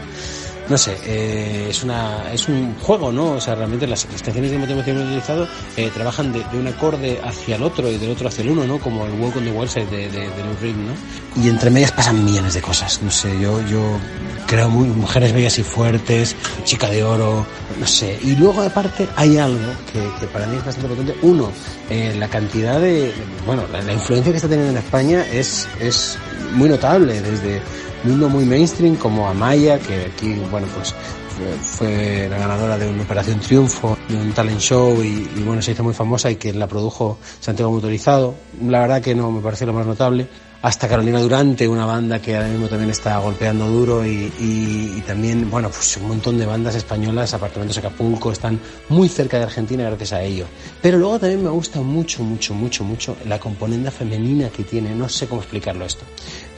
No 0.70 0.78
sé, 0.78 0.98
eh, 1.06 1.68
es 1.70 1.84
una 1.84 2.32
es 2.34 2.50
un 2.50 2.76
juego, 2.82 3.12
¿no? 3.12 3.32
O 3.34 3.42
sea, 3.42 3.56
realmente 3.56 3.88
las, 3.88 4.06
las 4.12 4.22
canciones 4.22 4.52
de 4.52 4.58
motivación 4.58 4.98
utilizado 4.98 5.48
eh, 5.78 5.90
trabajan 5.94 6.34
de, 6.34 6.44
de 6.52 6.60
un 6.60 6.68
acorde 6.68 7.20
hacia 7.24 7.56
el 7.56 7.64
otro 7.64 7.90
y 7.90 7.98
del 7.98 8.12
otro 8.12 8.28
hacia 8.28 8.44
el 8.44 8.50
uno, 8.50 8.66
¿no? 8.66 8.78
Como 8.78 9.06
el 9.06 9.14
Walk 9.14 9.38
on 9.38 9.46
the 9.46 9.52
Wild 9.52 9.74
de, 9.74 9.86
de, 9.86 10.10
de 10.10 10.44
Lou 10.44 10.74
¿no? 10.76 11.42
Y 11.44 11.50
entre 11.50 11.70
medias 11.70 11.92
pasan 11.92 12.24
millones 12.26 12.54
de 12.54 12.62
cosas, 12.62 13.02
no 13.02 13.12
sé, 13.12 13.40
yo, 13.40 13.62
yo 13.68 13.98
creo 14.46 14.70
muy, 14.70 14.88
mujeres 14.88 15.34
bellas 15.34 15.58
y 15.60 15.64
fuertes, 15.64 16.36
chica 16.66 16.90
de 16.90 17.04
oro, 17.04 17.46
no 17.80 17.88
sé. 17.88 18.20
Y 18.24 18.36
luego 18.36 18.62
aparte 18.62 19.08
hay 19.16 19.38
algo 19.38 19.72
que, 19.94 20.02
que 20.20 20.28
para 20.28 20.48
mí 20.48 20.58
es 20.58 20.66
bastante 20.66 20.90
potente. 20.90 21.16
Uno, 21.22 21.50
eh, 21.90 22.16
la 22.18 22.28
cantidad 22.28 22.82
de, 22.82 23.14
bueno, 23.46 23.64
la, 23.72 23.82
la 23.82 23.94
influencia 23.94 24.32
que 24.32 24.38
está 24.38 24.50
teniendo 24.50 24.72
en 24.72 24.84
España 24.84 25.26
es, 25.32 25.68
es 25.80 26.18
muy 26.54 26.68
notable, 26.70 27.22
desde 27.22 27.62
mundo 28.04 28.30
muy 28.30 28.46
mainstream 28.46 28.96
como 28.96 29.28
Amaya, 29.28 29.80
que 29.80 30.06
aquí, 30.06 30.34
bueno, 30.52 30.68
pues 30.76 30.94
fue, 31.36 31.46
fue 31.62 32.28
la 32.30 32.38
ganadora 32.40 32.78
de 32.78 32.88
una 32.90 33.04
Operación 33.04 33.40
Triunfo, 33.40 33.98
de 34.08 34.16
un 34.16 34.32
talent 34.34 34.60
show 34.60 35.02
y, 35.04 35.30
y, 35.36 35.44
bueno, 35.46 35.62
se 35.62 35.72
hizo 35.72 35.84
muy 35.84 35.94
famosa 35.94 36.32
y 36.32 36.36
que 36.38 36.54
la 36.54 36.68
produjo 36.68 37.20
Santiago 37.40 37.72
Motorizado. 37.72 38.36
La 38.68 38.80
verdad 38.82 39.02
que 39.02 39.14
no 39.16 39.32
me 39.32 39.42
parece 39.42 39.66
lo 39.66 39.74
más 39.74 39.86
notable. 39.86 40.28
Hasta 40.60 40.88
Carolina 40.88 41.20
Durante, 41.22 41.68
una 41.68 41.86
banda 41.86 42.20
que 42.20 42.36
ahora 42.36 42.48
mismo 42.50 42.68
también 42.68 42.90
está 42.90 43.20
golpeando 43.20 43.68
duro 43.68 44.04
y, 44.04 44.34
y- 44.40 44.94
y 44.98 45.04
también, 45.06 45.52
bueno, 45.52 45.70
pues 45.70 45.96
un 45.98 46.08
montón 46.08 46.40
de 46.40 46.48
bandas 46.48 46.74
españolas, 46.74 47.32
Apartamentos 47.36 47.78
Acapulco, 47.78 48.32
están 48.32 48.60
muy 48.90 49.08
cerca 49.08 49.38
de 49.38 49.44
Argentina 49.44 49.84
gracias 49.84 50.14
a 50.14 50.24
ello. 50.24 50.46
Pero 50.82 50.98
luego 50.98 51.20
también 51.20 51.44
me 51.44 51.52
gusta 51.52 51.80
mucho, 51.82 52.24
mucho, 52.24 52.56
mucho, 52.56 52.84
mucho 52.84 53.16
la 53.28 53.40
componente 53.40 53.92
femenina 53.92 54.50
que 54.50 54.64
tiene, 54.64 54.96
no 54.96 55.08
sé 55.08 55.28
cómo 55.28 55.42
explicarlo 55.42 55.86
esto. 55.86 56.06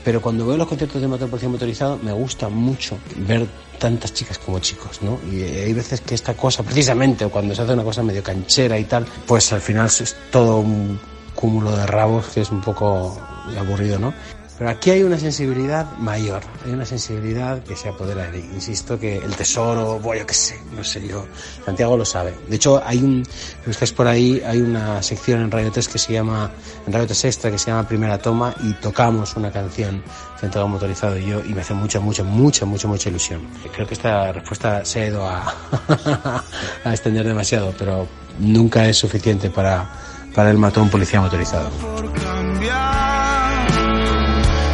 Pero 0.09 0.23
cuando 0.23 0.43
veo 0.47 0.57
los 0.57 0.67
conciertos 0.67 0.99
de 0.99 1.07
motor 1.07 1.29
policía 1.29 1.49
motorizado 1.49 1.99
me 2.01 2.11
gusta 2.11 2.49
mucho 2.49 2.97
ver 3.27 3.45
tantas 3.77 4.11
chicas 4.11 4.39
como 4.39 4.57
chicos, 4.57 5.03
¿no? 5.03 5.19
Y 5.31 5.41
eh, 5.41 5.65
hay 5.65 5.73
veces 5.73 6.01
que 6.01 6.15
esta 6.15 6.33
cosa, 6.33 6.63
precisamente, 6.63 7.27
cuando 7.27 7.53
se 7.53 7.61
hace 7.61 7.73
una 7.73 7.83
cosa 7.83 8.01
medio 8.01 8.23
canchera 8.23 8.79
y 8.79 8.85
tal, 8.85 9.05
pues 9.27 9.53
al 9.53 9.61
final 9.61 9.85
es 9.85 10.15
todo 10.31 10.61
un 10.61 10.99
cúmulo 11.35 11.77
de 11.77 11.85
rabos 11.85 12.25
que 12.29 12.41
es 12.41 12.49
un 12.49 12.59
poco 12.59 13.21
aburrido, 13.55 13.99
¿no? 13.99 14.11
Pero 14.59 14.71
aquí 14.71 14.91
hay 14.91 15.03
una 15.03 15.17
sensibilidad 15.17 15.97
mayor, 15.99 16.41
hay 16.65 16.73
una 16.73 16.85
sensibilidad 16.85 17.63
que 17.63 17.77
se 17.77 17.87
apodera 17.87 18.29
de, 18.29 18.39
insisto, 18.39 18.99
que 18.99 19.15
el 19.15 19.33
tesoro, 19.33 19.99
bueno, 19.99 20.19
yo 20.19 20.27
qué 20.27 20.33
sé, 20.33 20.59
no 20.75 20.83
sé 20.83 21.07
yo, 21.07 21.25
Santiago 21.65 21.95
lo 21.95 22.03
sabe. 22.03 22.35
De 22.49 22.57
hecho, 22.57 22.83
hay 22.85 22.97
un, 22.97 23.25
si 23.25 23.65
buscáis 23.65 23.93
por 23.93 24.05
ahí, 24.05 24.43
hay 24.45 24.59
una 24.59 25.01
sección 25.01 25.39
en 25.39 25.49
Radio 25.49 25.71
3 25.71 25.87
que 25.87 25.97
se 25.97 26.11
llama, 26.11 26.51
en 26.85 26.91
Radio 26.91 27.07
3 27.07 27.23
Extra 27.23 27.51
que 27.51 27.57
se 27.57 27.71
llama 27.71 27.87
Primera 27.87 28.17
Toma 28.17 28.53
y 28.61 28.73
tocamos 28.73 29.33
una 29.37 29.49
canción 29.49 30.03
Santiago 30.41 30.67
Motorizado 30.67 31.17
y 31.17 31.25
yo 31.25 31.39
y 31.39 31.53
me 31.53 31.61
hace 31.61 31.73
mucha, 31.73 32.01
mucha, 32.01 32.23
mucha, 32.23 32.65
mucha, 32.65 32.87
mucha 32.89 33.09
ilusión. 33.09 33.47
Creo 33.73 33.87
que 33.87 33.93
esta 33.93 34.33
respuesta 34.33 34.83
se 34.83 35.03
ha 35.03 35.07
ido 35.07 35.25
a, 35.25 35.55
a 36.83 36.91
extender 36.91 37.25
demasiado, 37.25 37.73
pero 37.79 38.05
nunca 38.39 38.85
es 38.89 38.97
suficiente 38.97 39.49
para, 39.49 39.89
para 40.35 40.51
el 40.51 40.57
matón 40.57 40.89
policía 40.89 41.21
motorizado. 41.21 41.69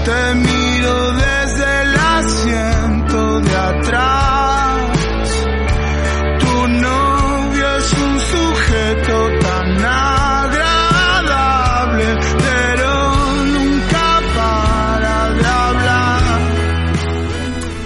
Te 0.05 0.35
miro 0.35 1.11
desde 1.13 1.81
el 1.81 1.95
asiento 1.95 3.39
de 3.41 3.55
atrás. 3.55 4.91
Tu 6.39 6.67
novio 6.67 7.77
es 7.77 7.93
un 7.93 8.19
sujeto 8.19 9.29
tan 9.41 9.83
agradable, 9.83 11.25
pero 12.37 12.89
nunca 13.45 14.21
para 14.35 15.15
de 15.33 15.45
hablar. 15.45 16.39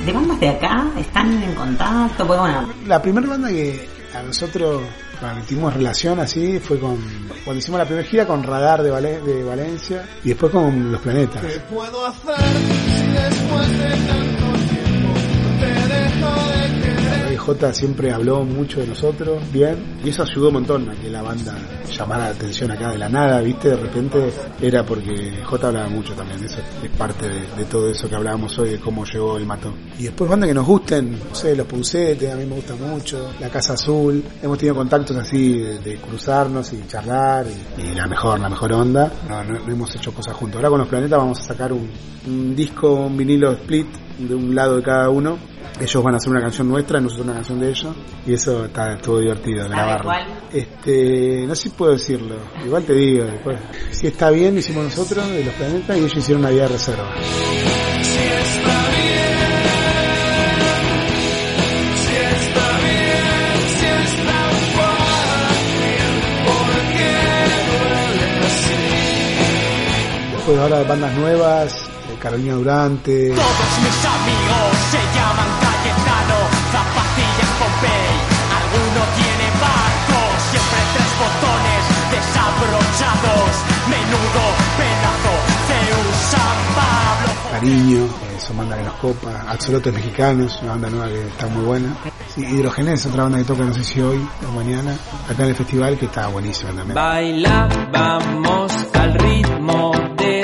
¿De 0.06 0.12
bandas 0.12 0.40
de 0.42 0.50
acá 0.50 0.88
están 0.98 1.42
en 1.42 1.54
contacto? 1.56 2.28
Pues 2.28 2.40
bueno, 2.40 2.68
La 2.86 3.02
primera 3.02 3.28
banda 3.30 3.48
que 3.50 3.88
a 4.14 4.22
nosotros 4.24 4.82
con 5.20 5.42
tuvimos 5.46 5.74
relación 5.74 6.20
así 6.20 6.60
fue 6.60 6.80
con 6.80 6.98
cuando 7.44 7.60
hicimos 7.60 7.80
la 7.80 7.86
primera 7.86 8.08
gira 8.08 8.26
con 8.28 8.44
Radar 8.44 8.82
de, 8.84 8.90
Vale- 8.92 9.22
de 9.22 9.44
Valencia 9.44 10.06
y 10.24 10.30
después 10.30 10.52
con 10.52 10.92
Los 10.92 11.02
Planetas. 11.02 11.42
¿Qué 11.42 11.60
puedo 11.74 12.06
hacer 12.06 12.36
si 12.38 13.08
después 13.08 13.70
de 13.70 13.90
tanto 14.08 14.46
tiempo 14.70 15.14
te 15.60 15.68
dejo 15.94 16.32
de 16.50 16.99
J 17.50 17.74
siempre 17.74 18.12
habló 18.12 18.44
mucho 18.44 18.80
de 18.80 18.86
nosotros, 18.86 19.42
bien, 19.52 19.98
y 20.04 20.10
eso 20.10 20.22
ayudó 20.22 20.50
un 20.50 20.54
montón 20.56 20.88
a 20.88 20.96
que 20.96 21.10
la 21.10 21.24
banda 21.24 21.56
llamara 21.92 22.26
la 22.26 22.30
atención 22.30 22.70
acá 22.70 22.92
de 22.92 23.00
la 23.00 23.10
nada, 23.10 23.42
¿viste? 23.42 23.70
De 23.70 23.76
repente 23.76 24.32
era 24.62 24.86
porque 24.86 25.42
J 25.44 25.68
hablaba 25.68 25.90
mucho 25.90 26.14
también, 26.14 26.44
eso 26.44 26.60
es 26.84 26.90
parte 26.92 27.28
de, 27.28 27.66
todo 27.66 27.90
eso 27.90 28.08
que 28.08 28.16
hablábamos 28.16 28.58
hoy, 28.60 28.70
de 28.70 28.80
cómo 28.80 29.04
llegó 29.04 29.38
el 29.38 29.48
matón. 29.48 29.74
Y 29.98 30.04
después 30.04 30.30
bandas 30.30 30.48
que 30.48 30.54
nos 30.54 30.68
gusten, 30.68 31.12
no 31.12 31.34
sé, 31.34 31.56
Los 31.56 31.66
Pausetes, 31.66 32.32
a 32.32 32.36
mí 32.36 32.46
me 32.46 32.56
gusta 32.56 32.76
mucho, 32.76 33.32
La 33.40 33.50
Casa 33.50 33.74
Azul, 33.74 34.24
hemos 34.44 34.58
tenido 34.58 34.76
contactos 34.76 35.18
así 35.18 35.58
de, 35.58 35.98
cruzarnos 35.98 36.72
y 36.74 36.86
charlar, 36.88 37.48
y, 37.48 37.96
la 37.96 38.06
mejor, 38.06 38.40
la 38.40 38.50
mejor 38.50 38.74
onda, 38.74 39.12
no, 39.28 39.44
no, 39.44 39.60
no 39.60 39.74
hemos 39.74 39.96
hecho 39.96 40.14
cosas 40.14 40.36
juntos. 40.36 40.58
Ahora 40.58 40.70
con 40.70 40.80
Los 40.80 40.88
Planetas 40.88 41.18
vamos 41.18 41.40
a 41.40 41.44
sacar 41.44 41.74
un, 41.74 41.90
un 42.28 42.56
disco, 42.56 42.94
un 42.94 43.18
vinilo 43.18 43.52
split 43.54 43.88
de 44.20 44.36
un 44.36 44.54
lado 44.54 44.78
de 44.78 44.84
cada 44.84 45.10
uno, 45.10 45.38
ellos 45.80 46.04
van 46.04 46.14
a 46.14 46.18
hacer 46.18 46.30
una 46.30 46.42
canción 46.42 46.68
nuestra, 46.68 47.00
nosotros 47.00 47.26
una 47.26 47.36
canción 47.36 47.60
de 47.60 47.70
ellos, 47.70 47.96
y 48.26 48.34
eso 48.34 48.66
está, 48.66 48.94
estuvo 48.94 49.20
divertido 49.20 49.68
grabarlo. 49.68 50.12
Este, 50.52 51.46
no 51.48 51.56
sé 51.56 51.64
si 51.64 51.70
puedo 51.70 51.94
decirlo, 51.94 52.36
igual 52.66 52.84
te 52.84 52.94
digo, 52.94 53.26
después. 53.26 53.60
Si 53.92 54.08
está 54.08 54.30
bien, 54.32 54.54
lo 54.54 54.60
hicimos 54.60 54.84
nosotros, 54.86 55.30
de 55.30 55.44
los 55.44 55.54
planetas, 55.56 55.98
y 55.98 56.00
ellos 56.00 56.18
hicieron 56.18 56.42
una 56.42 56.52
vía 56.52 56.64
de 56.64 56.68
reserva. 56.70 57.10
Después 70.32 70.58
ahora 70.60 70.84
bandas 70.84 71.18
nuevas, 71.18 71.90
Carolina 72.18 72.56
Durante, 72.56 73.30
Todos 73.30 73.72
mis 73.84 74.00
amigos 74.06 74.70
se 74.92 75.02
llaman 75.16 75.50
Cayetano, 75.62 76.38
zapatillas 76.74 77.52
Pompey. 77.60 78.14
Alguno 78.60 79.02
tiene 79.20 79.46
barco, 79.60 80.20
siempre 80.50 80.82
tres 80.94 81.12
botones 81.22 81.82
desabrochados. 82.14 83.52
Menudo 83.90 84.44
pedazo 84.78 85.60
Cariño, 87.52 88.06
eh, 88.06 88.40
son 88.40 88.58
bandas 88.58 88.78
que 88.78 88.86
nos 88.86 88.94
copa, 88.96 89.46
Axolotes 89.50 89.94
Mexicanos, 89.94 90.60
una 90.62 90.72
banda 90.72 90.90
nueva 90.92 91.08
que 91.10 91.28
está 91.28 91.48
muy 91.48 91.66
buena. 91.66 91.94
Sí, 92.34 92.46
Hidrogenes, 92.46 93.06
otra 93.06 93.24
banda 93.24 93.40
que 93.40 93.44
toca 93.44 93.64
no 93.64 93.74
sé 93.74 93.84
si 93.84 94.00
hoy 94.00 94.26
o 94.48 94.52
mañana, 94.54 94.96
acá 95.28 95.44
en 95.44 95.50
el 95.50 95.56
festival 95.56 95.98
que 95.98 96.06
está 96.06 96.28
buenísima 96.28 96.72
también. 96.72 96.96
Ritmo 97.92 98.68
de 98.68 98.99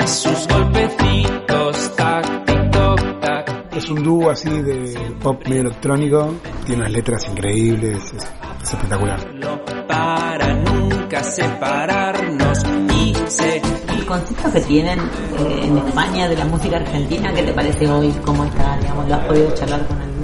sus 0.06 0.46
golpecitos, 0.48 1.96
tac, 1.96 2.44
tic, 2.44 2.70
toc, 2.70 3.20
tac. 3.20 3.76
Es 3.76 3.88
un 3.90 4.02
dúo 4.02 4.30
así 4.30 4.48
de 4.48 5.16
pop 5.20 5.42
medio 5.46 5.62
electrónico, 5.62 6.34
tiene 6.64 6.82
unas 6.82 6.92
letras 6.92 7.28
increíbles, 7.28 7.98
es, 8.12 8.26
es 8.62 8.72
espectacular. 8.72 9.20
Para 9.88 10.54
nunca 10.54 11.22
separarnos 11.22 12.64
y 12.94 13.14
se 13.26 13.56
El 13.88 14.06
concepto 14.06 14.52
que 14.52 14.60
tienen 14.60 14.98
eh, 15.00 15.60
en 15.64 15.78
España 15.78 16.28
de 16.28 16.36
la 16.36 16.44
música 16.44 16.76
argentina, 16.76 17.32
¿qué 17.34 17.42
te 17.42 17.52
parece 17.52 17.88
hoy? 17.88 18.14
¿Cómo 18.24 18.44
está? 18.44 18.76
Digamos, 18.78 19.08
¿Lo 19.08 19.14
has 19.14 19.26
podido 19.26 19.54
charlar 19.54 19.86
con 19.86 19.96
alguien? 20.00 20.16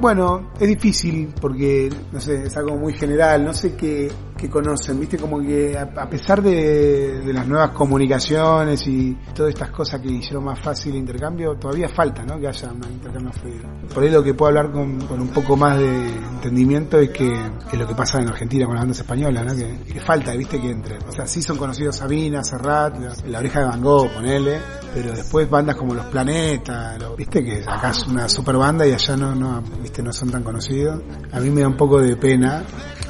Bueno, 0.00 0.50
es 0.60 0.68
difícil 0.68 1.32
porque, 1.40 1.90
no 2.12 2.20
sé, 2.20 2.44
es 2.46 2.56
algo 2.56 2.76
muy 2.76 2.92
general, 2.92 3.44
no 3.44 3.54
sé 3.54 3.74
qué, 3.74 4.12
conocen, 4.48 5.00
viste, 5.00 5.18
como 5.18 5.40
que 5.40 5.76
a, 5.76 6.08
pesar 6.08 6.42
de, 6.42 7.22
las 7.32 7.46
nuevas 7.46 7.70
comunicaciones 7.70 8.86
y 8.86 9.16
todas 9.34 9.50
estas 9.50 9.70
cosas 9.70 10.00
que 10.00 10.08
hicieron 10.08 10.44
más 10.44 10.58
fácil 10.58 10.92
el 10.92 10.98
intercambio, 10.98 11.54
todavía 11.56 11.88
falta, 11.88 12.22
¿no? 12.24 12.38
Que 12.38 12.48
haya 12.48 12.72
un 12.72 12.92
intercambio 12.92 13.32
fluido. 13.32 13.68
Por 13.92 14.02
ahí 14.02 14.10
lo 14.10 14.22
que 14.22 14.34
puedo 14.34 14.48
hablar 14.48 14.72
con, 14.72 15.02
un 15.10 15.28
poco 15.28 15.56
más 15.56 15.78
de 15.78 16.06
entendimiento 16.06 16.98
es 16.98 17.10
que 17.10 17.32
es 17.32 17.78
lo 17.78 17.86
que 17.86 17.94
pasa 17.94 18.20
en 18.20 18.28
Argentina 18.28 18.66
con 18.66 18.74
las 18.74 18.82
bandas 18.82 19.00
españolas, 19.00 19.44
¿no? 19.44 19.54
Que, 19.54 19.92
que 19.92 20.00
falta, 20.00 20.32
viste, 20.34 20.60
que 20.60 20.70
entre. 20.70 20.98
O 20.98 21.12
sea, 21.12 21.26
sí 21.26 21.42
son 21.42 21.56
conocidos 21.56 21.96
Sabina, 21.96 22.42
Serrat, 22.42 22.98
la, 23.26 23.38
oreja 23.38 23.60
de 23.60 23.66
Van 23.66 23.82
Gogh, 23.82 24.12
ponele, 24.12 24.60
pero 24.94 25.12
después 25.12 25.48
bandas 25.48 25.76
como 25.76 25.94
Los 25.94 26.06
Planetas, 26.06 26.98
viste 27.16 27.44
que 27.44 27.62
acá 27.66 27.90
es 27.90 28.06
una 28.06 28.28
super 28.28 28.56
banda 28.56 28.86
y 28.86 28.92
allá 28.92 29.16
no, 29.16 29.34
no, 29.34 29.62
viste, 29.82 30.02
no 30.02 30.12
son 30.12 30.30
tan 30.30 30.42
conocidos. 30.42 31.02
A 31.32 31.40
mí 31.40 31.50
me 31.50 31.62
da 31.62 31.68
un 31.68 31.76
poco 31.76 32.00
de 32.00 32.16
pena. 32.16 32.64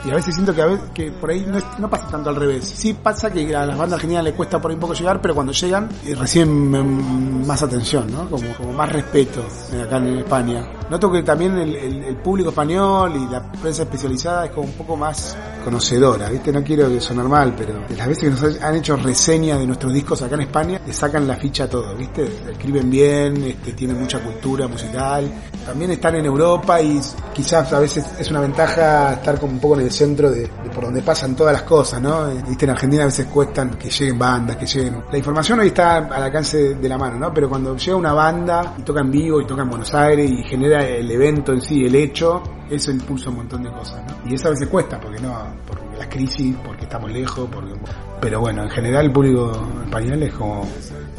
Y 0.05 0.11
a 0.11 0.15
veces 0.15 0.35
siento 0.35 0.55
que 0.55 0.61
a 0.61 0.67
veces, 0.67 0.91
que 0.93 1.13
por 1.25 1.31
ahí 1.31 1.47
no, 1.79 1.89
pasa 1.89 2.07
tanto 2.09 2.29
al 2.29 2.37
revés. 2.37 2.67
Sí 2.67 2.93
pasa 2.93 3.31
que 3.31 3.57
a 3.57 3.65
las 3.65 3.79
bandas 3.79 3.95
argentinas 3.95 4.25
les 4.25 4.35
cuesta 4.35 4.61
por 4.61 4.71
ahí 4.71 4.75
un 4.75 4.81
poco 4.83 4.93
llegar, 4.93 5.23
pero 5.23 5.35
cuando 5.35 5.55
llegan 5.55 5.89
eh, 6.05 6.15
reciben 6.15 6.69
mm, 6.69 7.47
más 7.47 7.63
atención, 7.63 8.13
¿no? 8.13 8.29
Como, 8.29 8.75
más 8.75 8.93
respeto 8.93 9.43
eh, 9.73 9.81
acá 9.81 9.97
en 9.97 10.19
España. 10.19 10.69
Noto 10.91 11.11
que 11.11 11.23
también 11.23 11.57
el, 11.57 12.15
público 12.17 12.51
español 12.51 13.13
y 13.17 13.33
la 13.33 13.43
prensa 13.53 13.85
especializada 13.85 14.45
es 14.45 14.51
como 14.51 14.67
un 14.67 14.73
poco 14.75 14.97
más 14.97 15.35
conocedora, 15.65 16.29
¿viste? 16.29 16.53
No 16.53 16.63
quiero 16.63 17.01
sonar 17.01 17.27
mal, 17.27 17.55
pero 17.57 17.73
las 17.97 18.07
veces 18.07 18.25
que 18.25 18.31
nos 18.31 18.63
han 18.63 18.77
hecho 18.77 18.97
reseñas 18.97 19.59
de 19.59 19.67
nuestros 19.67 19.95
discos 19.95 20.21
acá 20.21 20.35
en 20.35 20.43
España, 20.43 20.81
le 20.87 20.93
sacan 20.93 21.27
la 21.27 21.37
ficha 21.37 21.65
a 21.65 21.69
todo, 21.69 21.95
¿viste? 21.97 22.25
Escriben 22.51 22.91
bien, 22.91 23.43
este, 23.45 23.73
tienen 23.73 23.99
mucha 23.99 24.21
cultura 24.21 24.69
musical. 24.69 25.31
También 25.65 25.93
están 25.93 26.17
en 26.17 26.27
Europa 26.27 26.81
y 26.83 27.01
quizás 27.33 27.73
a 27.73 27.81
veces 27.81 28.05
es 28.19 28.31
una 28.31 28.41
ventaja 28.41 29.15
estar 29.15 29.41
como 29.41 29.55
un 29.55 29.61
poco 29.61 29.75
en 29.77 29.87
el 29.87 29.91
centro 29.91 30.31
de, 30.31 30.41
de 30.41 30.71
por 30.75 30.85
donde 30.85 31.01
pasan 31.05 31.37
todas 31.37 31.53
las 31.53 31.63
cosas, 31.63 32.01
¿no? 32.01 32.29
Eh, 32.29 32.43
Viste, 32.49 32.65
en 32.65 32.71
Argentina 32.71 33.03
a 33.03 33.07
veces 33.07 33.27
cuestan 33.27 33.71
que 33.71 33.91
lleguen 33.91 34.19
bandas, 34.19 34.57
que 34.57 34.67
lleguen... 34.67 35.03
La 35.11 35.19
información 35.19 35.61
hoy 35.61 35.69
está 35.69 35.99
al 35.99 36.23
alcance 36.23 36.75
de 36.75 36.89
la 36.89 36.99
mano, 36.99 37.19
¿no? 37.19 37.33
Pero 37.33 37.49
cuando 37.49 37.77
llega 37.77 37.97
una 37.97 38.13
banda 38.13 38.75
y 38.79 38.83
toca 38.83 39.01
en 39.01 39.11
vivo 39.11 39.41
y 39.41 39.47
toca 39.47 39.63
en 39.63 39.71
Buenos 39.71 39.93
Aires 39.95 40.31
y 40.31 40.43
genera 40.43 40.87
el 40.87 41.11
evento 41.11 41.53
en 41.53 41.61
sí, 41.61 41.85
el 41.85 41.95
hecho, 41.95 42.43
eso 42.71 42.91
impulsa 42.91 43.31
un 43.31 43.37
montón 43.37 43.63
de 43.63 43.71
cosas, 43.71 44.03
¿no? 44.07 44.31
Y 44.31 44.35
eso 44.35 44.49
a 44.49 44.51
veces 44.53 44.69
cuesta, 44.69 44.99
porque 45.01 45.21
no, 45.21 45.35
por 45.67 45.81
las 45.99 46.09
crisis, 46.09 46.57
porque 46.65 46.85
estamos 46.85 47.11
lejos, 47.13 47.49
porque... 47.53 47.75
Pero 48.21 48.41
bueno, 48.41 48.63
en 48.63 48.71
general 48.71 49.07
el 49.07 49.13
público 49.13 49.53
español 49.85 50.23
es 50.23 50.35
como 50.35 50.67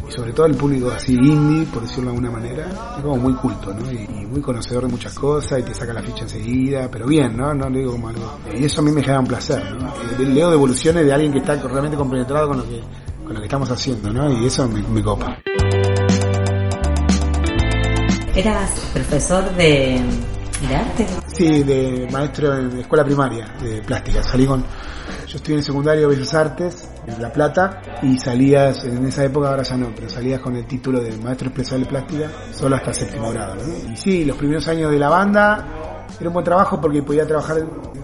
y 0.08 0.12
sobre 0.12 0.34
todo 0.34 0.46
el 0.46 0.56
público 0.56 0.92
así 0.92 1.14
indie, 1.14 1.66
por 1.66 1.82
decirlo 1.84 2.12
de 2.12 2.18
alguna 2.18 2.32
manera, 2.32 2.68
es 2.98 3.02
como 3.02 3.18
muy 3.18 3.34
culto, 3.34 3.74
¿no? 3.74 3.92
Y, 3.92 4.04
y 4.04 4.26
muy 4.26 4.42
conocedor 4.42 4.86
de 4.86 4.92
muchas 4.92 5.14
cosas 5.14 5.60
y 5.60 5.64
te 5.64 5.74
saca 5.74 5.94
la 5.94 6.02
ficha 6.02 6.24
enseguida, 6.24 6.90
pero 6.92 7.08
bien, 7.08 7.36
¿no? 7.36 7.54
No 7.54 7.70
le 7.70 7.80
digo 7.80 7.94
como 7.94 8.10
algo. 8.10 8.38
Y 8.54 8.66
eso 8.66 8.82
a 8.82 8.84
mí 8.84 8.92
me 8.92 9.02
genera 9.02 9.20
un 9.20 9.28
placer, 9.28 9.64
¿no? 9.76 9.88
Eh, 9.88 10.26
Leo 10.26 10.52
devoluciones 10.52 11.06
de 11.06 11.14
alguien 11.14 11.32
que 11.32 11.40
está 11.40 11.56
realmente 11.56 11.98
compenetrado 11.98 12.48
con 12.50 12.58
lo 12.58 12.64
que 12.64 12.82
con 13.26 13.34
lo 13.34 13.40
que 13.40 13.46
estamos 13.48 13.70
haciendo, 13.72 14.14
¿no? 14.14 14.32
Y 14.32 14.46
eso 14.46 14.68
me, 14.70 14.82
me 14.84 15.02
copa. 15.04 15.36
¿Eras 18.36 18.72
profesor 18.94 19.50
de, 19.56 20.00
de 20.68 20.76
arte? 20.76 21.08
Sí, 21.28 21.64
de 21.64 22.08
maestro 22.12 22.56
en 22.58 22.80
escuela 22.80 23.04
primaria 23.04 23.48
de 23.62 23.82
plástica. 23.82 24.22
Salí 24.24 24.46
con. 24.46 24.64
Yo 25.36 25.40
estudié 25.40 25.58
en 25.58 25.64
secundario 25.66 26.08
Bellas 26.08 26.34
Artes, 26.34 26.88
en 27.06 27.22
La 27.22 27.30
Plata, 27.30 27.82
y 28.02 28.18
salías, 28.18 28.86
en 28.86 29.06
esa 29.06 29.26
época 29.26 29.50
ahora 29.50 29.64
ya 29.64 29.76
no, 29.76 29.92
pero 29.94 30.08
salías 30.08 30.40
con 30.40 30.56
el 30.56 30.66
título 30.66 31.02
de 31.02 31.12
maestro 31.18 31.50
especial 31.50 31.82
de 31.82 31.88
plástica 31.88 32.32
solo 32.54 32.78
hasta 32.78 32.94
séptimo 32.94 33.34
grado. 33.34 33.56
¿no? 33.56 33.92
Y 33.92 33.98
sí, 33.98 34.24
los 34.24 34.38
primeros 34.38 34.66
años 34.70 34.90
de 34.90 34.98
la 34.98 35.10
banda 35.10 36.06
era 36.18 36.30
un 36.30 36.34
buen 36.36 36.46
trabajo 36.46 36.80
porque 36.80 37.04
podía 37.04 37.28
trabajar 37.28 37.58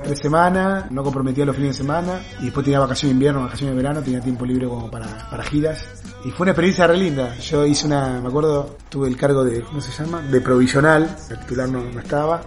tres 0.04 0.20
semanas, 0.20 0.92
no 0.92 1.04
comprometía 1.04 1.46
los 1.46 1.56
fines 1.56 1.78
de 1.78 1.78
semana, 1.78 2.20
y 2.42 2.46
después 2.46 2.66
tenía 2.66 2.82
vacaciones 2.82 3.12
de 3.12 3.14
invierno, 3.14 3.44
vacaciones 3.44 3.78
de 3.78 3.82
verano, 3.82 4.02
tenía 4.02 4.20
tiempo 4.20 4.46
libre 4.46 4.68
como 4.68 4.92
para, 4.92 5.30
para 5.30 5.42
giras. 5.44 5.88
Y 6.26 6.32
fue 6.32 6.44
una 6.44 6.52
experiencia 6.52 6.86
re 6.86 6.98
linda. 6.98 7.38
Yo 7.38 7.66
hice 7.66 7.88
una, 7.88 8.20
me 8.20 8.28
acuerdo, 8.28 8.76
tuve 8.90 9.08
el 9.08 9.16
cargo 9.16 9.46
de, 9.46 9.62
¿cómo 9.62 9.80
se 9.80 9.94
llama? 9.94 10.22
De 10.24 10.42
provisional, 10.42 11.16
el 11.30 11.40
titular 11.40 11.70
no, 11.70 11.82
no 11.82 12.00
estaba, 12.02 12.42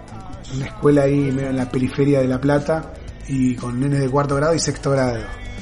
una 0.55 0.67
escuela 0.67 1.05
ahí 1.05 1.31
en 1.31 1.57
la 1.57 1.71
periferia 1.71 2.21
de 2.21 2.29
La 2.29 2.39
Plata, 2.39 2.93
y 3.29 3.55
con 3.55 3.81
nenes 3.81 4.01
de 4.01 4.09
cuarto 4.11 4.37
grado 4.37 4.55
y 4.55 4.59
sexto 4.59 4.91
grado, 4.91 5.19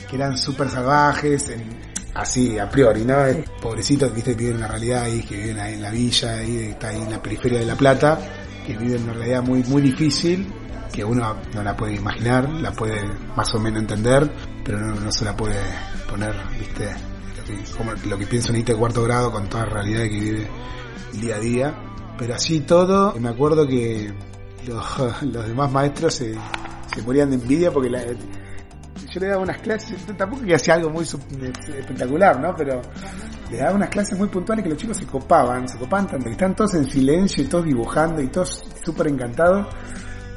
que 0.09 0.17
eran 0.17 0.37
súper 0.37 0.69
salvajes, 0.69 1.49
en- 1.51 1.93
así 2.15 2.59
a 2.59 2.69
priori, 2.69 3.05
¿no? 3.05 3.17
Pobrecitos, 3.61 4.13
viste, 4.15 4.33
que 4.37 4.45
viven 4.45 4.57
una 4.57 4.69
realidad 4.69 5.05
ahí, 5.05 5.23
que 5.23 5.37
viven 5.37 5.59
ahí 5.61 5.75
en 5.75 5.83
la 5.83 5.91
villa, 5.91 6.35
ahí, 6.39 6.57
está 6.71 6.89
ahí 6.89 7.01
en 7.01 7.11
la 7.11 7.23
periferia 7.23 7.59
de 7.61 7.67
La 7.67 7.77
Plata, 7.77 8.19
que 8.67 8.77
viven 8.77 9.05
una 9.05 9.15
realidad 9.15 9.43
muy, 9.43 9.63
muy 9.65 9.81
difícil, 9.83 10.47
que 10.93 11.05
uno 11.05 11.37
no 11.55 11.63
la 11.63 11.75
puede 11.77 11.95
imaginar, 11.95 12.49
la 12.51 12.71
puede 12.73 13.01
más 13.35 13.55
o 13.55 13.59
menos 13.59 13.81
entender, 13.81 14.31
pero 14.65 14.79
no, 14.79 14.95
no 14.95 15.11
se 15.11 15.25
la 15.25 15.35
puede 15.37 15.59
poner, 16.09 16.35
viste, 16.59 16.85
lo 17.39 17.45
que, 17.45 17.73
como 17.77 17.93
lo 18.09 18.19
que 18.19 18.27
piensa 18.27 18.53
un 18.53 18.63
de 18.63 18.75
cuarto 18.77 19.03
grado 19.03 19.33
con 19.33 19.49
toda 19.49 19.65
la 19.65 19.71
realidad 19.73 20.03
que 20.03 20.21
vive 20.21 20.47
día 21.15 21.37
a 21.37 21.41
día. 21.41 21.75
Pero 22.19 22.35
así 22.35 22.61
todo, 22.61 23.15
me 23.19 23.31
acuerdo 23.31 23.67
que 23.67 24.13
los, 24.67 24.85
los 25.23 25.47
demás 25.47 25.73
maestros 25.73 26.15
se, 26.15 26.35
se 26.95 27.03
morían 27.03 27.31
de 27.31 27.37
envidia 27.37 27.71
porque 27.71 27.91
la- 27.91 28.03
yo 28.05 29.21
le 29.21 29.27
daba 29.29 29.43
unas 29.43 29.59
clases, 29.59 29.99
tampoco 30.17 30.43
que 30.43 30.55
hacía 30.55 30.75
algo 30.75 30.89
muy 30.91 31.05
espectacular, 31.05 32.41
¿no? 32.41 32.55
Pero 32.57 32.81
le 33.51 33.59
daba 33.59 33.75
unas 33.75 33.91
clases 33.91 34.19
muy 34.19 34.29
puntuales 34.29 34.63
que 34.63 34.71
los 34.71 34.79
chicos 34.79 34.97
se 34.97 35.07
copaban, 35.07 35.69
se 35.69 35.79
copaban 35.79 36.07
tanto, 36.07 36.25
que 36.27 36.33
están 36.33 36.55
todos 36.57 36.75
en 36.75 36.91
silencio 36.91 37.45
y 37.45 37.47
todos 37.47 37.65
dibujando 37.67 38.23
y 38.23 38.29
todos 38.29 38.65
súper 38.83 39.09
encantados, 39.09 39.67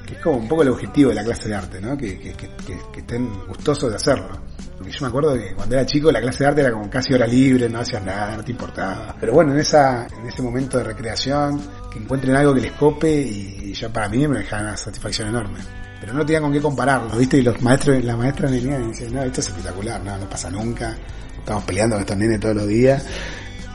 que 0.05 0.15
es 0.15 0.19
como 0.21 0.37
un 0.37 0.47
poco 0.47 0.63
el 0.63 0.69
objetivo 0.69 1.09
de 1.09 1.15
la 1.15 1.23
clase 1.23 1.47
de 1.47 1.55
arte, 1.55 1.79
¿no? 1.79 1.95
Que, 1.97 2.19
que, 2.19 2.33
que, 2.33 2.49
que- 2.91 2.99
estén 2.99 3.29
gustosos 3.47 3.89
de 3.91 3.95
hacerlo. 3.95 4.29
Porque 4.77 4.91
yo 4.91 4.97
me 5.01 5.07
acuerdo 5.07 5.33
que 5.35 5.55
cuando 5.55 5.75
era 5.75 5.85
chico 5.85 6.11
la 6.11 6.19
clase 6.19 6.43
de 6.43 6.47
arte 6.49 6.61
era 6.61 6.71
como 6.71 6.89
casi 6.89 7.13
hora 7.13 7.25
libre, 7.25 7.69
no 7.69 7.79
hacías 7.79 8.03
nada, 8.03 8.35
no 8.35 8.43
te 8.43 8.51
importaba. 8.51 9.15
Pero 9.19 9.31
bueno, 9.33 9.53
en 9.53 9.59
esa, 9.59 10.05
en 10.05 10.27
ese 10.27 10.41
momento 10.41 10.77
de 10.79 10.83
recreación, 10.83 11.61
que 11.91 11.99
encuentren 11.99 12.35
algo 12.35 12.53
que 12.53 12.59
les 12.61 12.71
cope 12.73 13.09
y 13.09 13.73
ya 13.73 13.87
para 13.87 14.09
mí 14.09 14.27
me 14.27 14.39
dejaba 14.39 14.63
una 14.63 14.77
satisfacción 14.77 15.29
enorme. 15.29 15.59
Pero 15.99 16.13
no 16.13 16.25
tenían 16.25 16.43
con 16.43 16.53
qué 16.53 16.61
compararlo, 16.61 17.17
¿viste? 17.17 17.37
Y 17.37 17.41
los 17.41 17.61
maestros, 17.61 18.03
la 18.03 18.15
maestra 18.15 18.49
venían 18.49 18.83
y 18.83 18.87
decían, 18.89 19.13
no, 19.13 19.23
esto 19.23 19.41
es 19.41 19.47
espectacular, 19.47 20.03
no, 20.03 20.17
no 20.17 20.29
pasa 20.29 20.49
nunca. 20.49 20.95
Estamos 21.39 21.63
peleando 21.63 21.95
con 21.95 22.01
estos 22.01 22.17
nenes 22.17 22.39
todos 22.39 22.55
los 22.55 22.67
días. 22.67 23.05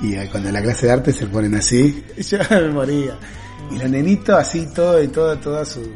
Y 0.02 0.16
cuando 0.28 0.48
en 0.48 0.54
la 0.54 0.62
clase 0.62 0.86
de 0.86 0.92
arte 0.92 1.12
se 1.12 1.26
ponen 1.26 1.54
así, 1.54 2.04
yo 2.18 2.38
me 2.50 2.68
moría. 2.68 3.18
Y 3.70 3.78
los 3.78 3.90
nenitos 3.90 4.36
así, 4.36 4.66
todo 4.74 5.02
y 5.02 5.08
todo, 5.08 5.38
toda 5.38 5.64
su, 5.64 5.92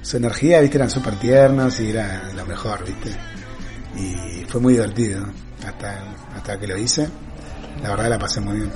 su 0.00 0.16
energía, 0.16 0.60
viste, 0.60 0.76
eran 0.78 0.90
súper 0.90 1.16
tiernos 1.16 1.78
y 1.80 1.90
era 1.90 2.30
lo 2.34 2.44
mejor, 2.46 2.84
viste. 2.84 3.10
Y 3.96 4.44
fue 4.46 4.60
muy 4.60 4.74
divertido 4.74 5.24
hasta, 5.66 6.02
hasta 6.36 6.58
que 6.58 6.66
lo 6.66 6.76
hice. 6.76 7.08
La 7.82 7.90
verdad 7.90 8.10
la 8.10 8.18
pasé 8.18 8.40
muy 8.40 8.56
bien. 8.56 8.70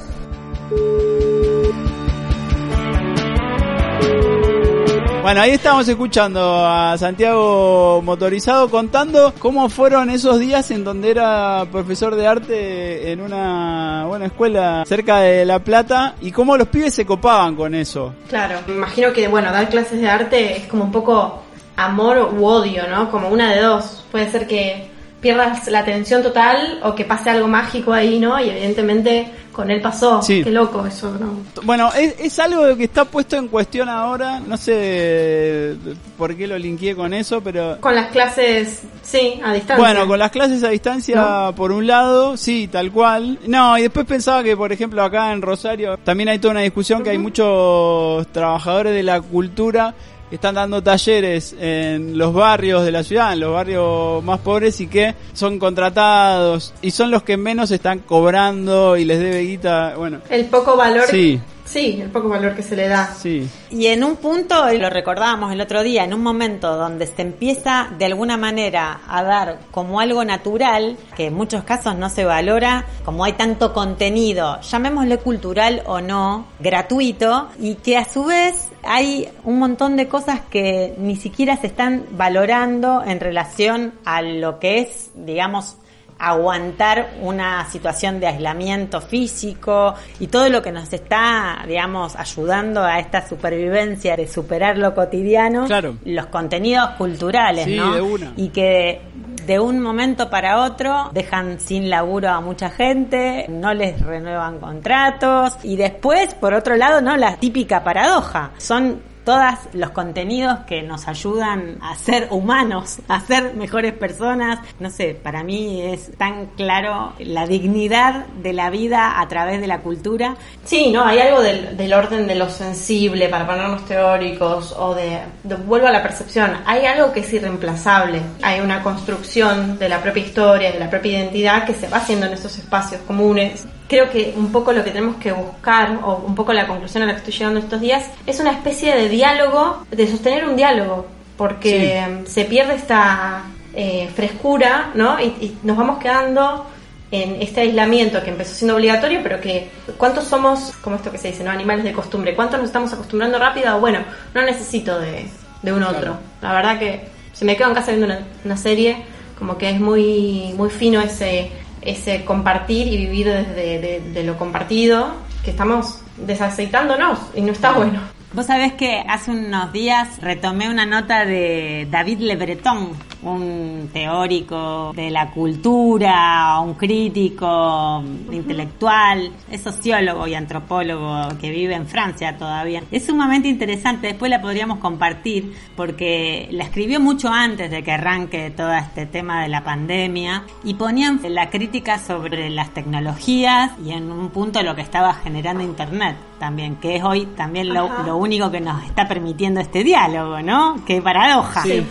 Bueno, 5.27 5.41
ahí 5.41 5.51
estamos 5.51 5.89
escuchando 5.89 6.65
a 6.65 6.97
Santiago 6.97 8.01
Motorizado 8.01 8.71
contando 8.71 9.35
cómo 9.41 9.69
fueron 9.69 10.09
esos 10.09 10.39
días 10.39 10.71
en 10.71 10.85
donde 10.85 11.11
era 11.11 11.67
profesor 11.73 12.15
de 12.15 12.29
arte 12.29 13.11
en 13.11 13.21
una 13.21 14.05
buena 14.07 14.27
escuela 14.27 14.85
cerca 14.87 15.19
de 15.19 15.45
La 15.45 15.59
Plata 15.59 16.15
y 16.21 16.31
cómo 16.31 16.57
los 16.57 16.69
pibes 16.69 16.95
se 16.95 17.05
copaban 17.05 17.57
con 17.57 17.75
eso. 17.75 18.15
Claro, 18.29 18.61
me 18.69 18.75
imagino 18.75 19.13
que, 19.13 19.27
bueno, 19.27 19.51
dar 19.51 19.69
clases 19.69 20.01
de 20.01 20.09
arte 20.09 20.59
es 20.59 20.69
como 20.69 20.85
un 20.85 20.93
poco 20.93 21.43
amor 21.75 22.33
u 22.33 22.47
odio, 22.47 22.87
¿no? 22.89 23.11
Como 23.11 23.29
una 23.29 23.53
de 23.53 23.63
dos. 23.63 24.05
Puede 24.13 24.31
ser 24.31 24.47
que 24.47 24.93
pierdas 25.27 25.67
la 25.67 25.81
atención 25.81 26.23
total 26.23 26.79
o 26.85 26.95
que 26.95 27.05
pase 27.05 27.31
algo 27.31 27.49
mágico 27.49 27.93
ahí, 27.93 28.21
¿no? 28.21 28.39
Y 28.41 28.49
evidentemente 28.49 29.29
con 29.51 29.73
él 29.73 29.81
pasó. 29.81 30.23
Sí. 30.23 30.45
Qué 30.45 30.53
loco 30.53 30.87
eso, 30.87 31.17
¿no? 31.19 31.41
Bueno, 31.65 31.91
es, 31.99 32.15
es 32.21 32.39
algo 32.39 32.77
que 32.77 32.85
está 32.85 33.05
puesto 33.05 33.35
en 33.35 33.49
cuestión 33.49 33.89
ahora. 33.89 34.39
No 34.39 34.57
sé 34.57 35.75
por 36.17 36.37
qué 36.37 36.47
lo 36.47 36.57
linkeé 36.57 36.95
con 36.95 37.13
eso, 37.13 37.41
pero. 37.41 37.81
Con 37.81 37.97
las 37.97 38.13
clases, 38.13 38.83
sí, 39.03 39.41
a 39.43 39.53
distancia. 39.53 39.85
Bueno, 39.85 40.07
con 40.07 40.21
las 40.21 40.31
clases 40.31 40.63
a 40.63 40.69
distancia, 40.69 41.53
por 41.57 41.73
un 41.73 41.89
lado, 41.89 42.37
sí, 42.37 42.69
tal 42.69 42.93
cual. 42.93 43.41
No, 43.49 43.77
y 43.77 43.83
después 43.83 44.07
pensaba 44.07 44.45
que, 44.45 44.57
por 44.57 44.73
ejemplo, 44.73 45.03
acá 45.03 45.33
en 45.33 45.43
Rosario 45.43 45.97
también 46.05 46.29
hay 46.29 46.39
toda 46.39 46.53
una 46.53 46.61
discusión 46.61 47.03
que 47.03 47.11
hay 47.11 47.19
muchos 47.19 48.29
trabajadores 48.29 48.95
de 48.95 49.03
la 49.03 49.21
cultura 49.21 49.93
están 50.31 50.55
dando 50.57 50.83
talleres 50.83 51.55
en 51.59 52.19
los 52.19 52.33
barrios 52.33 52.85
de 52.85 52.93
la 52.93 53.03
ciudad, 53.03 53.33
en 53.33 53.41
los 53.41 53.53
barrios 53.53 54.23
más 54.25 54.41
pobres 54.41 54.81
y 54.81 54.87
que 54.87 55.15
son 55.33 55.59
contratados 55.59 56.75
y 56.83 56.91
son 56.91 57.11
los 57.11 57.23
que 57.23 57.37
menos 57.37 57.71
están 57.71 58.01
cobrando 58.01 58.97
y 58.97 59.05
les 59.05 59.19
debe 59.19 59.41
guita, 59.43 59.95
bueno. 59.97 60.21
El 60.29 60.47
poco 60.47 60.77
valor. 60.77 61.07
Sí. 61.09 61.41
Sí, 61.67 61.99
el 62.01 62.11
poco 62.11 62.29
valor 62.29 62.55
que 62.55 62.63
se 62.63 62.77
le 62.77 62.87
da. 62.87 63.13
Sí. 63.13 63.51
Y 63.71 63.87
en 63.87 64.05
un 64.05 64.17
punto, 64.17 64.73
lo 64.73 64.89
recordábamos 64.89 65.53
el 65.53 65.61
otro 65.61 65.83
día, 65.83 66.05
en 66.05 66.15
un 66.15 66.23
momento 66.23 66.77
donde 66.77 67.09
se 67.09 67.23
empieza 67.23 67.89
de 67.99 68.05
alguna 68.05 68.37
manera 68.37 69.01
a 69.09 69.25
dar 69.25 69.59
como 69.73 69.99
algo 69.99 70.25
natural, 70.25 70.97
que 71.17 71.27
en 71.27 71.35
muchos 71.35 71.65
casos 71.65 71.97
no 71.97 72.09
se 72.09 72.25
valora, 72.25 72.87
como 73.05 73.25
hay 73.25 73.33
tanto 73.33 73.73
contenido, 73.73 74.61
llamémosle 74.61 75.19
cultural 75.19 75.83
o 75.87 76.01
no, 76.01 76.47
gratuito, 76.61 77.49
y 77.59 77.75
que 77.75 77.97
a 77.97 78.05
su 78.05 78.27
vez 78.27 78.69
hay 78.87 79.29
un 79.45 79.59
montón 79.59 79.97
de 79.97 80.09
cosas 80.09 80.41
que 80.51 80.95
ni 80.99 81.17
siquiera 81.17 81.57
se 81.57 81.67
están 81.67 82.05
valorando 82.13 83.03
en 83.05 83.21
relación 83.21 83.93
a 84.05 84.23
lo 84.23 84.59
que 84.59 84.79
es, 84.81 85.11
digamos, 85.15 85.77
aguantar 86.19 87.11
una 87.23 87.69
situación 87.71 88.21
de 88.21 88.27
aislamiento 88.29 89.01
físico 89.01 89.95
y 90.19 90.29
todo 90.29 90.49
lo 90.49 90.63
que 90.63 90.73
nos 90.73 90.93
está, 90.93 91.63
digamos, 91.67 92.17
ayudando 92.17 92.83
a 92.83 92.99
esta 92.99 93.27
supervivencia 93.29 94.17
de 94.17 94.27
superar 94.27 94.79
lo 94.79 94.95
cotidiano, 94.95 95.67
Claro. 95.67 95.97
los 96.05 96.27
contenidos 96.27 96.91
culturales, 96.99 97.65
Sí, 97.67 97.77
¿no? 97.77 97.95
de 97.95 98.01
una. 98.01 98.33
Y 98.37 98.49
que 98.49 99.01
de 99.45 99.61
un 99.61 99.81
momento 99.81 100.29
para 100.31 100.63
otro 100.65 101.11
dejan 101.13 101.61
sin 101.61 101.89
laburo 101.91 102.31
a 102.31 102.41
mucha 102.41 102.71
gente, 102.71 103.47
no 103.49 103.73
les 103.75 104.01
renuevan 104.01 104.59
contratos 104.59 105.57
y 105.63 105.77
después, 105.77 106.35
por 106.35 106.55
otro 106.55 106.77
lado, 106.77 107.01
no 107.01 107.17
la 107.17 107.37
típica 107.37 107.85
paradoja, 107.85 108.51
son 108.59 109.01
todos 109.27 109.43
los 109.75 109.91
contenidos 109.91 110.61
que 110.69 110.83
nos 110.83 111.09
ayudan 111.09 111.77
a 111.83 111.97
ser 111.97 112.29
humanos, 112.31 113.01
a 113.09 113.21
ser 113.21 113.55
mejores 113.55 113.93
personas. 113.93 114.61
No 114.81 114.89
sé, 114.89 115.19
para 115.21 115.43
mí 115.43 115.83
es 115.83 116.17
tan 116.17 116.47
claro 116.57 117.13
la 117.19 117.47
dignidad 117.47 118.25
de 118.43 118.53
la 118.55 118.71
vida 118.71 119.21
a 119.21 119.29
través 119.29 119.61
de 119.61 119.67
la 119.67 119.81
cultura. 119.81 120.37
Sí, 120.65 120.91
no, 120.93 121.05
hay 121.05 121.19
algo 121.19 121.43
del, 121.43 121.93
orden 121.93 122.27
de 122.27 122.37
lo 122.37 122.49
sensible, 122.49 123.29
para 123.29 123.47
ponernos 123.47 123.85
teóricos, 123.85 124.73
o 124.79 124.95
de, 124.95 125.19
de- 125.43 125.57
vuelvo 125.57 125.89
a 125.89 125.93
la 125.93 126.03
percepción, 126.03 126.53
hay 126.65 126.87
algo 126.87 127.13
que 127.13 127.21
es 127.21 127.33
irreemplazable, 127.33 128.21
hay 128.43 128.61
una 128.61 128.83
construcción 128.83 129.79
de 129.79 129.89
la 129.89 130.01
propia 130.01 130.23
historia, 130.25 130.73
de 130.73 130.79
la 130.79 130.89
propia 130.89 131.19
identidad 131.19 131.65
que 131.67 131.75
se 131.75 131.89
va 131.89 131.97
haciendo 131.99 132.27
en 132.27 132.35
esos 132.35 132.57
espacios 132.59 133.01
comunes. 133.03 133.67
Creo 133.89 134.11
que 134.11 134.35
un 134.37 134.51
poco 134.51 134.73
lo 134.73 134.83
que 134.83 134.91
tenemos 134.91 135.17
que 135.17 135.33
buscar, 135.33 135.99
o 136.03 136.25
un 136.27 136.35
poco 136.35 136.53
la 136.53 136.67
conclusión 136.67 137.03
a 137.05 137.07
la 137.07 137.13
que 137.13 137.19
estoy 137.19 137.35
llegando 137.35 137.61
estos 137.61 137.81
días, 137.81 138.11
es 138.27 138.41
una 138.41 138.51
especie 138.51 138.95
de 138.95 139.09
diálogo, 139.09 139.87
de 139.91 140.09
sostener 140.09 140.47
un 140.47 140.57
diálogo, 140.57 141.07
porque 141.37 142.25
se 142.27 142.45
pierde 142.47 142.75
esta 142.75 143.45
eh, 143.75 144.09
frescura, 144.15 144.91
¿no? 144.95 145.21
Y, 145.21 145.25
y 145.25 145.59
nos 145.63 145.77
vamos 145.77 145.99
quedando 145.99 146.67
en 147.11 147.41
este 147.41 147.61
aislamiento 147.61 148.23
que 148.23 148.31
empezó 148.31 148.55
siendo 148.55 148.75
obligatorio, 148.75 149.21
pero 149.23 149.41
que 149.41 149.69
cuántos 149.97 150.25
somos, 150.25 150.73
como 150.83 150.97
esto 150.97 151.13
que 151.13 151.19
se 151.19 151.29
dice, 151.29 151.45
¿no? 151.45 151.51
Animales 151.51 151.85
de 151.85 151.93
costumbre, 151.93 152.35
cuántos 152.35 152.59
nos 152.59 152.69
estamos 152.69 152.93
acostumbrando 152.93 153.39
rápido, 153.39 153.79
bueno, 153.79 154.01
no 154.35 154.43
necesito 154.43 154.99
de, 154.99 155.29
de 155.63 155.73
un 155.73 155.83
otro. 155.83 156.17
La 156.43 156.53
verdad 156.53 156.79
que 156.79 157.09
se 157.33 157.45
me 157.45 157.57
quedo 157.57 157.69
en 157.69 157.75
casa 157.75 157.93
viendo 157.93 158.07
una, 158.07 158.27
una 158.45 158.57
serie, 158.57 158.97
como 159.39 159.57
que 159.57 159.71
es 159.71 159.81
muy, 159.81 160.53
muy 160.57 160.71
fino 160.71 161.01
ese, 161.01 161.51
ese 161.87 162.25
compartir 162.25 162.87
y 162.89 162.97
vivir 162.97 163.27
desde 163.27 163.79
de, 163.79 164.03
de 164.13 164.25
lo 164.25 164.37
compartido, 164.37 165.15
que 165.45 165.51
estamos 165.51 166.01
desaceitándonos 166.17 167.19
y 167.35 167.41
no 167.41 167.53
está 167.53 167.73
bueno. 167.73 168.16
Vos 168.37 168.45
sabés 168.45 168.75
que 168.75 169.03
hace 169.09 169.31
unos 169.31 169.73
días 169.73 170.21
retomé 170.21 170.69
una 170.69 170.85
nota 170.85 171.25
de 171.25 171.89
David 171.91 172.19
Le 172.19 172.37
Breton, 172.37 172.91
un 173.23 173.89
teórico 173.91 174.93
de 174.95 175.11
la 175.11 175.31
cultura, 175.31 176.61
un 176.61 176.75
crítico 176.75 178.05
intelectual, 178.31 179.33
es 179.51 179.63
sociólogo 179.63 180.27
y 180.27 180.35
antropólogo 180.35 181.29
que 181.41 181.49
vive 181.49 181.77
en 181.77 181.87
Francia 181.87 182.37
todavía. 182.37 182.83
Es 182.91 183.07
sumamente 183.07 183.49
interesante, 183.49 184.09
después 184.09 184.31
la 184.31 184.43
podríamos 184.43 184.81
compartir 184.81 185.55
porque 185.75 186.47
la 186.51 186.65
escribió 186.65 187.01
mucho 187.01 187.31
antes 187.31 187.71
de 187.71 187.83
que 187.83 187.93
arranque 187.93 188.51
todo 188.51 188.75
este 188.75 189.07
tema 189.07 189.45
de 189.45 189.49
la 189.49 189.65
pandemia 189.65 190.45
y 190.63 190.75
ponían 190.75 191.21
la 191.31 191.49
crítica 191.49 191.99
sobre 191.99 192.51
las 192.51 192.75
tecnologías 192.75 193.71
y 193.83 193.93
en 193.93 194.13
un 194.13 194.29
punto 194.29 194.63
lo 194.63 194.77
que 194.77 194.83
estaba 194.83 195.15
generando 195.15 195.65
Internet 195.65 196.17
también, 196.39 196.77
que 196.77 196.97
es 196.97 197.05
hoy 197.05 197.27
también 197.37 197.69
lo, 197.69 197.89
lo 198.05 198.17
único 198.17 198.51
que 198.51 198.61
nos 198.61 198.85
está 198.85 199.07
permitiendo 199.09 199.61
este 199.61 199.85
diálogo, 199.85 200.41
¿no? 200.43 200.77
Qué 200.87 201.03
paradoja. 201.03 201.63
Sí. 201.63 201.87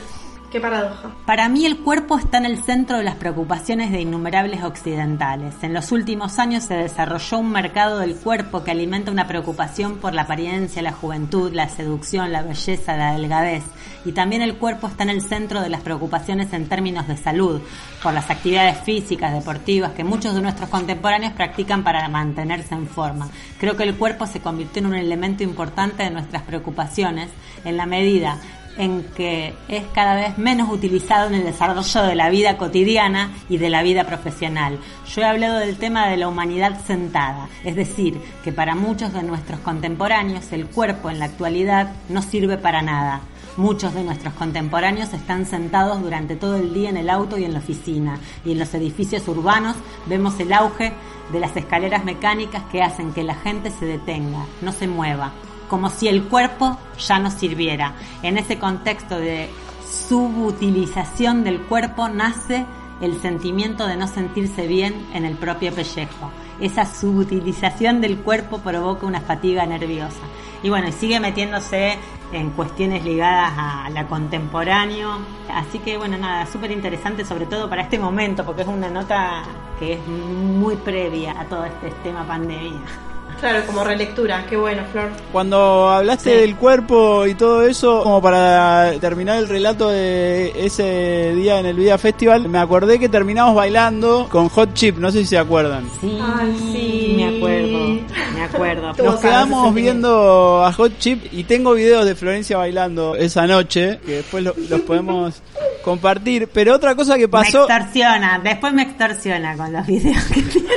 Qué 0.52 0.62
paradoja. 0.62 1.10
Para 1.26 1.50
mí 1.50 1.66
el 1.66 1.80
cuerpo 1.80 2.18
está 2.18 2.38
en 2.38 2.46
el 2.46 2.64
centro 2.64 2.98
de 2.98 3.04
las 3.04 3.16
preocupaciones 3.16 3.92
de 3.92 4.00
innumerables 4.00 4.64
occidentales. 4.64 5.56
En 5.64 5.74
los 5.74 5.92
últimos 5.92 6.40
años 6.40 6.64
se 6.64 6.76
desarrolló 6.76 7.40
un 7.40 7.52
mercado 7.52 8.00
del 8.00 8.16
cuerpo 8.16 8.64
que 8.64 8.72
alimenta 8.72 9.12
una 9.12 9.28
preocupación 9.28 9.98
por 9.98 10.14
la 10.14 10.22
apariencia, 10.22 10.82
la 10.82 10.94
juventud, 10.94 11.52
la 11.52 11.68
seducción, 11.68 12.32
la 12.32 12.44
belleza, 12.44 12.96
la 12.96 13.14
delgadez. 13.14 13.64
Y 14.06 14.12
también 14.12 14.42
el 14.42 14.56
cuerpo 14.56 14.88
está 14.88 15.04
en 15.04 15.10
el 15.10 15.22
centro 15.22 15.62
de 15.62 15.70
las 15.70 15.82
preocupaciones 15.82 16.54
en 16.54 16.70
términos 16.70 17.08
de 17.08 17.18
salud, 17.18 17.62
por 18.04 18.14
las 18.14 18.30
actividades 18.30 18.80
físicas, 18.80 19.34
deportivas 19.34 19.92
que 19.92 20.04
muchos 20.04 20.36
de 20.36 20.42
nuestros 20.42 20.70
contemporáneos 20.70 21.34
practican 21.34 21.84
para 21.84 22.08
mantenerse 22.08 22.76
en 22.76 22.88
forma. 22.88 23.30
Creo 23.60 23.76
que 23.76 23.84
el 23.84 23.96
cuerpo 23.96 24.28
se 24.28 24.42
convirtió 24.42 24.82
en 24.82 24.88
un 24.88 24.96
elemento 24.96 25.44
importante 25.44 26.04
de 26.04 26.12
nuestras 26.12 26.44
preocupaciones 26.44 27.30
en 27.64 27.78
la 27.78 27.86
medida 27.86 28.40
en 28.78 29.04
que 29.16 29.54
es 29.68 29.84
cada 29.94 30.16
vez 30.16 30.38
menos 30.38 30.70
utilizado 30.70 31.28
en 31.28 31.36
el 31.36 31.44
desarrollo 31.44 32.04
de 32.04 32.16
la 32.16 32.30
vida 32.30 32.58
cotidiana 32.58 33.32
y 33.50 33.58
de 33.58 33.70
la 33.70 33.84
vida 33.84 34.04
profesional. 34.04 34.80
Yo 35.14 35.22
he 35.22 35.26
hablado 35.26 35.60
del 35.60 35.78
tema 35.78 36.08
de 36.10 36.18
la 36.18 36.28
humanidad 36.28 36.80
sentada, 36.86 37.48
es 37.64 37.76
decir, 37.76 38.20
que 38.44 38.52
para 38.52 38.76
muchos 38.76 39.14
de 39.14 39.24
nuestros 39.24 39.60
contemporáneos 39.62 40.52
el 40.52 40.68
cuerpo 40.68 41.10
en 41.10 41.20
la 41.20 41.26
actualidad 41.26 41.92
no 42.10 42.22
sirve 42.22 42.58
para 42.58 42.82
nada. 42.82 43.22
Muchos 43.58 43.94
de 43.94 44.04
nuestros 44.04 44.34
contemporáneos 44.34 45.14
están 45.14 45.46
sentados 45.46 46.02
durante 46.02 46.36
todo 46.36 46.58
el 46.58 46.74
día 46.74 46.90
en 46.90 46.98
el 46.98 47.10
auto 47.10 47.38
y 47.38 47.46
en 47.46 47.54
la 47.54 47.60
oficina, 47.60 48.20
y 48.44 48.52
en 48.52 48.60
los 48.60 48.74
edificios 48.74 49.26
urbanos 49.30 49.78
vemos 50.08 50.38
el 50.42 50.52
auge 50.52 50.92
de 51.32 51.40
las 51.40 51.56
escaleras 51.56 52.04
mecánicas 52.04 52.64
que 52.70 52.84
hacen 52.84 53.14
que 53.14 53.24
la 53.24 53.36
gente 53.36 53.72
se 53.72 53.86
detenga, 53.86 54.46
no 54.62 54.74
se 54.74 54.88
mueva, 54.88 55.32
como 55.70 55.90
si 55.90 56.10
el 56.10 56.26
cuerpo 56.26 56.78
ya 57.00 57.18
no 57.20 57.32
sirviera. 57.32 57.94
En 58.24 58.38
ese 58.38 58.60
contexto 58.60 59.18
de 59.18 59.50
subutilización 59.90 61.46
del 61.46 61.62
cuerpo 61.62 62.10
nace 62.10 62.66
el 63.00 63.22
sentimiento 63.22 63.88
de 63.88 63.96
no 63.96 64.08
sentirse 64.08 64.68
bien 64.68 65.08
en 65.14 65.24
el 65.24 65.36
propio 65.36 65.74
pellejo. 65.74 66.32
Esa 66.60 66.86
subutilización 66.86 68.02
del 68.02 68.18
cuerpo 68.18 68.60
provoca 68.60 69.06
una 69.06 69.22
fatiga 69.22 69.66
nerviosa. 69.66 70.22
Y 70.64 70.70
bueno, 70.70 70.92
sigue 70.92 71.20
metiéndose 71.20 71.98
en 72.36 72.52
cuestiones 72.52 73.04
ligadas 73.04 73.54
a 73.58 73.90
la 73.90 74.08
contemporáneo. 74.08 75.20
Así 75.50 75.80
que 75.80 75.98
bueno, 75.98 76.18
nada, 76.18 76.46
súper 76.46 76.72
interesante 76.72 77.26
sobre 77.26 77.46
todo 77.46 77.70
para 77.70 77.82
este 77.84 77.98
momento, 77.98 78.46
porque 78.46 78.64
es 78.64 78.68
una 78.68 78.90
nota 78.90 79.44
que 79.80 79.94
es 79.94 80.08
muy 80.08 80.76
previa 80.76 81.40
a 81.40 81.46
todo 81.46 81.66
este 81.66 81.92
tema 82.04 82.26
pandemia. 82.26 83.15
Claro, 83.40 83.66
como 83.68 83.84
relectura, 83.84 84.46
qué 84.50 84.58
bueno, 84.58 84.82
Flor. 84.92 85.10
Cuando 85.32 85.90
hablaste 85.90 86.32
Sí. 86.32 86.38
del 86.42 86.56
cuerpo 86.56 87.28
y 87.28 87.36
todo 87.36 87.64
eso, 87.64 88.02
como 88.02 88.22
para 88.22 88.94
terminar 89.00 89.38
el 89.38 89.48
relato 89.48 89.90
de 89.90 90.52
ese 90.66 91.34
día 91.36 91.60
en 91.60 91.66
el 91.68 91.76
Vida 91.76 91.98
Festival, 91.98 92.48
me 92.50 92.58
acordé 92.58 92.98
que 92.98 93.08
terminamos 93.10 93.54
bailando 93.54 94.28
con 94.32 94.50
Hot 94.50 94.74
Chip, 94.74 94.98
no 94.98 95.12
sé 95.12 95.20
si 95.20 95.26
se 95.28 95.38
acuerdan. 95.38 95.84
Sí, 96.02 96.18
Ay, 96.22 96.56
sí. 96.74 97.14
me 97.18 97.26
acuerdo, 97.38 98.06
me 98.34 98.44
acuerdo. 98.44 98.94
Nos 99.04 99.20
quedamos 99.20 99.74
viendo 99.76 100.64
a 100.66 100.72
Hot 100.74 100.98
Chip 100.98 101.26
y 101.32 101.44
tengo 101.44 101.74
videos 101.74 102.06
de 102.06 102.16
Florencia 102.16 102.58
bailando 102.58 103.16
esa 103.16 103.46
noche, 103.46 104.00
que 104.06 104.14
después 104.14 104.44
lo- 104.44 104.56
los 104.70 104.82
podemos 104.82 105.36
compartir. 105.84 106.50
Pero 106.52 106.74
otra 106.74 106.96
cosa 106.96 107.16
que 107.18 107.28
pasó... 107.28 107.68
Me 107.68 107.76
extorsiona, 107.76 108.40
después 108.44 108.74
me 108.74 108.82
extorsiona 108.84 109.56
con 109.56 109.72
los 109.72 109.86
videos 109.86 110.24
que 110.34 110.42
tiene. 110.42 110.68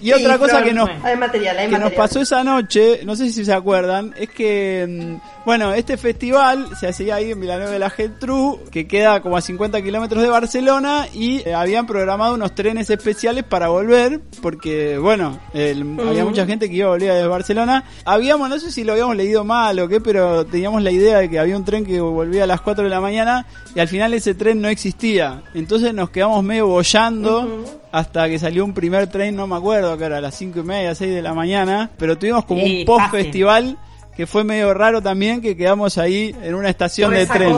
Y 0.00 0.06
Sí, 0.06 0.12
otra 0.14 0.38
cosa 0.38 0.62
que 0.62 0.72
nos, 0.72 0.88
Hay 1.02 1.16
material, 1.16 1.58
hay 1.58 1.68
que 1.68 1.78
nos 1.78 1.92
pasó 1.92 2.20
esa 2.20 2.42
noche, 2.42 3.00
no 3.04 3.14
sé 3.16 3.30
si 3.30 3.44
se 3.44 3.52
acuerdan, 3.52 4.14
es 4.16 4.30
que, 4.30 4.86
mm, 4.88 5.44
bueno, 5.44 5.74
este 5.74 5.98
festival 5.98 6.68
se 6.78 6.88
hacía 6.88 7.16
ahí 7.16 7.32
en 7.32 7.40
Villanueva 7.40 7.70
de 7.70 7.78
la 7.78 7.90
Geltrú, 7.90 8.60
que 8.70 8.86
queda 8.88 9.20
como 9.20 9.36
a 9.36 9.42
50 9.42 9.82
kilómetros 9.82 10.22
de 10.22 10.30
Barcelona, 10.30 11.06
y 11.12 11.46
eh, 11.46 11.52
habían 11.54 11.86
programado 11.86 12.34
unos 12.34 12.54
trenes 12.54 12.88
especiales 12.88 13.44
para 13.44 13.68
volver, 13.68 14.20
porque, 14.40 14.96
bueno, 14.96 15.38
el- 15.52 15.98
había 16.00 16.24
mucha 16.24 16.46
gente 16.46 16.70
que 16.70 16.76
iba 16.76 16.86
a 16.86 16.92
volver 16.92 17.12
desde 17.12 17.26
Barcelona. 17.26 17.84
Habíamos, 18.06 18.48
no 18.48 18.58
sé 18.58 18.72
si 18.72 18.84
lo 18.84 18.92
habíamos 18.92 19.16
leído 19.16 19.44
mal 19.44 19.78
o 19.80 19.88
qué, 19.88 20.00
pero 20.00 20.46
teníamos 20.46 20.82
la 20.82 20.90
idea 20.92 21.18
de 21.18 21.28
que 21.28 21.38
había 21.38 21.56
un 21.58 21.64
tren 21.66 21.84
que 21.84 22.00
volvía 22.00 22.44
a 22.44 22.46
las 22.46 22.62
4 22.62 22.84
de 22.84 22.90
la 22.90 23.00
mañana, 23.02 23.46
y 23.74 23.80
al 23.80 23.88
final 23.88 24.14
ese 24.14 24.34
tren 24.34 24.62
no 24.62 24.68
existía. 24.68 25.42
Entonces 25.54 25.92
nos 25.92 26.08
quedamos 26.08 26.42
medio 26.42 26.68
bollando 26.68 27.64
hasta 27.92 28.28
que 28.28 28.38
salió 28.38 28.64
un 28.64 28.72
primer 28.72 29.08
tren, 29.08 29.36
no 29.36 29.46
me 29.46 29.56
acuerdo, 29.56 29.96
que 29.98 30.04
era 30.04 30.18
a 30.18 30.20
las 30.20 30.34
cinco 30.34 30.60
y 30.60 30.62
media, 30.62 30.94
6 30.94 31.14
de 31.14 31.22
la 31.22 31.34
mañana, 31.34 31.90
pero 31.96 32.16
tuvimos 32.18 32.44
como 32.44 32.62
Sí, 32.62 32.80
un 32.80 32.86
post-festival 32.86 33.78
que 34.16 34.26
fue 34.26 34.44
medio 34.44 34.74
raro 34.74 35.00
también, 35.00 35.40
que 35.40 35.56
quedamos 35.56 35.96
ahí 35.98 36.34
en 36.42 36.54
una 36.54 36.68
estación 36.68 37.12
de 37.14 37.26
tren. 37.26 37.56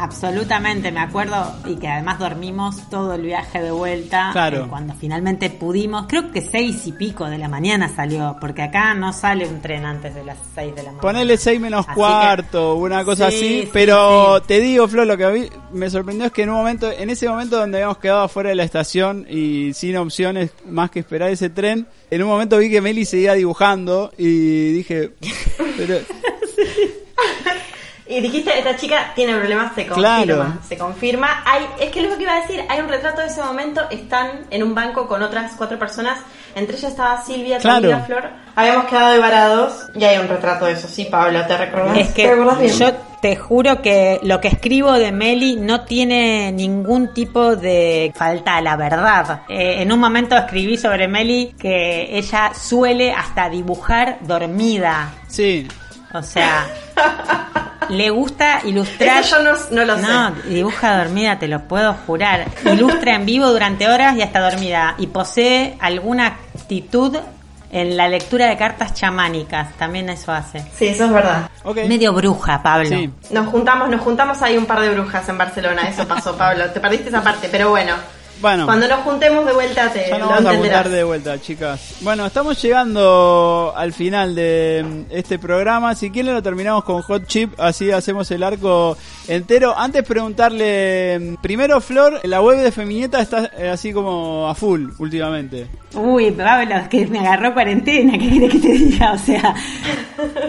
Absolutamente, 0.00 0.92
me 0.92 1.00
acuerdo 1.00 1.56
y 1.66 1.74
que 1.74 1.88
además 1.88 2.20
dormimos 2.20 2.88
todo 2.88 3.14
el 3.14 3.22
viaje 3.22 3.60
de 3.60 3.72
vuelta. 3.72 4.30
Claro. 4.30 4.64
eh, 4.64 4.66
cuando 4.68 4.94
finalmente 4.94 5.50
pudimos, 5.50 6.06
creo 6.06 6.30
que 6.30 6.40
seis 6.40 6.86
y 6.86 6.92
pico 6.92 7.28
de 7.28 7.36
la 7.36 7.48
mañana 7.48 7.88
salió, 7.88 8.36
porque 8.40 8.62
acá 8.62 8.94
no 8.94 9.12
sale 9.12 9.48
un 9.48 9.60
tren 9.60 9.84
antes 9.84 10.14
de 10.14 10.22
las 10.24 10.38
seis 10.54 10.72
de 10.76 10.84
la 10.84 10.90
mañana. 10.92 11.00
Ponele 11.02 11.36
6 11.36 11.60
menos 11.60 11.84
Así 11.84 11.96
cuarto, 11.96 12.76
una 12.76 13.04
cosa 13.04 13.28
Sí, 13.28 13.36
así, 13.36 13.48
sí, 13.62 13.68
pero 13.72 14.38
sí. 14.38 14.44
te 14.46 14.60
digo, 14.60 14.86
Flo, 14.86 15.04
lo 15.04 15.16
que 15.16 15.24
a 15.24 15.30
mí 15.30 15.48
me 15.72 15.90
sorprendió 15.90 16.26
es 16.26 16.32
que 16.32 16.42
en 16.42 16.50
un 16.50 16.56
momento, 16.58 16.92
en 16.92 17.10
ese 17.10 17.28
momento 17.28 17.58
donde 17.58 17.78
habíamos 17.78 17.98
quedado 17.98 18.22
afuera 18.22 18.50
de 18.50 18.54
la 18.54 18.62
estación 18.62 19.26
y 19.28 19.72
sin 19.74 19.96
opciones 19.96 20.52
más 20.64 20.92
que 20.92 21.00
esperar 21.00 21.30
ese 21.30 21.50
tren, 21.50 21.88
en 22.08 22.22
un 22.22 22.28
momento 22.28 22.56
vi 22.58 22.70
que 22.70 22.80
Meli 22.80 23.04
seguía 23.04 23.34
dibujando 23.34 24.12
y 24.16 24.70
dije, 24.74 25.10
pero 25.76 25.98
Y 28.08 28.20
dijiste, 28.20 28.56
esta 28.58 28.74
chica 28.76 29.12
tiene 29.14 29.36
problemas, 29.36 29.74
se 29.74 29.84
Claro. 29.86 30.36
confirma. 30.38 30.58
Se 30.66 30.78
confirma. 30.78 31.42
Hay, 31.44 31.66
es 31.78 31.90
que 31.90 32.00
lo 32.02 32.16
que 32.16 32.22
iba 32.22 32.32
a 32.36 32.40
decir, 32.40 32.64
hay 32.68 32.80
un 32.80 32.88
retrato 32.88 33.20
de 33.20 33.26
ese 33.26 33.42
momento, 33.42 33.82
están 33.90 34.46
en 34.50 34.62
un 34.62 34.74
banco 34.74 35.06
con 35.06 35.22
otras 35.22 35.52
cuatro 35.56 35.78
personas, 35.78 36.18
entre 36.54 36.76
ellas 36.76 36.90
estaba 36.92 37.20
Silvia, 37.22 37.58
Claro. 37.58 37.82
Camila, 37.90 38.00
Flor. 38.06 38.30
Habíamos 38.56 38.86
quedado 38.86 39.12
de 39.12 39.18
varados 39.18 39.90
y 39.94 40.04
hay 40.04 40.18
un 40.18 40.26
retrato 40.28 40.64
de 40.64 40.72
eso, 40.72 40.88
sí, 40.88 41.04
Pablo, 41.04 41.44
¿te 41.46 41.56
recordás? 41.58 41.98
Es 41.98 42.14
¿Te 42.14 42.22
que 42.22 42.34
bien? 42.34 42.72
yo 42.78 42.92
te 43.20 43.36
juro 43.36 43.82
que 43.82 44.18
lo 44.22 44.40
que 44.40 44.48
escribo 44.48 44.92
de 44.92 45.12
Meli 45.12 45.56
no 45.56 45.84
tiene 45.84 46.50
ningún 46.52 47.12
tipo 47.12 47.56
de 47.56 48.12
falta 48.16 48.56
a 48.56 48.60
la 48.62 48.76
verdad. 48.76 49.42
Eh, 49.48 49.82
en 49.82 49.92
un 49.92 49.98
momento 50.00 50.34
escribí 50.36 50.76
sobre 50.78 51.08
Meli 51.08 51.54
que 51.60 52.16
ella 52.16 52.52
suele 52.54 53.12
hasta 53.12 53.48
dibujar 53.50 54.18
dormida. 54.22 55.10
sí, 55.28 55.68
O 56.14 56.22
sea, 56.22 56.66
le 57.88 58.10
gusta 58.10 58.60
ilustrar. 58.64 59.22
Eso 59.22 59.42
yo 59.42 59.52
no, 59.52 59.58
no 59.70 59.84
lo 59.84 59.96
sé. 59.96 60.02
No, 60.02 60.30
dibuja 60.48 60.98
dormida, 60.98 61.38
te 61.38 61.48
lo 61.48 61.66
puedo 61.66 61.94
jurar. 62.06 62.46
Ilustra 62.64 63.14
en 63.14 63.26
vivo 63.26 63.48
durante 63.48 63.88
horas 63.88 64.16
y 64.16 64.22
hasta 64.22 64.40
dormida. 64.40 64.94
Y 64.98 65.08
posee 65.08 65.76
alguna 65.80 66.26
actitud 66.26 67.16
en 67.70 67.96
la 67.96 68.08
lectura 68.08 68.46
de 68.46 68.56
cartas 68.56 68.94
chamánicas. 68.94 69.74
También 69.74 70.08
eso 70.08 70.32
hace. 70.32 70.64
Sí, 70.74 70.86
eso 70.88 71.04
es 71.04 71.12
verdad. 71.12 71.50
ok. 71.64 71.78
Medio 71.86 72.12
bruja, 72.12 72.62
Pablo. 72.62 72.88
Sí. 72.88 73.10
Nos 73.30 73.46
juntamos, 73.48 73.88
nos 73.88 74.00
juntamos 74.00 74.40
ahí 74.42 74.56
un 74.56 74.66
par 74.66 74.80
de 74.80 74.90
brujas 74.90 75.28
en 75.28 75.38
Barcelona, 75.38 75.82
eso 75.88 76.06
pasó, 76.06 76.36
Pablo. 76.36 76.70
Te 76.70 76.80
perdiste 76.80 77.08
esa 77.08 77.22
parte, 77.22 77.48
pero 77.50 77.70
bueno. 77.70 77.94
Bueno. 78.40 78.66
Cuando 78.66 78.86
nos 78.86 79.00
juntemos 79.00 79.44
de 79.44 79.52
vuelta 79.52 79.90
te 79.92 80.08
Ya 80.08 80.18
nos 80.18 80.28
vamos 80.28 80.54
a 80.54 80.56
juntar 80.56 80.88
de 80.88 81.04
vuelta, 81.04 81.40
chicas. 81.40 81.96
Bueno, 82.00 82.26
estamos 82.26 82.60
llegando 82.62 83.72
al 83.76 83.92
final 83.92 84.34
de 84.34 84.84
mm, 84.86 85.12
este 85.12 85.38
programa. 85.38 85.94
Si 85.94 86.10
quieren 86.10 86.34
lo 86.34 86.42
terminamos 86.42 86.84
con 86.84 87.02
Hot 87.02 87.26
Chip, 87.26 87.58
así 87.58 87.90
hacemos 87.90 88.30
el 88.30 88.42
arco 88.42 88.96
entero. 89.26 89.76
Antes 89.76 90.04
preguntarle, 90.04 91.18
mm, 91.18 91.34
primero 91.42 91.80
Flor, 91.80 92.20
la 92.24 92.40
web 92.40 92.62
de 92.62 92.70
Feminieta 92.70 93.20
está 93.20 93.50
eh, 93.58 93.70
así 93.70 93.92
como 93.92 94.48
a 94.48 94.54
full 94.54 94.90
últimamente. 94.98 95.66
Uy, 95.94 96.30
Pablo, 96.30 96.76
es 96.76 96.88
que 96.88 97.06
me 97.06 97.20
agarró 97.20 97.54
cuarentena, 97.54 98.18
¿qué 98.18 98.28
querés 98.28 98.52
que 98.52 98.58
te 98.58 98.72
diga? 98.72 99.12
O 99.12 99.18
sea, 99.18 99.54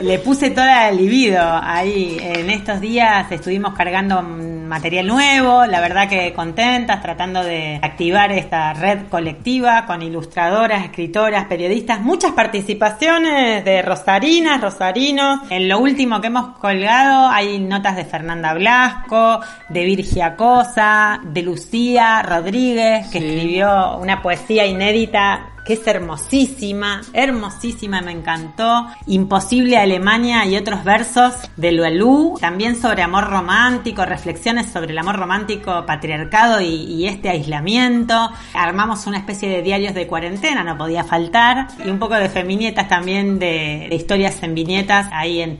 le 0.01 0.19
puse 0.19 0.51
toda 0.51 0.67
la 0.67 0.91
libido 0.91 1.39
ahí. 1.41 2.17
En 2.21 2.49
estos 2.49 2.81
días 2.81 3.31
estuvimos 3.31 3.73
cargando 3.73 4.21
material 4.21 5.07
nuevo, 5.07 5.65
la 5.65 5.81
verdad 5.81 6.07
que 6.07 6.33
contentas, 6.33 7.01
tratando 7.01 7.43
de 7.43 7.78
activar 7.81 8.31
esta 8.31 8.73
red 8.73 9.07
colectiva 9.09 9.85
con 9.85 10.01
ilustradoras, 10.01 10.83
escritoras, 10.83 11.45
periodistas, 11.45 12.01
muchas 12.01 12.31
participaciones 12.33 13.63
de 13.65 13.81
rosarinas, 13.81 14.61
rosarinos. 14.61 15.39
En 15.49 15.67
lo 15.67 15.79
último 15.79 16.21
que 16.21 16.27
hemos 16.27 16.57
colgado 16.57 17.27
hay 17.29 17.59
notas 17.59 17.95
de 17.95 18.05
Fernanda 18.05 18.53
Blasco, 18.53 19.39
de 19.69 19.85
Virgia 19.85 20.35
Cosa, 20.35 21.19
de 21.23 21.41
Lucía 21.41 22.21
Rodríguez, 22.21 23.07
que 23.07 23.19
Sí. 23.19 23.25
escribió 23.25 23.97
una 23.97 24.21
poesía 24.21 24.65
inédita 24.65 25.49
que 25.65 25.73
es 25.73 25.87
hermosísima, 25.87 27.01
hermosísima, 27.13 28.01
me 28.01 28.11
encantó. 28.11 28.87
Imposible 29.07 29.77
Alemania 29.77 30.45
y 30.45 30.57
otros 30.57 30.83
versos 30.83 31.33
de 31.57 31.71
Luelú, 31.71 32.37
también 32.39 32.75
sobre 32.75 33.03
amor 33.03 33.29
romántico, 33.29 34.05
reflexiones 34.05 34.71
sobre 34.71 34.91
el 34.91 34.97
amor 34.97 35.17
romántico, 35.17 35.85
patriarcado 35.85 36.61
y, 36.61 37.07
este 37.07 37.29
aislamiento. 37.29 38.31
Armamos 38.53 39.07
una 39.07 39.17
especie 39.17 39.49
de 39.49 39.61
diarios 39.61 39.93
de 39.93 40.07
cuarentena, 40.07 40.63
no 40.63 40.77
podía 40.77 41.03
faltar. 41.03 41.67
Y 41.83 41.89
un 41.89 41.99
poco 41.99 42.15
de 42.15 42.29
feminietas 42.29 42.87
también, 42.87 43.39
de, 43.39 43.87
historias 43.91 44.41
en 44.43 44.53
viñetas, 44.53 45.07
ahí 45.11 45.41
en 45.41 45.57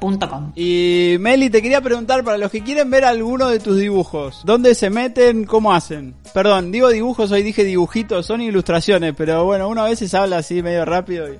www.feminetas.com. 0.00 0.52
Y 0.54 1.16
Meli, 1.20 1.50
te 1.50 1.62
quería 1.62 1.80
preguntar 1.80 2.22
para 2.24 2.38
los 2.38 2.50
que 2.50 2.62
quieren 2.62 2.90
ver 2.90 3.04
alguno 3.04 3.48
de 3.48 3.58
tus 3.58 3.78
dibujos, 3.78 4.42
¿dónde 4.44 4.74
se 4.74 4.90
meten? 4.90 5.44
¿Cómo 5.44 5.72
hacen? 5.72 6.14
Perdón, 6.32 6.72
digo 6.72 6.88
dibujos, 6.90 7.30
hoy 7.32 7.42
dije 7.42 7.64
dibujitos, 7.64 8.26
son 8.26 8.40
ilustraciones, 8.40 9.14
pero 9.16 9.44
bueno, 9.44 9.68
uno 9.68 9.82
a 9.82 9.88
veces 9.88 10.12
habla 10.14 10.38
así 10.38 10.62
medio 10.62 10.84
rápido 10.84 11.32
y... 11.32 11.38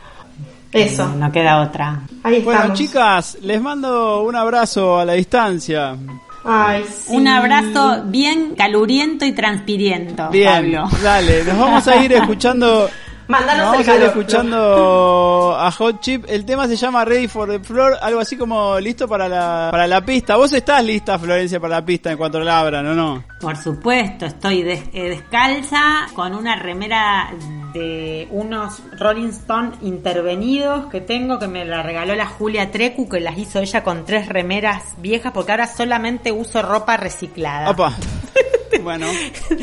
Eso, 0.74 1.08
No 1.18 1.32
queda 1.32 1.62
otra. 1.62 2.02
ahí 2.24 2.42
Bueno, 2.42 2.60
estamos. 2.62 2.80
chicas, 2.80 3.38
les 3.42 3.62
mando 3.62 4.24
un 4.24 4.36
abrazo 4.36 5.00
a 5.00 5.06
la 5.06 5.14
distancia. 5.14 5.96
Ay, 6.44 6.84
sí. 6.90 7.16
Un 7.16 7.28
abrazo 7.28 8.04
bien 8.06 8.56
caluriento 8.56 9.26
y 9.26 9.34
transpiriento, 9.34 10.30
Bien, 10.30 10.72
Pablo. 10.74 10.90
dale, 11.04 11.44
nos 11.44 11.58
vamos 11.60 11.88
a 11.88 12.04
ir 12.04 12.14
escuchando. 12.14 12.90
Mandanos 13.28 13.58
nos 13.58 13.66
el 13.66 13.72
vamos 13.72 13.88
a 13.88 13.92
ir 13.94 13.98
calor. 14.00 14.08
escuchando 14.10 15.56
a 15.58 15.72
Hot 15.72 16.00
Chip. 16.02 16.26
El 16.28 16.46
tema 16.46 16.68
se 16.68 16.76
llama 16.76 17.06
Ready 17.06 17.28
for 17.28 17.50
the 17.50 17.60
Floor, 17.60 17.98
algo 18.02 18.20
así 18.20 18.36
como 18.38 18.80
listo 18.80 19.08
para 19.08 19.30
la, 19.30 19.70
para 19.72 19.88
la 19.88 20.02
pista. 20.04 20.36
¿Vos 20.36 20.52
estás 20.54 20.84
lista, 20.84 21.18
Florencia, 21.18 21.60
para 21.60 21.76
la 21.80 21.86
pista 21.86 22.12
en 22.12 22.18
cuanto 22.18 22.40
la 22.40 22.60
abran 22.60 22.86
o 22.88 22.94
no? 22.94 23.24
Por 23.40 23.56
supuesto, 23.58 24.26
estoy 24.26 24.64
des- 24.64 24.84
eh, 24.94 25.10
descalza 25.10 26.08
con 26.14 26.36
una 26.36 26.56
remera 26.58 27.30
de 27.74 28.28
unos 28.32 28.82
Rolling 29.00 29.30
Stone 29.30 29.72
intervenidos 29.82 30.88
que 30.88 31.00
tengo 31.02 31.40
que 31.40 31.48
me 31.48 31.64
la 31.64 31.82
regaló 31.84 32.14
la 32.16 32.26
Julia 32.28 32.70
Trecu 32.70 33.08
que 33.08 33.20
las 33.22 33.38
hizo 33.38 33.60
ella 33.60 33.82
con 33.84 34.04
tres 34.06 34.28
remeras 34.28 34.84
viejas 34.98 35.32
porque 35.32 35.52
ahora 35.52 35.68
solamente 35.68 36.32
uso 36.34 36.62
ropa 36.62 36.98
reciclada. 36.98 37.70
Opa. 37.70 37.94
Bueno, 38.82 39.08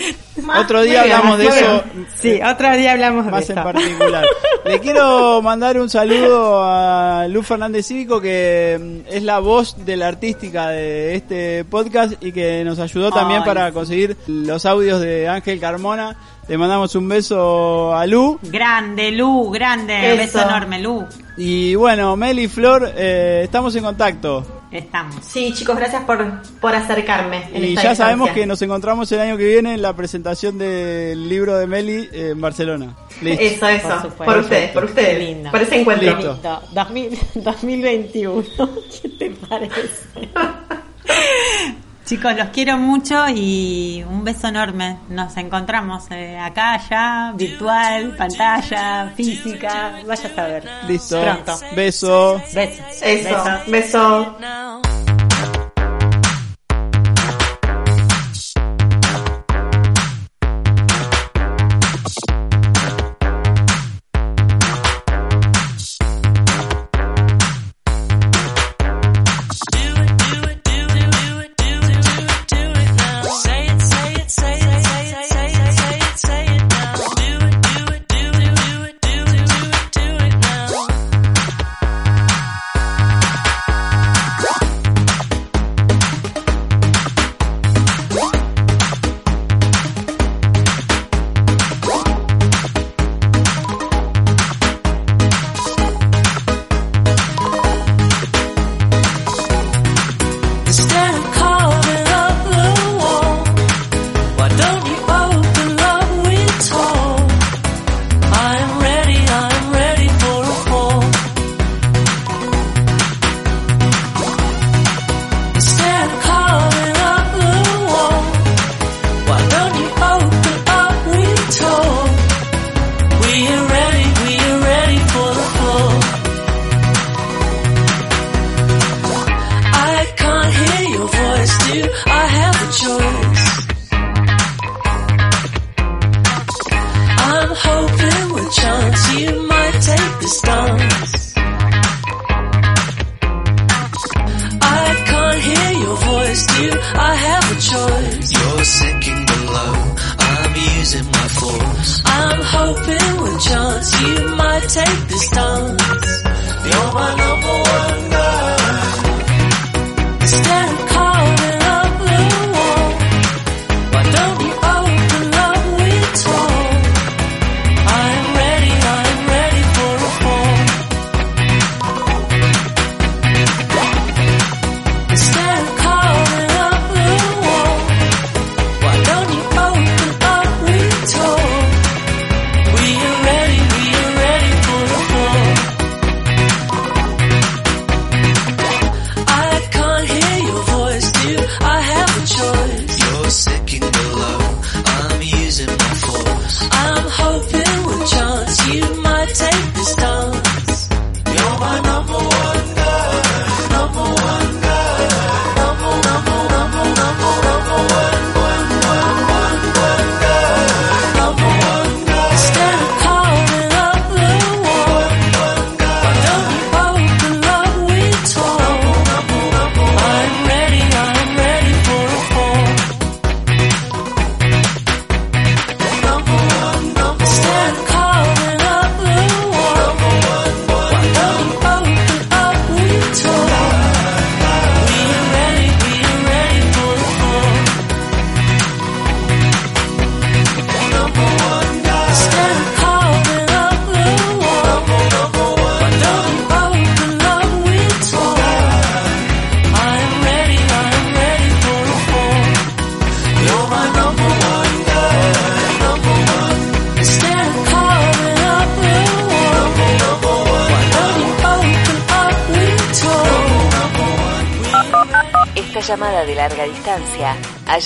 otro 0.60 0.82
día 0.82 1.02
hablamos 1.02 1.38
de 1.38 1.46
eso. 1.46 1.84
Sí, 2.20 2.40
otro 2.42 2.76
día 2.76 2.92
hablamos 2.92 3.24
de 3.24 3.30
más 3.30 3.50
en 3.50 3.56
particular. 3.56 4.26
Le 4.64 4.80
quiero 4.80 5.42
mandar 5.42 5.78
un 5.80 5.88
saludo 5.88 6.62
a 6.62 7.26
Luz 7.28 7.46
Fernández 7.46 7.86
Cívico, 7.86 8.20
que 8.20 8.78
mm, 8.80 9.12
es 9.12 9.22
la 9.22 9.38
voz 9.38 9.84
de 9.84 9.96
la 9.96 10.08
artística 10.08 10.68
de 10.68 11.14
este 11.14 11.64
podcast 11.64 12.14
y 12.22 12.32
que 12.32 12.64
nos 12.64 12.78
ayudó 12.78 13.10
también 13.10 13.40
Ay, 13.40 13.46
para 13.46 13.72
conseguir 13.72 14.16
los 14.26 14.66
audios 14.66 15.00
de 15.00 15.28
Ángel 15.28 15.60
Carmona. 15.60 16.16
Le 16.48 16.56
mandamos 16.56 16.94
un 16.94 17.08
beso 17.08 17.94
a 17.94 18.06
Lu. 18.06 18.38
Grande, 18.42 19.10
Lu, 19.10 19.50
grande, 19.50 20.08
Eso. 20.14 20.16
beso 20.16 20.42
enorme, 20.42 20.80
Lu. 20.80 21.04
Y 21.36 21.74
bueno, 21.74 22.16
Mel 22.16 22.38
y 22.38 22.48
Flor, 22.48 22.90
eh, 22.96 23.42
estamos 23.44 23.76
en 23.76 23.84
contacto. 23.84 24.44
Estamos. 24.70 25.16
Sí, 25.22 25.52
chicos, 25.54 25.76
gracias 25.76 26.04
por, 26.04 26.42
por 26.60 26.74
acercarme. 26.74 27.48
En 27.52 27.64
Y 27.64 27.68
esta 27.70 27.82
ya 27.82 27.94
sabemos 27.94 28.30
que 28.30 28.46
nos 28.46 28.60
encontramos 28.62 29.10
el 29.12 29.20
año 29.20 29.36
que 29.36 29.46
viene 29.46 29.74
en 29.74 29.82
la 29.82 29.94
presentación 29.94 30.56
del 30.58 31.28
libro 31.28 31.56
de 31.56 31.66
Meli 31.66 32.08
en 32.12 32.40
Barcelona. 32.40 32.96
Listo. 33.20 33.42
Eso, 33.44 33.68
eso. 33.68 33.88
Por 33.88 34.00
Por, 34.00 34.10
supuesto. 34.10 34.40
ustedes, 34.40 34.70
por 34.70 34.84
ustedes. 34.84 35.18
Lindo. 35.18 35.50
Por 35.50 35.60
ese 35.62 35.80
encuentro. 35.80 36.16
Listo. 36.16 36.32
Listo. 36.32 36.62
2000 36.72 37.18
2021. 37.34 38.42
¿Qué 39.02 39.08
te 39.10 39.30
parece? 39.30 39.84
Chicos, 42.08 42.34
los 42.38 42.48
quiero 42.48 42.78
mucho 42.78 43.28
y 43.28 44.02
un 44.08 44.24
beso 44.24 44.48
enorme. 44.48 44.96
Nos 45.10 45.36
encontramos 45.36 46.04
eh, 46.10 46.38
acá, 46.38 46.72
allá, 46.72 47.32
virtual, 47.36 48.16
pantalla, 48.16 49.12
física. 49.14 50.00
Vaya 50.06 50.30
a 50.30 50.34
saber. 50.34 50.64
Listo. 50.88 51.20
Pronto. 51.20 51.58
Beso. 51.76 52.40
Besos. 52.54 53.02
Eso, 53.02 53.28
Besos. 53.66 53.66
beso. 53.66 54.97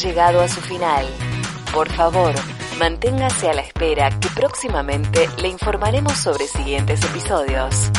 Llegado 0.03 0.41
a 0.41 0.49
su 0.49 0.61
final. 0.61 1.07
Por 1.73 1.89
favor, 1.91 2.35
manténgase 2.79 3.49
a 3.49 3.55
la 3.55 3.63
espera 3.63 4.11
que 4.11 4.29
próximamente 4.31 5.29
le 5.39 5.49
informaremos 5.49 6.15
sobre 6.15 6.47
siguientes 6.47 7.03
episodios. 7.05 7.91